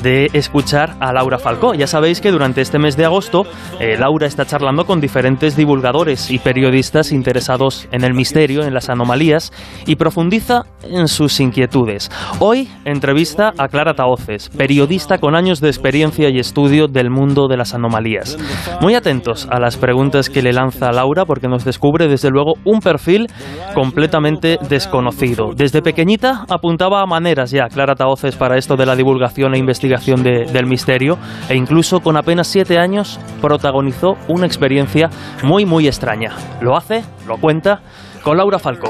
de 0.00 0.30
escuchar 0.32 0.94
a 1.00 1.12
Laura 1.12 1.38
Falcó. 1.40 1.74
Ya 1.74 1.88
sabéis 1.88 2.20
que 2.20 2.30
durante 2.30 2.60
este 2.60 2.78
mes 2.78 2.96
de 2.96 3.04
agosto 3.04 3.46
eh, 3.80 3.96
Laura 3.98 4.28
está 4.28 4.44
charlando 4.46 4.86
con 4.86 5.00
diferentes 5.00 5.56
divulgadores 5.56 6.30
y 6.30 6.38
periodistas 6.38 7.10
interesados 7.10 7.88
en 7.90 8.04
el 8.04 8.14
misterio, 8.14 8.62
en 8.62 8.74
las 8.74 8.88
anomalías, 8.88 9.52
y 9.86 9.96
profundiza 9.96 10.62
en 10.84 11.08
sus 11.08 11.40
inquietudes. 11.40 12.10
Hoy 12.38 12.68
entrevista 12.84 13.52
a 13.58 13.66
Clara 13.66 13.94
Taoces, 13.94 14.50
periodista 14.50 15.18
con 15.18 15.34
años 15.34 15.60
de 15.60 15.68
experiencia 15.68 16.28
y 16.30 16.38
estudio 16.38 16.86
del 16.86 17.10
mundo 17.10 17.48
de 17.48 17.56
las 17.56 17.74
anomalías. 17.74 18.38
Muy 18.80 18.94
atentos 18.94 19.48
a 19.50 19.58
las 19.58 19.76
preguntas 19.76 20.30
que 20.30 20.42
le 20.42 20.52
lanza 20.52 20.92
Laura, 20.92 21.24
porque 21.24 21.48
nos 21.48 21.64
descubre 21.64 22.06
desde 22.06 22.30
luego 22.30 22.54
un 22.64 22.80
perfil 22.90 23.28
completamente 23.74 24.58
desconocido. 24.68 25.52
Desde 25.54 25.80
pequeñita 25.80 26.44
apuntaba 26.48 27.00
a 27.02 27.06
maneras 27.06 27.50
ya 27.52 27.68
Clara 27.68 27.94
Taoces 27.94 28.34
para 28.34 28.56
esto 28.58 28.76
de 28.76 28.84
la 28.86 28.96
divulgación 28.96 29.54
e 29.54 29.58
investigación 29.58 30.22
de- 30.24 30.46
del 30.46 30.66
misterio 30.66 31.16
e 31.48 31.54
incluso 31.54 32.00
con 32.00 32.16
apenas 32.16 32.48
siete 32.48 32.78
años 32.78 33.20
protagonizó 33.40 34.16
una 34.28 34.46
experiencia 34.46 35.08
muy 35.44 35.64
muy 35.66 35.86
extraña. 35.86 36.32
Lo 36.60 36.76
hace, 36.76 37.04
lo 37.28 37.36
cuenta, 37.36 37.80
con 38.24 38.36
Laura 38.36 38.58
Falcó. 38.58 38.88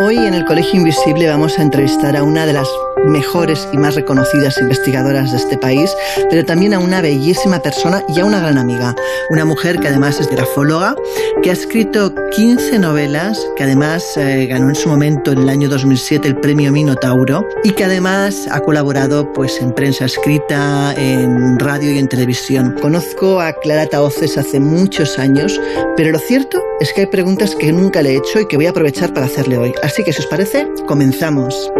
Hoy 0.00 0.16
en 0.18 0.34
el 0.34 0.44
Colegio 0.44 0.78
Invisible 0.80 1.28
vamos 1.28 1.58
a 1.58 1.62
entrevistar 1.62 2.16
a 2.16 2.22
una 2.22 2.46
de 2.46 2.52
las 2.52 2.68
mejores 3.04 3.68
y 3.72 3.78
más 3.78 3.94
reconocidas 3.94 4.58
investigadoras 4.58 5.30
de 5.30 5.38
este 5.38 5.58
país, 5.58 5.94
pero 6.30 6.44
también 6.44 6.74
a 6.74 6.78
una 6.78 7.00
bellísima 7.00 7.60
persona 7.60 8.02
y 8.08 8.20
a 8.20 8.24
una 8.24 8.40
gran 8.40 8.58
amiga, 8.58 8.94
una 9.30 9.44
mujer 9.44 9.78
que 9.78 9.88
además 9.88 10.20
es 10.20 10.28
grafóloga, 10.28 10.94
que 11.42 11.50
ha 11.50 11.52
escrito 11.52 12.14
15 12.30 12.78
novelas, 12.78 13.46
que 13.56 13.64
además 13.64 14.16
eh, 14.16 14.46
ganó 14.46 14.68
en 14.68 14.74
su 14.74 14.88
momento 14.88 15.32
en 15.32 15.38
el 15.38 15.48
año 15.48 15.68
2007 15.68 16.28
el 16.28 16.36
premio 16.36 16.72
Minotauro 16.72 17.46
y 17.62 17.72
que 17.72 17.84
además 17.84 18.48
ha 18.50 18.60
colaborado 18.60 19.32
pues 19.32 19.60
en 19.60 19.72
prensa 19.72 20.04
escrita, 20.06 20.94
en 20.96 21.58
radio 21.58 21.92
y 21.92 21.98
en 21.98 22.08
televisión. 22.08 22.76
Conozco 22.80 23.40
a 23.40 23.52
Clara 23.52 23.86
Taoces 23.86 24.38
hace 24.38 24.60
muchos 24.60 25.18
años, 25.18 25.60
pero 25.96 26.10
lo 26.10 26.18
cierto 26.18 26.62
es 26.80 26.92
que 26.92 27.02
hay 27.02 27.06
preguntas 27.06 27.54
que 27.54 27.72
nunca 27.72 28.02
le 28.02 28.10
he 28.10 28.16
hecho 28.16 28.40
y 28.40 28.48
que 28.48 28.56
voy 28.56 28.66
a 28.66 28.70
aprovechar 28.70 29.12
para 29.12 29.26
hacerle 29.26 29.58
hoy. 29.58 29.74
Así 29.82 30.02
que 30.04 30.12
si 30.12 30.20
os 30.20 30.26
parece, 30.26 30.68
comenzamos. 30.86 31.70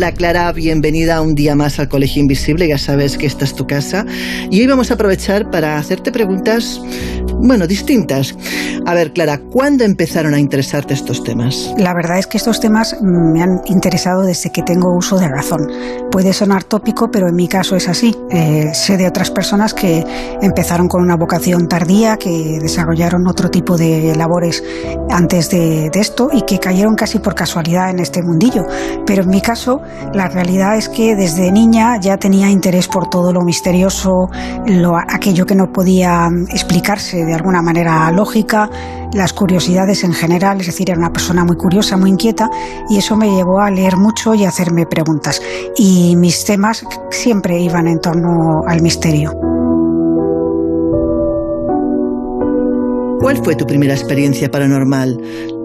Hola 0.00 0.12
Clara, 0.12 0.50
bienvenida 0.52 1.20
un 1.20 1.34
día 1.34 1.54
más 1.54 1.78
al 1.78 1.90
Colegio 1.90 2.22
Invisible, 2.22 2.66
ya 2.66 2.78
sabes 2.78 3.18
que 3.18 3.26
esta 3.26 3.44
es 3.44 3.54
tu 3.54 3.66
casa. 3.66 4.06
Y 4.50 4.58
hoy 4.58 4.66
vamos 4.66 4.90
a 4.90 4.94
aprovechar 4.94 5.50
para 5.50 5.76
hacerte 5.76 6.10
preguntas, 6.10 6.80
bueno, 7.42 7.66
distintas. 7.66 8.36
A 8.86 8.94
ver 8.94 9.12
Clara, 9.12 9.38
¿cuándo 9.38 9.84
empezaron 9.84 10.34
a 10.34 10.40
interesarte 10.40 10.94
estos 10.94 11.22
temas? 11.24 11.72
La 11.78 11.94
verdad 11.94 12.18
es 12.18 12.26
que 12.26 12.38
estos 12.38 12.60
temas 12.60 12.96
me 13.02 13.42
han 13.42 13.60
interesado 13.66 14.22
desde 14.22 14.50
que 14.50 14.62
tengo 14.62 14.96
uso 14.96 15.18
de 15.18 15.28
razón. 15.28 15.68
Puede 16.10 16.32
sonar 16.32 16.64
tópico, 16.64 17.10
pero 17.10 17.28
en 17.28 17.34
mi 17.34 17.48
caso 17.48 17.76
es 17.76 17.88
así. 17.88 18.14
Eh, 18.30 18.70
sé 18.74 18.96
de 18.96 19.06
otras 19.06 19.30
personas 19.30 19.74
que 19.74 20.04
empezaron 20.42 20.88
con 20.88 21.02
una 21.02 21.16
vocación 21.16 21.68
tardía, 21.68 22.16
que 22.16 22.58
desarrollaron 22.60 23.26
otro 23.26 23.50
tipo 23.50 23.76
de 23.76 24.14
labores 24.16 24.62
antes 25.10 25.50
de, 25.50 25.90
de 25.90 26.00
esto 26.00 26.30
y 26.32 26.42
que 26.42 26.58
cayeron 26.58 26.94
casi 26.94 27.18
por 27.18 27.34
casualidad 27.34 27.90
en 27.90 28.00
este 28.00 28.22
mundillo. 28.22 28.66
Pero 29.06 29.22
en 29.22 29.28
mi 29.28 29.40
caso 29.40 29.80
la 30.14 30.28
realidad 30.28 30.76
es 30.76 30.88
que 30.88 31.14
desde 31.16 31.52
niña 31.52 31.98
ya 32.00 32.16
tenía 32.16 32.50
interés 32.50 32.88
por 32.88 33.08
todo 33.08 33.32
lo 33.32 33.42
misterioso, 33.42 34.28
lo, 34.66 34.96
aquello 34.96 35.46
que 35.46 35.54
no 35.54 35.72
podía 35.72 36.28
explicarse 36.48 37.24
de 37.30 37.36
alguna 37.36 37.62
manera 37.62 38.10
lógica, 38.10 38.68
las 39.12 39.32
curiosidades 39.32 40.04
en 40.04 40.12
general, 40.12 40.60
es 40.60 40.66
decir, 40.66 40.90
era 40.90 40.98
una 40.98 41.12
persona 41.12 41.44
muy 41.44 41.56
curiosa, 41.56 41.96
muy 41.96 42.10
inquieta, 42.10 42.50
y 42.88 42.98
eso 42.98 43.16
me 43.16 43.30
llevó 43.30 43.60
a 43.60 43.70
leer 43.70 43.96
mucho 43.96 44.34
y 44.34 44.44
a 44.44 44.48
hacerme 44.48 44.84
preguntas. 44.86 45.40
Y 45.76 46.16
mis 46.16 46.44
temas 46.44 46.84
siempre 47.10 47.60
iban 47.60 47.86
en 47.86 48.00
torno 48.00 48.62
al 48.66 48.82
misterio. 48.82 49.32
¿Cuál 53.20 53.36
fue 53.44 53.54
tu 53.54 53.66
primera 53.66 53.94
experiencia 53.94 54.50
paranormal? 54.50 55.20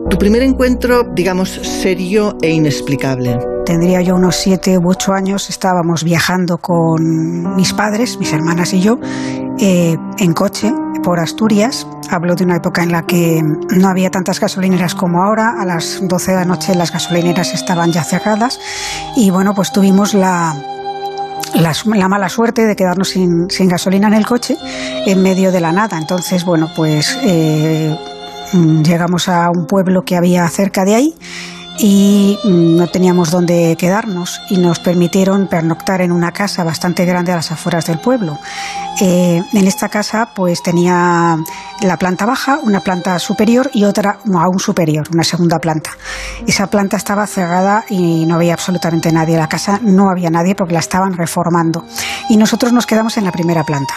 Tu 0.09 0.17
primer 0.17 0.43
encuentro, 0.43 1.03
digamos, 1.15 1.49
serio 1.49 2.37
e 2.41 2.51
inexplicable 2.51 3.39
tendría 3.65 4.01
yo 4.01 4.15
unos 4.15 4.35
siete 4.35 4.77
u 4.77 4.89
ocho 4.89 5.11
años, 5.11 5.49
estábamos 5.49 6.03
viajando 6.03 6.59
con 6.59 7.55
mis 7.55 7.73
padres, 7.73 8.17
mis 8.19 8.31
hermanas 8.31 8.73
y 8.73 8.79
yo, 8.79 8.99
eh, 9.59 9.97
en 10.17 10.33
coche 10.33 10.73
por 11.03 11.19
Asturias. 11.19 11.87
Hablo 12.09 12.35
de 12.35 12.43
una 12.43 12.57
época 12.57 12.83
en 12.83 12.91
la 12.91 13.03
que 13.03 13.41
no 13.43 13.87
había 13.87 14.09
tantas 14.09 14.39
gasolineras 14.39 14.95
como 14.95 15.21
ahora. 15.21 15.55
A 15.59 15.65
las 15.65 15.99
12 16.01 16.31
de 16.31 16.37
la 16.37 16.45
noche 16.45 16.75
las 16.75 16.91
gasolineras 16.91 17.53
estaban 17.53 17.91
ya 17.91 18.03
cerradas. 18.03 18.59
Y 19.15 19.29
bueno, 19.29 19.53
pues 19.53 19.71
tuvimos 19.71 20.13
la, 20.13 20.55
la, 21.53 22.07
mala 22.07 22.29
suerte 22.29 22.65
de 22.65 22.75
quedarnos 22.75 23.09
sin, 23.09 23.47
gasolina 23.47 24.07
en 24.07 24.13
el 24.15 24.25
coche 24.25 24.57
en 25.05 25.21
medio 25.21 25.51
de 25.51 25.61
la 25.61 25.71
nada. 25.71 25.97
Entonces, 25.97 26.43
bueno, 26.43 26.69
pues 26.75 27.17
eh, 27.23 27.95
llegamos 28.83 29.29
a 29.29 29.49
un 29.49 29.67
pueblo 29.67 30.03
que 30.03 30.15
había 30.15 30.47
cerca 30.49 30.85
de 30.85 30.95
ahí 30.95 31.15
y 31.77 32.37
mm, 32.43 32.77
no 32.77 32.87
teníamos 32.87 33.31
dónde 33.31 33.75
quedarnos 33.77 34.41
y 34.49 34.57
nos 34.57 34.79
permitieron 34.79 35.47
pernoctar 35.47 36.01
en 36.01 36.11
una 36.11 36.31
casa 36.31 36.63
bastante 36.63 37.05
grande 37.05 37.31
a 37.31 37.35
las 37.35 37.51
afueras 37.51 37.85
del 37.85 37.99
pueblo. 37.99 38.39
Eh, 39.01 39.43
en 39.51 39.67
esta 39.67 39.89
casa 39.89 40.29
pues 40.33 40.63
tenía 40.63 41.37
la 41.81 41.97
planta 41.97 42.25
baja, 42.25 42.59
una 42.63 42.79
planta 42.79 43.19
superior 43.19 43.69
y 43.73 43.83
otra 43.83 44.19
aún 44.33 44.59
superior, 44.59 45.07
una 45.11 45.23
segunda 45.23 45.59
planta. 45.59 45.91
Esa 46.47 46.67
planta 46.67 46.97
estaba 46.97 47.27
cerrada 47.27 47.83
y 47.89 48.25
no 48.25 48.35
había 48.35 48.53
absolutamente 48.53 49.11
nadie. 49.11 49.37
La 49.37 49.49
casa 49.49 49.79
no 49.81 50.09
había 50.09 50.29
nadie 50.29 50.55
porque 50.55 50.73
la 50.73 50.79
estaban 50.79 51.13
reformando. 51.13 51.85
Y 52.29 52.37
nosotros 52.37 52.71
nos 52.71 52.85
quedamos 52.85 53.17
en 53.17 53.25
la 53.25 53.31
primera 53.31 53.63
planta. 53.63 53.93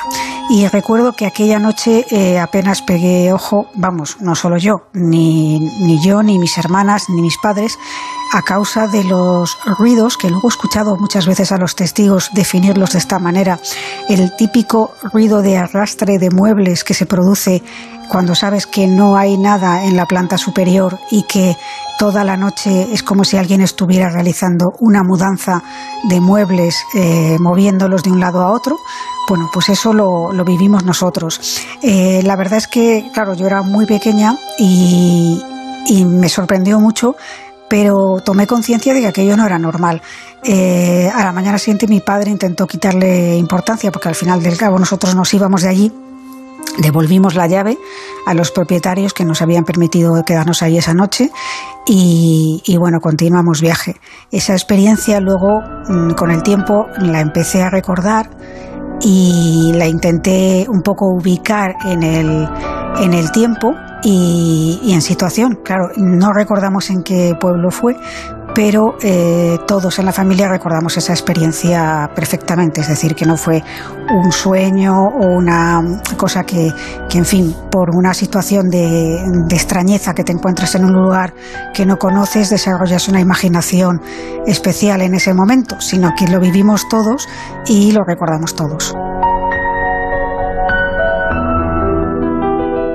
Y 0.51 0.67
recuerdo 0.67 1.13
que 1.13 1.27
aquella 1.27 1.59
noche 1.59 2.07
eh, 2.11 2.39
apenas 2.39 2.81
pegué 2.81 3.33
ojo, 3.35 3.67
vamos, 3.75 4.17
no 4.21 4.35
solo 4.35 4.57
yo, 4.57 4.89
ni, 4.95 5.61
ni 5.61 6.03
yo, 6.03 6.23
ni 6.23 6.39
mis 6.39 6.57
hermanas, 6.57 7.11
ni 7.11 7.21
mis 7.21 7.37
padres, 7.37 7.68
a 8.33 8.43
causa 8.43 8.87
de 8.87 9.05
los 9.05 9.57
ruidos 9.79 10.17
que 10.17 10.31
luego 10.31 10.49
he 10.49 10.51
escuchado 10.51 10.97
muchas 10.97 11.27
veces 11.27 11.51
a 11.53 11.57
los 11.57 11.75
testigos 11.75 12.31
definirlos 12.35 12.93
de 12.93 12.99
esta 12.99 13.19
manera, 13.19 13.59
el 14.09 14.35
típico 14.37 14.93
ruido 15.13 15.43
de 15.43 15.57
arrastre 15.57 16.19
de 16.19 16.31
muebles 16.31 16.85
que 16.85 16.95
se 16.95 17.07
produce 17.07 17.63
cuando 18.09 18.35
sabes 18.35 18.67
que 18.67 18.87
no 18.87 19.17
hay 19.17 19.37
nada 19.37 19.85
en 19.85 19.97
la 19.97 20.07
planta 20.07 20.39
superior 20.39 20.99
y 21.11 21.25
que 21.25 21.57
toda 21.99 22.25
la 22.25 22.37
noche 22.37 22.89
es 22.93 23.03
como 23.03 23.25
si 23.25 23.37
alguien 23.37 23.61
estuviera 23.61 24.09
realizando 24.09 24.73
una 24.81 25.03
mudanza 25.03 25.63
de 26.05 26.21
muebles, 26.21 26.85
eh, 26.95 27.37
moviéndolos 27.39 28.03
de 28.03 28.11
un 28.11 28.21
lado 28.21 28.41
a 28.41 28.53
otro. 28.53 28.77
Bueno, 29.29 29.51
pues 29.53 29.69
eso 29.69 29.93
lo, 29.93 30.31
vivimos 30.45 30.85
nosotros. 30.85 31.61
Eh, 31.83 32.23
la 32.25 32.37
verdad 32.37 32.59
es 32.59 32.67
que, 32.67 33.11
claro, 33.13 33.35
yo 33.35 33.47
era 33.47 33.63
muy 33.63 33.85
pequeña 33.85 34.37
y 34.59 35.43
me 36.07 36.29
sorprendió 36.29 36.81
mucho 36.81 37.15
pero 37.69 38.21
tomé 38.25 38.47
conciencia 38.47 38.95
de 38.95 39.01
que 39.01 39.07
aquello 39.07 39.37
no 39.37 39.47
era 39.47 39.59
normal. 39.59 40.03
Eh, 40.43 41.11
a 41.13 41.25
la 41.25 41.33
mañana 41.33 41.59
siguiente 41.59 41.87
mi 41.87 42.01
padre 42.01 42.31
intentó 42.31 42.67
quitarle 42.67 43.37
importancia 43.37 43.91
porque 43.91 44.09
al 44.09 44.15
final 44.15 44.43
del 44.43 44.57
cabo 44.57 44.79
nosotros 44.79 45.15
nos 45.15 45.33
íbamos 45.35 45.63
de 45.63 45.69
allí. 45.69 45.93
Devolvimos 46.79 47.35
la 47.35 47.47
llave 47.47 47.77
a 48.27 48.35
los 48.35 48.51
propietarios 48.53 49.13
que 49.13 49.25
nos 49.25 49.43
habían 49.43 49.65
permitido 49.65 50.23
quedarnos 50.25 50.63
ahí 50.63 50.79
esa 50.79 50.95
noche 50.95 51.31
y, 51.87 52.63
y 52.65 52.77
bueno, 52.77 53.01
continuamos 53.01 53.61
viaje. 53.61 53.97
Esa 54.31 54.53
experiencia 54.53 55.21
luego, 55.21 55.61
mm, 55.89 56.13
con 56.13 56.31
el 56.31 56.43
tiempo, 56.43 56.87
la 56.99 57.21
empecé 57.21 57.63
a 57.63 57.71
recordar 57.71 58.31
y 59.01 59.73
la 59.75 59.87
intenté 59.87 60.67
un 60.69 60.83
poco 60.83 61.07
ubicar 61.09 61.75
en 61.85 62.03
el, 62.03 62.49
en 63.01 63.15
el 63.15 63.31
tiempo 63.33 63.75
y, 64.03 64.93
en 64.93 65.03
situación. 65.03 65.59
Claro, 65.65 65.91
no 65.97 66.33
recordamos 66.33 66.91
en 66.91 67.03
qué 67.03 67.35
pueblo 67.39 67.71
fue, 67.71 67.97
pero 68.55 68.97
eh, 69.03 69.59
todos 69.67 69.99
en 69.99 70.07
la 70.07 70.13
familia 70.13 70.49
recordamos 70.49 70.97
esa 70.97 71.13
experiencia 71.13 72.11
perfectamente, 72.15 72.81
es 72.81 72.89
decir, 72.89 73.15
que 73.15 73.27
no 73.27 73.37
fue 73.37 73.63
un 74.11 74.33
sueño 74.33 74.95
o 74.95 75.27
una 75.27 75.81
cosa 76.17 76.45
que, 76.45 76.73
que 77.09 77.19
en 77.19 77.25
fin, 77.25 77.55
por 77.71 77.95
una 77.95 78.15
situación 78.15 78.69
de, 78.69 79.23
de, 79.47 79.55
extrañeza 79.55 80.15
que 80.15 80.25
te 80.25 80.33
encuentras 80.33 80.75
en 80.75 80.85
un 80.85 80.93
lugar 80.93 81.35
que 81.75 81.87
no 81.87 81.99
conoces, 81.99 82.51
desarrollas 82.51 83.09
una 83.09 83.21
imaginación 83.21 84.01
especial 84.47 85.03
en 85.03 85.15
ese 85.15 85.35
momento, 85.35 85.81
sino 85.81 86.11
que 86.17 86.27
lo 86.27 86.41
vivimos 86.41 86.89
todos 86.89 87.29
y 87.67 87.93
lo 87.93 88.05
recordamos 88.05 88.55
todos. 88.55 88.95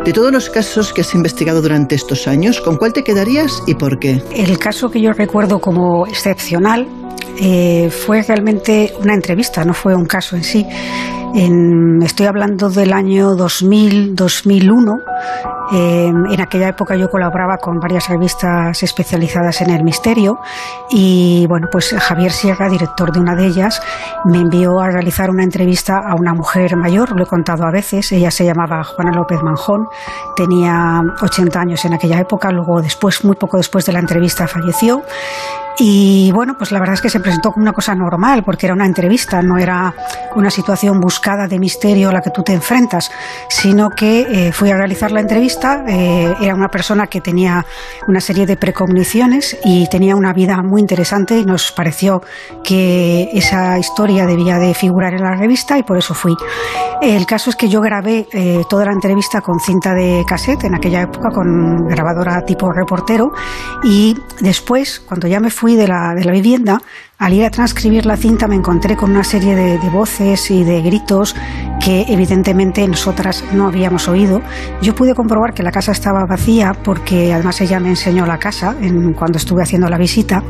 De 0.05 0.11
todos 0.11 0.34
los 0.34 0.49
casos 0.49 0.91
que 0.91 0.99
has 0.99 1.15
investigado 1.15 1.61
durante 1.61 1.95
estos 1.95 2.27
años, 2.27 2.59
¿con 2.59 2.75
cuál 2.75 2.91
te 2.91 3.05
quedarías 3.05 3.63
y 3.67 3.75
por 3.75 3.99
qué? 3.99 4.21
El 4.35 4.59
caso 4.59 4.91
que 4.91 5.01
yo 5.01 5.13
recuerdo 5.13 5.59
como 5.59 6.05
excepcional 6.05 6.85
eh, 7.39 7.89
fue 7.89 8.21
realmente 8.21 8.93
una 8.99 9.13
entrevista, 9.13 9.63
no 9.63 9.73
fue 9.73 9.95
un 9.95 10.05
caso 10.05 10.35
en 10.35 10.43
sí. 10.43 10.67
estoy 12.03 12.25
hablando 12.25 12.69
del 12.69 12.91
año 12.91 13.38
2000-2001 13.38 15.52
Em, 15.76 16.28
en 16.32 16.40
aquella 16.40 16.68
época 16.68 16.95
yo 16.95 17.10
colaboraba 17.10 17.58
con 17.58 17.80
varias 17.80 18.08
revistas 18.08 18.84
especializadas 18.84 19.60
en 19.62 19.72
el 19.72 19.84
misterio 19.84 20.38
y 20.91 21.48
bueno, 21.48 21.68
pues 21.72 21.95
Javier 21.98 22.32
Sierra, 22.32 22.70
director 22.70 23.12
de 23.12 23.20
una 23.20 23.34
de 23.34 23.48
ellas, 23.48 23.82
me 24.26 24.38
envió 24.38 24.80
a 24.80 24.91
realizar 24.91 25.32
una 25.32 25.44
entrevista 25.44 25.98
a 25.98 26.14
una 26.14 26.36
mujer 26.36 26.76
mayor, 26.76 27.18
lo 27.18 27.24
he 27.24 27.28
contado 27.28 27.64
a 27.66 27.72
veces, 27.72 28.12
ella 28.12 28.30
se 28.30 28.45
llamaba 28.45 28.84
Juana 28.84 29.14
López 29.14 29.41
Manjón, 29.41 29.88
tenía 30.36 31.02
80 31.20 31.60
años 31.60 31.84
en 31.86 31.95
aquella 31.95 32.20
época, 32.20 32.52
luego 32.52 32.80
después, 32.80 33.26
muy 33.26 33.36
poco 33.36 33.58
después 33.58 33.84
de 33.88 33.94
la 33.94 34.00
entrevista 34.00 34.48
falleció 34.48 35.02
Y 35.80 36.32
bueno, 36.32 36.54
pues 36.58 36.72
la 36.72 36.80
verdad 36.80 36.94
es 36.94 37.02
que 37.02 37.10
se 37.10 37.20
presentó 37.20 37.52
como 37.52 37.64
una 37.64 37.74
cosa 37.74 37.95
normal, 37.95 38.44
porque 38.45 38.68
era 38.68 38.76
una 38.76 38.86
entrevista, 38.86 39.41
no 39.41 39.58
era 39.58 39.94
una 40.36 40.52
situación 40.52 41.00
buscada 41.00 41.48
de 41.48 41.58
misterio 41.58 42.10
a 42.10 42.14
la 42.14 42.22
que 42.22 42.30
tú 42.30 42.44
te 42.44 42.54
enfrentas, 42.54 43.12
sino 43.50 43.90
que 43.90 44.22
eh, 44.22 44.52
fui 44.52 44.70
a 44.70 44.78
realizar 44.78 45.12
la 45.12 45.22
entrevista, 45.22 45.84
eh, 45.88 46.36
era 46.41 46.54
una 46.54 46.68
persona 46.68 47.08
que 47.08 47.22
tenía 47.22 47.66
una 48.08 48.20
serie 48.20 48.45
de 48.45 48.56
precogniciones 48.56 49.58
y 49.64 49.88
tenía 49.88 50.16
una 50.16 50.32
vida 50.32 50.58
muy 50.64 50.80
interesante 50.80 51.40
y 51.40 51.44
nos 51.45 51.72
pareció 51.72 52.22
que 52.64 53.30
esa 53.34 53.80
historia 53.80 54.28
debía 54.28 54.60
de 54.60 54.76
figurar 54.76 55.14
en 55.16 55.24
la 55.24 55.36
revista 55.36 55.78
y 55.78 55.84
por 55.84 55.98
eso 55.98 56.14
fui. 56.14 56.36
El 57.02 57.26
caso 57.26 57.50
es 57.50 57.56
que 57.56 57.68
yo 57.68 57.82
grabé 57.82 58.28
eh, 58.32 58.62
toda 58.70 58.86
la 58.86 58.91
entrevista 58.91 59.41
con 59.41 59.60
cinta 59.60 59.94
de 59.94 60.24
cassette, 60.28 60.66
en 60.66 60.76
aquella 60.76 61.02
época 61.02 61.30
con 61.34 61.88
grabadora 61.88 62.41
tipo 62.45 62.72
reportero, 62.72 63.32
y 63.84 64.16
después, 64.40 65.00
cuando 65.00 65.28
ya 65.28 65.40
me 65.40 65.50
fui 65.50 65.62
de 65.72 65.88
la, 65.88 66.14
de 66.14 66.23
la 66.23 66.31
vivienda, 66.31 66.81
al 67.19 67.34
ir 67.34 67.45
a 67.45 67.49
transcribir 67.49 68.06
la 68.06 68.18
cinta 68.18 68.48
me 68.48 68.56
encontré 68.56 68.98
con 68.98 69.11
una 69.11 69.23
serie 69.23 69.56
de, 69.56 69.77
voces 69.90 70.49
y 70.52 70.64
de 70.64 70.81
gritos 70.81 71.35
que 71.80 72.06
evidentemente 72.10 72.88
nosotras 72.88 73.44
no 73.53 73.68
habíamos 73.68 74.07
oído. 74.07 74.41
Yo 74.81 74.95
pude 74.95 75.14
comprobar 75.14 75.53
que 75.53 75.64
la 75.64 75.72
casa 75.72 75.91
estaba 75.91 76.26
vacía 76.26 76.73
porque 76.84 77.34
además 77.34 77.61
ella 77.61 77.80
me 77.80 77.90
enseñó 77.90 78.26
la 78.26 78.40
casa 78.40 78.76
en, 78.81 79.14
cuando 79.14 79.38
estuve 79.38 79.64
haciendo 79.64 79.88
la 79.90 79.98
visita 79.98 80.44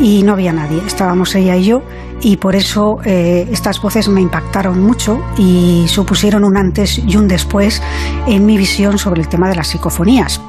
y 0.00 0.22
no 0.22 0.32
había 0.32 0.52
nadie. 0.52 0.80
Estábamos 0.86 1.34
ella 1.34 1.56
y 1.56 1.64
yo 1.64 1.82
y 2.20 2.38
por 2.38 2.56
eso 2.56 2.98
eh, 3.04 3.46
estas 3.52 3.80
voces 3.80 4.08
me 4.08 4.20
impactaron 4.20 4.82
mucho 4.82 5.20
y 5.36 5.84
supusieron 5.86 6.44
un 6.44 6.56
antes 6.56 6.98
y 6.98 7.16
un 7.16 7.28
después 7.28 7.82
en 8.26 8.46
mi 8.46 8.56
visión 8.56 8.98
sobre 8.98 9.20
el 9.20 9.28
tema 9.28 9.48
de 9.48 9.56
las 9.56 9.68
psicofonías. 9.68 10.40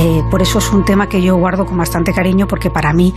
Eh, 0.00 0.22
por 0.30 0.40
eso 0.40 0.58
es 0.60 0.72
un 0.72 0.84
tema 0.84 1.08
que 1.08 1.20
yo 1.20 1.34
guardo 1.36 1.66
con 1.66 1.76
bastante 1.76 2.12
cariño 2.12 2.46
porque 2.46 2.70
para 2.70 2.92
mí 2.92 3.12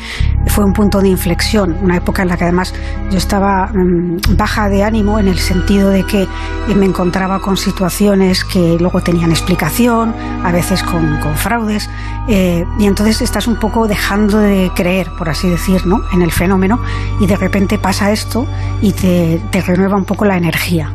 fue 0.47 0.65
un 0.65 0.73
punto 0.73 0.99
de 0.99 1.09
inflexión, 1.09 1.60
una 1.63 1.97
época 1.97 2.21
en 2.21 2.29
la 2.29 2.37
que 2.37 2.45
además 2.45 2.73
yo 3.09 3.17
estaba 3.17 3.67
mm, 3.67 4.37
baja 4.37 4.69
de 4.69 4.83
ánimo 4.83 5.19
en 5.19 5.27
el 5.27 5.39
sentido 5.39 5.89
de 5.89 6.05
que 6.05 6.27
me 6.75 6.85
encontraba 6.85 7.39
con 7.39 7.57
situaciones 7.57 8.43
que 8.43 8.77
luego 8.79 9.01
tenían 9.01 9.31
explicación, 9.31 10.13
a 10.43 10.51
veces 10.51 10.83
con, 10.83 11.19
fraudes, 11.35 11.89
eh, 12.27 12.65
y 12.79 12.85
entonces 12.85 13.21
estás 13.21 13.47
un 13.47 13.59
poco 13.59 13.87
dejando 13.87 14.37
de 14.37 14.71
creer, 14.75 15.09
por 15.17 15.29
así 15.29 15.49
decir, 15.49 15.85
¿no? 15.85 16.01
en 16.13 16.21
el 16.21 16.31
fenómeno 16.31 16.79
y 17.19 17.27
de 17.27 17.35
repente 17.35 17.77
pasa 17.77 18.11
esto 18.11 18.47
y 18.81 18.93
te 18.93 19.61
renueva 19.65 19.97
un 19.97 20.05
poco 20.05 20.25
la 20.25 20.37
energía. 20.37 20.93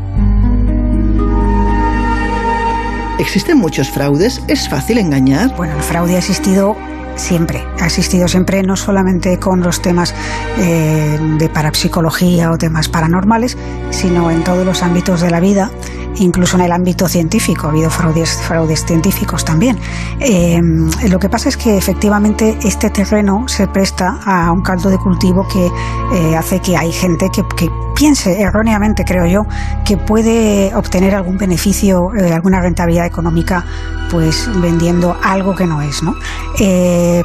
¿Existen 3.19 3.57
muchos 3.57 3.91
fraudes? 3.91 4.43
¿Es 4.47 4.69
fácil 4.69 4.99
engañar? 4.99 5.55
Bueno, 5.57 5.75
el 5.75 5.83
fraude 5.83 6.17
ha 6.17 6.19
existido 6.19 6.77
siempre, 7.17 7.65
ha 7.81 7.87
existido 7.87 8.29
siempre 8.29 8.63
no 8.63 8.77
solamente 8.77 9.39
con 9.39 9.61
los 9.61 9.83
temas 9.83 10.15
eh, 10.59 11.19
de 11.39 11.49
parapsicología 11.49 12.51
o 12.53 12.59
temas 12.59 12.89
paranormales, 12.89 13.57
sino 13.91 14.31
en 14.31 14.45
todos 14.45 14.65
los 14.65 14.83
ámbitos 14.83 15.21
de 15.21 15.31
la 15.31 15.41
vida, 15.41 15.71
incluso 16.17 16.57
en 16.57 16.65
el 16.65 16.73
ámbito 16.73 17.09
científico, 17.09 17.67
ha 17.67 17.71
habido 17.71 17.91
fraudes, 17.91 18.41
fraudes 18.43 18.85
científicos 18.85 19.45
también. 19.45 19.79
Eh, 20.21 20.61
lo 21.09 21.19
que 21.19 21.29
pasa 21.29 21.49
es 21.49 21.57
que 21.57 21.77
efectivamente 21.77 22.59
este 22.63 22.91
terreno 22.91 23.49
se 23.49 23.67
presta 23.67 24.19
a 24.25 24.53
un 24.53 24.63
caldo 24.63 24.91
de 24.91 24.99
cultivo 24.99 25.47
que 25.49 25.67
eh, 25.67 26.37
hace 26.37 26.61
que 26.61 26.77
hay 26.77 26.93
gente 26.93 27.31
que, 27.31 27.43
que 27.57 27.71
piense 27.95 28.41
erróneamente, 28.41 29.05
creo 29.05 29.27
yo, 29.27 29.47
que 29.85 29.97
puede 29.97 30.75
obtener 30.75 31.15
algún 31.15 31.39
beneficio, 31.39 32.11
alguna 32.33 32.61
rentabilidad 32.61 33.07
económica, 33.07 33.65
pues 34.11 34.51
vendiendo 34.61 35.17
algo 35.23 35.57
que 35.57 35.67
no 35.67 35.81
es, 35.81 36.03
¿no? 36.03 36.15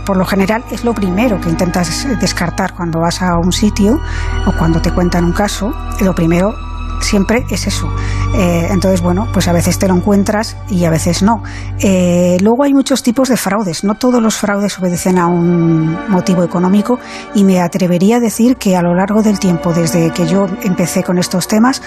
Por 0.05 0.17
lo 0.17 0.25
general 0.25 0.63
es 0.71 0.83
lo 0.83 0.93
primero 0.93 1.39
que 1.39 1.49
intentas 1.49 2.07
descartar 2.19 2.73
cuando 2.73 2.99
vas 2.99 3.21
a 3.21 3.37
un 3.37 3.51
sitio 3.51 3.99
o 4.45 4.51
cuando 4.57 4.81
te 4.81 4.91
cuentan 4.91 5.25
un 5.25 5.33
caso. 5.33 5.73
Lo 6.01 6.15
primero 6.15 6.53
siempre 7.01 7.45
es 7.49 7.67
eso. 7.67 7.89
Eh, 8.35 8.67
entonces, 8.69 9.01
bueno, 9.01 9.27
pues 9.33 9.47
a 9.47 9.53
veces 9.53 9.77
te 9.77 9.87
lo 9.87 9.95
encuentras 9.95 10.55
y 10.69 10.85
a 10.85 10.89
veces 10.89 11.23
no. 11.23 11.43
Eh, 11.79 12.37
luego 12.41 12.63
hay 12.63 12.73
muchos 12.73 13.03
tipos 13.03 13.29
de 13.29 13.37
fraudes. 13.37 13.83
No 13.83 13.95
todos 13.95 14.21
los 14.21 14.35
fraudes 14.35 14.77
obedecen 14.79 15.17
a 15.17 15.27
un 15.27 16.09
motivo 16.09 16.43
económico 16.43 16.99
y 17.35 17.43
me 17.43 17.59
atrevería 17.59 18.17
a 18.17 18.19
decir 18.19 18.57
que 18.57 18.75
a 18.75 18.81
lo 18.81 18.95
largo 18.95 19.21
del 19.21 19.39
tiempo, 19.39 19.73
desde 19.73 20.11
que 20.11 20.27
yo 20.27 20.47
empecé 20.63 21.03
con 21.03 21.17
estos 21.17 21.47
temas, 21.47 21.81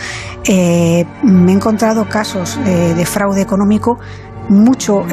eh, 0.45 1.07
me 1.23 1.53
he 1.53 1.55
encontrado 1.55 2.09
casos 2.09 2.59
de 2.65 3.07
fraude 3.07 3.41
económico 3.41 3.99
mucho 4.49 5.05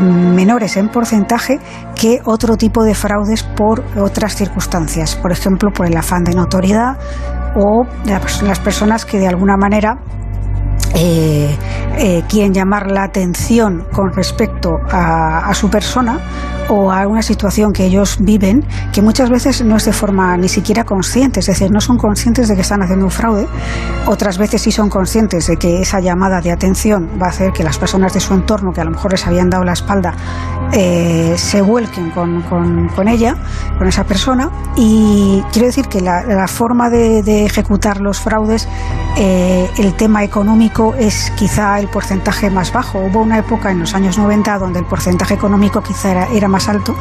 menores 0.00 0.76
en 0.76 0.88
porcentaje 0.88 1.58
que 1.94 2.20
otro 2.24 2.56
tipo 2.56 2.84
de 2.84 2.94
fraudes 2.94 3.42
por 3.42 3.84
otras 3.96 4.36
circunstancias, 4.36 5.16
por 5.16 5.32
ejemplo, 5.32 5.70
por 5.72 5.86
el 5.86 5.96
afán 5.96 6.24
de 6.24 6.34
notoriedad 6.34 6.96
o 7.56 7.84
las 8.04 8.60
personas 8.60 9.04
que 9.04 9.18
de 9.18 9.26
alguna 9.26 9.56
manera 9.56 9.98
eh, 10.94 11.56
eh, 11.98 12.22
quieren 12.28 12.54
llamar 12.54 12.90
la 12.90 13.02
atención 13.02 13.84
con 13.92 14.12
respecto 14.12 14.78
a, 14.90 15.52
su 15.54 15.68
persona 15.68 16.20
o 16.68 16.92
a 16.92 17.06
una 17.06 17.22
situación 17.22 17.72
que 17.72 17.86
ellos 17.86 18.18
viven 18.20 18.64
que 18.92 19.02
muchas 19.02 19.30
veces 19.30 19.64
no 19.64 19.76
es 19.76 19.84
de 19.84 19.92
forma 19.92 20.36
ni 20.36 20.48
siquiera 20.48 20.84
consciente, 20.84 21.40
es 21.40 21.46
decir, 21.46 21.70
no 21.70 21.80
son 21.80 21.98
conscientes 21.98 22.48
de 22.48 22.54
que 22.54 22.60
están 22.60 22.82
haciendo 22.82 23.06
un 23.06 23.10
fraude, 23.10 23.46
otras 24.06 24.38
veces 24.38 24.62
sí 24.62 24.70
son 24.70 24.90
conscientes 24.90 25.46
de 25.46 25.56
que 25.56 25.80
esa 25.80 26.00
llamada 26.00 26.40
de 26.40 26.52
atención 26.52 27.08
va 27.20 27.26
a 27.26 27.30
hacer 27.30 27.52
que 27.52 27.64
las 27.64 27.78
personas 27.78 28.12
de 28.12 28.20
su 28.20 28.34
entorno 28.34 28.72
que 28.72 28.80
a 28.80 28.84
lo 28.84 28.90
mejor 28.92 29.12
les 29.12 29.26
habían 29.26 29.50
dado 29.50 29.64
la 29.64 29.72
espalda 29.72 30.14
eh, 30.72 31.34
se 31.36 31.62
vuelquen 31.62 32.10
con, 32.10 32.42
con, 32.42 33.08
ella, 33.08 33.36
con 33.78 33.88
esa 33.88 34.04
persona. 34.04 34.50
Y 34.76 35.42
quiero 35.50 35.66
decir 35.66 35.88
que 35.88 36.02
la, 36.02 36.46
forma 36.46 36.90
de, 36.90 37.46
ejecutar 37.46 38.00
los 38.00 38.20
fraudes, 38.20 38.68
el 39.16 39.94
tema 39.94 40.22
económico 40.24 40.67
es 40.98 41.30
quizá 41.36 41.78
el 41.78 41.88
porcentaje 41.88 42.50
más 42.50 42.72
bajo. 42.72 42.98
Hubo 42.98 43.20
una 43.22 43.38
época 43.38 43.70
en 43.70 43.80
los 43.80 43.94
años 43.94 44.18
90 44.18 44.58
donde 44.58 44.78
el 44.80 44.84
porcentaje 44.84 45.34
económico 45.34 45.82
quizá 45.82 46.26
era, 46.28 46.48
más 46.48 46.68
alto, 46.68 46.94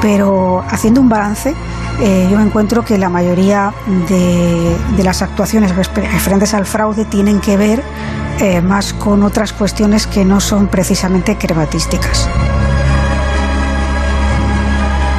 pero 0.00 0.64
haciendo 0.68 1.00
un 1.00 1.08
balance, 1.08 1.54
eh, 2.00 2.28
yo 2.30 2.40
encuentro 2.40 2.84
que 2.84 2.98
la 2.98 3.08
mayoría 3.08 3.72
de, 4.08 4.76
las 5.02 5.22
actuaciones 5.22 5.74
referentes 5.74 6.54
al 6.54 6.66
fraude 6.66 7.04
tienen 7.04 7.40
que 7.40 7.56
ver 7.56 7.82
eh, 8.40 8.60
más 8.60 8.92
con 8.92 9.22
otras 9.22 9.52
cuestiones 9.52 10.06
que 10.06 10.24
no 10.24 10.40
son 10.40 10.68
precisamente 10.68 11.36
crematísticas. 11.36 12.28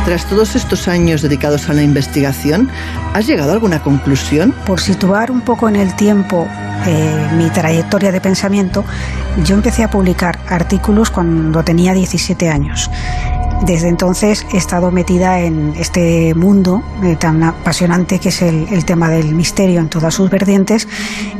Tras 0.08 0.26
todos 0.26 0.56
estos 0.56 0.88
años 0.88 1.22
dedicados 1.22 1.68
a 1.68 1.74
la 1.74 1.84
investigación, 1.84 2.70
¿has 3.14 3.28
llegado 3.28 3.52
a 3.52 3.56
alguna 3.56 3.84
conclusión? 3.84 4.56
Por 4.66 4.80
situar 4.80 5.30
un 5.32 5.42
poco 5.42 5.68
en 5.68 5.76
el 5.76 5.98
tiempo 5.98 6.48
eh, 6.86 7.28
mi 7.36 7.50
trayectoria 7.50 8.14
de 8.14 8.22
pensamiento, 8.22 8.86
yo 9.44 9.56
empecé 9.56 9.84
a 9.84 9.90
publicar 9.90 10.40
artículos 10.48 11.12
cuando 11.12 11.62
tenía 11.62 11.94
17 11.94 12.48
años. 12.48 12.90
Desde 13.66 13.90
entonces 13.90 14.48
he 14.54 14.58
estado 14.58 14.92
metida 14.92 15.42
en 15.42 15.74
este 15.76 16.34
mundo 16.36 16.84
eh, 17.04 17.18
tan 17.18 17.44
apasionante 17.44 18.20
que 18.20 18.30
es 18.30 18.42
el, 18.42 18.86
tema 18.86 19.10
del 19.10 19.36
misterio 19.36 19.82
en 19.82 19.90
todas 19.90 20.14
sus 20.14 20.30
vertientes 20.30 20.88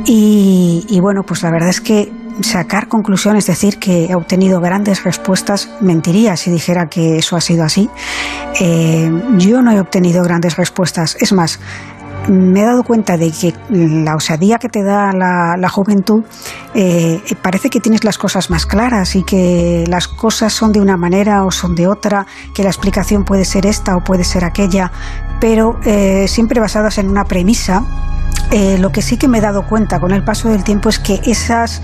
y, 0.04 0.84
y 0.90 1.00
bueno, 1.00 1.22
pues 1.22 1.42
la 1.42 1.50
verdad 1.50 1.70
es 1.70 1.80
que 1.80 2.12
sacar 2.42 2.88
conclusiones, 2.88 3.46
decir 3.46 3.78
que 3.78 4.06
he 4.06 4.14
obtenido 4.14 4.60
grandes 4.60 5.04
respuestas, 5.04 5.70
mentiría 5.80 6.36
si 6.36 6.50
dijera 6.50 6.88
que 6.88 7.18
eso 7.18 7.36
ha 7.36 7.40
sido 7.40 7.64
así. 7.64 7.88
Eh, 8.60 9.10
yo 9.36 9.62
no 9.62 9.72
he 9.72 9.80
obtenido 9.80 10.22
grandes 10.22 10.56
respuestas. 10.56 11.16
Es 11.20 11.32
más, 11.32 11.60
me 12.28 12.60
he 12.60 12.64
dado 12.64 12.82
cuenta 12.82 13.16
de 13.16 13.30
que 13.30 13.54
la 13.70 14.14
osadía 14.14 14.58
que 14.58 14.68
te 14.68 14.82
da 14.82 15.12
la, 15.12 15.68
juventud 15.68 16.24
eh, 16.74 17.22
parece 17.42 17.70
que 17.70 17.80
tienes 17.80 18.04
las 18.04 18.18
cosas 18.18 18.50
más 18.50 18.66
claras 18.66 19.16
y 19.16 19.22
que 19.22 19.84
las 19.88 20.08
cosas 20.08 20.52
son 20.52 20.72
de 20.72 20.80
una 20.80 20.96
manera 20.96 21.44
o 21.44 21.50
son 21.50 21.74
de 21.74 21.86
otra, 21.86 22.26
que 22.54 22.62
la 22.62 22.68
explicación 22.68 23.24
puede 23.24 23.44
ser 23.44 23.66
esta 23.66 23.96
o 23.96 24.04
puede 24.04 24.24
ser 24.24 24.44
aquella, 24.44 24.92
pero 25.40 25.78
eh, 25.84 26.26
siempre 26.28 26.60
basadas 26.60 26.98
en 26.98 27.08
una 27.08 27.24
premisa. 27.24 27.84
lo 28.78 28.92
que 28.92 29.02
sí 29.02 29.16
que 29.16 29.28
me 29.28 29.38
he 29.38 29.40
dado 29.40 29.66
cuenta 29.66 30.00
con 30.00 30.12
el 30.12 30.22
paso 30.22 30.48
del 30.48 30.64
tiempo 30.64 30.88
es 30.88 30.98
que 30.98 31.20
esas 31.24 31.82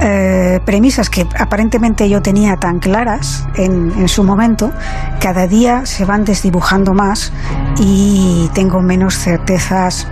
eh, 0.00 0.60
premisas 0.64 1.08
que 1.10 1.26
aparentemente 1.38 2.08
yo 2.08 2.22
tenía 2.22 2.56
tan 2.56 2.80
claras 2.80 3.46
en, 3.54 4.08
su 4.08 4.24
momento, 4.24 4.72
cada 5.20 5.46
día 5.46 5.86
se 5.86 6.04
van 6.04 6.24
desdibujando 6.24 6.92
más 6.92 7.32
y 7.78 8.50
tengo 8.52 8.80
menos 8.82 9.16
certezas, 9.16 10.08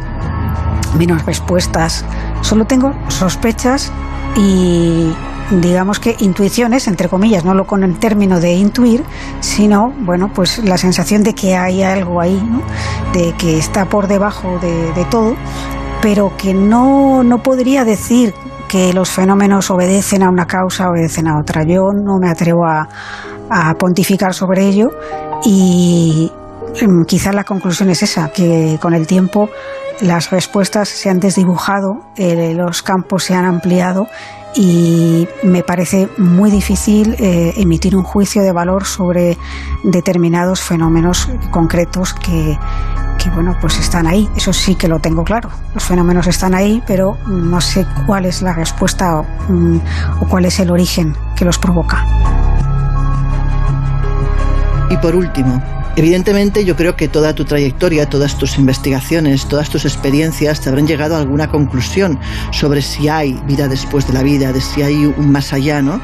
menos 0.96 1.24
respuestas. 1.26 2.04
Solo 2.40 2.66
tengo 2.66 2.94
sospechas 3.08 3.90
y 4.36 5.12
digamos 5.50 5.98
que 5.98 6.14
intuiciones, 6.20 6.86
entre 6.86 7.08
comillas, 7.08 7.44
no 7.44 7.54
lo 7.54 7.66
con 7.66 7.82
el 7.82 7.98
término 7.98 8.38
de 8.38 8.52
intuir, 8.52 9.02
sino, 9.40 9.92
bueno, 10.00 10.30
pues 10.32 10.58
la 10.58 10.78
sensación 10.78 11.24
de 11.24 11.34
que 11.34 11.56
hay 11.56 11.82
algo 11.82 12.20
ahí, 12.20 12.40
de 13.12 13.32
que 13.32 13.58
está 13.58 13.86
por 13.86 14.06
debajo 14.06 14.58
de, 14.60 14.92
de 14.92 15.04
todo, 15.06 15.34
pero 16.00 16.36
que 16.36 16.54
no, 16.54 17.24
no 17.24 17.42
podría 17.42 17.84
decir 17.84 18.34
que 18.70 18.92
los 18.92 19.10
fenómenos 19.10 19.68
obedecen 19.72 20.22
a 20.22 20.28
una 20.28 20.46
causa, 20.46 20.90
obedecen 20.90 21.26
a 21.26 21.40
otra. 21.40 21.64
Yo 21.64 21.90
no 21.92 22.18
me 22.20 22.28
atrevo 22.30 22.64
a, 22.64 22.88
pontificar 23.76 24.32
sobre 24.32 24.64
ello 24.68 24.90
y 25.44 26.30
mm, 26.80 27.02
quizá 27.02 27.32
la 27.32 27.42
conclusión 27.42 27.90
es 27.90 28.04
esa, 28.04 28.30
que 28.30 28.78
con 28.80 28.94
el 28.94 29.08
tiempo 29.08 29.50
las 30.02 30.30
respuestas 30.30 30.88
se 30.88 31.10
han 31.10 31.18
desdibujado, 31.18 32.12
eh, 32.14 32.54
los 32.54 32.82
campos 32.84 33.24
se 33.24 33.34
han 33.34 33.44
ampliado 33.44 34.06
y 34.54 35.26
me 35.42 35.64
parece 35.64 36.08
muy 36.16 36.52
difícil 36.52 37.16
eh, 37.18 37.54
emitir 37.56 37.96
un 37.96 38.04
juicio 38.04 38.40
de 38.42 38.52
valor 38.52 38.84
sobre 38.84 39.36
determinados 39.82 40.60
fenómenos 40.60 41.28
concretos 41.50 42.14
que, 42.14 42.56
que, 43.22 43.30
bueno, 43.30 43.56
pues 43.60 43.78
están 43.78 44.06
ahí. 44.06 44.28
Eso 44.36 44.52
sí 44.52 44.74
que 44.74 44.88
lo 44.88 44.98
tengo 44.98 45.24
claro. 45.24 45.50
Los 45.74 45.84
fenómenos 45.84 46.26
están 46.26 46.54
ahí, 46.54 46.82
pero 46.86 47.18
no 47.26 47.60
sé 47.60 47.86
cuál 48.06 48.24
es 48.26 48.42
la 48.42 48.52
respuesta 48.52 49.20
o, 49.20 49.26
mm, 49.48 49.80
o 50.20 50.28
cuál 50.28 50.46
es 50.46 50.58
el 50.60 50.70
origen 50.70 51.14
que 51.36 51.44
los 51.44 51.58
provoca. 51.58 52.04
Y 54.90 54.96
por 54.96 55.14
último, 55.14 55.62
Evidentemente 55.96 56.64
yo 56.64 56.76
creo 56.76 56.96
que 56.96 57.08
toda 57.08 57.34
tu 57.34 57.44
trayectoria, 57.44 58.08
todas 58.08 58.38
tus 58.38 58.58
investigaciones, 58.58 59.46
todas 59.46 59.70
tus 59.70 59.84
experiencias 59.84 60.60
te 60.60 60.68
habrán 60.68 60.86
llegado 60.86 61.16
a 61.16 61.18
alguna 61.18 61.48
conclusión 61.48 62.18
sobre 62.52 62.80
si 62.80 63.08
hay 63.08 63.34
vida 63.46 63.68
después 63.68 64.06
de 64.06 64.12
la 64.12 64.22
vida, 64.22 64.52
de 64.52 64.60
si 64.60 64.82
hay 64.82 65.06
un 65.06 65.30
más 65.32 65.52
allá, 65.52 65.82
¿no? 65.82 66.00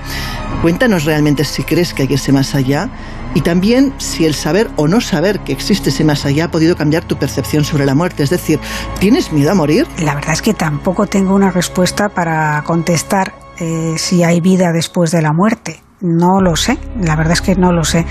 Cuéntanos 0.61 1.05
realmente 1.05 1.45
si 1.45 1.63
crees 1.63 1.95
que 1.95 2.03
hay 2.03 2.15
ese 2.15 2.33
más 2.33 2.55
allá 2.55 2.89
y 3.35 3.43
también 3.43 3.95
si 3.99 4.25
el 4.25 4.35
saber 4.35 4.71
o 4.77 4.89
no 4.89 5.01
saber 5.01 5.41
que 5.41 5.53
existe 5.53 5.91
ese 5.91 6.05
más 6.05 6.27
allá 6.27 6.47
ha 6.47 6.51
podido 6.51 6.77
cambiar 6.77 7.05
tu 7.05 7.17
percepción 7.17 7.65
sobre 7.65 7.87
la 7.87 7.95
muerte. 7.95 8.23
Es 8.23 8.31
decir, 8.31 8.59
¿tienes 8.99 9.33
miedo 9.33 9.53
a 9.53 9.55
morir? 9.55 9.87
La 10.03 10.15
verdad 10.15 10.33
es 10.33 10.43
que 10.43 10.55
tampoco 10.55 11.07
tengo 11.07 11.35
una 11.35 11.51
respuesta 11.51 12.09
para 12.09 12.63
contestar 12.65 13.35
eh, 13.59 13.95
si 13.99 14.25
hay 14.25 14.41
vida 14.41 14.73
después 14.73 15.11
de 15.11 15.23
la 15.23 15.33
muerte. 15.33 15.86
No 16.01 16.43
lo 16.43 16.57
sé, 16.57 16.79
la 17.01 17.17
verdad 17.17 17.33
es 17.33 17.41
que 17.41 17.57
no 17.57 17.73
lo 17.73 17.83
sé. 17.83 18.05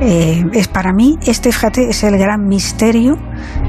Eh, 0.00 0.44
es 0.52 0.66
para 0.66 0.92
mí 0.92 1.18
este, 1.24 1.52
fíjate, 1.52 1.88
es 1.90 2.02
el 2.02 2.18
gran 2.18 2.48
misterio 2.48 3.16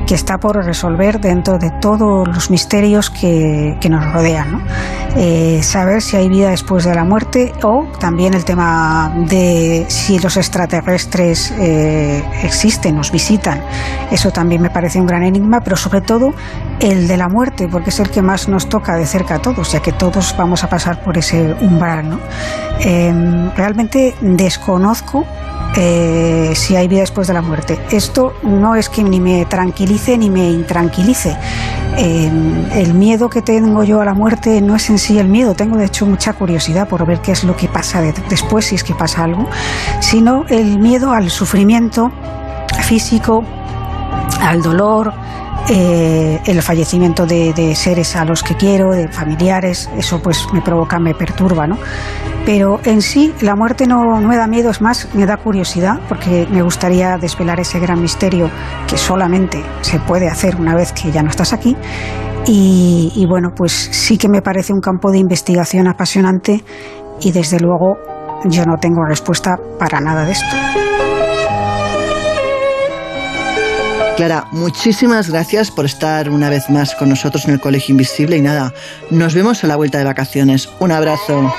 que 0.07 0.15
está 0.15 0.39
por 0.39 0.55
resolver 0.65 1.19
dentro 1.19 1.59
de 1.59 1.69
todos 1.79 2.27
los 2.27 2.49
misterios 2.49 3.11
que, 3.11 3.77
que 3.79 3.89
nos 3.89 4.11
rodean. 4.11 4.53
¿no? 4.53 4.61
Eh, 5.15 5.61
saber 5.63 6.01
si 6.01 6.17
hay 6.17 6.29
vida 6.29 6.49
después 6.49 6.83
de 6.83 6.93
la 6.93 7.03
muerte 7.03 7.51
o 7.63 7.87
también 7.99 8.33
el 8.33 8.45
tema 8.45 9.13
de 9.27 9.85
si 9.87 10.19
los 10.19 10.37
extraterrestres 10.37 11.51
eh, 11.59 12.23
existen, 12.43 12.95
nos 12.95 13.11
visitan. 13.11 13.61
Eso 14.11 14.31
también 14.31 14.61
me 14.61 14.69
parece 14.69 14.99
un 14.99 15.07
gran 15.07 15.23
enigma, 15.23 15.61
pero 15.61 15.75
sobre 15.75 16.01
todo 16.01 16.33
el 16.79 17.07
de 17.07 17.17
la 17.17 17.27
muerte, 17.27 17.67
porque 17.67 17.89
es 17.89 17.99
el 17.99 18.09
que 18.09 18.21
más 18.21 18.47
nos 18.47 18.69
toca 18.69 18.95
de 18.95 19.05
cerca 19.05 19.35
a 19.35 19.39
todos, 19.39 19.71
ya 19.71 19.81
que 19.81 19.91
todos 19.91 20.35
vamos 20.37 20.63
a 20.63 20.69
pasar 20.69 21.03
por 21.03 21.17
ese 21.17 21.55
umbral. 21.61 22.09
¿no? 22.09 22.19
Realmente 23.59 24.15
desconozco 24.21 25.25
eh, 25.75 26.53
si 26.55 26.77
hay 26.77 26.87
vida 26.87 27.01
después 27.01 27.27
de 27.27 27.33
la 27.33 27.41
muerte. 27.41 27.77
Esto 27.91 28.33
no 28.41 28.75
es 28.75 28.87
que 28.87 29.03
ni 29.03 29.19
me 29.19 29.45
tranquilice 29.45 30.17
ni 30.17 30.29
me 30.29 30.49
intranquilice. 30.49 31.35
Eh, 31.97 32.31
el 32.75 32.93
miedo 32.93 33.29
que 33.29 33.41
tengo 33.41 33.83
yo 33.83 33.99
a 33.99 34.05
la 34.05 34.13
muerte 34.13 34.61
no 34.61 34.77
es 34.77 34.89
en 34.89 34.97
sí 34.97 35.19
el 35.19 35.27
miedo, 35.27 35.55
tengo 35.55 35.75
de 35.75 35.85
hecho 35.85 36.05
mucha 36.05 36.31
curiosidad 36.31 36.87
por 36.87 37.05
ver 37.05 37.19
qué 37.19 37.33
es 37.33 37.43
lo 37.43 37.57
que 37.57 37.67
pasa 37.67 38.01
después, 38.29 38.63
si 38.67 38.75
es 38.75 38.83
que 38.85 38.95
pasa 38.95 39.25
algo, 39.25 39.45
sino 39.99 40.45
el 40.47 40.79
miedo 40.79 41.11
al 41.11 41.29
sufrimiento 41.29 42.13
físico, 42.83 43.43
al 44.41 44.61
dolor, 44.61 45.11
eh, 45.71 46.41
el 46.47 46.61
fallecimiento 46.63 47.27
de, 47.27 47.73
seres 47.75 48.15
a 48.15 48.25
los 48.25 48.41
que 48.41 48.55
quiero, 48.55 48.91
de 48.91 49.07
familiares, 49.07 49.87
eso 49.95 50.19
pues 50.19 50.47
me 50.51 50.61
provoca, 50.61 50.97
me 50.97 51.13
perturba, 51.13 51.67
¿no? 51.67 51.77
Pero 52.43 52.79
en 52.85 53.03
sí 53.03 53.33
la 53.41 53.55
muerte 53.55 53.85
no, 53.85 54.19
me 54.19 54.35
da 54.35 54.47
miedo, 54.47 54.71
es 54.71 54.81
más, 54.81 55.07
me 55.13 55.27
da 55.27 55.37
curiosidad, 55.37 55.99
porque 56.09 56.47
me 56.49 56.63
gustaría 56.63 57.17
desvelar 57.17 57.59
ese 57.59 57.79
gran 57.79 58.01
misterio 58.01 58.49
que 58.87 58.97
solamente 58.97 59.63
se 59.81 59.99
puede 59.99 60.27
hacer 60.27 60.55
una 60.55 60.73
vez 60.73 60.91
que 60.91 61.11
ya 61.11 61.21
no 61.21 61.29
estás 61.29 61.53
aquí. 61.53 61.77
Y, 62.47 63.11
y 63.15 63.27
bueno, 63.27 63.49
pues 63.55 63.71
sí 63.71 64.17
que 64.17 64.27
me 64.27 64.41
parece 64.41 64.73
un 64.73 64.81
campo 64.81 65.11
de 65.11 65.19
investigación 65.19 65.87
apasionante 65.87 66.63
y 67.21 67.31
desde 67.31 67.59
luego 67.59 67.97
yo 68.45 68.65
no 68.65 68.77
tengo 68.77 69.05
respuesta 69.05 69.59
para 69.77 69.99
nada 69.99 70.25
de 70.25 70.31
esto. 70.31 70.78
Clara, 74.19 74.49
muchísimas 74.51 75.29
gracias 75.29 75.71
por 75.71 75.85
estar 75.85 76.29
una 76.29 76.49
vez 76.49 76.69
más 76.69 76.93
con 76.93 77.07
nosotros 77.07 77.45
en 77.45 77.51
el 77.51 77.61
Colegio 77.61 77.93
Invisible 77.93 78.35
y 78.35 78.41
nada, 78.41 78.73
nos 79.09 79.33
vemos 79.33 79.63
a 79.63 79.67
la 79.67 79.77
vuelta 79.77 79.97
de 79.97 80.03
vacaciones. 80.03 80.67
Un 80.79 80.91
abrazo. 80.91 81.53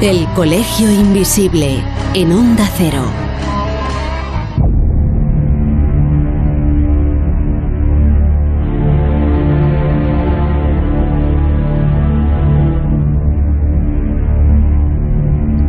El 0.00 0.26
Colegio 0.34 0.90
Invisible 0.90 1.80
en 2.14 2.32
Onda 2.32 2.68
Cero. 2.76 3.25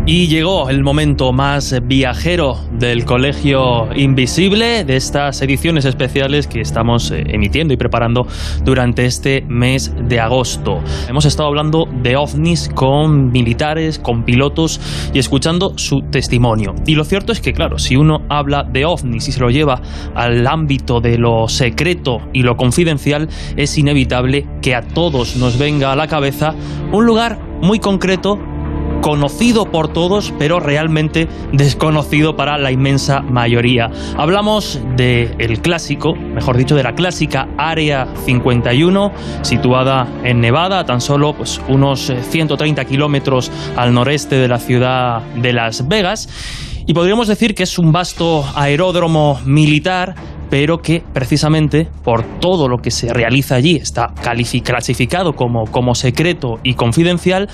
Y 0.10 0.28
llegó 0.28 0.70
el 0.70 0.86
momento 0.86 1.34
más 1.34 1.76
viajero 1.84 2.58
del 2.72 3.04
Colegio 3.04 3.94
Invisible, 3.94 4.86
de 4.86 4.96
estas 4.96 5.42
ediciones 5.42 5.84
especiales 5.84 6.48
que 6.48 6.62
estamos 6.62 7.12
eh, 7.12 7.26
emitiendo 7.28 7.74
y 7.74 7.78
preparando 7.78 8.26
durante 8.64 9.04
este 9.04 9.44
mes 9.50 9.94
de 10.08 10.22
agosto. 10.22 10.80
Hemos 11.10 11.26
estado 11.26 11.50
hablando 11.50 11.90
de 11.92 12.16
ovnis 12.16 12.70
con 12.74 13.34
militares, 13.34 14.00
con 14.00 14.24
pilotos 14.24 14.80
y 15.14 15.20
escuchando 15.20 15.78
su 15.78 16.04
testimonio. 16.04 16.74
Y 16.86 16.96
lo 16.96 17.04
cierto 17.04 17.34
es 17.34 17.42
que, 17.42 17.52
claro, 17.52 17.78
si 17.78 17.98
uno 17.98 18.22
habla 18.30 18.64
de 18.64 18.86
ovnis 18.86 19.28
y 19.28 19.34
se 19.34 19.42
lo 19.42 19.50
lleva 19.50 19.82
al 20.16 20.48
ámbito 20.48 21.02
de 21.02 21.18
lo 21.18 21.50
secreto 21.50 22.22
y 22.32 22.44
lo 22.44 22.56
confidencial, 22.56 23.28
es 23.58 23.78
inevitable 23.78 24.48
que 24.62 24.74
a 24.74 24.84
todos 24.84 25.36
nos 25.36 25.60
venga 25.60 25.92
a 25.92 25.98
la 25.98 26.08
cabeza 26.08 26.56
un 26.94 27.06
lugar 27.06 27.40
muy 27.62 27.80
concreto 27.80 28.40
conocido 29.02 29.66
por 29.66 29.88
todos, 29.88 30.34
pero 30.38 30.60
realmente 30.60 31.28
desconocido 31.54 32.36
para 32.36 32.58
la 32.58 32.72
inmensa 32.72 33.22
mayoría. 33.22 33.90
Hablamos 34.18 34.80
del 34.96 35.62
clásico, 35.62 36.16
mejor 36.16 36.58
dicho, 36.58 36.76
de 36.76 36.84
la 36.84 36.94
clásica 36.94 37.48
Área 37.58 38.08
51, 38.26 39.12
situada 39.42 40.08
en 40.24 40.42
Nevada, 40.42 40.86
tan 40.86 41.02
solo 41.02 41.34
pues, 41.34 41.62
unos 41.68 42.12
130 42.30 42.86
kilómetros 42.86 43.52
al 43.76 43.94
noreste 43.94 44.36
de 44.36 44.48
la 44.48 44.60
ciudad 44.60 45.22
de 45.36 45.54
Las 45.54 45.88
Vegas. 45.88 46.30
Y 46.86 46.94
podríamos 46.94 47.28
decir 47.28 47.54
que 47.54 47.64
es 47.64 47.78
un 47.78 47.92
vasto 47.92 48.46
aeródromo 48.56 49.40
militar 49.46 50.16
pero 50.50 50.82
que 50.82 51.04
precisamente 51.14 51.88
por 52.04 52.24
todo 52.40 52.68
lo 52.68 52.78
que 52.78 52.92
se 52.92 53.14
realiza 53.14 53.56
allí 53.56 53.76
está 53.76 54.14
clasificado 54.64 55.34
como, 55.34 55.66
como 55.66 55.96
secreto 55.96 56.60
y 56.64 56.76
confidencial, 56.76 57.50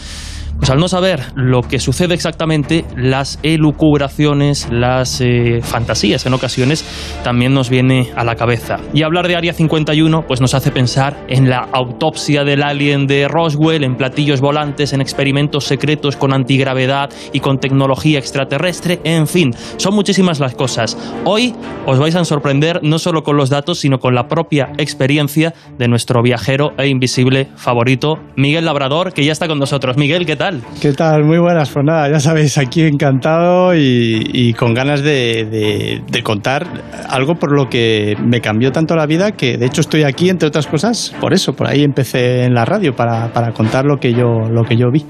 pues 0.57 0.69
al 0.69 0.79
no 0.79 0.87
saber 0.87 1.21
lo 1.35 1.61
que 1.61 1.79
sucede 1.79 2.13
exactamente, 2.13 2.85
las 2.95 3.39
elucubraciones, 3.43 4.67
las 4.71 5.19
eh, 5.21 5.59
fantasías 5.61 6.25
en 6.25 6.33
ocasiones 6.33 6.85
también 7.23 7.53
nos 7.53 7.69
viene 7.69 8.11
a 8.15 8.23
la 8.23 8.35
cabeza. 8.35 8.77
Y 8.93 9.03
hablar 9.03 9.27
de 9.27 9.35
Área 9.35 9.53
51 9.53 10.25
pues 10.27 10.41
nos 10.41 10.53
hace 10.53 10.71
pensar 10.71 11.25
en 11.27 11.49
la 11.49 11.67
autopsia 11.71 12.43
del 12.43 12.63
alien 12.63 13.07
de 13.07 13.27
Roswell, 13.27 13.83
en 13.83 13.95
platillos 13.95 14.41
volantes, 14.41 14.93
en 14.93 15.01
experimentos 15.01 15.65
secretos 15.65 16.15
con 16.15 16.33
antigravedad 16.33 17.09
y 17.31 17.39
con 17.39 17.59
tecnología 17.59 18.19
extraterrestre, 18.19 18.99
en 19.03 19.27
fin, 19.27 19.53
son 19.77 19.95
muchísimas 19.95 20.39
las 20.39 20.55
cosas. 20.55 20.97
Hoy 21.25 21.53
os 21.85 21.99
vais 21.99 22.15
a 22.15 22.23
sorprender 22.25 22.81
no 22.83 22.99
solo 22.99 23.23
con 23.23 23.37
los 23.37 23.49
datos, 23.49 23.79
sino 23.79 23.99
con 23.99 24.15
la 24.15 24.27
propia 24.27 24.71
experiencia 24.77 25.53
de 25.77 25.87
nuestro 25.87 26.21
viajero 26.21 26.73
e 26.77 26.87
invisible 26.87 27.47
favorito, 27.55 28.19
Miguel 28.35 28.65
Labrador, 28.65 29.13
que 29.13 29.25
ya 29.25 29.31
está 29.31 29.47
con 29.47 29.59
nosotros. 29.59 29.97
Miguel, 29.97 30.25
¿qué 30.25 30.35
tal? 30.35 30.42
¿Qué 30.81 30.91
tal? 30.91 31.23
Muy 31.23 31.37
buenas, 31.37 31.69
pues 31.69 31.85
nada, 31.85 32.09
ya 32.09 32.19
sabéis, 32.19 32.57
aquí 32.57 32.81
encantado 32.81 33.73
y, 33.75 34.53
con 34.59 34.73
ganas 34.73 35.01
de, 35.01 36.01
contar 36.21 36.67
algo 37.07 37.35
por 37.35 37.55
lo 37.55 37.69
que 37.69 38.17
me 38.19 38.41
cambió 38.41 38.73
tanto 38.73 38.93
la 38.97 39.05
vida 39.05 39.31
que 39.31 39.57
de 39.57 39.65
hecho 39.67 39.79
estoy 39.79 40.03
aquí, 40.03 40.29
entre 40.29 40.49
otras 40.49 40.67
cosas, 40.67 41.15
por 41.21 41.33
eso, 41.33 41.53
por 41.53 41.67
ahí 41.67 41.83
empecé 41.83 42.43
en 42.43 42.53
la 42.53 42.65
radio 42.65 42.93
para, 42.93 43.31
contar 43.53 43.85
lo 43.85 43.97
que, 44.01 44.13
yo, 44.13 44.49
lo 44.49 44.63
que 44.65 44.75
yo 44.75 44.91
vi. 44.91 45.05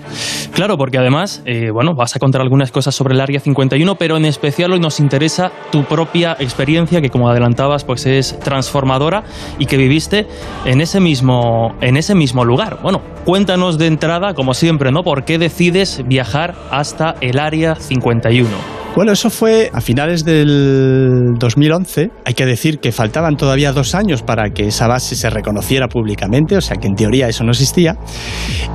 Claro, 0.53 0.77
porque 0.77 0.99
además, 0.99 1.41
eh, 1.45 1.71
bueno, 1.71 1.95
vas 1.95 2.15
a 2.15 2.19
contar 2.19 2.41
algunas 2.41 2.71
cosas 2.71 2.93
sobre 2.93 3.15
el 3.15 3.21
Área 3.21 3.39
51, 3.39 3.95
pero 3.95 4.17
en 4.17 4.25
especial 4.25 4.73
hoy 4.73 4.79
nos 4.79 4.99
interesa 4.99 5.51
tu 5.71 5.83
propia 5.83 6.37
experiencia, 6.39 7.01
que 7.01 7.09
como 7.09 7.27
adelantabas, 7.27 7.85
pues 7.85 8.05
es 8.05 8.37
transformadora 8.39 9.23
y 9.57 9.65
que 9.65 9.77
viviste 9.77 10.27
en 10.65 10.79
ese 10.79 10.99
mismo, 10.99 11.73
en 11.81 11.97
ese 11.97 12.13
mismo 12.13 12.45
lugar. 12.45 12.77
Bueno, 12.83 13.01
cuéntanos 13.25 13.79
de 13.79 13.87
entrada, 13.87 14.35
como 14.35 14.53
siempre, 14.53 14.91
¿no? 14.91 15.03
¿Por 15.03 15.22
qué 15.25 15.37
decides 15.37 16.03
viajar 16.07 16.55
hasta 16.71 17.15
el 17.21 17.39
Área 17.39 17.75
51? 17.75 18.49
Bueno, 18.95 19.11
eso 19.11 19.31
fue 19.31 19.71
a 19.73 19.81
finales 19.81 20.23
del 20.23 21.33
2011. 21.39 22.11
Hay 22.25 22.33
que 22.35 22.45
decir 22.45 22.77
que 22.77 22.91
faltaban 22.91 23.37
todavía 23.37 23.71
dos 23.71 23.95
años 23.95 24.21
para 24.21 24.51
que 24.51 24.67
esa 24.67 24.87
base 24.87 25.15
se 25.15 25.31
reconociera 25.31 25.87
públicamente, 25.87 26.55
o 26.57 26.61
sea 26.61 26.77
que 26.77 26.87
en 26.87 26.93
teoría 26.93 27.27
eso 27.27 27.43
no 27.43 27.51
existía. 27.51 27.97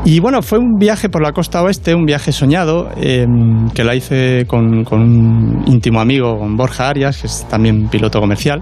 Y 0.04 0.18
bueno, 0.18 0.42
fue 0.42 0.58
un 0.58 0.74
viaje 0.76 1.08
por 1.08 1.22
la 1.22 1.30
costa 1.30 1.62
oeste, 1.62 1.94
un 1.94 2.04
viaje 2.04 2.32
soñado, 2.32 2.90
em, 2.96 3.70
que 3.70 3.84
la 3.84 3.94
hice 3.94 4.44
con, 4.48 4.84
un 4.90 5.62
íntimo 5.68 6.00
amigo, 6.00 6.36
Borja 6.56 6.88
Arias, 6.88 7.20
que 7.20 7.28
es 7.28 7.46
también 7.48 7.88
piloto 7.88 8.18
comercial. 8.18 8.60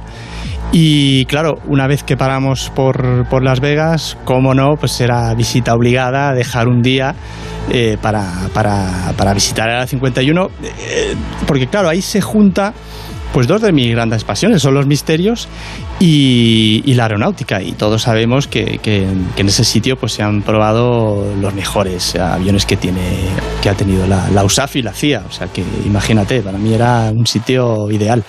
Y 0.72 1.24
claro, 1.26 1.58
una 1.66 1.86
vez 1.86 2.02
que 2.02 2.16
paramos 2.16 2.70
por, 2.74 3.26
por 3.28 3.42
Las 3.42 3.60
Vegas, 3.60 4.16
cómo 4.24 4.52
no, 4.52 4.76
pues 4.76 5.00
era 5.00 5.32
visita 5.34 5.74
obligada, 5.74 6.34
dejar 6.34 6.68
un 6.68 6.82
día 6.82 7.14
eh, 7.70 7.96
para, 8.00 8.48
para, 8.52 9.12
para, 9.16 9.32
visitar 9.32 9.70
el 9.70 9.88
51, 9.88 10.50
eh, 10.62 11.14
porque 11.46 11.66
claro, 11.68 11.88
ahí 11.88 12.02
se 12.02 12.20
junta 12.20 12.74
pues 13.32 13.46
dos 13.46 13.60
de 13.60 13.72
mis 13.72 13.90
grandes 13.90 14.24
pasiones 14.24 14.62
son 14.62 14.74
los 14.74 14.86
misterios 14.86 15.48
y, 15.98 16.82
y 16.84 16.94
la 16.94 17.04
aeronáutica. 17.04 17.62
Y 17.62 17.72
todos 17.72 18.02
sabemos 18.02 18.46
que, 18.48 18.78
que, 18.78 19.06
que, 19.34 19.40
en 19.40 19.48
ese 19.48 19.64
sitio 19.64 19.96
pues, 19.96 20.12
se 20.12 20.22
han 20.22 20.42
probado 20.42 21.26
los 21.40 21.54
mejores 21.54 22.16
aviones 22.16 22.66
que, 22.66 22.76
tiene, 22.76 23.00
que 23.62 23.68
ha 23.68 23.74
tenido 23.74 24.06
la, 24.06 24.28
la, 24.30 24.44
USAF 24.44 24.76
y 24.76 24.82
la 24.82 24.92
CIA. 24.92 25.24
O 25.28 25.32
sea 25.32 25.48
que 25.48 25.64
imagínate, 25.84 26.40
para 26.40 26.58
mí 26.58 26.72
era 26.72 27.10
un 27.14 27.26
sitio 27.26 27.90
ideal. 27.90 28.24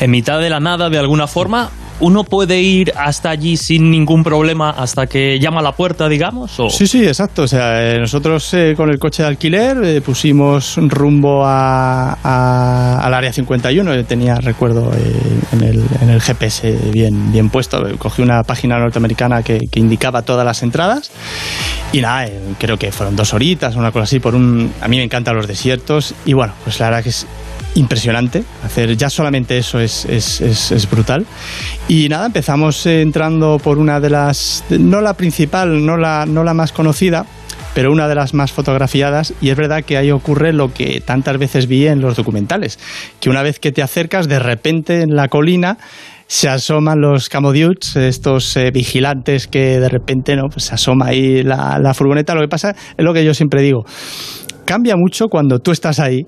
En 0.00 0.10
mitad 0.10 0.40
de 0.40 0.50
la 0.50 0.60
nada, 0.60 0.88
de 0.90 0.98
alguna 0.98 1.26
forma, 1.26 1.70
¿uno 2.02 2.24
puede 2.24 2.60
ir 2.60 2.92
hasta 2.96 3.30
allí 3.30 3.56
sin 3.56 3.90
ningún 3.90 4.24
problema 4.24 4.70
hasta 4.70 5.06
que 5.06 5.38
llama 5.38 5.60
a 5.60 5.62
la 5.62 5.72
puerta, 5.72 6.08
digamos? 6.08 6.58
¿o? 6.58 6.68
Sí, 6.68 6.86
sí, 6.86 7.06
exacto. 7.06 7.42
O 7.44 7.48
sea, 7.48 7.94
eh, 7.94 7.98
nosotros 8.00 8.52
eh, 8.54 8.74
con 8.76 8.90
el 8.90 8.98
coche 8.98 9.22
de 9.22 9.28
alquiler 9.28 9.82
eh, 9.84 10.00
pusimos 10.00 10.76
rumbo 10.76 11.44
a, 11.46 12.98
al 13.00 13.14
área 13.14 13.32
51. 13.32 13.94
Yo 13.94 14.04
tenía, 14.04 14.34
recuerdo, 14.34 14.92
eh, 14.92 15.22
en, 15.52 16.10
el, 16.10 16.20
GPS 16.20 16.76
bien, 16.92 17.30
bien 17.32 17.50
puesto. 17.50 17.82
Cogí 17.98 18.20
una 18.20 18.42
página 18.42 18.78
norteamericana 18.78 19.42
que, 19.42 19.60
que 19.70 19.80
indicaba 19.80 20.22
todas 20.22 20.44
las 20.44 20.62
entradas. 20.62 21.12
Y 21.92 22.00
nada, 22.00 22.26
eh, 22.26 22.40
creo 22.58 22.78
que 22.78 22.90
fueron 22.90 23.14
dos 23.14 23.34
horitas, 23.34 23.76
una 23.76 23.92
cosa 23.92 24.04
así, 24.04 24.18
por 24.18 24.34
un... 24.34 24.72
A 24.80 24.88
mí 24.88 24.96
me 24.96 25.04
encantan 25.04 25.36
los 25.36 25.46
desiertos. 25.46 26.14
Y 26.24 26.32
bueno, 26.32 26.54
pues 26.64 26.80
la 26.80 26.86
verdad 26.86 27.02
que 27.02 27.10
es 27.10 27.26
impresionante. 27.74 28.44
Hacer 28.64 28.96
ya 28.96 29.10
solamente 29.10 29.58
eso 29.58 29.80
es, 29.80 30.04
es, 30.04 30.40
es, 30.40 30.90
brutal. 30.90 31.26
Y 31.88 32.08
nada, 32.08 32.26
empezamos 32.26 32.86
entrando 32.86 33.58
por 33.58 33.78
una 33.78 34.00
de 34.00 34.10
las, 34.10 34.64
no 34.70 35.00
la 35.00 35.14
principal, 35.14 35.84
no 35.84 35.96
la, 35.96 36.26
no 36.26 36.44
la 36.44 36.54
más 36.54 36.72
conocida, 36.72 37.26
pero 37.74 37.90
una 37.90 38.08
de 38.08 38.14
las 38.14 38.34
más 38.34 38.52
fotografiadas 38.52 39.34
y 39.40 39.50
es 39.50 39.56
verdad 39.56 39.84
que 39.84 39.96
ahí 39.96 40.10
ocurre 40.10 40.52
lo 40.52 40.72
que 40.72 41.00
tantas 41.00 41.38
veces 41.38 41.66
vi 41.66 41.86
en 41.86 42.00
los 42.00 42.16
documentales, 42.16 42.78
que 43.20 43.30
una 43.30 43.42
vez 43.42 43.58
que 43.58 43.72
te 43.72 43.82
acercas, 43.82 44.28
de 44.28 44.38
repente 44.38 45.02
en 45.02 45.16
la 45.16 45.28
colina 45.28 45.78
se 46.26 46.48
asoman 46.48 47.00
los 47.00 47.28
camodiutes, 47.28 47.96
estos 47.96 48.56
eh, 48.56 48.70
vigilantes 48.70 49.46
que 49.46 49.78
de 49.80 49.88
repente 49.88 50.34
no 50.34 50.48
pues 50.48 50.64
se 50.64 50.74
asoma 50.74 51.08
ahí 51.08 51.42
la, 51.42 51.78
la 51.78 51.92
furgoneta. 51.92 52.34
Lo 52.34 52.40
que 52.40 52.48
pasa 52.48 52.74
es 52.96 53.04
lo 53.04 53.12
que 53.12 53.24
yo 53.24 53.34
siempre 53.34 53.60
digo, 53.60 53.84
cambia 54.64 54.96
mucho 54.96 55.28
cuando 55.28 55.58
tú 55.58 55.72
estás 55.72 55.98
ahí 55.98 56.26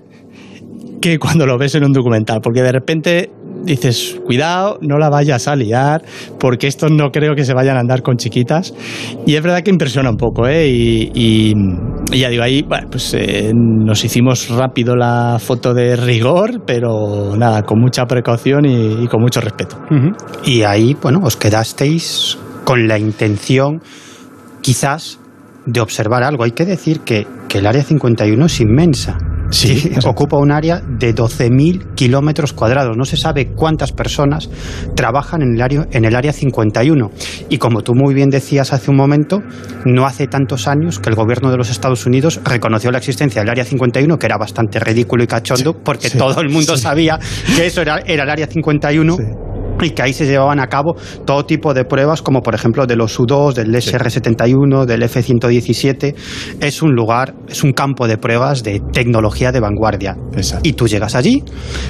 que 1.05 1.19
cuando 1.19 1.45
lo 1.45 1.59
ves 1.59 1.75
en 1.75 1.85
un 1.85 1.93
documental, 1.93 2.41
porque 2.43 2.63
de 2.63 2.73
repente 2.73 3.31
dices, 3.63 4.19
cuidado, 4.25 4.79
no 4.81 4.97
la 4.97 5.11
vayas 5.11 5.49
a 5.49 5.55
liar, 5.55 6.03
porque 6.41 6.67
estos 6.67 6.91
no 6.91 7.11
creo 7.11 7.35
que 7.35 7.45
se 7.45 7.53
vayan 7.53 7.77
a 7.77 7.81
andar 7.81 8.01
con 8.01 8.17
chiquitas. 8.17 8.73
Y 9.27 9.35
es 9.35 9.43
verdad 9.43 9.61
que 9.63 9.71
impresiona 9.71 10.09
un 10.09 10.17
poco, 10.17 10.49
¿eh? 10.49 10.67
Y, 10.67 11.11
y, 11.15 11.55
y 12.11 12.19
ya 12.21 12.31
digo, 12.31 12.43
ahí 12.43 12.63
bueno, 12.63 12.89
pues, 12.91 13.13
eh, 13.13 13.53
nos 13.55 14.03
hicimos 14.03 14.49
rápido 14.49 14.97
la 14.97 15.37
foto 15.39 15.75
de 15.75 15.95
rigor, 15.95 16.63
pero 16.67 17.37
nada, 17.37 17.65
con 17.65 17.81
mucha 17.81 18.07
precaución 18.07 18.65
y, 18.65 19.05
y 19.05 19.07
con 19.07 19.21
mucho 19.21 19.43
respeto. 19.43 19.77
Uh 19.91 19.95
-huh. 19.95 20.17
Y 20.47 20.63
ahí, 20.63 20.97
bueno, 21.03 21.21
os 21.23 21.37
quedasteis 21.37 22.39
con 22.65 22.89
la 22.89 22.99
intención, 22.99 23.83
quizás, 24.63 25.21
de 25.67 25.81
observar 25.81 26.23
algo. 26.23 26.45
Hay 26.45 26.53
que 26.53 26.65
decir 26.65 27.01
que, 27.01 27.27
que 27.47 27.59
el 27.59 27.67
Área 27.67 27.83
51 27.83 28.47
es 28.47 28.61
inmensa. 28.63 29.19
Sí, 29.51 29.79
sí 29.79 29.93
ocupa 30.07 30.37
un 30.39 30.53
área 30.53 30.81
de 30.81 31.15
12.000 31.15 31.95
kilómetros 31.95 32.53
cuadrados. 32.53 32.97
No 32.97 33.05
se 33.05 33.16
sabe 33.16 33.53
cuántas 33.53 33.93
personas 33.93 34.51
trabajan 34.95 35.43
en 35.43 35.55
el, 35.55 35.62
área, 35.62 35.87
en 35.91 36.05
el 36.05 36.15
área 36.16 36.33
51. 36.33 37.11
Y 37.49 37.59
como 37.59 37.83
tú 37.83 37.95
muy 37.95 38.15
bien 38.15 38.31
decías 38.31 38.73
hace 38.73 38.91
un 38.91 38.97
momento, 38.97 39.41
no 39.85 40.07
hace 40.07 40.27
tantos 40.27 40.66
años 40.69 40.99
que 40.99 41.11
el 41.11 41.16
gobierno 41.16 41.51
de 41.51 41.57
los 41.57 41.71
Estados 41.71 42.07
Unidos 42.07 42.41
reconoció 42.45 42.91
la 42.91 42.99
existencia 42.99 43.43
del 43.43 43.51
área 43.51 43.65
51, 43.65 44.19
que 44.19 44.27
era 44.27 44.39
bastante 44.39 44.81
ridículo 44.81 45.25
y 45.25 45.27
cachondo, 45.27 45.73
sí, 45.73 45.79
porque 45.85 46.11
sí, 46.11 46.19
todo 46.19 46.41
el 46.41 46.51
mundo 46.51 46.77
sabía 46.77 47.19
que 47.57 47.66
eso 47.66 47.83
era, 47.83 47.99
era 48.07 48.25
el 48.25 48.31
área 48.31 48.47
51 48.47 49.44
y 49.85 49.90
que 49.90 50.02
ahí 50.02 50.12
se 50.12 50.27
llevaban 50.27 50.61
a 50.61 50.66
cabo 50.69 50.97
todo 51.24 51.44
tipo 51.44 51.74
de 51.74 51.85
pruebas, 51.85 52.23
como 52.23 52.43
por 52.43 52.55
ejemplo 52.55 52.86
de 52.86 52.97
los 52.97 53.19
U-2, 53.19 53.55
del 53.55 53.74
SR-71, 53.74 54.85
del 54.85 55.02
F-117. 55.02 56.15
Es 56.61 56.82
un 56.82 56.93
lugar, 56.94 57.35
es 57.48 57.62
un 57.62 57.73
campo 57.73 58.06
de 58.06 58.19
pruebas 58.19 58.62
de 58.62 58.81
tecnología 58.93 59.52
de 59.52 59.61
vanguardia. 59.61 60.16
Exacto. 60.32 60.69
Y 60.69 60.73
tú 60.73 60.86
llegas 60.86 61.15
allí 61.15 61.43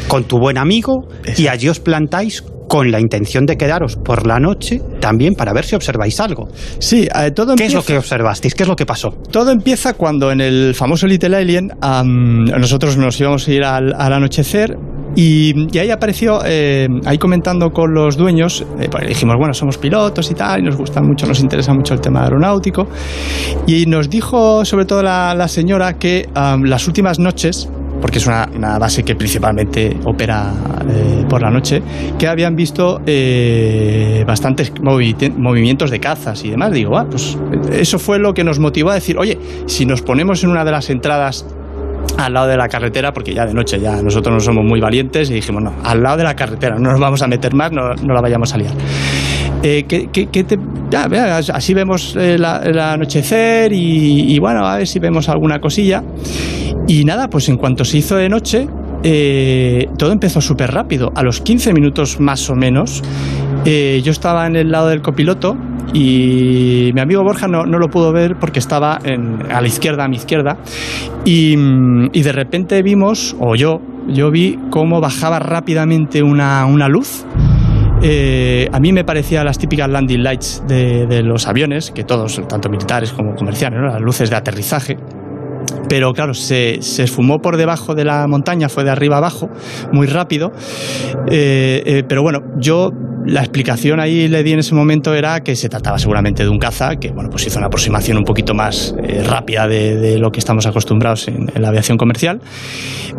con 0.08 0.24
tu 0.24 0.38
buen 0.38 0.58
amigo 0.58 1.08
Exacto. 1.18 1.42
y 1.42 1.48
allí 1.48 1.68
os 1.68 1.80
plantáis 1.80 2.44
con 2.68 2.90
la 2.90 3.00
intención 3.00 3.46
de 3.46 3.56
quedaros 3.56 3.96
por 3.96 4.26
la 4.26 4.38
noche 4.38 4.80
también 5.00 5.34
para 5.34 5.52
ver 5.52 5.64
si 5.64 5.74
observáis 5.74 6.20
algo. 6.20 6.48
Sí, 6.78 7.08
eh, 7.14 7.30
todo 7.30 7.52
empieza... 7.52 7.56
¿Qué 7.56 7.66
es 7.66 7.74
lo 7.74 7.82
que 7.84 7.98
observasteis? 7.98 8.54
¿Qué 8.54 8.62
es 8.62 8.68
lo 8.68 8.76
que 8.76 8.86
pasó? 8.86 9.10
Todo 9.30 9.50
empieza 9.50 9.94
cuando 9.94 10.30
en 10.32 10.40
el 10.40 10.74
famoso 10.74 11.06
Little 11.06 11.36
Alien 11.36 11.70
um, 11.82 12.44
nosotros 12.44 12.96
nos 12.96 13.20
íbamos 13.20 13.46
a 13.46 13.52
ir 13.52 13.64
al, 13.64 13.94
al 13.94 14.12
anochecer 14.12 14.76
y, 15.16 15.54
y, 15.72 15.78
ahí 15.78 15.90
apareció, 15.90 16.40
eh, 16.44 16.88
ahí 17.04 17.18
comentando 17.18 17.70
con 17.70 17.94
los 17.94 18.16
dueños, 18.16 18.64
eh, 18.80 18.88
pues 18.90 19.06
dijimos, 19.06 19.36
bueno, 19.38 19.54
somos 19.54 19.78
pilotos 19.78 20.28
y 20.30 20.34
tal, 20.34 20.60
y 20.60 20.62
nos 20.64 20.76
gusta 20.76 21.00
mucho, 21.00 21.26
nos 21.26 21.40
interesa 21.40 21.72
mucho 21.72 21.94
el 21.94 22.00
tema 22.00 22.24
aeronáutico. 22.24 22.88
Y 23.66 23.86
nos 23.86 24.10
dijo, 24.10 24.64
sobre 24.64 24.86
todo 24.86 25.02
la, 25.02 25.34
la 25.34 25.46
señora, 25.46 25.98
que 25.98 26.28
um, 26.34 26.64
las 26.64 26.88
últimas 26.88 27.20
noches, 27.20 27.68
porque 28.04 28.18
es 28.18 28.26
una, 28.26 28.78
base 28.78 29.02
que 29.02 29.14
principalmente 29.14 29.96
opera 30.04 30.52
eh, 30.90 31.24
por 31.26 31.40
la 31.40 31.50
noche, 31.50 31.80
que 32.18 32.28
habían 32.28 32.54
visto 32.54 33.00
eh, 33.06 34.22
bastantes 34.26 34.74
movi 34.78 35.16
movimientos 35.38 35.90
de 35.90 36.00
cazas 36.00 36.44
y 36.44 36.50
demás. 36.50 36.70
Digo, 36.72 36.98
ah, 36.98 37.06
pues 37.08 37.38
eso 37.72 37.98
fue 37.98 38.18
lo 38.18 38.34
que 38.34 38.44
nos 38.44 38.58
motivó 38.58 38.90
a 38.90 38.94
decir, 38.94 39.16
oye, 39.16 39.38
si 39.64 39.86
nos 39.86 40.02
ponemos 40.02 40.44
en 40.44 40.50
una 40.50 40.66
de 40.66 40.72
las 40.72 40.90
entradas 40.90 41.46
al 42.18 42.34
lado 42.34 42.48
de 42.48 42.58
la 42.58 42.68
carretera, 42.68 43.14
porque 43.14 43.32
ya 43.32 43.46
de 43.46 43.54
noche 43.54 43.80
ya 43.80 44.02
nosotros 44.02 44.34
no 44.34 44.40
somos 44.40 44.66
muy 44.66 44.82
valientes 44.82 45.30
y 45.30 45.32
dijimos, 45.32 45.62
no, 45.62 45.72
al 45.82 46.02
lado 46.02 46.18
de 46.18 46.24
la 46.24 46.36
carretera, 46.36 46.76
no 46.78 46.90
nos 46.90 47.00
vamos 47.00 47.22
a 47.22 47.26
meter 47.26 47.54
más, 47.54 47.72
no, 47.72 47.94
no 47.94 48.12
la 48.12 48.20
vayamos 48.20 48.52
a 48.52 48.58
liar. 48.58 48.74
Eh, 49.66 49.84
que, 49.88 50.08
que, 50.08 50.26
que 50.26 50.44
te, 50.44 50.58
ya, 50.90 51.08
vea, 51.08 51.38
así 51.38 51.72
vemos 51.72 52.14
el, 52.16 52.44
el 52.44 52.78
anochecer 52.78 53.72
y, 53.72 54.34
y, 54.34 54.38
bueno, 54.38 54.66
a 54.66 54.76
ver 54.76 54.86
si 54.86 54.98
vemos 54.98 55.30
alguna 55.30 55.58
cosilla. 55.58 56.04
Y 56.86 57.06
nada, 57.06 57.28
pues 57.28 57.48
en 57.48 57.56
cuanto 57.56 57.82
se 57.82 57.96
hizo 57.96 58.16
de 58.16 58.28
noche, 58.28 58.68
eh, 59.02 59.86
todo 59.96 60.12
empezó 60.12 60.42
súper 60.42 60.70
rápido. 60.70 61.12
A 61.14 61.22
los 61.22 61.40
15 61.40 61.72
minutos 61.72 62.20
más 62.20 62.50
o 62.50 62.54
menos, 62.54 63.02
eh, 63.64 64.02
yo 64.04 64.12
estaba 64.12 64.46
en 64.46 64.56
el 64.56 64.70
lado 64.70 64.88
del 64.88 65.00
copiloto 65.00 65.56
y 65.94 66.90
mi 66.92 67.00
amigo 67.00 67.22
Borja 67.22 67.48
no, 67.48 67.64
no 67.64 67.78
lo 67.78 67.88
pudo 67.88 68.12
ver 68.12 68.36
porque 68.38 68.58
estaba 68.58 68.98
en, 69.02 69.50
a 69.50 69.62
la 69.62 69.66
izquierda, 69.66 70.04
a 70.04 70.08
mi 70.08 70.16
izquierda, 70.16 70.58
y, 71.24 71.54
y, 72.12 72.22
de 72.22 72.32
repente 72.32 72.82
vimos, 72.82 73.34
o 73.40 73.54
yo, 73.54 73.80
yo 74.08 74.30
vi 74.30 74.58
cómo 74.70 75.00
bajaba 75.00 75.38
rápidamente 75.38 76.22
una, 76.22 76.66
una 76.66 76.88
luz. 76.88 77.24
Eh, 78.06 78.68
a 78.70 78.80
mí 78.80 78.92
me 78.92 79.02
parecía 79.02 79.42
las 79.44 79.56
típicas 79.56 79.88
landing 79.88 80.22
lights 80.22 80.62
de, 80.68 81.06
de, 81.06 81.22
los 81.22 81.48
aviones, 81.48 81.90
que 81.90 82.04
todos, 82.04 82.38
tanto 82.46 82.68
militares 82.68 83.12
como 83.12 83.34
comerciales, 83.34 83.80
¿no? 83.80 83.86
las 83.86 84.00
luces 84.02 84.28
de 84.28 84.36
aterrizaje 84.36 84.98
pero 85.88 86.12
claro, 86.12 86.34
se, 86.34 86.82
se, 86.82 87.04
esfumó 87.04 87.38
por 87.38 87.56
debajo 87.56 87.94
de 87.94 88.04
la 88.04 88.26
montaña, 88.26 88.68
fue 88.68 88.84
de 88.84 88.90
arriba 88.90 89.18
abajo, 89.18 89.48
muy 89.92 90.06
rápido. 90.06 90.52
Eh, 91.30 91.82
eh, 91.84 92.02
pero 92.08 92.22
bueno, 92.22 92.40
yo 92.58 92.90
la 93.26 93.40
explicación 93.40 94.00
ahí 94.00 94.28
le 94.28 94.42
di 94.42 94.52
en 94.52 94.58
ese 94.58 94.74
momento 94.74 95.14
era 95.14 95.40
que 95.40 95.56
se 95.56 95.68
trataba 95.68 95.98
seguramente 95.98 96.42
de 96.42 96.48
un 96.48 96.58
caza, 96.58 96.96
que 96.96 97.10
bueno, 97.10 97.30
pues 97.30 97.46
hizo 97.46 97.58
una 97.58 97.68
aproximación 97.68 98.18
un 98.18 98.24
poquito 98.24 98.54
más 98.54 98.94
eh, 99.02 99.22
rápida 99.24 99.66
de, 99.66 99.96
de, 99.96 100.18
lo 100.18 100.30
que 100.30 100.40
estamos 100.40 100.66
acostumbrados 100.66 101.28
en, 101.28 101.50
en, 101.54 101.62
la 101.62 101.68
aviación 101.68 101.96
comercial. 101.96 102.40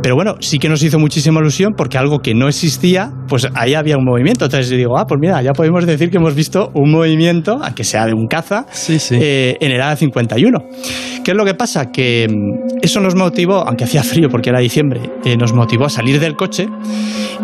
Pero 0.01 0.15
bueno, 0.15 0.35
sí 0.39 0.59
que 0.59 0.69
nos 0.69 0.83
hizo 0.83 0.99
muchísima 0.99 1.39
ilusión 1.39 1.73
porque 1.75 1.97
algo 1.97 2.19
que 2.19 2.35
no 2.35 2.47
existía, 2.47 3.11
pues 3.27 3.47
ahí 3.55 3.73
había 3.73 3.97
un 3.97 4.05
movimiento. 4.05 4.45
Entonces 4.45 4.69
digo, 4.69 4.97
ah, 4.97 5.05
pues 5.07 5.19
mira, 5.19 5.41
ya 5.41 5.53
podemos 5.53 5.85
decir 5.85 6.09
que 6.09 6.17
hemos 6.17 6.35
visto 6.35 6.71
un 6.73 6.91
movimiento, 6.91 7.59
aunque 7.63 7.83
sea 7.83 8.05
de 8.05 8.13
un 8.13 8.27
caza, 8.27 8.65
sí, 8.71 8.99
sí. 8.99 9.17
Eh, 9.19 9.57
en 9.59 9.71
el 9.71 9.81
A51. 9.81 11.23
¿Qué 11.23 11.31
es 11.31 11.37
lo 11.37 11.43
que 11.43 11.55
pasa? 11.55 11.91
Que 11.91 12.27
mm, 12.29 12.77
eso 12.83 12.99
nos 12.99 13.15
motivó, 13.15 13.67
aunque 13.67 13.85
hacía 13.85 14.03
frío 14.03 14.29
porque 14.29 14.51
era 14.51 14.59
diciembre, 14.59 15.01
eh, 15.23 15.35
nos 15.37 15.53
motivó 15.53 15.85
a 15.85 15.89
salir 15.89 16.19
del 16.19 16.35
coche 16.35 16.67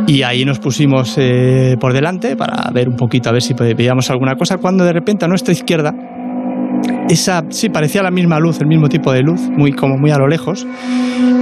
y 0.08 0.22
ahí 0.22 0.46
nos 0.46 0.60
pusimos 0.60 1.16
eh, 1.18 1.76
por 1.80 1.94
delante 1.94 2.36
para 2.36 2.51
ver 2.74 2.90
un 2.90 2.96
poquito, 2.96 3.30
a 3.30 3.32
ver 3.32 3.42
si 3.42 3.54
veíamos 3.54 4.10
alguna 4.10 4.36
cosa, 4.36 4.58
cuando 4.58 4.84
de 4.84 4.94
repente 4.94 5.26
a 5.26 5.28
nuestra 5.28 5.54
izquierda 5.54 5.94
esa, 7.10 7.44
sí, 7.50 7.70
parecía 7.70 8.02
la 8.04 8.12
misma 8.12 8.40
luz, 8.40 8.60
el 8.62 8.68
mismo 8.68 8.88
tipo 8.88 9.12
de 9.12 9.22
luz, 9.22 9.42
muy, 9.50 9.74
como 9.74 9.98
muy 9.98 10.12
a 10.12 10.18
lo 10.18 10.28
lejos. 10.28 10.66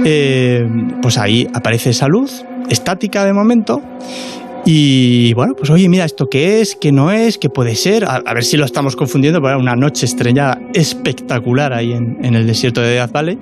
Eh, 0.04 0.66
pues 1.00 1.18
ahí 1.18 1.46
aparece 1.54 1.90
esa 1.90 2.08
luz, 2.08 2.44
estática 2.68 3.24
de 3.24 3.32
momento, 3.32 3.80
y 4.72 5.34
bueno, 5.34 5.54
pues 5.58 5.68
oye, 5.70 5.88
mira, 5.88 6.04
¿esto 6.04 6.28
qué 6.30 6.60
es? 6.60 6.76
¿Qué 6.76 6.92
no 6.92 7.10
es? 7.10 7.38
¿Qué 7.38 7.48
puede 7.48 7.74
ser? 7.74 8.04
A, 8.04 8.20
ver 8.32 8.44
si 8.44 8.56
lo 8.56 8.64
estamos 8.64 8.94
confundiendo, 8.94 9.40
era 9.40 9.58
una 9.58 9.74
noche 9.74 10.06
estrellada 10.06 10.60
espectacular 10.72 11.72
ahí 11.72 11.92
en, 11.92 12.34
el 12.36 12.46
desierto 12.46 12.80
de 12.80 12.90
Death 12.90 13.10
Valley. 13.10 13.36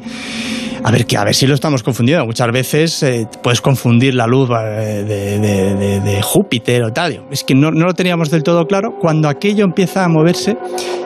A 0.82 0.90
ver, 0.90 1.04
que, 1.04 1.18
a 1.18 1.24
ver 1.24 1.34
si 1.34 1.46
lo 1.46 1.52
estamos 1.52 1.82
confundiendo. 1.82 2.24
Muchas 2.24 2.50
veces 2.50 3.02
eh, 3.02 3.26
puedes 3.42 3.60
confundir 3.60 4.14
la 4.14 4.26
luz 4.26 4.48
eh, 4.58 6.00
de, 6.02 6.22
Júpiter 6.22 6.82
o 6.84 6.94
tal. 6.94 7.26
Es 7.30 7.44
que 7.44 7.54
no, 7.54 7.72
no 7.72 7.84
lo 7.84 7.92
teníamos 7.92 8.30
del 8.30 8.42
todo 8.42 8.66
claro. 8.66 8.94
Cuando 8.98 9.28
aquello 9.28 9.66
empieza 9.66 10.04
a 10.04 10.08
moverse, 10.08 10.56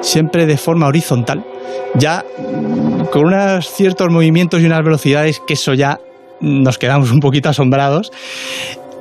siempre 0.03 0.47
de 0.47 0.57
forma 0.57 0.86
horizontal, 0.86 1.44
ya 1.97 2.24
mm, 2.39 3.07
con 3.07 3.24
unos 3.24 3.69
ciertos 3.73 4.09
movimientos 4.09 4.61
y 4.61 4.66
unas 4.66 4.85
velocidades 4.85 5.40
que 5.44 5.55
eso 5.55 5.74
ya 5.74 5.99
nos 6.40 6.78
quedamos 6.78 7.11
un 7.11 7.19
poquito 7.19 7.49
asombrados. 7.49 8.12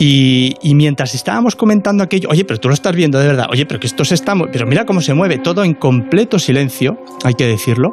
Y, 0.03 0.73
mientras 0.73 1.13
estábamos 1.13 1.55
comentando 1.55 2.03
aquello, 2.03 2.29
oye, 2.31 2.43
pero 2.43 2.59
tú 2.59 2.69
lo 2.69 2.73
estás 2.73 2.95
viendo 2.95 3.19
de 3.19 3.27
verdad, 3.27 3.45
oye, 3.51 3.67
pero 3.67 3.79
que 3.79 3.85
esto 3.85 4.03
se 4.03 4.15
está, 4.15 4.33
pero 4.51 4.65
mira 4.65 4.83
cómo 4.83 4.99
se 4.99 5.13
mueve, 5.13 5.37
todo 5.37 5.63
en 5.63 5.75
completo 5.75 6.39
silencio, 6.39 6.97
hay 7.23 7.35
que 7.35 7.45
decirlo. 7.45 7.89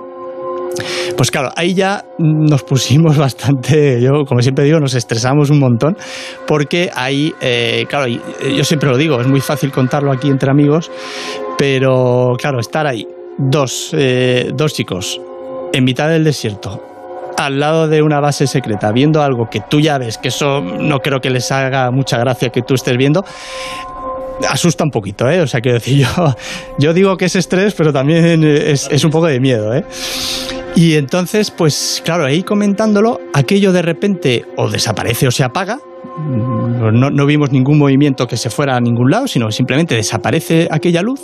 Pues 1.19 1.31
claro, 1.31 1.51
ahí 1.55 1.75
ya 1.75 2.07
nos 2.19 2.63
pusimos 2.63 3.19
bastante, 3.19 4.01
yo 4.01 4.25
como 4.25 4.41
siempre 4.41 4.65
digo, 4.65 4.81
nos 4.81 4.95
estresamos 4.95 5.51
un 5.51 5.59
montón, 5.59 5.99
porque 6.47 6.91
ahí, 6.95 7.35
eh, 7.43 7.85
claro, 7.91 8.07
yo 8.07 8.65
siempre 8.65 8.89
lo 8.89 8.97
digo, 8.97 9.21
es 9.21 9.27
muy 9.27 9.43
fácil 9.43 9.71
contarlo 9.71 10.11
aquí 10.11 10.31
entre 10.31 10.51
amigos, 10.51 10.91
pero 11.59 12.37
claro, 12.39 12.59
estar 12.59 12.87
ahí, 12.87 13.07
dos, 13.37 13.91
eh, 13.93 14.51
dos 14.55 14.73
chicos, 14.73 15.21
en 15.75 15.85
mitad 15.85 16.09
del 16.09 16.25
desierto, 16.25 16.83
al 17.39 17.61
lado 17.61 17.87
de 17.87 18.03
una 18.03 18.21
base 18.21 18.47
secreta, 18.47 18.91
viendo 18.93 19.23
algo 19.23 19.49
que 19.49 19.61
tú 19.61 19.81
ya 19.81 19.97
ves, 19.97 20.19
que 20.19 20.29
eso 20.29 20.61
no 20.61 20.99
creo 20.99 21.21
que 21.21 21.31
les 21.31 21.51
haga 21.53 21.91
mucha 21.93 22.19
gracia 22.19 22.51
que 22.51 22.63
tú 22.63 22.75
estés 22.75 22.97
viendo, 22.97 23.25
asusta 24.49 24.83
un 24.83 24.91
poquito, 24.91 25.31
¿eh? 25.31 25.41
O 25.41 25.47
sea, 25.47 25.61
quiero 25.61 25.79
decir, 25.79 26.05
yo, 26.79 26.93
digo 26.93 27.17
que 27.17 27.27
es 27.27 27.37
estrés, 27.37 27.75
pero 27.75 27.93
también 27.93 28.43
es, 28.45 28.89
es 28.91 29.05
un 29.05 29.11
poco 29.13 29.27
de 29.27 29.39
miedo, 29.39 29.73
¿eh? 29.73 29.85
Y 30.75 30.97
entonces, 30.97 31.51
pues 31.51 32.03
claro, 32.05 32.25
ahí 32.25 32.43
comentándolo, 32.43 33.21
aquello 33.33 33.73
de 33.73 33.83
repente 33.83 34.45
o 34.57 34.69
desaparece 34.69 35.29
o 35.29 35.31
se 35.31 35.45
apaga, 35.45 35.79
no, 36.19 37.11
no, 37.11 37.27
vimos 37.27 37.53
ningún 37.53 37.79
movimiento 37.79 38.27
que 38.27 38.37
se 38.37 38.51
fuera 38.51 38.77
a 38.77 38.81
ningún 38.81 39.11
lado, 39.11 39.29
sino 39.29 39.51
simplemente 39.53 39.95
desaparece 39.95 40.69
aquella 40.71 41.03
luz. 41.03 41.21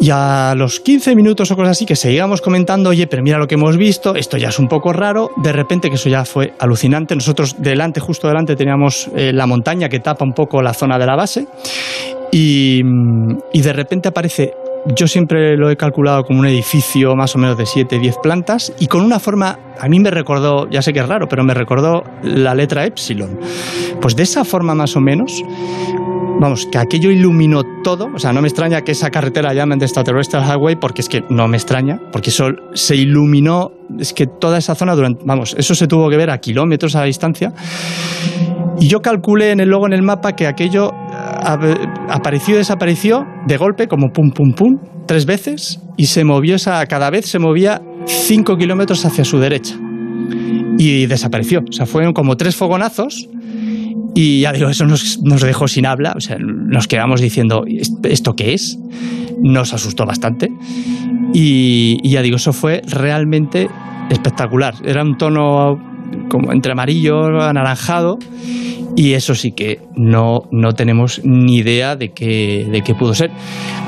Y 0.00 0.10
a 0.10 0.54
los 0.56 0.80
15 0.80 1.16
minutos 1.16 1.50
o 1.50 1.56
cosas 1.56 1.72
así 1.72 1.86
que 1.86 1.96
seguíamos 1.96 2.42
comentando, 2.42 2.90
oye, 2.90 3.06
pero 3.06 3.22
mira 3.22 3.38
lo 3.38 3.46
que 3.46 3.54
hemos 3.54 3.76
visto, 3.76 4.14
esto 4.14 4.36
ya 4.36 4.48
es 4.48 4.58
un 4.58 4.68
poco 4.68 4.92
raro, 4.92 5.30
de 5.42 5.52
repente 5.52 5.88
que 5.88 5.94
eso 5.94 6.08
ya 6.08 6.24
fue 6.24 6.52
alucinante. 6.58 7.14
Nosotros 7.14 7.56
delante, 7.58 8.00
justo 8.00 8.28
delante, 8.28 8.56
teníamos 8.56 9.08
eh, 9.16 9.32
la 9.32 9.46
montaña 9.46 9.88
que 9.88 10.00
tapa 10.00 10.24
un 10.24 10.32
poco 10.32 10.60
la 10.60 10.74
zona 10.74 10.98
de 10.98 11.06
la 11.06 11.16
base 11.16 11.46
y, 12.30 12.82
y 13.52 13.62
de 13.62 13.72
repente 13.72 14.08
aparece 14.08 14.52
yo 14.94 15.08
siempre 15.08 15.56
lo 15.56 15.70
he 15.70 15.76
calculado 15.76 16.24
como 16.24 16.40
un 16.40 16.46
edificio 16.46 17.16
más 17.16 17.34
o 17.34 17.38
menos 17.38 17.58
de 17.58 17.66
7, 17.66 17.98
10 17.98 18.18
plantas 18.22 18.72
y 18.78 18.86
con 18.86 19.02
una 19.02 19.18
forma, 19.18 19.58
a 19.80 19.88
mí 19.88 19.98
me 19.98 20.10
recordó, 20.10 20.68
ya 20.70 20.82
sé 20.82 20.92
que 20.92 21.00
es 21.00 21.08
raro, 21.08 21.28
pero 21.28 21.42
me 21.44 21.54
recordó 21.54 22.04
la 22.22 22.54
letra 22.54 22.84
Epsilon. 22.84 23.38
Pues 24.00 24.14
de 24.14 24.22
esa 24.22 24.44
forma 24.44 24.74
más 24.74 24.94
o 24.96 25.00
menos, 25.00 25.42
vamos, 26.38 26.66
que 26.70 26.78
aquello 26.78 27.10
iluminó 27.10 27.62
todo. 27.82 28.08
O 28.14 28.18
sea, 28.18 28.32
no 28.32 28.42
me 28.42 28.48
extraña 28.48 28.82
que 28.82 28.92
esa 28.92 29.10
carretera 29.10 29.52
llamen 29.54 29.78
de 29.78 29.86
Extraterrestrial 29.86 30.44
Highway, 30.44 30.76
porque 30.76 31.00
es 31.00 31.08
que 31.08 31.24
no 31.28 31.48
me 31.48 31.56
extraña, 31.56 32.00
porque 32.12 32.30
eso 32.30 32.50
se 32.74 32.96
iluminó, 32.96 33.72
es 33.98 34.12
que 34.12 34.26
toda 34.26 34.58
esa 34.58 34.74
zona 34.74 34.94
durante, 34.94 35.24
vamos, 35.24 35.54
eso 35.58 35.74
se 35.74 35.86
tuvo 35.86 36.08
que 36.10 36.16
ver 36.16 36.30
a 36.30 36.38
kilómetros 36.38 36.94
a 36.94 37.02
distancia. 37.02 37.52
Y 38.78 38.88
yo 38.88 39.00
calculé 39.00 39.52
en 39.52 39.60
el 39.60 39.70
logo 39.70 39.86
en 39.86 39.94
el 39.94 40.02
mapa 40.02 40.36
que 40.36 40.46
aquello 40.46 40.92
apareció 42.08 42.54
y 42.54 42.58
desapareció 42.58 43.26
de 43.46 43.56
golpe, 43.56 43.88
como 43.88 44.08
pum, 44.12 44.30
pum, 44.30 44.52
pum, 44.52 44.78
tres 45.06 45.26
veces, 45.26 45.80
y 45.96 46.06
se 46.06 46.24
movió 46.24 46.56
esa, 46.56 46.84
cada 46.86 47.10
vez 47.10 47.26
se 47.26 47.38
movía 47.38 47.82
cinco 48.06 48.56
kilómetros 48.56 49.04
hacia 49.04 49.24
su 49.24 49.38
derecha. 49.38 49.76
Y 50.78 51.06
desapareció. 51.06 51.60
O 51.60 51.72
sea, 51.72 51.86
fueron 51.86 52.12
como 52.12 52.36
tres 52.36 52.54
fogonazos 52.54 53.28
y 54.18 54.40
ya 54.40 54.52
digo, 54.52 54.70
eso 54.70 54.86
nos, 54.86 55.20
dejó 55.42 55.68
sin 55.68 55.84
habla, 55.84 56.14
o 56.16 56.20
sea, 56.20 56.38
nos 56.40 56.88
quedamos 56.88 57.20
diciendo, 57.20 57.64
¿esto 58.02 58.32
qué 58.32 58.54
es? 58.54 58.78
Nos 59.42 59.74
asustó 59.74 60.06
bastante. 60.06 60.48
Y, 61.34 61.98
ya 62.08 62.22
digo, 62.22 62.36
eso 62.36 62.54
fue 62.54 62.80
realmente 62.88 63.68
espectacular. 64.08 64.74
Era 64.86 65.02
un 65.02 65.18
tono 65.18 65.95
como 66.28 66.52
entre 66.52 66.72
amarillo, 66.72 67.40
anaranjado, 67.40 68.18
y 68.96 69.12
eso 69.12 69.34
sí 69.34 69.52
que 69.52 69.80
no, 69.94 70.42
no 70.50 70.72
tenemos 70.72 71.20
ni 71.24 71.56
idea 71.56 71.96
de 71.96 72.10
qué, 72.10 72.66
de 72.70 72.82
qué 72.82 72.94
pudo 72.94 73.14
ser. 73.14 73.30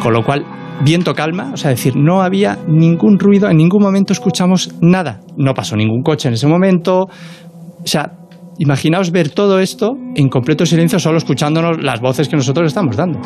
Con 0.02 0.12
lo 0.12 0.24
cual, 0.24 0.44
viento 0.84 1.14
calma, 1.14 1.50
o 1.52 1.56
sea, 1.56 1.70
decir, 1.70 1.96
no 1.96 2.22
había 2.22 2.58
ningún 2.68 3.18
ruido, 3.18 3.48
en 3.48 3.56
ningún 3.56 3.82
momento 3.82 4.12
escuchamos 4.12 4.74
nada. 4.80 5.20
No 5.36 5.54
pasó 5.54 5.76
ningún 5.76 6.02
coche 6.02 6.28
en 6.28 6.34
ese 6.34 6.46
momento, 6.46 7.02
o 7.02 7.86
sea, 7.86 8.12
Imaginaos 8.60 9.12
ver 9.12 9.28
todo 9.30 9.60
esto 9.60 9.96
en 10.16 10.28
completo 10.28 10.66
silencio, 10.66 10.98
solo 10.98 11.18
escuchándonos 11.18 11.80
las 11.80 12.00
voces 12.00 12.28
que 12.28 12.34
nosotros 12.34 12.66
estamos 12.66 12.96
dando. 12.96 13.20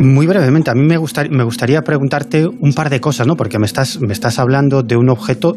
Muy 0.00 0.26
brevemente, 0.26 0.70
a 0.70 0.74
mí 0.74 0.82
me, 0.82 0.98
me 1.30 1.44
gustaría 1.44 1.80
preguntarte 1.80 2.46
un 2.46 2.74
par 2.74 2.90
de 2.90 3.00
cosas, 3.00 3.26
¿no? 3.26 3.36
Porque 3.36 3.58
me 3.58 3.64
estás, 3.64 3.98
me 4.02 4.12
estás 4.12 4.38
hablando 4.38 4.82
de 4.82 4.96
un 4.98 5.08
objeto 5.08 5.56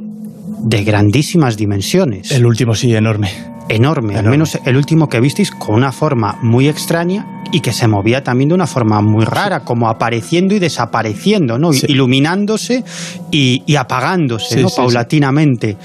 de 0.59 0.83
grandísimas 0.83 1.57
dimensiones. 1.57 2.31
El 2.31 2.45
último 2.45 2.75
sí, 2.75 2.93
enorme. 2.93 3.29
Enorme, 3.69 4.17
al 4.17 4.25
menos 4.25 4.57
el 4.65 4.75
último 4.77 5.07
que 5.07 5.19
visteis 5.19 5.51
con 5.51 5.75
una 5.75 5.91
forma 5.91 6.39
muy 6.41 6.67
extraña 6.67 7.43
y 7.51 7.59
que 7.59 7.71
se 7.71 7.87
movía 7.87 8.23
también 8.23 8.49
de 8.49 8.55
una 8.55 8.65
forma 8.65 8.99
muy 9.01 9.25
rara, 9.25 9.59
como 9.59 9.87
apareciendo 9.89 10.55
y 10.55 10.59
desapareciendo, 10.59 11.59
¿no? 11.59 11.69
Iluminándose 11.71 12.83
y, 13.31 13.75
apagándose, 13.75 14.61
¿no? 14.61 14.69
Paulatinamente. 14.69 15.77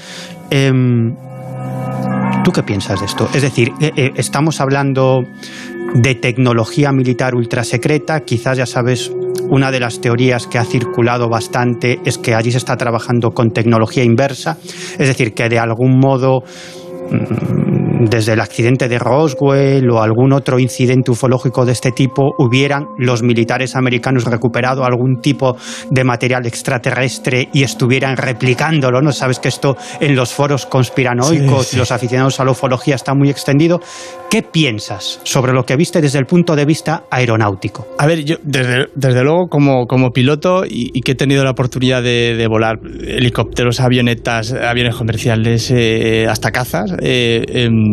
Em, 0.49 1.15
¿Tú 2.43 2.51
qué 2.51 2.63
piensas 2.63 2.99
de 2.99 3.05
esto? 3.07 3.29
Es 3.33 3.41
decir, 3.41 3.71
eh, 3.79 3.91
eh, 3.95 4.11
estamos 4.15 4.61
hablando 4.61 5.23
de 5.95 6.15
tecnología 6.15 6.91
militar 6.91 7.35
ultra 7.35 7.63
secreta, 7.63 8.21
quizás 8.21 8.57
ya 8.57 8.65
sabes, 8.65 9.11
una 9.49 9.71
de 9.71 9.79
las 9.79 10.01
teorías 10.01 10.47
que 10.47 10.57
ha 10.57 10.65
circulado 10.65 11.29
bastante 11.29 11.99
es 12.05 12.17
que 12.17 12.35
allí 12.35 12.51
se 12.51 12.57
está 12.57 12.75
trabajando 12.77 13.31
con 13.31 13.51
tecnología 13.51 14.03
inversa, 14.03 14.57
es 14.63 15.07
decir, 15.07 15.33
que 15.33 15.49
de 15.49 15.59
algún 15.59 15.99
modo 15.99 16.43
Mm, 17.11 17.84
desde 17.99 18.33
el 18.33 18.41
accidente 18.41 18.87
de 18.87 18.99
Roswell 18.99 19.89
o 19.89 20.01
algún 20.01 20.33
otro 20.33 20.59
incidente 20.59 21.11
ufológico 21.11 21.65
de 21.65 21.71
este 21.71 21.91
tipo, 21.91 22.33
hubieran 22.37 22.87
los 22.97 23.23
militares 23.23 23.75
americanos 23.75 24.25
recuperado 24.25 24.83
algún 24.83 25.21
tipo 25.21 25.55
de 25.89 26.03
material 26.03 26.45
extraterrestre 26.45 27.49
y 27.53 27.63
estuvieran 27.63 28.17
replicándolo, 28.17 29.01
¿no? 29.01 29.11
Sabes 29.11 29.39
que 29.39 29.47
esto 29.47 29.77
en 29.99 30.15
los 30.15 30.33
foros 30.33 30.65
conspiranoicos 30.65 31.73
y 31.73 31.77
los 31.77 31.91
aficionados 31.91 32.39
a 32.39 32.45
la 32.45 32.51
ufología 32.51 32.95
está 32.95 33.13
muy 33.13 33.29
extendido. 33.29 33.79
¿Qué 34.29 34.41
piensas 34.41 35.21
sobre 35.23 35.53
lo 35.53 35.63
que 35.63 35.75
viste 35.75 36.01
desde 36.01 36.19
el 36.19 36.25
punto 36.25 36.55
de 36.55 36.65
vista 36.65 37.03
aeronáutico? 37.09 37.87
A 37.97 38.05
ver, 38.05 38.25
yo 38.25 38.35
desde, 38.43 38.87
desde 38.95 39.23
luego 39.23 39.47
como, 39.47 39.85
como 39.85 40.11
piloto 40.11 40.63
y, 40.67 40.99
que 41.01 41.13
he 41.13 41.15
tenido 41.15 41.43
la 41.43 41.51
oportunidad 41.51 42.03
de, 42.03 42.45
volar 42.49 42.79
helicópteros, 42.83 43.79
avionetas, 43.79 44.51
aviones 44.51 44.95
comerciales, 44.95 45.71
eh, 45.71 46.25
hasta 46.27 46.51
cazas, 46.51 46.95
eh, 47.01 47.43
em, 47.47 47.84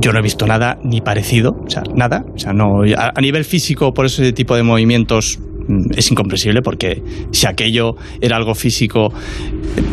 yo 0.00 0.12
no 0.12 0.18
he 0.18 0.22
visto 0.22 0.46
nada 0.46 0.78
ni 0.82 1.00
parecido, 1.00 1.52
o 1.64 1.70
sea, 1.70 1.82
nada. 1.94 2.24
O 2.34 2.38
sea, 2.38 2.52
no, 2.52 2.82
a, 2.96 3.20
nivel 3.20 3.44
físico, 3.44 3.92
por 3.92 4.06
ese 4.06 4.32
tipo 4.32 4.56
de 4.56 4.62
movimientos 4.62 5.38
mm, 5.38 5.92
es 5.96 6.10
incomprensible 6.10 6.60
porque 6.62 7.02
si 7.32 7.46
aquello 7.46 7.94
era 8.20 8.36
algo 8.36 8.54
físico, 8.54 9.12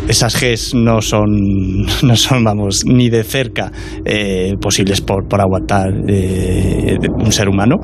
esas 0.08 0.40
Gs 0.40 0.74
no 0.74 1.00
son, 1.00 1.82
no 2.02 2.16
son 2.16 2.44
vamos, 2.44 2.84
ni 2.86 3.08
de 3.08 3.24
cerca 3.24 3.70
eh, 4.04 4.54
posibles 4.60 5.00
por, 5.00 5.28
por 5.28 5.40
aguantar 5.40 5.92
eh, 6.08 6.96
un 7.18 7.32
ser 7.32 7.48
humano 7.48 7.76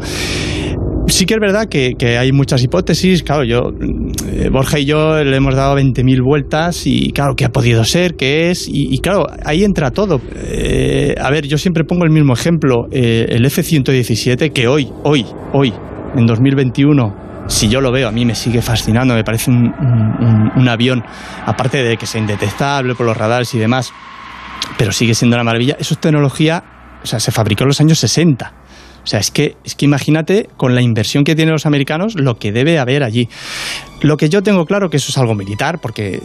sí 1.07 1.27
que 1.27 1.35
es 1.35 1.41
verdad 1.41 1.69
que, 1.69 1.95
hay 2.19 2.33
muchas 2.33 2.63
hipótesis. 2.63 3.23
Claro, 3.23 3.45
yo, 3.45 3.73
eh, 4.27 4.49
Borja 4.51 4.79
y 4.79 4.85
yo 4.85 5.23
le 5.23 5.37
hemos 5.37 5.55
dado 5.55 5.77
20.000 5.77 6.23
vueltas 6.23 6.87
y, 6.87 7.13
claro, 7.13 7.35
¿qué 7.37 7.45
ha 7.45 7.51
podido 7.51 7.85
ser? 7.85 8.15
¿Qué 8.15 8.51
es? 8.51 8.69
Y, 8.69 8.99
claro, 8.99 9.27
ahí 9.45 9.65
entra 9.65 9.91
todo. 9.91 10.21
Eh, 10.37 11.15
a 11.21 11.31
ver, 11.31 11.47
yo 11.47 11.59
siempre 11.59 11.85
pongo 11.85 12.05
el 12.05 12.11
mismo 12.11 12.33
ejemplo. 12.33 12.87
Eh, 12.91 13.27
el 13.29 13.45
F-117, 13.47 14.53
que 14.53 14.69
hoy, 14.69 14.89
hoy, 15.05 15.27
hoy, 15.53 15.73
en 16.17 16.27
2021, 16.27 17.47
si 17.49 17.69
yo 17.69 17.81
lo 17.81 17.91
veo, 17.91 18.09
a 18.09 18.13
mí 18.13 18.25
me 18.25 18.35
sigue 18.35 18.63
fascinando, 18.63 19.15
me 19.15 19.25
parece 19.25 19.51
un, 19.51 19.73
un, 20.57 20.69
avión, 20.69 21.03
aparte 21.45 21.83
de 21.83 21.97
que 21.97 22.07
sea 22.07 22.21
indetectable 22.21 22.95
por 22.95 23.07
los 23.07 23.17
radares 23.17 23.53
y 23.55 23.59
demás, 23.59 23.93
pero 24.79 24.93
sigue 24.93 25.15
siendo 25.15 25.37
una 25.37 25.45
maravilla. 25.45 25.77
Eso 25.79 25.95
es 25.95 26.01
tecnología, 26.01 26.63
o 27.03 27.07
sea, 27.07 27.19
se 27.19 27.33
fabricó 27.33 27.65
en 27.65 27.69
los 27.69 27.81
años 27.81 27.99
60. 27.99 28.62
O 29.03 29.07
sea, 29.07 29.21
es 29.21 29.31
que, 29.31 29.57
es 29.65 29.75
que 29.75 29.85
imagínate 29.85 30.49
con 30.57 30.75
la 30.75 30.83
inversión 30.83 31.25
que 31.25 31.35
tienen 31.35 31.53
los 31.53 31.67
americanos 31.67 32.15
lo 32.15 32.37
que 32.37 32.53
debe 32.53 32.79
haber 32.79 33.03
allí. 33.03 33.29
Lo 34.01 34.17
que 34.17 34.29
yo 34.29 34.43
tengo 34.43 34.65
claro 34.65 34.91
que 34.91 34.99
eso 34.99 35.11
es 35.11 35.19
algo 35.19 35.35
militar, 35.35 35.79
porque 35.81 36.21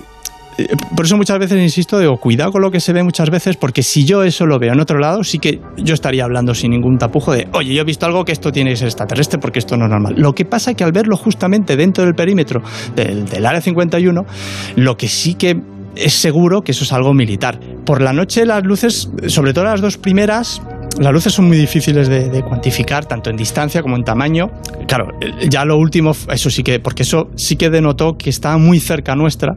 eh, 0.58 0.68
por 0.96 1.06
eso 1.06 1.18
muchas 1.18 1.38
veces 1.40 1.62
insisto, 1.62 2.00
digo, 2.00 2.18
cuidado 2.18 2.52
con 2.52 2.62
lo 2.62 2.72
que 2.72 2.80
se 2.80 2.94
ve 2.94 3.04
muchas 3.04 3.30
veces, 3.30 3.58
porque 3.58 3.84
si 3.84 4.06
yo 4.06 4.24
eso 4.24 4.46
lo 4.46 4.60
veo 4.60 4.74
en 4.74 4.80
otro 4.80 5.00
lado, 5.00 5.24
sí 5.24 5.40
que 5.40 5.60
yo 5.78 5.94
estaría 5.94 6.24
hablando 6.24 6.56
sin 6.56 6.72
ningún 6.72 6.98
tapujo 6.98 7.32
de, 7.32 7.48
oye, 7.54 7.74
yo 7.74 7.82
he 7.82 7.86
visto 7.86 8.06
algo 8.06 8.26
que 8.26 8.32
esto 8.32 8.52
tiene 8.52 8.72
que 8.72 8.78
ser 8.78 8.88
extraterrestre 8.88 9.40
porque 9.40 9.60
esto 9.60 9.78
no 9.78 9.86
es 9.86 9.92
normal. 9.92 10.16
Lo 10.18 10.34
que 10.34 10.46
pasa 10.46 10.72
es 10.72 10.78
que 10.78 10.84
al 10.84 10.92
verlo 10.92 11.16
justamente 11.16 11.76
dentro 11.76 12.04
del 12.04 12.16
perímetro 12.16 12.62
del, 12.96 13.26
del 13.26 13.46
Área 13.46 13.62
51, 13.62 14.26
lo 14.76 14.98
que 14.98 15.08
sí 15.08 15.36
que 15.36 15.58
es 15.96 16.14
seguro 16.14 16.62
que 16.62 16.72
eso 16.72 16.84
es 16.84 16.94
algo 16.94 17.14
militar. 17.14 17.60
Por 17.86 18.02
la 18.02 18.14
noche 18.14 18.46
las 18.46 18.64
luces, 18.64 19.10
sobre 19.28 19.54
todo 19.54 19.66
las 19.66 19.82
dos 19.82 19.98
primeras, 19.98 20.62
las 21.00 21.14
luces 21.14 21.34
son 21.34 21.48
muy 21.48 21.58
difíciles 21.58 22.08
de, 22.08 22.44
cuantificar, 22.44 23.06
tanto 23.06 23.30
en 23.30 23.38
distancia 23.38 23.82
como 23.82 23.96
en 23.96 24.04
tamaño. 24.04 24.50
Claro, 24.88 25.08
ya 25.50 25.66
lo 25.66 25.78
último, 25.78 26.12
eso 26.32 26.50
sí 26.50 26.64
que, 26.64 26.80
porque 26.80 27.04
eso 27.04 27.30
sí 27.36 27.56
que 27.56 27.70
denotó 27.70 28.18
que 28.18 28.30
estaba 28.30 28.58
muy 28.58 28.80
cerca 28.80 29.16
nuestra, 29.16 29.54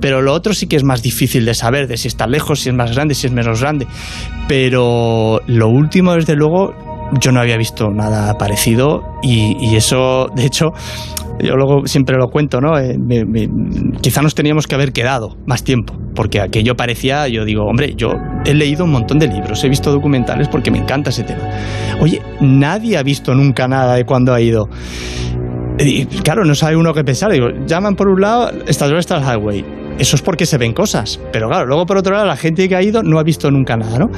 pero 0.00 0.22
lo 0.22 0.32
otro 0.32 0.54
sí 0.54 0.66
que 0.66 0.76
es 0.76 0.84
más 0.84 1.02
difícil 1.02 1.44
de 1.44 1.54
saber, 1.54 1.88
de 1.88 1.96
si 1.96 2.08
está 2.08 2.26
lejos, 2.26 2.60
si 2.60 2.70
es 2.70 2.74
más 2.74 2.92
grande, 2.92 3.14
si 3.14 3.26
es 3.26 3.32
menos 3.32 3.60
grande. 3.60 3.86
Pero 4.48 5.40
lo 5.46 5.68
último, 5.68 6.14
desde 6.14 6.34
luego, 6.34 6.91
yo 7.20 7.32
no 7.32 7.40
había 7.40 7.56
visto 7.56 7.90
nada 7.90 8.36
parecido 8.38 9.02
y, 9.22 9.56
y 9.60 9.76
eso, 9.76 10.28
de 10.34 10.46
hecho, 10.46 10.72
yo 11.42 11.56
luego 11.56 11.86
siempre 11.86 12.16
lo 12.16 12.28
cuento, 12.28 12.60
¿no? 12.60 12.78
Eh, 12.78 12.96
quizá 14.00 14.22
nos 14.22 14.34
teníamos 14.34 14.66
que 14.66 14.74
haber 14.74 14.92
quedado 14.92 15.36
más 15.46 15.64
tiempo, 15.64 15.94
porque 16.14 16.40
aquello 16.40 16.76
parecía, 16.76 17.28
yo 17.28 17.44
digo, 17.44 17.64
hombre, 17.64 17.94
yo 17.96 18.12
he 18.44 18.54
leído 18.54 18.84
un 18.84 18.92
montón 18.92 19.18
de 19.18 19.26
libros, 19.26 19.62
he 19.64 19.68
visto 19.68 19.90
documentales 19.90 20.48
porque 20.48 20.70
me 20.70 20.78
encanta 20.78 21.10
ese 21.10 21.24
tema. 21.24 21.42
Oye, 22.00 22.22
nadie 22.40 22.96
ha 22.96 23.02
visto 23.02 23.34
nunca 23.34 23.66
nada 23.68 23.94
de 23.94 24.04
cuando 24.04 24.32
ha 24.32 24.40
ido. 24.40 24.68
Y, 25.78 26.04
claro, 26.04 26.44
no 26.44 26.54
sabe 26.54 26.76
uno 26.76 26.92
qué 26.92 27.02
pensar. 27.02 27.32
Digo, 27.32 27.48
llaman 27.66 27.96
por 27.96 28.08
un 28.08 28.20
lado 28.20 28.50
Estados 28.66 28.92
Unidos 28.92 29.26
Highway. 29.26 29.64
Eso 29.98 30.16
es 30.16 30.22
porque 30.22 30.46
se 30.46 30.58
ven 30.58 30.72
cosas. 30.72 31.18
Pero 31.32 31.48
claro, 31.48 31.66
luego 31.66 31.86
por 31.86 31.96
otro 31.96 32.12
lado, 32.14 32.26
la 32.26 32.36
gente 32.36 32.68
que 32.68 32.76
ha 32.76 32.82
ido 32.82 33.02
no 33.02 33.18
ha 33.18 33.22
visto 33.22 33.50
nunca 33.50 33.76
nada, 33.76 33.98
¿no? 33.98 34.10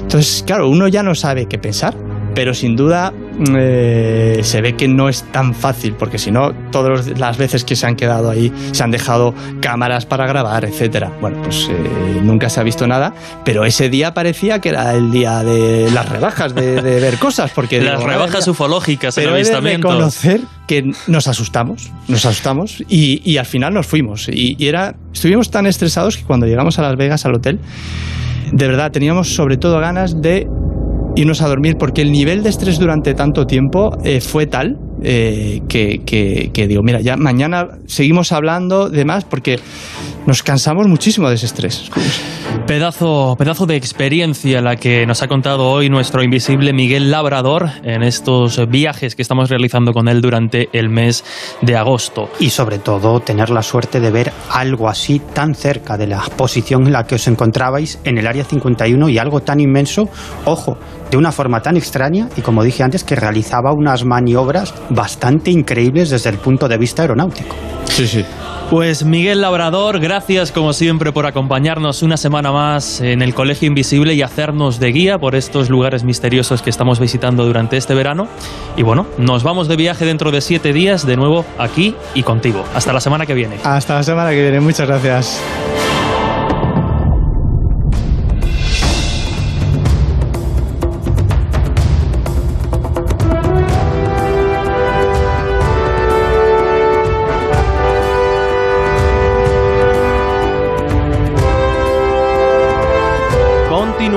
Entonces, 0.00 0.44
claro, 0.46 0.68
uno 0.68 0.88
ya 0.88 1.02
no 1.02 1.14
sabe 1.14 1.46
qué 1.46 1.58
pensar 1.58 2.09
pero 2.34 2.54
sin 2.54 2.76
duda 2.76 3.12
eh, 3.56 4.40
se 4.42 4.60
ve 4.60 4.74
que 4.74 4.88
no 4.88 5.08
es 5.08 5.22
tan 5.32 5.54
fácil, 5.54 5.94
porque 5.94 6.18
si 6.18 6.30
no, 6.30 6.52
todas 6.70 7.18
las 7.18 7.38
veces 7.38 7.64
que 7.64 7.76
se 7.76 7.86
han 7.86 7.96
quedado 7.96 8.30
ahí 8.30 8.52
se 8.72 8.82
han 8.82 8.90
dejado 8.90 9.34
cámaras 9.60 10.06
para 10.06 10.26
grabar, 10.26 10.64
etcétera. 10.64 11.12
Bueno, 11.20 11.42
pues 11.42 11.68
eh, 11.70 12.20
nunca 12.22 12.48
se 12.48 12.60
ha 12.60 12.62
visto 12.62 12.86
nada, 12.86 13.14
pero 13.44 13.64
ese 13.64 13.88
día 13.88 14.14
parecía 14.14 14.60
que 14.60 14.70
era 14.70 14.94
el 14.94 15.10
día 15.10 15.42
de 15.42 15.90
las 15.90 16.08
rebajas, 16.08 16.54
de, 16.54 16.80
ver 16.80 17.18
cosas, 17.18 17.50
porque 17.54 17.80
las 17.82 18.02
rebajas 18.02 18.46
ufológicas, 18.48 19.14
pero 19.14 19.30
el 19.30 19.34
avistamiento. 19.36 19.88
De 19.88 19.94
reconocer 19.94 20.40
que 20.66 20.90
nos 21.06 21.26
asustamos, 21.26 21.90
nos 22.08 22.24
asustamos 22.24 22.82
y, 22.88 23.20
y 23.24 23.38
al 23.38 23.46
final 23.46 23.74
nos 23.74 23.86
fuimos. 23.86 24.28
Y, 24.28 24.56
y 24.58 24.68
era, 24.68 24.94
estuvimos 25.12 25.50
tan 25.50 25.66
estresados 25.66 26.16
que 26.16 26.24
cuando 26.24 26.46
llegamos 26.46 26.78
a 26.78 26.82
Las 26.82 26.96
Vegas 26.96 27.24
al 27.26 27.34
hotel, 27.34 27.58
de 28.52 28.66
verdad 28.66 28.90
teníamos 28.90 29.34
sobre 29.34 29.56
todo 29.56 29.78
ganas 29.80 30.20
de 30.20 30.46
irnos 31.16 31.42
a 31.42 31.48
dormir 31.48 31.76
porque 31.78 32.02
el 32.02 32.12
nivel 32.12 32.42
de 32.42 32.50
estrés 32.50 32.78
durante 32.78 33.14
tanto 33.14 33.46
tiempo 33.46 33.90
eh, 34.04 34.20
fue 34.20 34.46
tal 34.46 34.78
eh, 35.02 35.62
que, 35.68 36.02
que, 36.04 36.68
digo, 36.68 36.82
mira, 36.82 37.00
ya 37.00 37.16
mañana 37.16 37.68
seguimos 37.86 38.32
hablando 38.32 38.90
de 38.90 39.04
más 39.04 39.24
porque 39.24 39.58
nos 40.26 40.42
cansamos 40.42 40.86
muchísimo 40.88 41.28
de 41.28 41.36
ese 41.36 41.46
estrés. 41.46 41.90
Pedazo, 42.66 43.34
pedazo 43.38 43.66
de 43.66 43.76
experiencia 43.76 44.60
la 44.60 44.76
que 44.76 45.06
nos 45.06 45.22
ha 45.22 45.28
contado 45.28 45.70
hoy 45.70 45.88
nuestro 45.88 46.22
invisible 46.22 46.72
Miguel 46.72 47.10
Labrador 47.10 47.70
en 47.82 48.02
estos 48.02 48.68
viajes 48.68 49.16
que 49.16 49.22
estamos 49.22 49.48
realizando 49.48 49.92
con 49.92 50.08
él 50.08 50.20
durante 50.20 50.68
el 50.72 50.90
mes 50.90 51.24
de 51.62 51.76
agosto. 51.76 52.28
Y 52.38 52.50
sobre 52.50 52.78
todo 52.78 53.20
tener 53.20 53.50
la 53.50 53.62
suerte 53.62 54.00
de 54.00 54.10
ver 54.10 54.32
algo 54.50 54.88
así 54.88 55.20
tan 55.32 55.54
cerca 55.54 55.96
de 55.96 56.06
la 56.06 56.20
posición 56.36 56.86
en 56.86 56.92
la 56.92 57.04
que 57.04 57.14
os 57.14 57.26
encontrabais 57.26 57.98
en 58.04 58.18
el 58.18 58.26
área 58.26 58.44
51 58.44 59.08
y 59.08 59.18
algo 59.18 59.40
tan 59.40 59.60
inmenso, 59.60 60.08
ojo, 60.44 60.76
de 61.10 61.16
una 61.16 61.32
forma 61.32 61.60
tan 61.60 61.76
extraña 61.76 62.28
y 62.36 62.40
como 62.40 62.62
dije 62.62 62.82
antes 62.82 63.04
que 63.04 63.16
realizaba 63.16 63.72
unas 63.72 64.04
maniobras 64.04 64.74
bastante 64.90 65.50
increíbles 65.50 66.10
desde 66.10 66.30
el 66.30 66.38
punto 66.38 66.68
de 66.68 66.78
vista 66.78 67.02
aeronáutico. 67.02 67.56
Sí, 67.84 68.06
sí. 68.06 68.24
Pues 68.70 69.04
Miguel 69.04 69.40
Labrador, 69.40 69.98
gracias 69.98 70.52
como 70.52 70.72
siempre 70.72 71.10
por 71.10 71.26
acompañarnos 71.26 72.04
una 72.04 72.16
semana 72.16 72.52
más 72.52 73.00
en 73.00 73.20
el 73.20 73.34
Colegio 73.34 73.66
Invisible 73.66 74.14
y 74.14 74.22
hacernos 74.22 74.78
de 74.78 74.92
guía 74.92 75.18
por 75.18 75.34
estos 75.34 75.68
lugares 75.68 76.04
misteriosos 76.04 76.62
que 76.62 76.70
estamos 76.70 77.00
visitando 77.00 77.44
durante 77.44 77.76
este 77.76 77.94
verano. 77.94 78.28
Y 78.76 78.84
bueno, 78.84 79.06
nos 79.18 79.42
vamos 79.42 79.66
de 79.66 79.74
viaje 79.74 80.04
dentro 80.04 80.30
de 80.30 80.40
siete 80.40 80.72
días 80.72 81.04
de 81.04 81.16
nuevo 81.16 81.44
aquí 81.58 81.96
y 82.14 82.22
contigo. 82.22 82.64
Hasta 82.72 82.92
la 82.92 83.00
semana 83.00 83.26
que 83.26 83.34
viene. 83.34 83.56
Hasta 83.64 83.96
la 83.96 84.02
semana 84.04 84.30
que 84.30 84.40
viene, 84.40 84.60
muchas 84.60 84.86
gracias. 84.86 85.40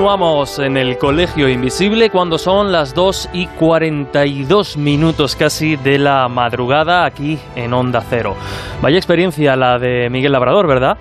Continuamos 0.04 0.60
en 0.60 0.76
el 0.76 0.98
Colegio 0.98 1.48
Invisible 1.48 2.10
cuando 2.10 2.38
son 2.38 2.74
las 2.74 2.94
2 2.94 3.30
y 3.32 3.48
42 3.48 4.76
minutos 4.76 5.38
casi 5.38 5.78
de 5.78 5.98
la 5.98 6.28
madrugada 6.28 7.06
aquí 7.06 7.40
en 7.56 7.74
Onda 7.74 8.04
Cero. 8.10 8.36
Vaya 8.82 8.98
experiencia 8.98 9.56
la 9.56 9.80
de 9.80 10.10
Miguel 10.10 10.34
Labrador, 10.34 10.68
¿verdad? 10.68 10.98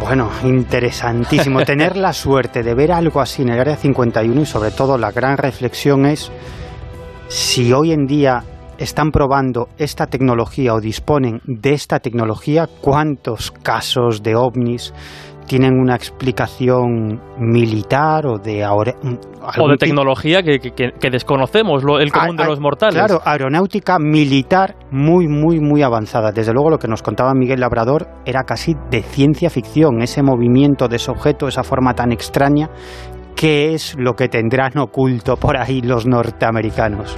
Bueno, 0.00 0.30
interesantísimo. 0.44 1.60
Tener 1.66 1.98
la 1.98 2.14
suerte 2.14 2.62
de 2.62 2.74
ver 2.74 2.90
algo 2.90 3.20
así 3.20 3.42
en 3.42 3.50
el 3.50 3.60
Área 3.60 3.76
51 3.76 4.40
y 4.40 4.46
sobre 4.46 4.70
todo 4.70 4.96
la 4.96 5.12
gran 5.12 5.36
reflexión 5.36 6.06
es 6.06 6.32
si 7.28 7.70
hoy 7.74 7.92
en 7.92 8.06
día 8.06 8.42
están 8.78 9.10
probando 9.10 9.68
esta 9.76 10.06
tecnología 10.06 10.72
o 10.72 10.80
disponen 10.80 11.42
de 11.44 11.74
esta 11.74 12.00
tecnología, 12.00 12.66
¿cuántos 12.80 13.50
casos 13.50 14.22
de 14.22 14.36
ovnis 14.36 14.94
tienen 15.46 15.78
una 15.78 15.94
explicación 15.94 17.20
militar 17.38 18.26
o 18.26 18.38
de 18.38 18.66
o 18.66 19.68
de 19.68 19.76
tecnología 19.78 20.42
que, 20.42 20.58
que, 20.58 21.10
desconocemos, 21.10 21.84
lo, 21.84 21.98
el 22.00 22.10
común 22.12 22.36
de 22.36 22.44
los 22.44 22.60
mortales. 22.60 22.94
Claro, 22.94 23.20
aeronáutica 23.24 23.98
militar 23.98 24.74
muy, 24.90 25.28
muy, 25.28 25.60
muy 25.60 25.82
avanzada. 25.82 26.32
Desde 26.32 26.52
luego 26.52 26.70
lo 26.70 26.78
que 26.78 26.88
nos 26.88 27.02
contaba 27.02 27.32
Miguel 27.34 27.60
Labrador 27.60 28.08
era 28.24 28.42
casi 28.42 28.74
de 28.90 29.02
ciencia 29.02 29.50
ficción, 29.50 30.02
ese 30.02 30.22
movimiento 30.22 30.88
de 30.88 30.96
ese 30.96 31.10
objeto, 31.10 31.48
esa 31.48 31.62
forma 31.62 31.94
tan 31.94 32.12
extraña, 32.12 32.68
¿qué 33.34 33.74
es 33.74 33.94
lo 33.98 34.14
que 34.14 34.28
tendrán 34.28 34.76
oculto 34.78 35.36
por 35.36 35.56
ahí 35.56 35.80
los 35.80 36.06
norteamericanos? 36.06 37.16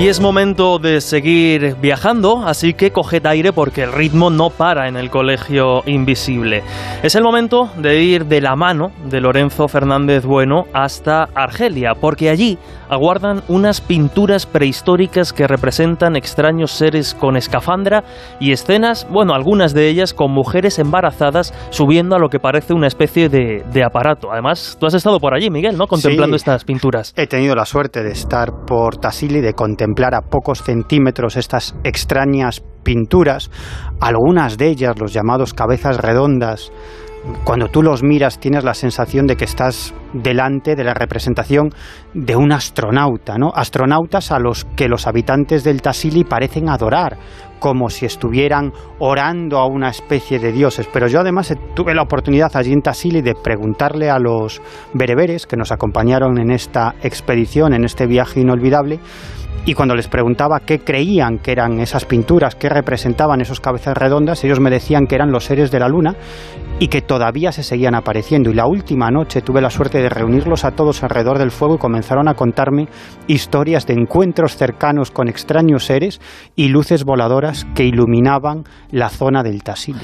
Y 0.00 0.08
es 0.08 0.18
momento 0.18 0.78
de 0.78 1.02
seguir 1.02 1.76
viajando, 1.78 2.42
así 2.46 2.72
que 2.72 2.90
coged 2.90 3.26
aire 3.26 3.52
porque 3.52 3.82
el 3.82 3.92
ritmo 3.92 4.30
no 4.30 4.48
para 4.48 4.88
en 4.88 4.96
el 4.96 5.10
colegio 5.10 5.82
invisible. 5.84 6.62
Es 7.02 7.16
el 7.16 7.22
momento 7.22 7.68
de 7.76 8.02
ir 8.02 8.24
de 8.24 8.40
la 8.40 8.56
mano 8.56 8.92
de 9.10 9.20
Lorenzo 9.20 9.68
Fernández 9.68 10.24
Bueno 10.24 10.64
hasta 10.72 11.24
Argelia, 11.34 11.92
porque 12.00 12.30
allí 12.30 12.56
aguardan 12.88 13.42
unas 13.48 13.82
pinturas 13.82 14.46
prehistóricas 14.46 15.34
que 15.34 15.46
representan 15.46 16.16
extraños 16.16 16.70
seres 16.72 17.14
con 17.14 17.36
escafandra 17.36 18.02
y 18.40 18.52
escenas, 18.52 19.06
bueno, 19.10 19.34
algunas 19.34 19.74
de 19.74 19.86
ellas 19.88 20.14
con 20.14 20.32
mujeres 20.32 20.78
embarazadas 20.78 21.52
subiendo 21.68 22.16
a 22.16 22.18
lo 22.18 22.30
que 22.30 22.40
parece 22.40 22.72
una 22.72 22.86
especie 22.86 23.28
de, 23.28 23.84
aparato. 23.84 24.32
Además, 24.32 24.78
tú 24.80 24.86
has 24.86 24.94
estado 24.94 25.20
por 25.20 25.34
allí, 25.34 25.50
Miguel, 25.50 25.76
¿no? 25.76 25.86
Contemplando 25.86 26.36
estas 26.36 26.64
pinturas. 26.64 27.12
He 27.16 27.26
tenido 27.26 27.54
la 27.54 27.66
suerte 27.66 28.02
de 28.02 28.12
estar 28.12 28.64
por 28.66 28.96
Tassili, 28.96 29.40
de 29.40 29.52
contemplar 29.52 29.89
a 30.14 30.22
pocos 30.22 30.62
centímetros 30.62 31.36
estas 31.36 31.74
extrañas 31.84 32.62
pinturas, 32.82 33.50
algunas 34.00 34.56
de 34.56 34.68
ellas, 34.68 34.98
los 34.98 35.12
llamados 35.12 35.54
cabezas 35.54 35.98
redondas, 35.98 36.72
cuando 37.44 37.68
tú 37.68 37.82
los 37.82 38.02
miras 38.02 38.38
tienes 38.38 38.64
la 38.64 38.74
sensación 38.74 39.26
de 39.26 39.36
que 39.36 39.44
estás 39.44 39.94
delante 40.14 40.74
de 40.74 40.84
la 40.84 40.94
representación 40.94 41.70
de 42.14 42.34
un 42.34 42.50
astronauta, 42.50 43.36
¿no? 43.36 43.52
Astronautas 43.54 44.32
a 44.32 44.38
los 44.38 44.64
que 44.64 44.88
los 44.88 45.06
habitantes 45.06 45.62
del 45.62 45.82
Tassili 45.82 46.24
parecen 46.24 46.70
adorar, 46.70 47.18
como 47.58 47.90
si 47.90 48.06
estuvieran 48.06 48.72
orando 48.98 49.58
a 49.58 49.66
una 49.66 49.90
especie 49.90 50.38
de 50.38 50.50
dioses. 50.50 50.88
Pero 50.92 51.08
yo 51.08 51.20
además 51.20 51.54
tuve 51.74 51.94
la 51.94 52.02
oportunidad 52.02 52.56
allí 52.56 52.72
en 52.72 52.80
Tassili 52.80 53.20
de 53.20 53.34
preguntarle 53.34 54.08
a 54.08 54.18
los 54.18 54.62
bereberes 54.94 55.46
que 55.46 55.56
nos 55.56 55.72
acompañaron 55.72 56.38
en 56.38 56.50
esta 56.50 56.94
expedición, 57.02 57.74
en 57.74 57.84
este 57.84 58.06
viaje 58.06 58.40
inolvidable, 58.40 58.98
y 59.66 59.74
cuando 59.74 59.94
les 59.94 60.08
preguntaba 60.08 60.60
qué 60.60 60.78
creían 60.78 61.38
que 61.38 61.52
eran 61.52 61.80
esas 61.80 62.06
pinturas, 62.06 62.54
qué 62.54 62.68
representaban 62.68 63.40
esos 63.40 63.60
cabezas 63.60 63.96
redondas, 63.96 64.42
ellos 64.42 64.60
me 64.60 64.70
decían 64.70 65.06
que 65.06 65.14
eran 65.14 65.30
los 65.30 65.44
seres 65.44 65.70
de 65.70 65.78
la 65.78 65.88
luna 65.88 66.16
y 66.78 66.88
que 66.88 67.02
todavía 67.02 67.52
se 67.52 67.62
seguían 67.62 67.94
apareciendo. 67.94 68.50
Y 68.50 68.54
la 68.54 68.66
última 68.66 69.10
noche 69.10 69.42
tuve 69.42 69.60
la 69.60 69.68
suerte 69.68 69.98
de 69.98 70.08
reunirlos 70.08 70.64
a 70.64 70.70
todos 70.70 71.02
alrededor 71.02 71.38
del 71.38 71.50
fuego 71.50 71.74
y 71.74 71.78
comenzaron 71.78 72.26
a 72.26 72.34
contarme 72.34 72.88
historias 73.26 73.86
de 73.86 73.94
encuentros 73.94 74.56
cercanos 74.56 75.10
con 75.10 75.28
extraños 75.28 75.84
seres 75.84 76.20
y 76.56 76.68
luces 76.68 77.04
voladoras 77.04 77.66
que 77.74 77.84
iluminaban 77.84 78.64
la 78.90 79.10
zona 79.10 79.42
del 79.42 79.62
Tassili. 79.62 80.00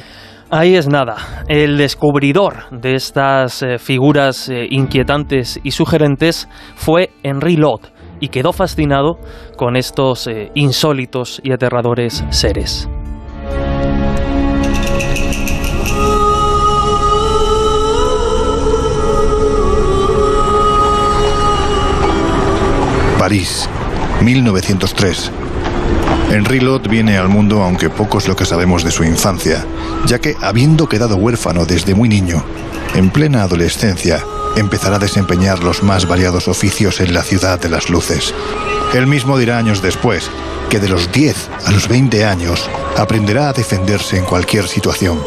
Ahí 0.51 0.77
es 0.77 0.87
nada. 0.87 1.17
El 1.49 1.77
descubridor 1.77 2.71
de 2.71 2.95
estas 2.95 3.63
eh, 3.63 3.79
figuras 3.79 4.49
eh, 4.49 4.69
inquietantes 4.71 5.59
y 5.65 5.73
sugerentes 5.73 6.49
fue 6.77 7.11
Henri 7.25 7.57
Lot 7.57 7.96
y 8.21 8.29
quedó 8.29 8.53
fascinado 8.53 9.19
con 9.57 9.77
estos 9.77 10.27
eh, 10.27 10.51
insólitos 10.55 11.41
y 11.43 11.53
aterradores 11.53 12.25
seres. 12.31 12.89
París, 23.19 23.69
1903. 24.23 25.33
Henry 26.31 26.61
Lot 26.61 26.87
viene 26.89 27.19
al 27.19 27.29
mundo 27.29 27.63
aunque 27.63 27.91
poco 27.91 28.19
es 28.19 28.29
lo 28.29 28.37
que 28.37 28.45
sabemos 28.45 28.85
de 28.85 28.91
su 28.91 29.05
infancia, 29.05 29.65
ya 30.07 30.21
que 30.21 30.37
habiendo 30.41 30.89
quedado 30.89 31.17
huérfano 31.17 31.65
desde 31.65 31.95
muy 31.95 32.09
niño, 32.09 32.45
en 32.95 33.11
plena 33.11 33.43
adolescencia, 33.43 34.23
empezará 34.57 34.97
a 34.97 34.99
desempeñar 34.99 35.63
los 35.63 35.83
más 35.83 36.09
variados 36.09 36.49
oficios 36.49 37.01
en 37.01 37.15
la 37.15 37.23
ciudad 37.23 37.61
de 37.61 37.69
las 37.69 37.89
luces. 37.91 38.35
Él 38.95 39.07
mismo 39.07 39.39
dirá 39.39 39.59
años 39.59 39.83
después 39.83 40.31
que 40.71 40.81
de 40.81 40.89
los 40.89 41.13
10 41.13 41.51
a 41.67 41.71
los 41.71 41.89
20 41.89 42.25
años 42.25 42.69
aprenderá 42.97 43.49
a 43.49 43.53
defenderse 43.53 44.17
en 44.17 44.25
cualquier 44.25 44.67
situación. 44.67 45.19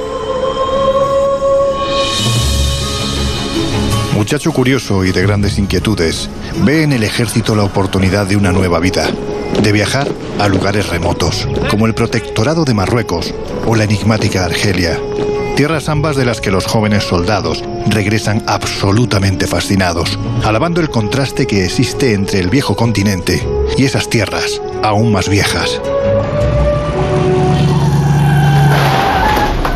Muchacho 4.14 4.52
curioso 4.52 5.06
y 5.06 5.12
de 5.12 5.22
grandes 5.22 5.58
inquietudes, 5.58 6.30
ve 6.66 6.84
en 6.84 6.92
el 6.92 7.04
ejército 7.04 7.56
la 7.56 7.64
oportunidad 7.64 8.28
de 8.28 8.36
una 8.36 8.52
nueva 8.52 8.80
vida, 8.80 9.08
de 9.64 9.72
viajar 9.72 10.10
a 10.40 10.50
lugares 10.50 10.90
remotos, 10.90 11.48
como 11.70 11.86
el 11.86 11.94
protectorado 11.94 12.66
de 12.66 12.74
Marruecos 12.74 13.34
o 13.66 13.76
la 13.76 13.86
enigmática 13.86 14.44
Argelia, 14.44 15.00
tierras 15.60 15.90
ambas 15.90 16.16
de 16.16 16.24
las 16.24 16.40
que 16.40 16.52
los 16.52 16.66
jóvenes 16.66 17.04
soldados 17.04 17.62
regresan 17.88 18.42
absolutamente 18.48 19.46
fascinados, 19.46 20.18
alabando 20.46 20.80
el 20.80 20.90
contraste 20.90 21.48
que 21.48 21.66
existe 21.66 22.14
entre 22.14 22.40
el 22.40 22.50
viejo 22.50 22.78
continente 22.78 23.46
y 23.78 23.84
esas 23.84 24.10
tierras 24.10 24.62
aún 24.84 25.12
más 25.12 25.28
viejas. 25.28 25.82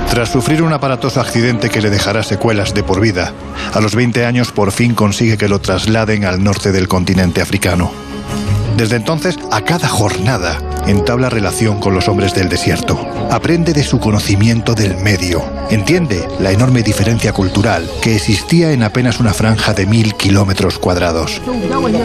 Tras 0.10 0.30
sufrir 0.31 0.64
un 0.64 0.72
aparatoso 0.72 1.19
accidente 1.19 1.69
que 1.69 1.81
le 1.81 1.89
dejará 1.89 2.23
secuelas 2.23 2.73
de 2.73 2.84
por 2.84 3.01
vida, 3.01 3.34
a 3.73 3.81
los 3.81 3.93
20 3.93 4.26
años 4.26 4.53
por 4.53 4.72
fin 4.72 4.95
consigue 4.95 5.38
que 5.38 5.49
lo 5.49 5.60
trasladen 5.60 6.23
al 6.23 6.41
norte 6.41 6.72
del 6.72 6.88
continente 6.88 7.41
africano. 7.41 7.91
Desde 8.77 8.95
entonces, 8.95 9.38
a 9.51 9.65
cada 9.65 9.89
jornada, 9.89 10.60
entabla 10.88 11.30
relación 11.30 11.80
con 11.80 11.93
los 11.93 12.07
hombres 12.07 12.34
del 12.34 12.49
desierto. 12.49 12.99
Aprende 13.31 13.73
de 13.73 13.84
su 13.84 13.99
conocimiento 13.99 14.73
del 14.73 14.97
medio. 14.97 15.43
Entiende 15.69 16.27
la 16.39 16.51
enorme 16.51 16.84
diferencia 16.84 17.34
cultural 17.34 17.89
que 18.01 18.15
existía 18.15 18.72
en 18.72 18.84
apenas 18.84 19.19
una 19.19 19.34
franja 19.34 19.73
de 19.73 19.85
mil 19.85 20.15
kilómetros 20.15 20.80
cuadrados. 20.80 21.41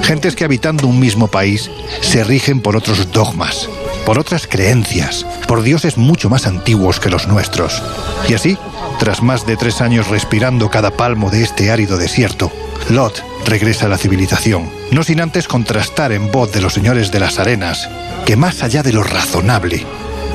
Gentes 0.03 0.37
que 0.37 0.45
habitando 0.45 0.87
un 0.87 1.01
mismo 1.01 1.29
país 1.29 1.71
se 2.01 2.25
rigen 2.25 2.61
por 2.61 2.77
otros 2.77 3.13
dogmas, 3.13 3.69
por 4.07 4.19
otras 4.19 4.47
creencias, 4.47 5.27
por 5.47 5.63
dioses 5.63 5.99
mucho 5.99 6.31
más 6.31 6.47
antiguos 6.47 7.01
que 7.01 7.11
los 7.11 7.29
nuestros. 7.29 7.83
Y 8.29 8.35
así, 8.35 8.57
tras 8.99 9.23
más 9.23 9.47
de 9.47 9.57
tres 9.57 9.81
años 9.81 10.09
respirando 10.09 10.71
cada 10.71 10.91
palmo 10.91 11.31
de 11.31 11.43
este 11.43 11.71
árido 11.71 11.97
desierto, 11.99 12.51
Lot 12.89 13.23
regresa 13.47 13.87
a 13.87 13.89
la 13.89 13.99
civilización, 13.99 14.71
no 14.91 15.03
sin 15.03 15.21
antes 15.21 15.49
contrastar 15.49 16.13
en 16.13 16.31
voz 16.31 16.53
de 16.53 16.61
los 16.61 16.75
señores 16.75 17.13
de 17.13 17.21
las 17.21 17.39
arenas 17.39 17.89
que 18.27 18.37
más 18.37 18.63
allá 18.63 18.83
de 18.83 18.93
lo 18.93 19.03
razonable, 19.03 19.87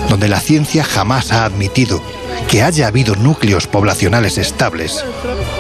donde 0.10 0.28
la 0.28 0.40
ciencia 0.40 0.84
jamás 0.84 1.32
ha 1.32 1.46
admitido 1.46 2.02
que 2.50 2.64
haya 2.64 2.88
habido 2.88 3.16
núcleos 3.16 3.68
poblacionales 3.68 4.38
estables, 4.38 5.04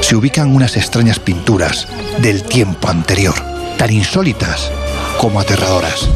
se 0.02 0.16
ubican 0.16 0.56
unas 0.56 0.78
extrañas 0.78 1.20
pinturas 1.20 1.88
del 2.20 2.44
tiempo 2.44 2.90
anterior, 2.90 3.36
tan 3.78 3.92
insólitas 3.92 4.72
como 5.18 5.40
aterradoras. 5.40 6.10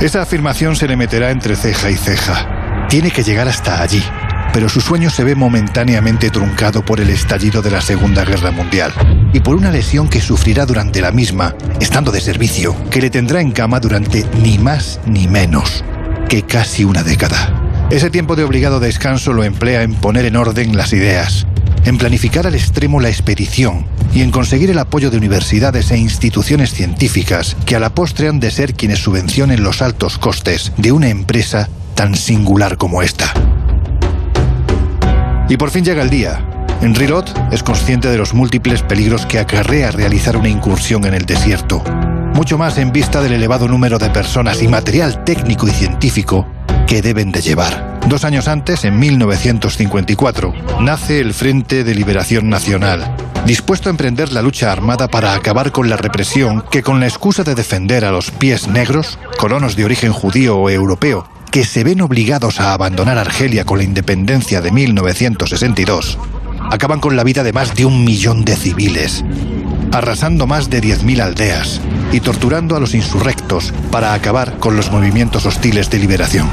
Esa 0.00 0.22
afirmación 0.22 0.74
se 0.74 0.88
le 0.88 0.96
meterá 0.96 1.30
entre 1.30 1.54
ceja 1.54 1.90
y 1.90 1.96
ceja. 1.96 2.61
Tiene 2.92 3.10
que 3.10 3.22
llegar 3.22 3.48
hasta 3.48 3.80
allí, 3.80 4.02
pero 4.52 4.68
su 4.68 4.82
sueño 4.82 5.08
se 5.08 5.24
ve 5.24 5.34
momentáneamente 5.34 6.28
truncado 6.28 6.84
por 6.84 7.00
el 7.00 7.08
estallido 7.08 7.62
de 7.62 7.70
la 7.70 7.80
Segunda 7.80 8.22
Guerra 8.22 8.50
Mundial 8.50 8.92
y 9.32 9.40
por 9.40 9.56
una 9.56 9.70
lesión 9.70 10.10
que 10.10 10.20
sufrirá 10.20 10.66
durante 10.66 11.00
la 11.00 11.10
misma, 11.10 11.56
estando 11.80 12.12
de 12.12 12.20
servicio, 12.20 12.76
que 12.90 13.00
le 13.00 13.08
tendrá 13.08 13.40
en 13.40 13.50
cama 13.50 13.80
durante 13.80 14.26
ni 14.42 14.58
más 14.58 15.00
ni 15.06 15.26
menos 15.26 15.82
que 16.28 16.42
casi 16.42 16.84
una 16.84 17.02
década. 17.02 17.88
Ese 17.88 18.10
tiempo 18.10 18.36
de 18.36 18.44
obligado 18.44 18.78
descanso 18.78 19.32
lo 19.32 19.42
emplea 19.42 19.84
en 19.84 19.94
poner 19.94 20.26
en 20.26 20.36
orden 20.36 20.76
las 20.76 20.92
ideas, 20.92 21.46
en 21.86 21.96
planificar 21.96 22.46
al 22.46 22.54
extremo 22.54 23.00
la 23.00 23.08
expedición 23.08 23.86
y 24.12 24.20
en 24.20 24.30
conseguir 24.30 24.68
el 24.68 24.78
apoyo 24.78 25.10
de 25.10 25.16
universidades 25.16 25.90
e 25.92 25.96
instituciones 25.96 26.74
científicas 26.74 27.56
que 27.64 27.74
a 27.74 27.80
la 27.80 27.94
postre 27.94 28.28
han 28.28 28.38
de 28.38 28.50
ser 28.50 28.74
quienes 28.74 28.98
subvencionen 28.98 29.62
los 29.62 29.80
altos 29.80 30.18
costes 30.18 30.72
de 30.76 30.92
una 30.92 31.08
empresa 31.08 31.70
tan 31.94 32.14
singular 32.14 32.76
como 32.76 33.02
esta. 33.02 33.32
Y 35.48 35.56
por 35.56 35.70
fin 35.70 35.84
llega 35.84 36.02
el 36.02 36.10
día. 36.10 36.44
Henry 36.80 37.06
Lot 37.06 37.32
es 37.52 37.62
consciente 37.62 38.08
de 38.08 38.18
los 38.18 38.34
múltiples 38.34 38.82
peligros 38.82 39.26
que 39.26 39.38
acarrea 39.38 39.90
realizar 39.90 40.36
una 40.36 40.48
incursión 40.48 41.04
en 41.04 41.14
el 41.14 41.26
desierto, 41.26 41.82
mucho 42.34 42.58
más 42.58 42.78
en 42.78 42.90
vista 42.90 43.20
del 43.20 43.34
elevado 43.34 43.68
número 43.68 43.98
de 43.98 44.10
personas 44.10 44.62
y 44.62 44.68
material 44.68 45.22
técnico 45.24 45.68
y 45.68 45.70
científico 45.70 46.46
que 46.86 47.02
deben 47.02 47.30
de 47.30 47.40
llevar. 47.40 48.00
Dos 48.08 48.24
años 48.24 48.48
antes, 48.48 48.84
en 48.84 48.98
1954, 48.98 50.52
nace 50.80 51.20
el 51.20 51.34
Frente 51.34 51.84
de 51.84 51.94
Liberación 51.94 52.48
Nacional, 52.48 53.14
dispuesto 53.46 53.88
a 53.88 53.90
emprender 53.90 54.32
la 54.32 54.42
lucha 54.42 54.72
armada 54.72 55.08
para 55.08 55.34
acabar 55.34 55.70
con 55.70 55.88
la 55.88 55.96
represión 55.96 56.64
que 56.70 56.82
con 56.82 56.98
la 56.98 57.06
excusa 57.06 57.44
de 57.44 57.54
defender 57.54 58.04
a 58.04 58.10
los 58.10 58.30
pies 58.30 58.66
negros, 58.66 59.18
colonos 59.38 59.76
de 59.76 59.84
origen 59.84 60.12
judío 60.12 60.56
o 60.58 60.68
europeo, 60.68 61.28
que 61.52 61.64
se 61.66 61.84
ven 61.84 62.00
obligados 62.00 62.60
a 62.60 62.72
abandonar 62.72 63.18
Argelia 63.18 63.66
con 63.66 63.76
la 63.76 63.84
independencia 63.84 64.62
de 64.62 64.72
1962, 64.72 66.18
acaban 66.70 66.98
con 66.98 67.14
la 67.14 67.24
vida 67.24 67.42
de 67.42 67.52
más 67.52 67.74
de 67.74 67.84
un 67.84 68.04
millón 68.04 68.46
de 68.46 68.56
civiles, 68.56 69.22
arrasando 69.92 70.46
más 70.46 70.70
de 70.70 70.80
10.000 70.80 71.20
aldeas 71.20 71.82
y 72.10 72.20
torturando 72.20 72.74
a 72.74 72.80
los 72.80 72.94
insurrectos 72.94 73.74
para 73.90 74.14
acabar 74.14 74.58
con 74.60 74.76
los 74.76 74.90
movimientos 74.90 75.44
hostiles 75.44 75.90
de 75.90 75.98
liberación. 75.98 76.48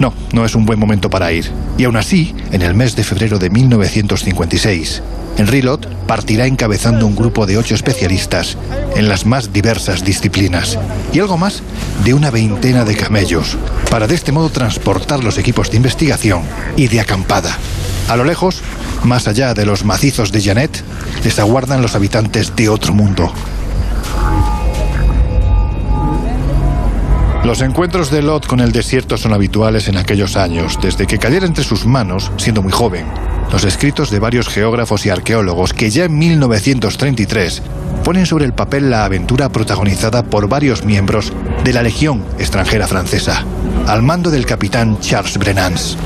No, 0.00 0.12
no 0.32 0.44
es 0.44 0.56
un 0.56 0.66
buen 0.66 0.80
momento 0.80 1.08
para 1.08 1.30
ir. 1.30 1.52
Y 1.78 1.84
aún 1.84 1.96
así, 1.96 2.34
en 2.50 2.62
el 2.62 2.74
mes 2.74 2.96
de 2.96 3.04
febrero 3.04 3.38
de 3.38 3.48
1956, 3.48 5.02
Henry 5.40 5.62
Lot 5.62 5.86
partirá 6.06 6.44
encabezando 6.44 7.06
un 7.06 7.16
grupo 7.16 7.46
de 7.46 7.56
ocho 7.56 7.74
especialistas 7.74 8.58
en 8.94 9.08
las 9.08 9.24
más 9.24 9.54
diversas 9.54 10.04
disciplinas 10.04 10.78
y 11.14 11.20
algo 11.20 11.38
más 11.38 11.62
de 12.04 12.12
una 12.12 12.30
veintena 12.30 12.84
de 12.84 12.94
camellos 12.94 13.56
para 13.90 14.06
de 14.06 14.16
este 14.16 14.32
modo 14.32 14.50
transportar 14.50 15.24
los 15.24 15.38
equipos 15.38 15.70
de 15.70 15.78
investigación 15.78 16.42
y 16.76 16.88
de 16.88 17.00
acampada. 17.00 17.56
A 18.10 18.16
lo 18.16 18.24
lejos, 18.24 18.60
más 19.04 19.28
allá 19.28 19.54
de 19.54 19.64
los 19.64 19.82
macizos 19.82 20.30
de 20.30 20.42
Janet, 20.42 20.82
les 21.24 21.38
aguardan 21.38 21.80
los 21.80 21.94
habitantes 21.94 22.54
de 22.54 22.68
otro 22.68 22.92
mundo. 22.92 23.32
Los 27.44 27.62
encuentros 27.62 28.10
de 28.10 28.20
Lot 28.20 28.46
con 28.46 28.60
el 28.60 28.72
desierto 28.72 29.16
son 29.16 29.32
habituales 29.32 29.88
en 29.88 29.96
aquellos 29.96 30.36
años, 30.36 30.78
desde 30.82 31.06
que 31.06 31.18
cayera 31.18 31.46
entre 31.46 31.64
sus 31.64 31.86
manos, 31.86 32.30
siendo 32.36 32.60
muy 32.60 32.72
joven, 32.72 33.06
los 33.52 33.64
escritos 33.64 34.10
de 34.10 34.18
varios 34.18 34.48
geógrafos 34.48 35.06
y 35.06 35.10
arqueólogos 35.10 35.72
que 35.72 35.90
ya 35.90 36.04
en 36.04 36.18
1933 36.18 37.62
ponen 38.04 38.26
sobre 38.26 38.44
el 38.44 38.52
papel 38.52 38.90
la 38.90 39.04
aventura 39.04 39.48
protagonizada 39.48 40.22
por 40.22 40.48
varios 40.48 40.84
miembros 40.84 41.32
de 41.64 41.72
la 41.72 41.82
Legión 41.82 42.24
extranjera 42.38 42.86
francesa, 42.86 43.44
al 43.86 44.02
mando 44.02 44.30
del 44.30 44.46
capitán 44.46 44.98
Charles 45.00 45.38
Brenans. 45.38 45.96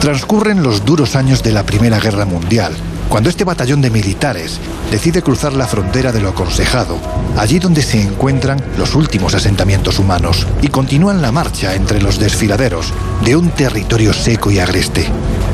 Transcurren 0.00 0.62
los 0.62 0.84
duros 0.84 1.14
años 1.14 1.42
de 1.42 1.52
la 1.52 1.64
Primera 1.64 2.00
Guerra 2.00 2.24
Mundial, 2.24 2.72
cuando 3.08 3.28
este 3.28 3.44
batallón 3.44 3.82
de 3.82 3.90
militares 3.90 4.58
decide 4.90 5.22
cruzar 5.22 5.52
la 5.52 5.66
frontera 5.66 6.12
de 6.12 6.20
lo 6.20 6.30
aconsejado, 6.30 6.96
allí 7.36 7.58
donde 7.58 7.82
se 7.82 8.00
encuentran 8.00 8.60
los 8.78 8.94
últimos 8.94 9.34
asentamientos 9.34 9.98
humanos, 9.98 10.46
y 10.62 10.68
continúan 10.68 11.20
la 11.20 11.30
marcha 11.30 11.74
entre 11.74 12.00
los 12.00 12.18
desfiladeros 12.18 12.92
de 13.24 13.36
un 13.36 13.50
territorio 13.50 14.12
seco 14.12 14.50
y 14.50 14.58
agreste. 14.58 15.06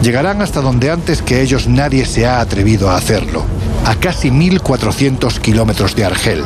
Llegarán 0.02 0.42
hasta 0.42 0.60
donde 0.60 0.90
antes 0.90 1.22
que 1.22 1.42
ellos 1.42 1.66
nadie 1.66 2.06
se 2.06 2.26
ha 2.26 2.40
atrevido 2.40 2.90
a 2.90 2.96
hacerlo, 2.96 3.44
a 3.84 3.96
casi 3.96 4.30
1.400 4.30 5.40
kilómetros 5.40 5.96
de 5.96 6.04
Argel, 6.04 6.44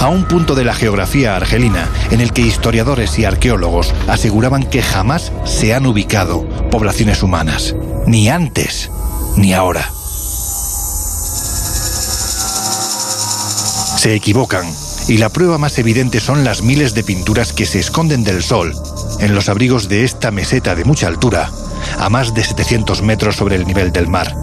a 0.00 0.08
un 0.08 0.26
punto 0.26 0.54
de 0.54 0.64
la 0.64 0.74
geografía 0.74 1.36
argelina 1.36 1.88
en 2.10 2.20
el 2.20 2.32
que 2.32 2.42
historiadores 2.42 3.18
y 3.18 3.24
arqueólogos 3.24 3.92
aseguraban 4.08 4.64
que 4.64 4.82
jamás 4.82 5.32
se 5.44 5.74
han 5.74 5.86
ubicado 5.86 6.48
poblaciones 6.70 7.22
humanas, 7.22 7.74
ni 8.06 8.28
antes 8.28 8.90
ni 9.36 9.52
ahora. 9.52 9.90
Se 13.96 14.14
equivocan, 14.14 14.66
y 15.08 15.18
la 15.18 15.28
prueba 15.28 15.58
más 15.58 15.78
evidente 15.78 16.20
son 16.20 16.44
las 16.44 16.62
miles 16.62 16.94
de 16.94 17.04
pinturas 17.04 17.52
que 17.52 17.66
se 17.66 17.78
esconden 17.78 18.24
del 18.24 18.42
sol 18.42 18.74
en 19.20 19.34
los 19.34 19.48
abrigos 19.48 19.88
de 19.88 20.04
esta 20.04 20.30
meseta 20.30 20.74
de 20.74 20.84
mucha 20.84 21.06
altura, 21.08 21.50
a 21.98 22.08
más 22.08 22.34
de 22.34 22.44
700 22.44 23.02
metros 23.02 23.36
sobre 23.36 23.56
el 23.56 23.66
nivel 23.66 23.92
del 23.92 24.08
mar. 24.08 24.34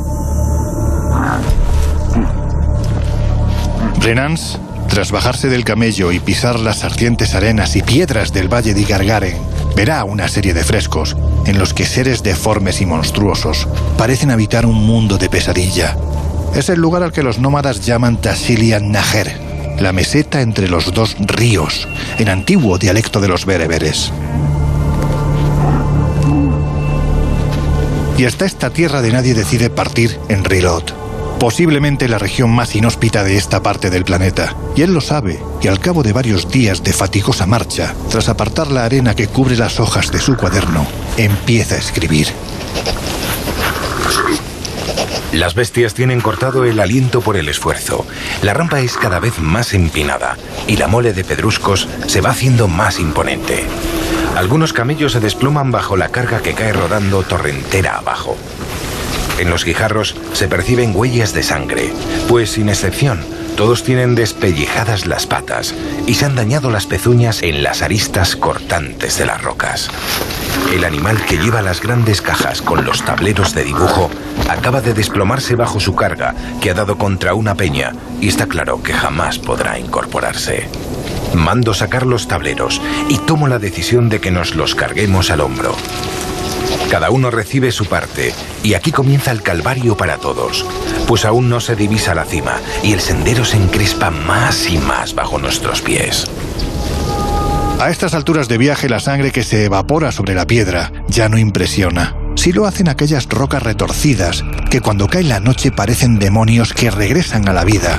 Renans, 3.99 4.59
tras 4.89 5.11
bajarse 5.11 5.47
del 5.47 5.63
camello 5.63 6.11
y 6.11 6.19
pisar 6.19 6.59
las 6.59 6.83
ardientes 6.83 7.33
arenas 7.35 7.75
y 7.75 7.81
piedras 7.81 8.33
del 8.33 8.53
valle 8.53 8.73
de 8.73 8.83
Gargaren, 8.83 9.37
verá 9.75 10.03
una 10.03 10.27
serie 10.27 10.53
de 10.53 10.63
frescos 10.63 11.15
en 11.45 11.57
los 11.57 11.73
que 11.73 11.85
seres 11.85 12.21
deformes 12.21 12.81
y 12.81 12.85
monstruosos 12.85 13.67
parecen 13.97 14.31
habitar 14.31 14.65
un 14.65 14.85
mundo 14.85 15.17
de 15.17 15.29
pesadilla. 15.29 15.97
Es 16.53 16.69
el 16.69 16.79
lugar 16.79 17.01
al 17.01 17.11
que 17.11 17.23
los 17.23 17.39
nómadas 17.39 17.85
llaman 17.85 18.17
Tassilian 18.17 18.91
Najer, 18.91 19.39
la 19.79 19.91
meseta 19.91 20.41
entre 20.41 20.67
los 20.67 20.93
dos 20.93 21.15
ríos, 21.19 21.87
en 22.19 22.29
antiguo 22.29 22.77
dialecto 22.77 23.19
de 23.19 23.27
los 23.27 23.45
bereberes. 23.45 24.11
Y 28.17 28.25
hasta 28.25 28.45
esta 28.45 28.69
tierra 28.69 29.01
de 29.01 29.11
nadie 29.11 29.33
decide 29.33 29.69
partir 29.69 30.19
en 30.29 30.45
Rilot, 30.45 30.93
posiblemente 31.39 32.07
la 32.07 32.19
región 32.19 32.51
más 32.51 32.75
inhóspita 32.75 33.23
de 33.23 33.37
esta 33.37 33.63
parte 33.63 33.89
del 33.89 34.05
planeta. 34.05 34.55
Y 34.75 34.83
él 34.83 34.93
lo 34.93 35.01
sabe, 35.01 35.41
y 35.61 35.67
al 35.67 35.79
cabo 35.79 36.03
de 36.03 36.13
varios 36.13 36.49
días 36.49 36.83
de 36.83 36.93
fatigosa 36.93 37.45
marcha, 37.45 37.95
tras 38.09 38.29
apartar 38.29 38.71
la 38.71 38.85
arena 38.85 39.15
que 39.15 39.27
cubre 39.27 39.57
las 39.57 39.79
hojas 39.79 40.11
de 40.11 40.19
su 40.19 40.37
cuaderno, 40.37 40.85
empieza 41.17 41.75
a 41.75 41.79
escribir. 41.79 42.27
Las 45.33 45.55
bestias 45.55 45.95
tienen 45.95 46.21
cortado 46.21 46.63
el 46.63 46.79
aliento 46.79 47.21
por 47.21 47.37
el 47.37 47.49
esfuerzo. 47.49 48.05
La 48.43 48.53
rampa 48.53 48.81
es 48.81 48.95
cada 48.97 49.19
vez 49.19 49.39
más 49.39 49.73
empinada 49.73 50.37
y 50.67 50.77
la 50.77 50.87
mole 50.87 51.11
de 51.11 51.23
pedruscos 51.23 51.89
se 52.05 52.21
va 52.21 52.29
haciendo 52.29 52.67
más 52.67 52.99
imponente. 52.99 53.63
Algunos 54.35 54.73
camellos 54.73 55.11
se 55.11 55.19
desploman 55.19 55.71
bajo 55.71 55.95
la 55.95 56.09
carga 56.09 56.41
que 56.41 56.53
cae 56.53 56.73
rodando 56.73 57.21
torrentera 57.21 57.99
abajo. 57.99 58.35
En 59.37 59.49
los 59.49 59.63
guijarros 59.63 60.15
se 60.33 60.47
perciben 60.47 60.95
huellas 60.95 61.33
de 61.33 61.43
sangre, 61.43 61.93
pues 62.27 62.51
sin 62.51 62.69
excepción, 62.69 63.19
todos 63.55 63.83
tienen 63.83 64.15
despellejadas 64.15 65.05
las 65.05 65.27
patas 65.27 65.75
y 66.07 66.15
se 66.15 66.25
han 66.25 66.35
dañado 66.35 66.71
las 66.71 66.87
pezuñas 66.87 67.43
en 67.43 67.61
las 67.61 67.83
aristas 67.83 68.35
cortantes 68.35 69.19
de 69.19 69.25
las 69.25 69.43
rocas. 69.43 69.89
El 70.73 70.83
animal 70.83 71.23
que 71.25 71.37
lleva 71.37 71.61
las 71.61 71.81
grandes 71.81 72.21
cajas 72.21 72.63
con 72.63 72.85
los 72.85 73.05
tableros 73.05 73.53
de 73.53 73.63
dibujo 73.63 74.09
acaba 74.49 74.81
de 74.81 74.95
desplomarse 74.95 75.55
bajo 75.55 75.79
su 75.79 75.93
carga 75.93 76.33
que 76.59 76.71
ha 76.71 76.73
dado 76.73 76.97
contra 76.97 77.35
una 77.35 77.53
peña 77.53 77.93
y 78.19 78.29
está 78.29 78.47
claro 78.47 78.81
que 78.81 78.93
jamás 78.93 79.37
podrá 79.37 79.77
incorporarse. 79.77 80.67
Mando 81.33 81.73
sacar 81.73 82.05
los 82.05 82.27
tableros 82.27 82.81
y 83.09 83.17
tomo 83.17 83.47
la 83.47 83.59
decisión 83.59 84.09
de 84.09 84.21
que 84.21 84.31
nos 84.31 84.55
los 84.55 84.75
carguemos 84.75 85.31
al 85.31 85.41
hombro. 85.41 85.75
Cada 86.89 87.09
uno 87.09 87.31
recibe 87.31 87.71
su 87.71 87.85
parte 87.85 88.33
y 88.61 88.75
aquí 88.75 88.91
comienza 88.91 89.31
el 89.31 89.41
calvario 89.41 89.97
para 89.97 90.17
todos, 90.17 90.65
pues 91.07 91.25
aún 91.25 91.49
no 91.49 91.59
se 91.59 91.75
divisa 91.75 92.13
la 92.13 92.25
cima 92.25 92.61
y 92.83 92.93
el 92.93 92.99
sendero 92.99 93.45
se 93.45 93.57
encrespa 93.57 94.11
más 94.11 94.69
y 94.69 94.77
más 94.77 95.15
bajo 95.15 95.39
nuestros 95.39 95.81
pies. 95.81 96.27
A 97.79 97.89
estas 97.89 98.13
alturas 98.13 98.47
de 98.47 98.57
viaje 98.57 98.87
la 98.87 98.99
sangre 98.99 99.31
que 99.31 99.43
se 99.43 99.65
evapora 99.65 100.11
sobre 100.11 100.35
la 100.35 100.45
piedra 100.45 100.91
ya 101.07 101.29
no 101.29 101.37
impresiona. 101.37 102.15
Si 102.35 102.51
lo 102.51 102.65
hacen 102.65 102.87
aquellas 102.87 103.27
rocas 103.27 103.63
retorcidas 103.63 104.43
que 104.69 104.79
cuando 104.79 105.07
cae 105.07 105.23
la 105.23 105.39
noche 105.39 105.71
parecen 105.71 106.19
demonios 106.19 106.73
que 106.73 106.91
regresan 106.91 107.49
a 107.49 107.53
la 107.53 107.63
vida 107.63 107.97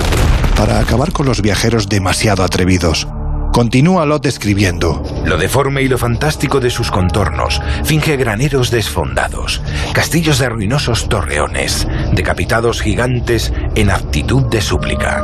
para 0.55 0.79
acabar 0.79 1.11
con 1.11 1.25
los 1.25 1.41
viajeros 1.41 1.89
demasiado 1.89 2.43
atrevidos. 2.43 3.07
Continúa 3.51 4.05
Lot 4.05 4.25
escribiendo. 4.25 5.01
Lo 5.25 5.37
deforme 5.37 5.81
y 5.81 5.87
lo 5.87 5.97
fantástico 5.97 6.59
de 6.59 6.69
sus 6.69 6.91
contornos 6.91 7.61
finge 7.83 8.17
graneros 8.17 8.69
desfondados, 8.69 9.61
castillos 9.93 10.39
de 10.39 10.49
ruinosos 10.49 11.07
torreones, 11.07 11.87
decapitados 12.13 12.81
gigantes 12.81 13.53
en 13.75 13.91
actitud 13.91 14.43
de 14.47 14.61
súplica. 14.61 15.23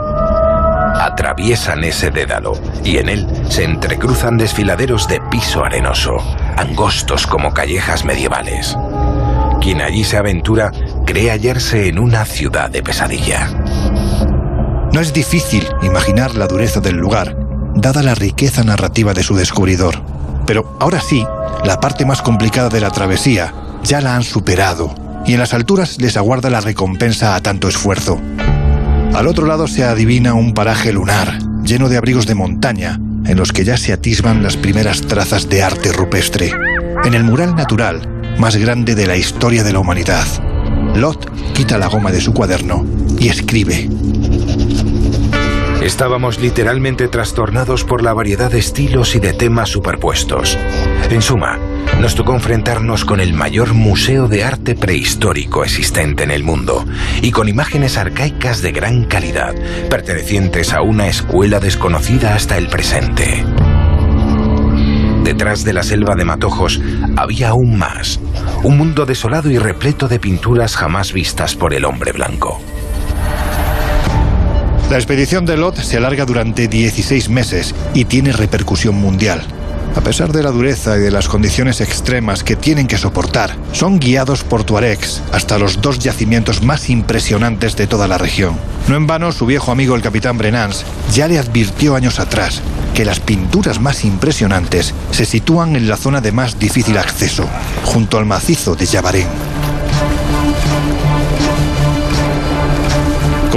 Atraviesan 0.95 1.83
ese 1.83 2.11
dédalo 2.11 2.53
y 2.83 2.97
en 2.97 3.09
él 3.09 3.27
se 3.49 3.63
entrecruzan 3.63 4.37
desfiladeros 4.37 5.07
de 5.07 5.19
piso 5.29 5.65
arenoso, 5.65 6.17
angostos 6.55 7.27
como 7.27 7.53
callejas 7.53 8.05
medievales. 8.05 8.77
Quien 9.61 9.81
allí 9.81 10.03
se 10.03 10.17
aventura 10.17 10.71
cree 11.05 11.31
hallarse 11.31 11.87
en 11.87 11.99
una 11.99 12.25
ciudad 12.25 12.69
de 12.69 12.81
pesadilla. 12.81 13.49
No 14.93 14.99
es 14.99 15.13
difícil 15.13 15.65
imaginar 15.81 16.35
la 16.35 16.47
dureza 16.47 16.81
del 16.81 16.97
lugar, 16.97 17.37
dada 17.75 18.03
la 18.03 18.13
riqueza 18.13 18.63
narrativa 18.63 19.13
de 19.13 19.23
su 19.23 19.35
descubridor. 19.35 20.03
Pero 20.45 20.75
ahora 20.79 20.99
sí, 20.99 21.25
la 21.63 21.79
parte 21.79 22.05
más 22.05 22.21
complicada 22.21 22.67
de 22.67 22.81
la 22.81 22.91
travesía 22.91 23.53
ya 23.83 24.01
la 24.01 24.15
han 24.15 24.23
superado, 24.23 24.93
y 25.25 25.33
en 25.33 25.39
las 25.39 25.53
alturas 25.53 25.97
les 25.99 26.17
aguarda 26.17 26.49
la 26.49 26.59
recompensa 26.59 27.35
a 27.35 27.41
tanto 27.41 27.69
esfuerzo. 27.69 28.19
Al 29.13 29.27
otro 29.27 29.45
lado 29.45 29.67
se 29.67 29.83
adivina 29.83 30.33
un 30.33 30.53
paraje 30.53 30.91
lunar, 30.91 31.39
lleno 31.63 31.87
de 31.87 31.97
abrigos 31.97 32.25
de 32.25 32.35
montaña, 32.35 32.99
en 33.25 33.37
los 33.37 33.53
que 33.53 33.63
ya 33.63 33.77
se 33.77 33.93
atisban 33.93 34.43
las 34.43 34.57
primeras 34.57 35.01
trazas 35.01 35.47
de 35.47 35.63
arte 35.63 35.93
rupestre. 35.93 36.51
En 37.05 37.13
el 37.13 37.23
mural 37.23 37.55
natural, 37.55 38.07
más 38.37 38.57
grande 38.57 38.95
de 38.95 39.07
la 39.07 39.15
historia 39.15 39.63
de 39.63 39.71
la 39.71 39.79
humanidad, 39.79 40.25
Lot 40.95 41.31
quita 41.53 41.77
la 41.77 41.87
goma 41.87 42.11
de 42.11 42.19
su 42.19 42.33
cuaderno 42.33 42.85
y 43.19 43.29
escribe. 43.29 43.89
Estábamos 45.81 46.39
literalmente 46.39 47.07
trastornados 47.07 47.83
por 47.83 48.03
la 48.03 48.13
variedad 48.13 48.51
de 48.51 48.59
estilos 48.59 49.15
y 49.15 49.19
de 49.19 49.33
temas 49.33 49.69
superpuestos. 49.69 50.55
En 51.09 51.23
suma, 51.23 51.57
nos 51.99 52.13
tocó 52.13 52.35
enfrentarnos 52.35 53.03
con 53.03 53.19
el 53.19 53.33
mayor 53.33 53.73
museo 53.73 54.27
de 54.27 54.43
arte 54.43 54.75
prehistórico 54.75 55.63
existente 55.63 56.23
en 56.23 56.29
el 56.29 56.43
mundo 56.43 56.85
y 57.23 57.31
con 57.31 57.49
imágenes 57.49 57.97
arcaicas 57.97 58.61
de 58.61 58.71
gran 58.71 59.05
calidad, 59.05 59.55
pertenecientes 59.89 60.71
a 60.71 60.83
una 60.83 61.07
escuela 61.07 61.59
desconocida 61.59 62.35
hasta 62.35 62.59
el 62.59 62.67
presente. 62.67 63.43
Detrás 65.23 65.63
de 65.63 65.73
la 65.73 65.81
selva 65.81 66.15
de 66.15 66.25
matojos 66.25 66.79
había 67.17 67.49
aún 67.49 67.79
más, 67.79 68.19
un 68.63 68.77
mundo 68.77 69.07
desolado 69.07 69.49
y 69.49 69.57
repleto 69.57 70.07
de 70.07 70.19
pinturas 70.19 70.75
jamás 70.75 71.11
vistas 71.11 71.55
por 71.55 71.73
el 71.73 71.85
hombre 71.85 72.11
blanco. 72.11 72.61
La 74.91 74.97
expedición 74.97 75.45
de 75.45 75.55
Lot 75.55 75.77
se 75.77 75.95
alarga 75.95 76.25
durante 76.25 76.67
16 76.67 77.29
meses 77.29 77.73
y 77.93 78.03
tiene 78.03 78.33
repercusión 78.33 78.93
mundial. 78.95 79.41
A 79.95 80.01
pesar 80.01 80.33
de 80.33 80.43
la 80.43 80.51
dureza 80.51 80.97
y 80.97 80.99
de 80.99 81.11
las 81.11 81.29
condiciones 81.29 81.79
extremas 81.79 82.43
que 82.43 82.57
tienen 82.57 82.87
que 82.87 82.97
soportar, 82.97 83.55
son 83.71 83.99
guiados 83.99 84.43
por 84.43 84.65
Tuaregs 84.65 85.21
hasta 85.31 85.57
los 85.57 85.81
dos 85.81 85.99
yacimientos 85.99 86.61
más 86.61 86.89
impresionantes 86.89 87.77
de 87.77 87.87
toda 87.87 88.09
la 88.09 88.17
región. 88.17 88.57
No 88.89 88.97
en 88.97 89.07
vano, 89.07 89.31
su 89.31 89.45
viejo 89.45 89.71
amigo 89.71 89.95
el 89.95 90.01
capitán 90.01 90.37
Brenans 90.37 90.83
ya 91.13 91.29
le 91.29 91.39
advirtió 91.39 91.95
años 91.95 92.19
atrás 92.19 92.61
que 92.93 93.05
las 93.05 93.21
pinturas 93.21 93.79
más 93.79 94.03
impresionantes 94.03 94.93
se 95.11 95.23
sitúan 95.23 95.77
en 95.77 95.87
la 95.87 95.95
zona 95.95 96.19
de 96.19 96.33
más 96.33 96.59
difícil 96.59 96.97
acceso, 96.97 97.47
junto 97.85 98.17
al 98.17 98.25
macizo 98.25 98.75
de 98.75 98.87
Yabarén. 98.87 99.60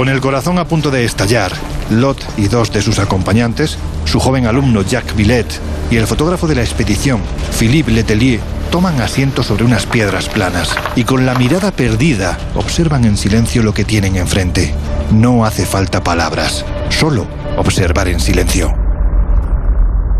Con 0.05 0.13
el 0.13 0.21
corazón 0.21 0.59
a 0.59 0.67
punto 0.67 0.91
de 0.91 1.03
estallar, 1.03 1.51
Lot 1.89 2.23
y 2.37 2.47
dos 2.47 2.71
de 2.71 2.83
sus 2.83 2.99
acompañantes, 2.99 3.79
su 4.03 4.19
joven 4.19 4.45
alumno 4.45 4.83
Jacques 4.83 5.15
Villet 5.15 5.47
y 5.89 5.95
el 5.95 6.05
fotógrafo 6.05 6.45
de 6.45 6.53
la 6.53 6.61
expedición, 6.61 7.21
Philippe 7.57 7.89
Letelier, 7.89 8.39
toman 8.69 9.01
asiento 9.01 9.41
sobre 9.41 9.63
unas 9.63 9.87
piedras 9.87 10.29
planas 10.29 10.75
y 10.95 11.05
con 11.05 11.25
la 11.25 11.33
mirada 11.33 11.71
perdida 11.71 12.37
observan 12.53 13.03
en 13.03 13.17
silencio 13.17 13.63
lo 13.63 13.73
que 13.73 13.83
tienen 13.83 14.15
enfrente. 14.15 14.75
No 15.09 15.43
hace 15.43 15.65
falta 15.65 16.03
palabras, 16.03 16.63
solo 16.89 17.25
observar 17.57 18.07
en 18.07 18.19
silencio. 18.19 18.75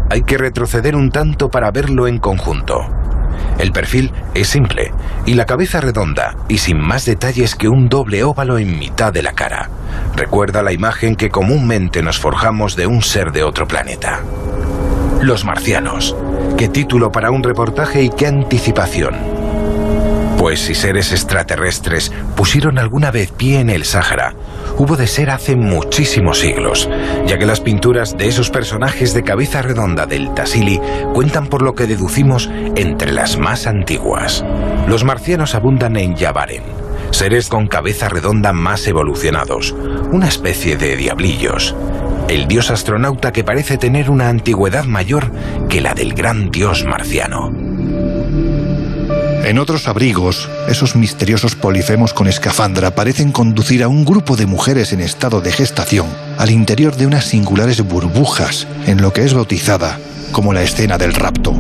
Hay 0.10 0.24
que 0.24 0.40
retroceder 0.40 0.96
un 0.96 1.12
tanto 1.12 1.52
para 1.52 1.70
verlo 1.70 2.08
en 2.08 2.18
conjunto. 2.18 3.05
El 3.58 3.72
perfil 3.72 4.12
es 4.34 4.50
simple 4.50 4.92
y 5.26 5.34
la 5.34 5.46
cabeza 5.46 5.82
redonda 5.82 6.36
y 6.48 6.58
sin 6.58 6.80
más 6.80 7.06
detalles 7.06 7.56
que 7.56 7.70
un 7.70 7.90
doble 7.90 8.24
óvalo 8.24 8.58
en 8.58 8.78
mitad 8.78 9.14
de 9.14 9.24
la 9.24 9.34
cara. 9.34 9.70
Recuerda 10.16 10.62
la 10.62 10.74
imagen 10.74 11.16
que 11.16 11.30
comúnmente 11.30 12.02
nos 12.02 12.20
forjamos 12.20 12.76
de 12.76 12.88
un 12.88 13.02
ser 13.02 13.32
de 13.32 13.44
otro 13.44 13.68
planeta. 13.68 14.22
Los 15.22 15.46
marcianos. 15.46 16.16
Qué 16.58 16.68
título 16.68 17.12
para 17.12 17.32
un 17.32 17.44
reportaje 17.44 18.04
y 18.04 18.10
qué 18.10 18.28
anticipación. 18.28 19.16
Pues 20.38 20.60
si 20.60 20.76
seres 20.76 21.12
extraterrestres 21.12 22.12
pusieron 22.36 22.78
alguna 22.78 23.10
vez 23.10 23.32
pie 23.32 23.60
en 23.60 23.70
el 23.70 23.86
Sáhara, 23.86 24.36
hubo 24.78 24.96
de 24.96 25.08
ser 25.08 25.30
hace 25.30 25.56
muchísimos 25.56 26.40
siglos, 26.40 26.90
ya 27.26 27.38
que 27.38 27.46
las 27.46 27.62
pinturas 27.62 28.18
de 28.18 28.28
esos 28.28 28.50
personajes 28.50 29.14
de 29.14 29.24
cabeza 29.24 29.62
redonda 29.62 30.06
del 30.06 30.34
Tassili 30.34 30.80
cuentan 31.14 31.48
por 31.48 31.62
lo 31.62 31.74
que 31.74 31.88
deducimos 31.88 32.50
entre 32.76 33.12
las 33.12 33.38
más 33.38 33.68
antiguas. 33.68 34.44
Los 34.88 35.04
marcianos 35.04 35.56
abundan 35.56 35.98
en 35.98 36.16
Yavaren, 36.16 36.64
seres 37.12 37.50
con 37.50 37.68
cabeza 37.68 38.10
redonda 38.10 38.54
más 38.54 38.88
evolucionados, 38.88 39.74
una 40.12 40.28
especie 40.28 40.78
de 40.78 40.96
diablillos. 40.96 41.76
El 42.28 42.48
dios 42.48 42.72
astronauta 42.72 43.32
que 43.32 43.44
parece 43.44 43.78
tener 43.78 44.10
una 44.10 44.30
antigüedad 44.30 44.86
mayor 44.86 45.32
que 45.70 45.82
la 45.82 45.94
del 45.94 46.14
gran 46.14 46.50
dios 46.50 46.84
marciano. 46.84 47.52
En 49.46 49.60
otros 49.60 49.88
abrigos, 49.88 50.50
esos 50.68 50.96
misteriosos 50.96 51.54
polifemos 51.54 52.16
con 52.16 52.28
escafandra 52.28 52.96
parecen 52.96 53.32
conducir 53.32 53.84
a 53.84 53.88
un 53.88 54.04
grupo 54.04 54.36
de 54.36 54.48
mujeres 54.48 54.92
en 54.92 55.02
estado 55.02 55.40
de 55.40 55.52
gestación 55.52 56.08
al 56.40 56.50
interior 56.50 56.96
de 56.96 57.06
unas 57.06 57.26
singulares 57.26 57.80
burbujas 57.82 58.68
en 58.88 59.04
lo 59.04 59.14
que 59.14 59.24
es 59.24 59.36
bautizada 59.36 60.00
como 60.32 60.52
la 60.52 60.64
escena 60.64 60.98
del 60.98 61.14
rapto. 61.14 61.54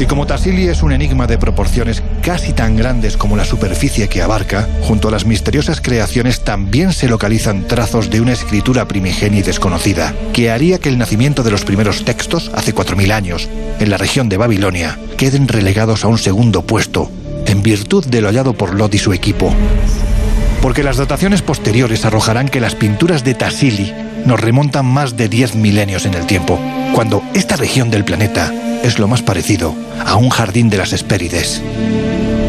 Y 0.00 0.06
como 0.06 0.26
Tassili 0.26 0.66
es 0.66 0.82
un 0.82 0.92
enigma 0.92 1.26
de 1.26 1.36
proporciones 1.36 2.02
casi 2.22 2.54
tan 2.54 2.74
grandes 2.74 3.18
como 3.18 3.36
la 3.36 3.44
superficie 3.44 4.08
que 4.08 4.22
abarca, 4.22 4.66
junto 4.80 5.08
a 5.08 5.10
las 5.10 5.26
misteriosas 5.26 5.82
creaciones 5.82 6.40
también 6.40 6.94
se 6.94 7.06
localizan 7.06 7.68
trazos 7.68 8.08
de 8.08 8.22
una 8.22 8.32
escritura 8.32 8.88
primigenia 8.88 9.40
y 9.40 9.42
desconocida, 9.42 10.14
que 10.32 10.50
haría 10.50 10.78
que 10.78 10.88
el 10.88 10.96
nacimiento 10.96 11.42
de 11.42 11.50
los 11.50 11.66
primeros 11.66 12.06
textos, 12.06 12.50
hace 12.54 12.74
4.000 12.74 13.12
años, 13.12 13.50
en 13.78 13.90
la 13.90 13.98
región 13.98 14.30
de 14.30 14.38
Babilonia, 14.38 14.98
queden 15.18 15.46
relegados 15.48 16.02
a 16.02 16.08
un 16.08 16.16
segundo 16.16 16.62
puesto, 16.62 17.12
en 17.44 17.62
virtud 17.62 18.06
de 18.06 18.22
lo 18.22 18.28
hallado 18.28 18.54
por 18.54 18.74
Lot 18.74 18.94
y 18.94 18.98
su 18.98 19.12
equipo. 19.12 19.54
Porque 20.62 20.82
las 20.82 20.96
dataciones 20.96 21.42
posteriores 21.42 22.06
arrojarán 22.06 22.48
que 22.48 22.60
las 22.60 22.74
pinturas 22.74 23.22
de 23.22 23.34
Tassili 23.34 23.92
nos 24.24 24.40
remontan 24.40 24.86
más 24.86 25.18
de 25.18 25.28
10 25.28 25.56
milenios 25.56 26.06
en 26.06 26.14
el 26.14 26.24
tiempo, 26.24 26.58
cuando 26.94 27.22
esta 27.34 27.56
región 27.56 27.90
del 27.90 28.04
planeta 28.04 28.52
es 28.82 28.98
lo 28.98 29.08
más 29.08 29.22
parecido 29.22 29.74
a 30.04 30.16
un 30.16 30.30
jardín 30.30 30.70
de 30.70 30.78
las 30.78 30.92
Hespérides. 30.92 31.62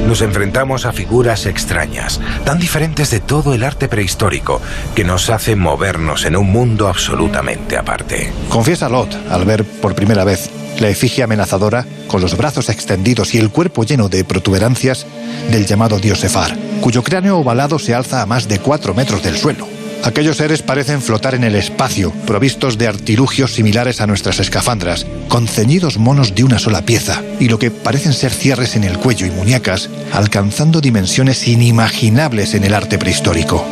Nos 0.08 0.22
enfrentamos 0.22 0.86
a 0.86 0.92
figuras 0.92 1.46
extrañas, 1.46 2.20
tan 2.44 2.60
diferentes 2.60 3.12
de 3.12 3.20
todo 3.20 3.54
el 3.54 3.64
arte 3.64 3.88
prehistórico, 3.88 4.62
que 4.96 5.04
nos 5.04 5.30
hacen 5.30 5.60
movernos 5.60 6.26
en 6.26 6.36
un 6.36 6.52
mundo 6.52 6.88
absolutamente 6.88 7.78
aparte. 7.78 8.32
Confiesa 8.50 8.90
Lot 8.90 9.16
al 9.30 9.46
ver 9.46 9.64
por 9.64 9.96
primera 9.96 10.24
vez 10.24 10.50
la 10.80 10.90
efigie 10.90 11.24
amenazadora 11.24 11.86
con 12.08 12.22
los 12.22 12.36
brazos 12.36 12.70
extendidos 12.70 13.36
y 13.36 13.38
el 13.38 13.52
cuerpo 13.52 13.84
lleno 13.84 14.10
de 14.10 14.24
protuberancias 14.24 15.06
del 15.50 15.66
llamado 15.66 16.00
dios 16.00 16.24
Efar, 16.24 16.58
cuyo 16.82 17.04
cráneo 17.04 17.38
ovalado 17.38 17.80
se 17.80 17.94
alza 17.94 18.22
a 18.22 18.26
más 18.26 18.48
de 18.48 18.60
4 18.60 18.94
metros 18.94 19.24
del 19.24 19.38
suelo. 19.38 19.81
Aquellos 20.04 20.38
seres 20.38 20.64
parecen 20.64 21.02
flotar 21.02 21.36
en 21.36 21.44
el 21.44 21.56
espacio, 21.56 22.12
provistos 22.26 22.78
de 22.80 22.88
artilugios 22.88 23.54
similares 23.54 24.02
a 24.02 24.08
nuestras 24.08 24.40
escafandras, 24.40 25.06
con 25.28 25.48
ceñidos 25.48 25.98
monos 26.00 26.34
de 26.34 26.44
una 26.44 26.58
sola 26.58 26.82
pieza, 26.82 27.22
y 27.40 27.50
lo 27.50 27.60
que 27.60 27.70
parecen 27.70 28.14
ser 28.14 28.32
cierres 28.32 28.76
en 28.76 28.84
el 28.84 28.98
cuello 28.98 29.28
y 29.28 29.32
muñecas, 29.32 29.90
alcanzando 30.12 30.82
dimensiones 30.82 31.48
inimaginables 31.48 32.56
en 32.56 32.64
el 32.64 32.74
arte 32.74 32.98
prehistórico. 32.98 33.64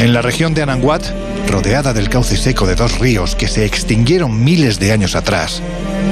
En 0.00 0.12
la 0.14 0.22
región 0.22 0.54
de 0.54 0.62
Ananguat, 0.62 1.04
rodeada 1.48 1.92
del 1.92 2.08
cauce 2.08 2.36
seco 2.36 2.66
de 2.66 2.74
dos 2.74 2.98
ríos 2.98 3.36
que 3.36 3.48
se 3.48 3.66
extinguieron 3.66 4.42
miles 4.42 4.78
de 4.78 4.92
años 4.92 5.14
atrás, 5.14 5.62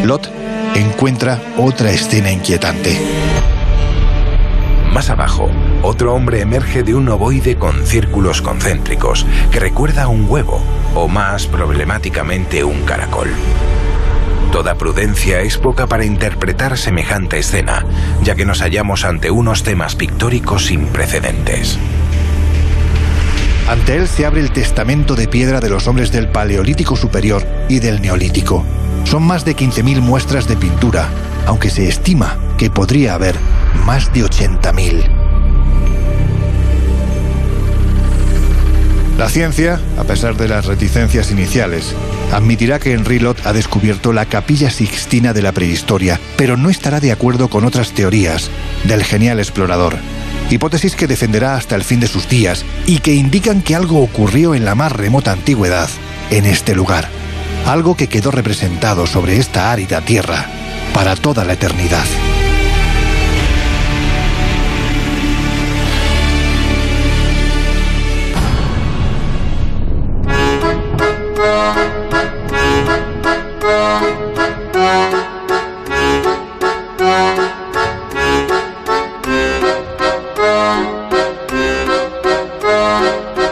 Lot 0.05 0.31
encuentra 0.75 1.41
otra 1.57 1.91
escena 1.91 2.31
inquietante. 2.31 2.99
Más 4.93 5.09
abajo, 5.09 5.51
otro 5.83 6.15
hombre 6.15 6.43
emerge 6.43 6.83
de 6.83 6.95
un 6.95 7.09
ovoide 7.09 7.57
con 7.57 7.87
círculos 7.87 8.43
concéntricos 8.43 9.27
que 9.51 9.59
recuerda 9.59 10.03
a 10.03 10.09
un 10.09 10.27
huevo, 10.29 10.61
o 10.95 11.09
más 11.09 11.47
problemáticamente 11.47 12.63
un 12.63 12.83
caracol. 12.83 13.31
Toda 14.53 14.75
prudencia 14.75 15.41
es 15.41 15.57
poca 15.57 15.87
para 15.87 16.05
interpretar 16.05 16.77
semejante 16.77 17.39
escena, 17.39 17.87
ya 18.23 18.35
que 18.35 18.45
nos 18.45 18.61
hallamos 18.61 19.07
ante 19.07 19.31
unos 19.31 19.63
temas 19.63 19.97
pictóricos 19.97 20.67
sin 20.67 20.85
precedentes. 20.89 21.79
Ante 23.71 23.97
él 23.97 24.09
se 24.09 24.27
abre 24.27 24.43
el 24.43 24.53
testamento 24.53 25.15
de 25.15 25.27
piedra 25.27 25.61
de 25.61 25.71
los 25.71 25.89
hombres 25.89 26.13
del 26.13 26.29
Paleolítico 26.29 26.97
Superior 26.97 27.47
y 27.71 27.79
del 27.79 28.03
Neolítico. 28.03 28.63
Son 29.05 29.23
más 29.23 29.47
de 29.47 29.57
15.000 29.57 30.01
muestras 30.01 30.47
de 30.47 30.57
pintura, 30.57 31.09
aunque 31.47 31.71
se 31.71 31.89
estima 31.89 32.37
que 32.59 32.69
podría 32.69 33.15
haber 33.15 33.37
más 33.75 34.13
de 34.13 34.25
80.000. 34.25 35.23
La 39.19 39.29
ciencia, 39.29 39.79
a 39.99 40.05
pesar 40.05 40.37
de 40.37 40.49
las 40.49 40.67
reticencias 40.67 41.31
iniciales, 41.31 41.95
admitirá 42.33 42.81
que 42.81 42.93
Henry 42.93 43.19
Lot 43.19 43.47
ha 43.47 43.53
descubierto 43.53 44.13
la 44.13 44.27
capilla 44.27 44.71
sixtina 44.71 45.33
de 45.33 45.43
la 45.43 45.53
prehistoria, 45.53 46.19
pero 46.37 46.57
no 46.57 46.71
estará 46.71 46.99
de 46.99 47.13
acuerdo 47.13 47.49
con 47.49 47.65
otras 47.65 47.93
teorías 47.93 48.51
del 48.85 49.05
genial 49.05 49.39
explorador. 49.39 49.97
Hipótesis 50.51 50.97
que 50.97 51.07
defenderá 51.07 51.55
hasta 51.55 51.77
el 51.77 51.85
fin 51.85 52.01
de 52.01 52.09
sus 52.09 52.29
días 52.29 52.65
y 52.87 52.99
que 52.99 53.15
indican 53.15 53.63
que 53.63 53.77
algo 53.77 54.03
ocurrió 54.03 54.55
en 54.55 54.65
la 54.65 54.75
más 54.75 54.91
remota 54.91 55.33
antigüedad, 55.33 55.89
en 56.31 56.45
este 56.47 56.75
lugar. 56.75 57.09
Algo 57.67 57.97
que 57.97 58.09
quedó 58.09 58.31
representado 58.33 59.07
sobre 59.07 59.37
esta 59.37 59.71
árida 59.71 60.01
tierra 60.01 60.47
para 60.93 61.15
toda 61.15 61.45
la 61.45 61.53
eternidad. 61.53 62.07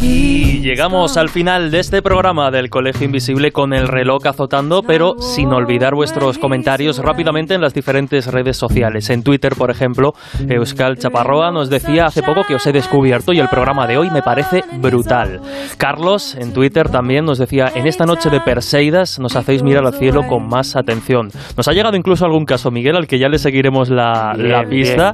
Y 0.00 0.60
llegamos 0.62 1.16
al 1.16 1.28
final 1.28 1.70
de 1.70 1.78
este 1.78 2.02
programa 2.02 2.50
del 2.50 2.70
Colegio 2.70 3.04
Invisible 3.04 3.52
con 3.52 3.72
el 3.72 3.86
reloj 3.86 4.26
azotando, 4.26 4.82
pero 4.82 5.14
sin 5.20 5.52
olvidar 5.52 5.94
vuestros 5.94 6.38
comentarios 6.38 6.98
rápidamente 6.98 7.54
en 7.54 7.60
las 7.60 7.72
diferentes 7.72 8.26
redes 8.26 8.56
sociales. 8.56 9.10
En 9.10 9.22
Twitter, 9.22 9.54
por 9.56 9.70
ejemplo, 9.70 10.12
Euskal 10.48 10.96
Chaparroa 10.98 11.52
nos 11.52 11.70
decía 11.70 12.06
hace 12.06 12.24
poco 12.24 12.42
que 12.48 12.56
os 12.56 12.66
he 12.66 12.72
descubierto 12.72 13.32
y 13.32 13.38
el 13.38 13.48
programa 13.48 13.86
de 13.86 13.96
hoy 13.96 14.10
me 14.10 14.22
parece 14.22 14.64
brutal. 14.80 15.40
Carlos, 15.76 16.34
en 16.34 16.52
Twitter 16.52 16.88
también 16.88 17.24
nos 17.24 17.38
decía, 17.38 17.66
en 17.72 17.86
esta 17.86 18.06
noche 18.06 18.28
de 18.28 18.40
Perseidas 18.40 19.20
nos 19.20 19.36
hacéis 19.36 19.62
mirar 19.62 19.86
al 19.86 19.94
cielo 19.94 20.26
con 20.26 20.48
más 20.48 20.74
atención. 20.74 21.28
Nos 21.56 21.68
ha 21.68 21.72
llegado 21.72 21.96
incluso 21.96 22.24
algún 22.24 22.44
caso, 22.44 22.72
Miguel, 22.72 22.96
al 22.96 23.06
que 23.06 23.20
ya 23.20 23.28
le 23.28 23.38
seguiremos 23.38 23.88
la, 23.88 24.34
la 24.36 24.64
pista. 24.64 25.12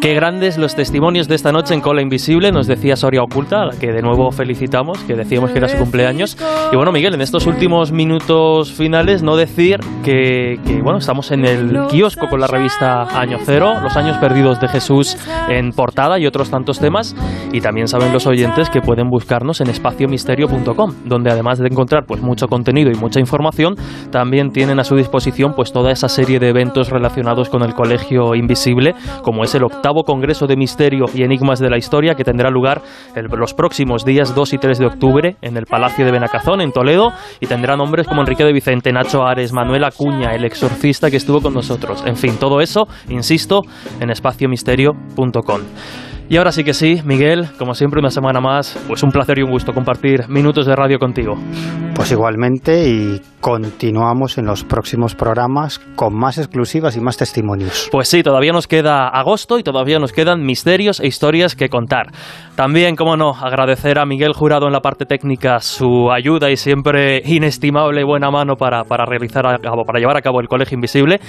Qué 0.00 0.12
grandes 0.12 0.58
los 0.58 0.74
testimonios 0.74 1.28
de 1.28 1.34
esta 1.34 1.50
noche 1.50 1.72
en 1.72 1.80
Cola 1.80 2.02
Invisible, 2.02 2.52
nos 2.52 2.66
decía 2.66 2.94
Soria 2.94 3.22
Oculta, 3.22 3.62
a 3.62 3.66
la 3.66 3.78
que 3.78 3.90
de 3.90 4.02
nuevo 4.02 4.30
felicitamos, 4.30 5.02
que 5.04 5.14
decíamos 5.14 5.50
que 5.50 5.58
era 5.58 5.68
su 5.68 5.78
cumpleaños. 5.78 6.36
Y 6.70 6.76
bueno, 6.76 6.92
Miguel, 6.92 7.14
en 7.14 7.22
estos 7.22 7.46
últimos 7.46 7.90
minutos 7.90 8.72
finales, 8.72 9.22
no 9.22 9.36
decir 9.36 9.80
que, 10.04 10.58
que, 10.66 10.82
bueno, 10.82 10.98
estamos 10.98 11.30
en 11.30 11.46
el 11.46 11.86
kiosco 11.88 12.28
con 12.28 12.40
la 12.40 12.46
revista 12.46 13.02
Año 13.18 13.38
Cero, 13.44 13.74
Los 13.82 13.96
Años 13.96 14.18
Perdidos 14.18 14.60
de 14.60 14.68
Jesús 14.68 15.16
en 15.48 15.70
portada 15.70 16.18
y 16.18 16.26
otros 16.26 16.50
tantos 16.50 16.78
temas. 16.80 17.16
Y 17.52 17.60
también 17.60 17.88
saben 17.88 18.12
los 18.12 18.26
oyentes 18.26 18.68
que 18.68 18.82
pueden 18.82 19.08
buscarnos 19.08 19.62
en 19.62 19.70
espaciomisterio.com, 19.70 20.94
donde 21.06 21.30
además 21.30 21.58
de 21.58 21.68
encontrar 21.68 22.04
pues 22.06 22.20
mucho 22.20 22.46
contenido 22.48 22.90
y 22.90 22.94
mucha 22.94 23.20
información, 23.20 23.76
también 24.10 24.50
tienen 24.50 24.80
a 24.80 24.84
su 24.84 24.96
disposición 24.96 25.54
pues 25.54 25.72
toda 25.72 25.92
esa 25.92 26.08
serie 26.08 26.38
de 26.38 26.50
eventos 26.50 26.90
relacionados 26.90 27.48
con 27.48 27.62
el 27.62 27.74
Colegio 27.74 28.34
Invisible, 28.34 28.94
como 29.22 29.44
es 29.44 29.54
el 29.54 29.64
octavo 29.64 29.83
Congreso 30.04 30.46
de 30.46 30.56
Misterio 30.56 31.06
y 31.14 31.22
Enigmas 31.22 31.58
de 31.58 31.68
la 31.68 31.76
Historia, 31.76 32.14
que 32.14 32.24
tendrá 32.24 32.50
lugar 32.50 32.82
el, 33.14 33.26
los 33.26 33.54
próximos 33.54 34.04
días 34.04 34.34
2 34.34 34.54
y 34.54 34.58
3 34.58 34.78
de 34.78 34.86
octubre 34.86 35.36
en 35.42 35.56
el 35.56 35.66
Palacio 35.66 36.04
de 36.04 36.12
Benacazón, 36.12 36.60
en 36.60 36.72
Toledo, 36.72 37.12
y 37.40 37.46
tendrá 37.46 37.76
nombres 37.76 38.06
como 38.06 38.22
Enrique 38.22 38.44
de 38.44 38.52
Vicente, 38.52 38.92
Nacho 38.92 39.24
Ares, 39.24 39.52
Manuel 39.52 39.84
Acuña, 39.84 40.34
el 40.34 40.44
exorcista 40.44 41.10
que 41.10 41.16
estuvo 41.16 41.40
con 41.40 41.54
nosotros. 41.54 42.02
En 42.06 42.16
fin, 42.16 42.36
todo 42.38 42.60
eso, 42.60 42.86
insisto, 43.08 43.62
en 44.00 44.10
espaciomisterio.com. 44.10 45.60
Y 46.28 46.38
ahora 46.38 46.52
sí 46.52 46.64
que 46.64 46.72
sí, 46.72 47.02
Miguel, 47.04 47.48
como 47.58 47.74
siempre 47.74 48.00
una 48.00 48.10
semana 48.10 48.40
más, 48.40 48.78
pues 48.88 49.02
un 49.02 49.10
placer 49.10 49.38
y 49.38 49.42
un 49.42 49.50
gusto 49.50 49.74
compartir 49.74 50.28
minutos 50.28 50.66
de 50.66 50.74
radio 50.74 50.98
contigo. 50.98 51.36
Pues 51.94 52.10
igualmente 52.10 52.88
y 52.88 53.20
continuamos 53.40 54.38
en 54.38 54.46
los 54.46 54.64
próximos 54.64 55.14
programas 55.14 55.78
con 55.96 56.14
más 56.16 56.38
exclusivas 56.38 56.96
y 56.96 57.00
más 57.00 57.18
testimonios. 57.18 57.88
Pues 57.92 58.08
sí, 58.08 58.22
todavía 58.22 58.52
nos 58.52 58.66
queda 58.66 59.06
agosto 59.06 59.58
y 59.58 59.62
todavía 59.62 59.98
nos 59.98 60.12
quedan 60.12 60.44
misterios 60.44 60.98
e 60.98 61.06
historias 61.06 61.54
que 61.54 61.68
contar. 61.68 62.06
También, 62.56 62.96
como 62.96 63.16
no, 63.16 63.34
agradecer 63.34 63.98
a 63.98 64.06
Miguel 64.06 64.32
Jurado 64.32 64.66
en 64.66 64.72
la 64.72 64.80
parte 64.80 65.04
técnica 65.04 65.60
su 65.60 66.10
ayuda 66.10 66.50
y 66.50 66.56
siempre 66.56 67.20
inestimable 67.24 68.02
buena 68.02 68.30
mano 68.30 68.56
para, 68.56 68.84
para 68.84 69.04
realizar 69.04 69.46
a 69.46 69.58
cabo, 69.58 69.84
para 69.84 69.98
llevar 70.00 70.16
a 70.16 70.22
cabo 70.22 70.40
el 70.40 70.48
Colegio 70.48 70.76
Invisible. 70.76 71.20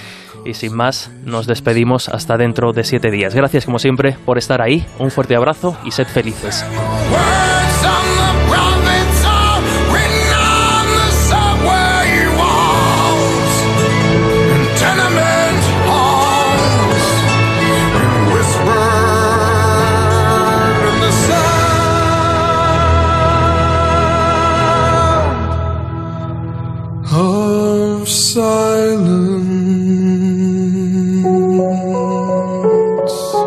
Y 0.46 0.54
sin 0.54 0.74
más, 0.74 1.12
nos 1.24 1.46
despedimos 1.46 2.08
hasta 2.08 2.38
dentro 2.38 2.72
de 2.72 2.82
siete 2.82 3.10
días. 3.10 3.34
Gracias, 3.34 3.66
como 3.66 3.78
siempre, 3.78 4.16
por 4.24 4.38
estar 4.38 4.62
ahí. 4.62 4.85
Un 4.98 5.10
fuerte 5.10 5.36
abrazo 5.36 5.76
y 5.84 5.90
sed 5.90 6.06
felices. 6.06 6.64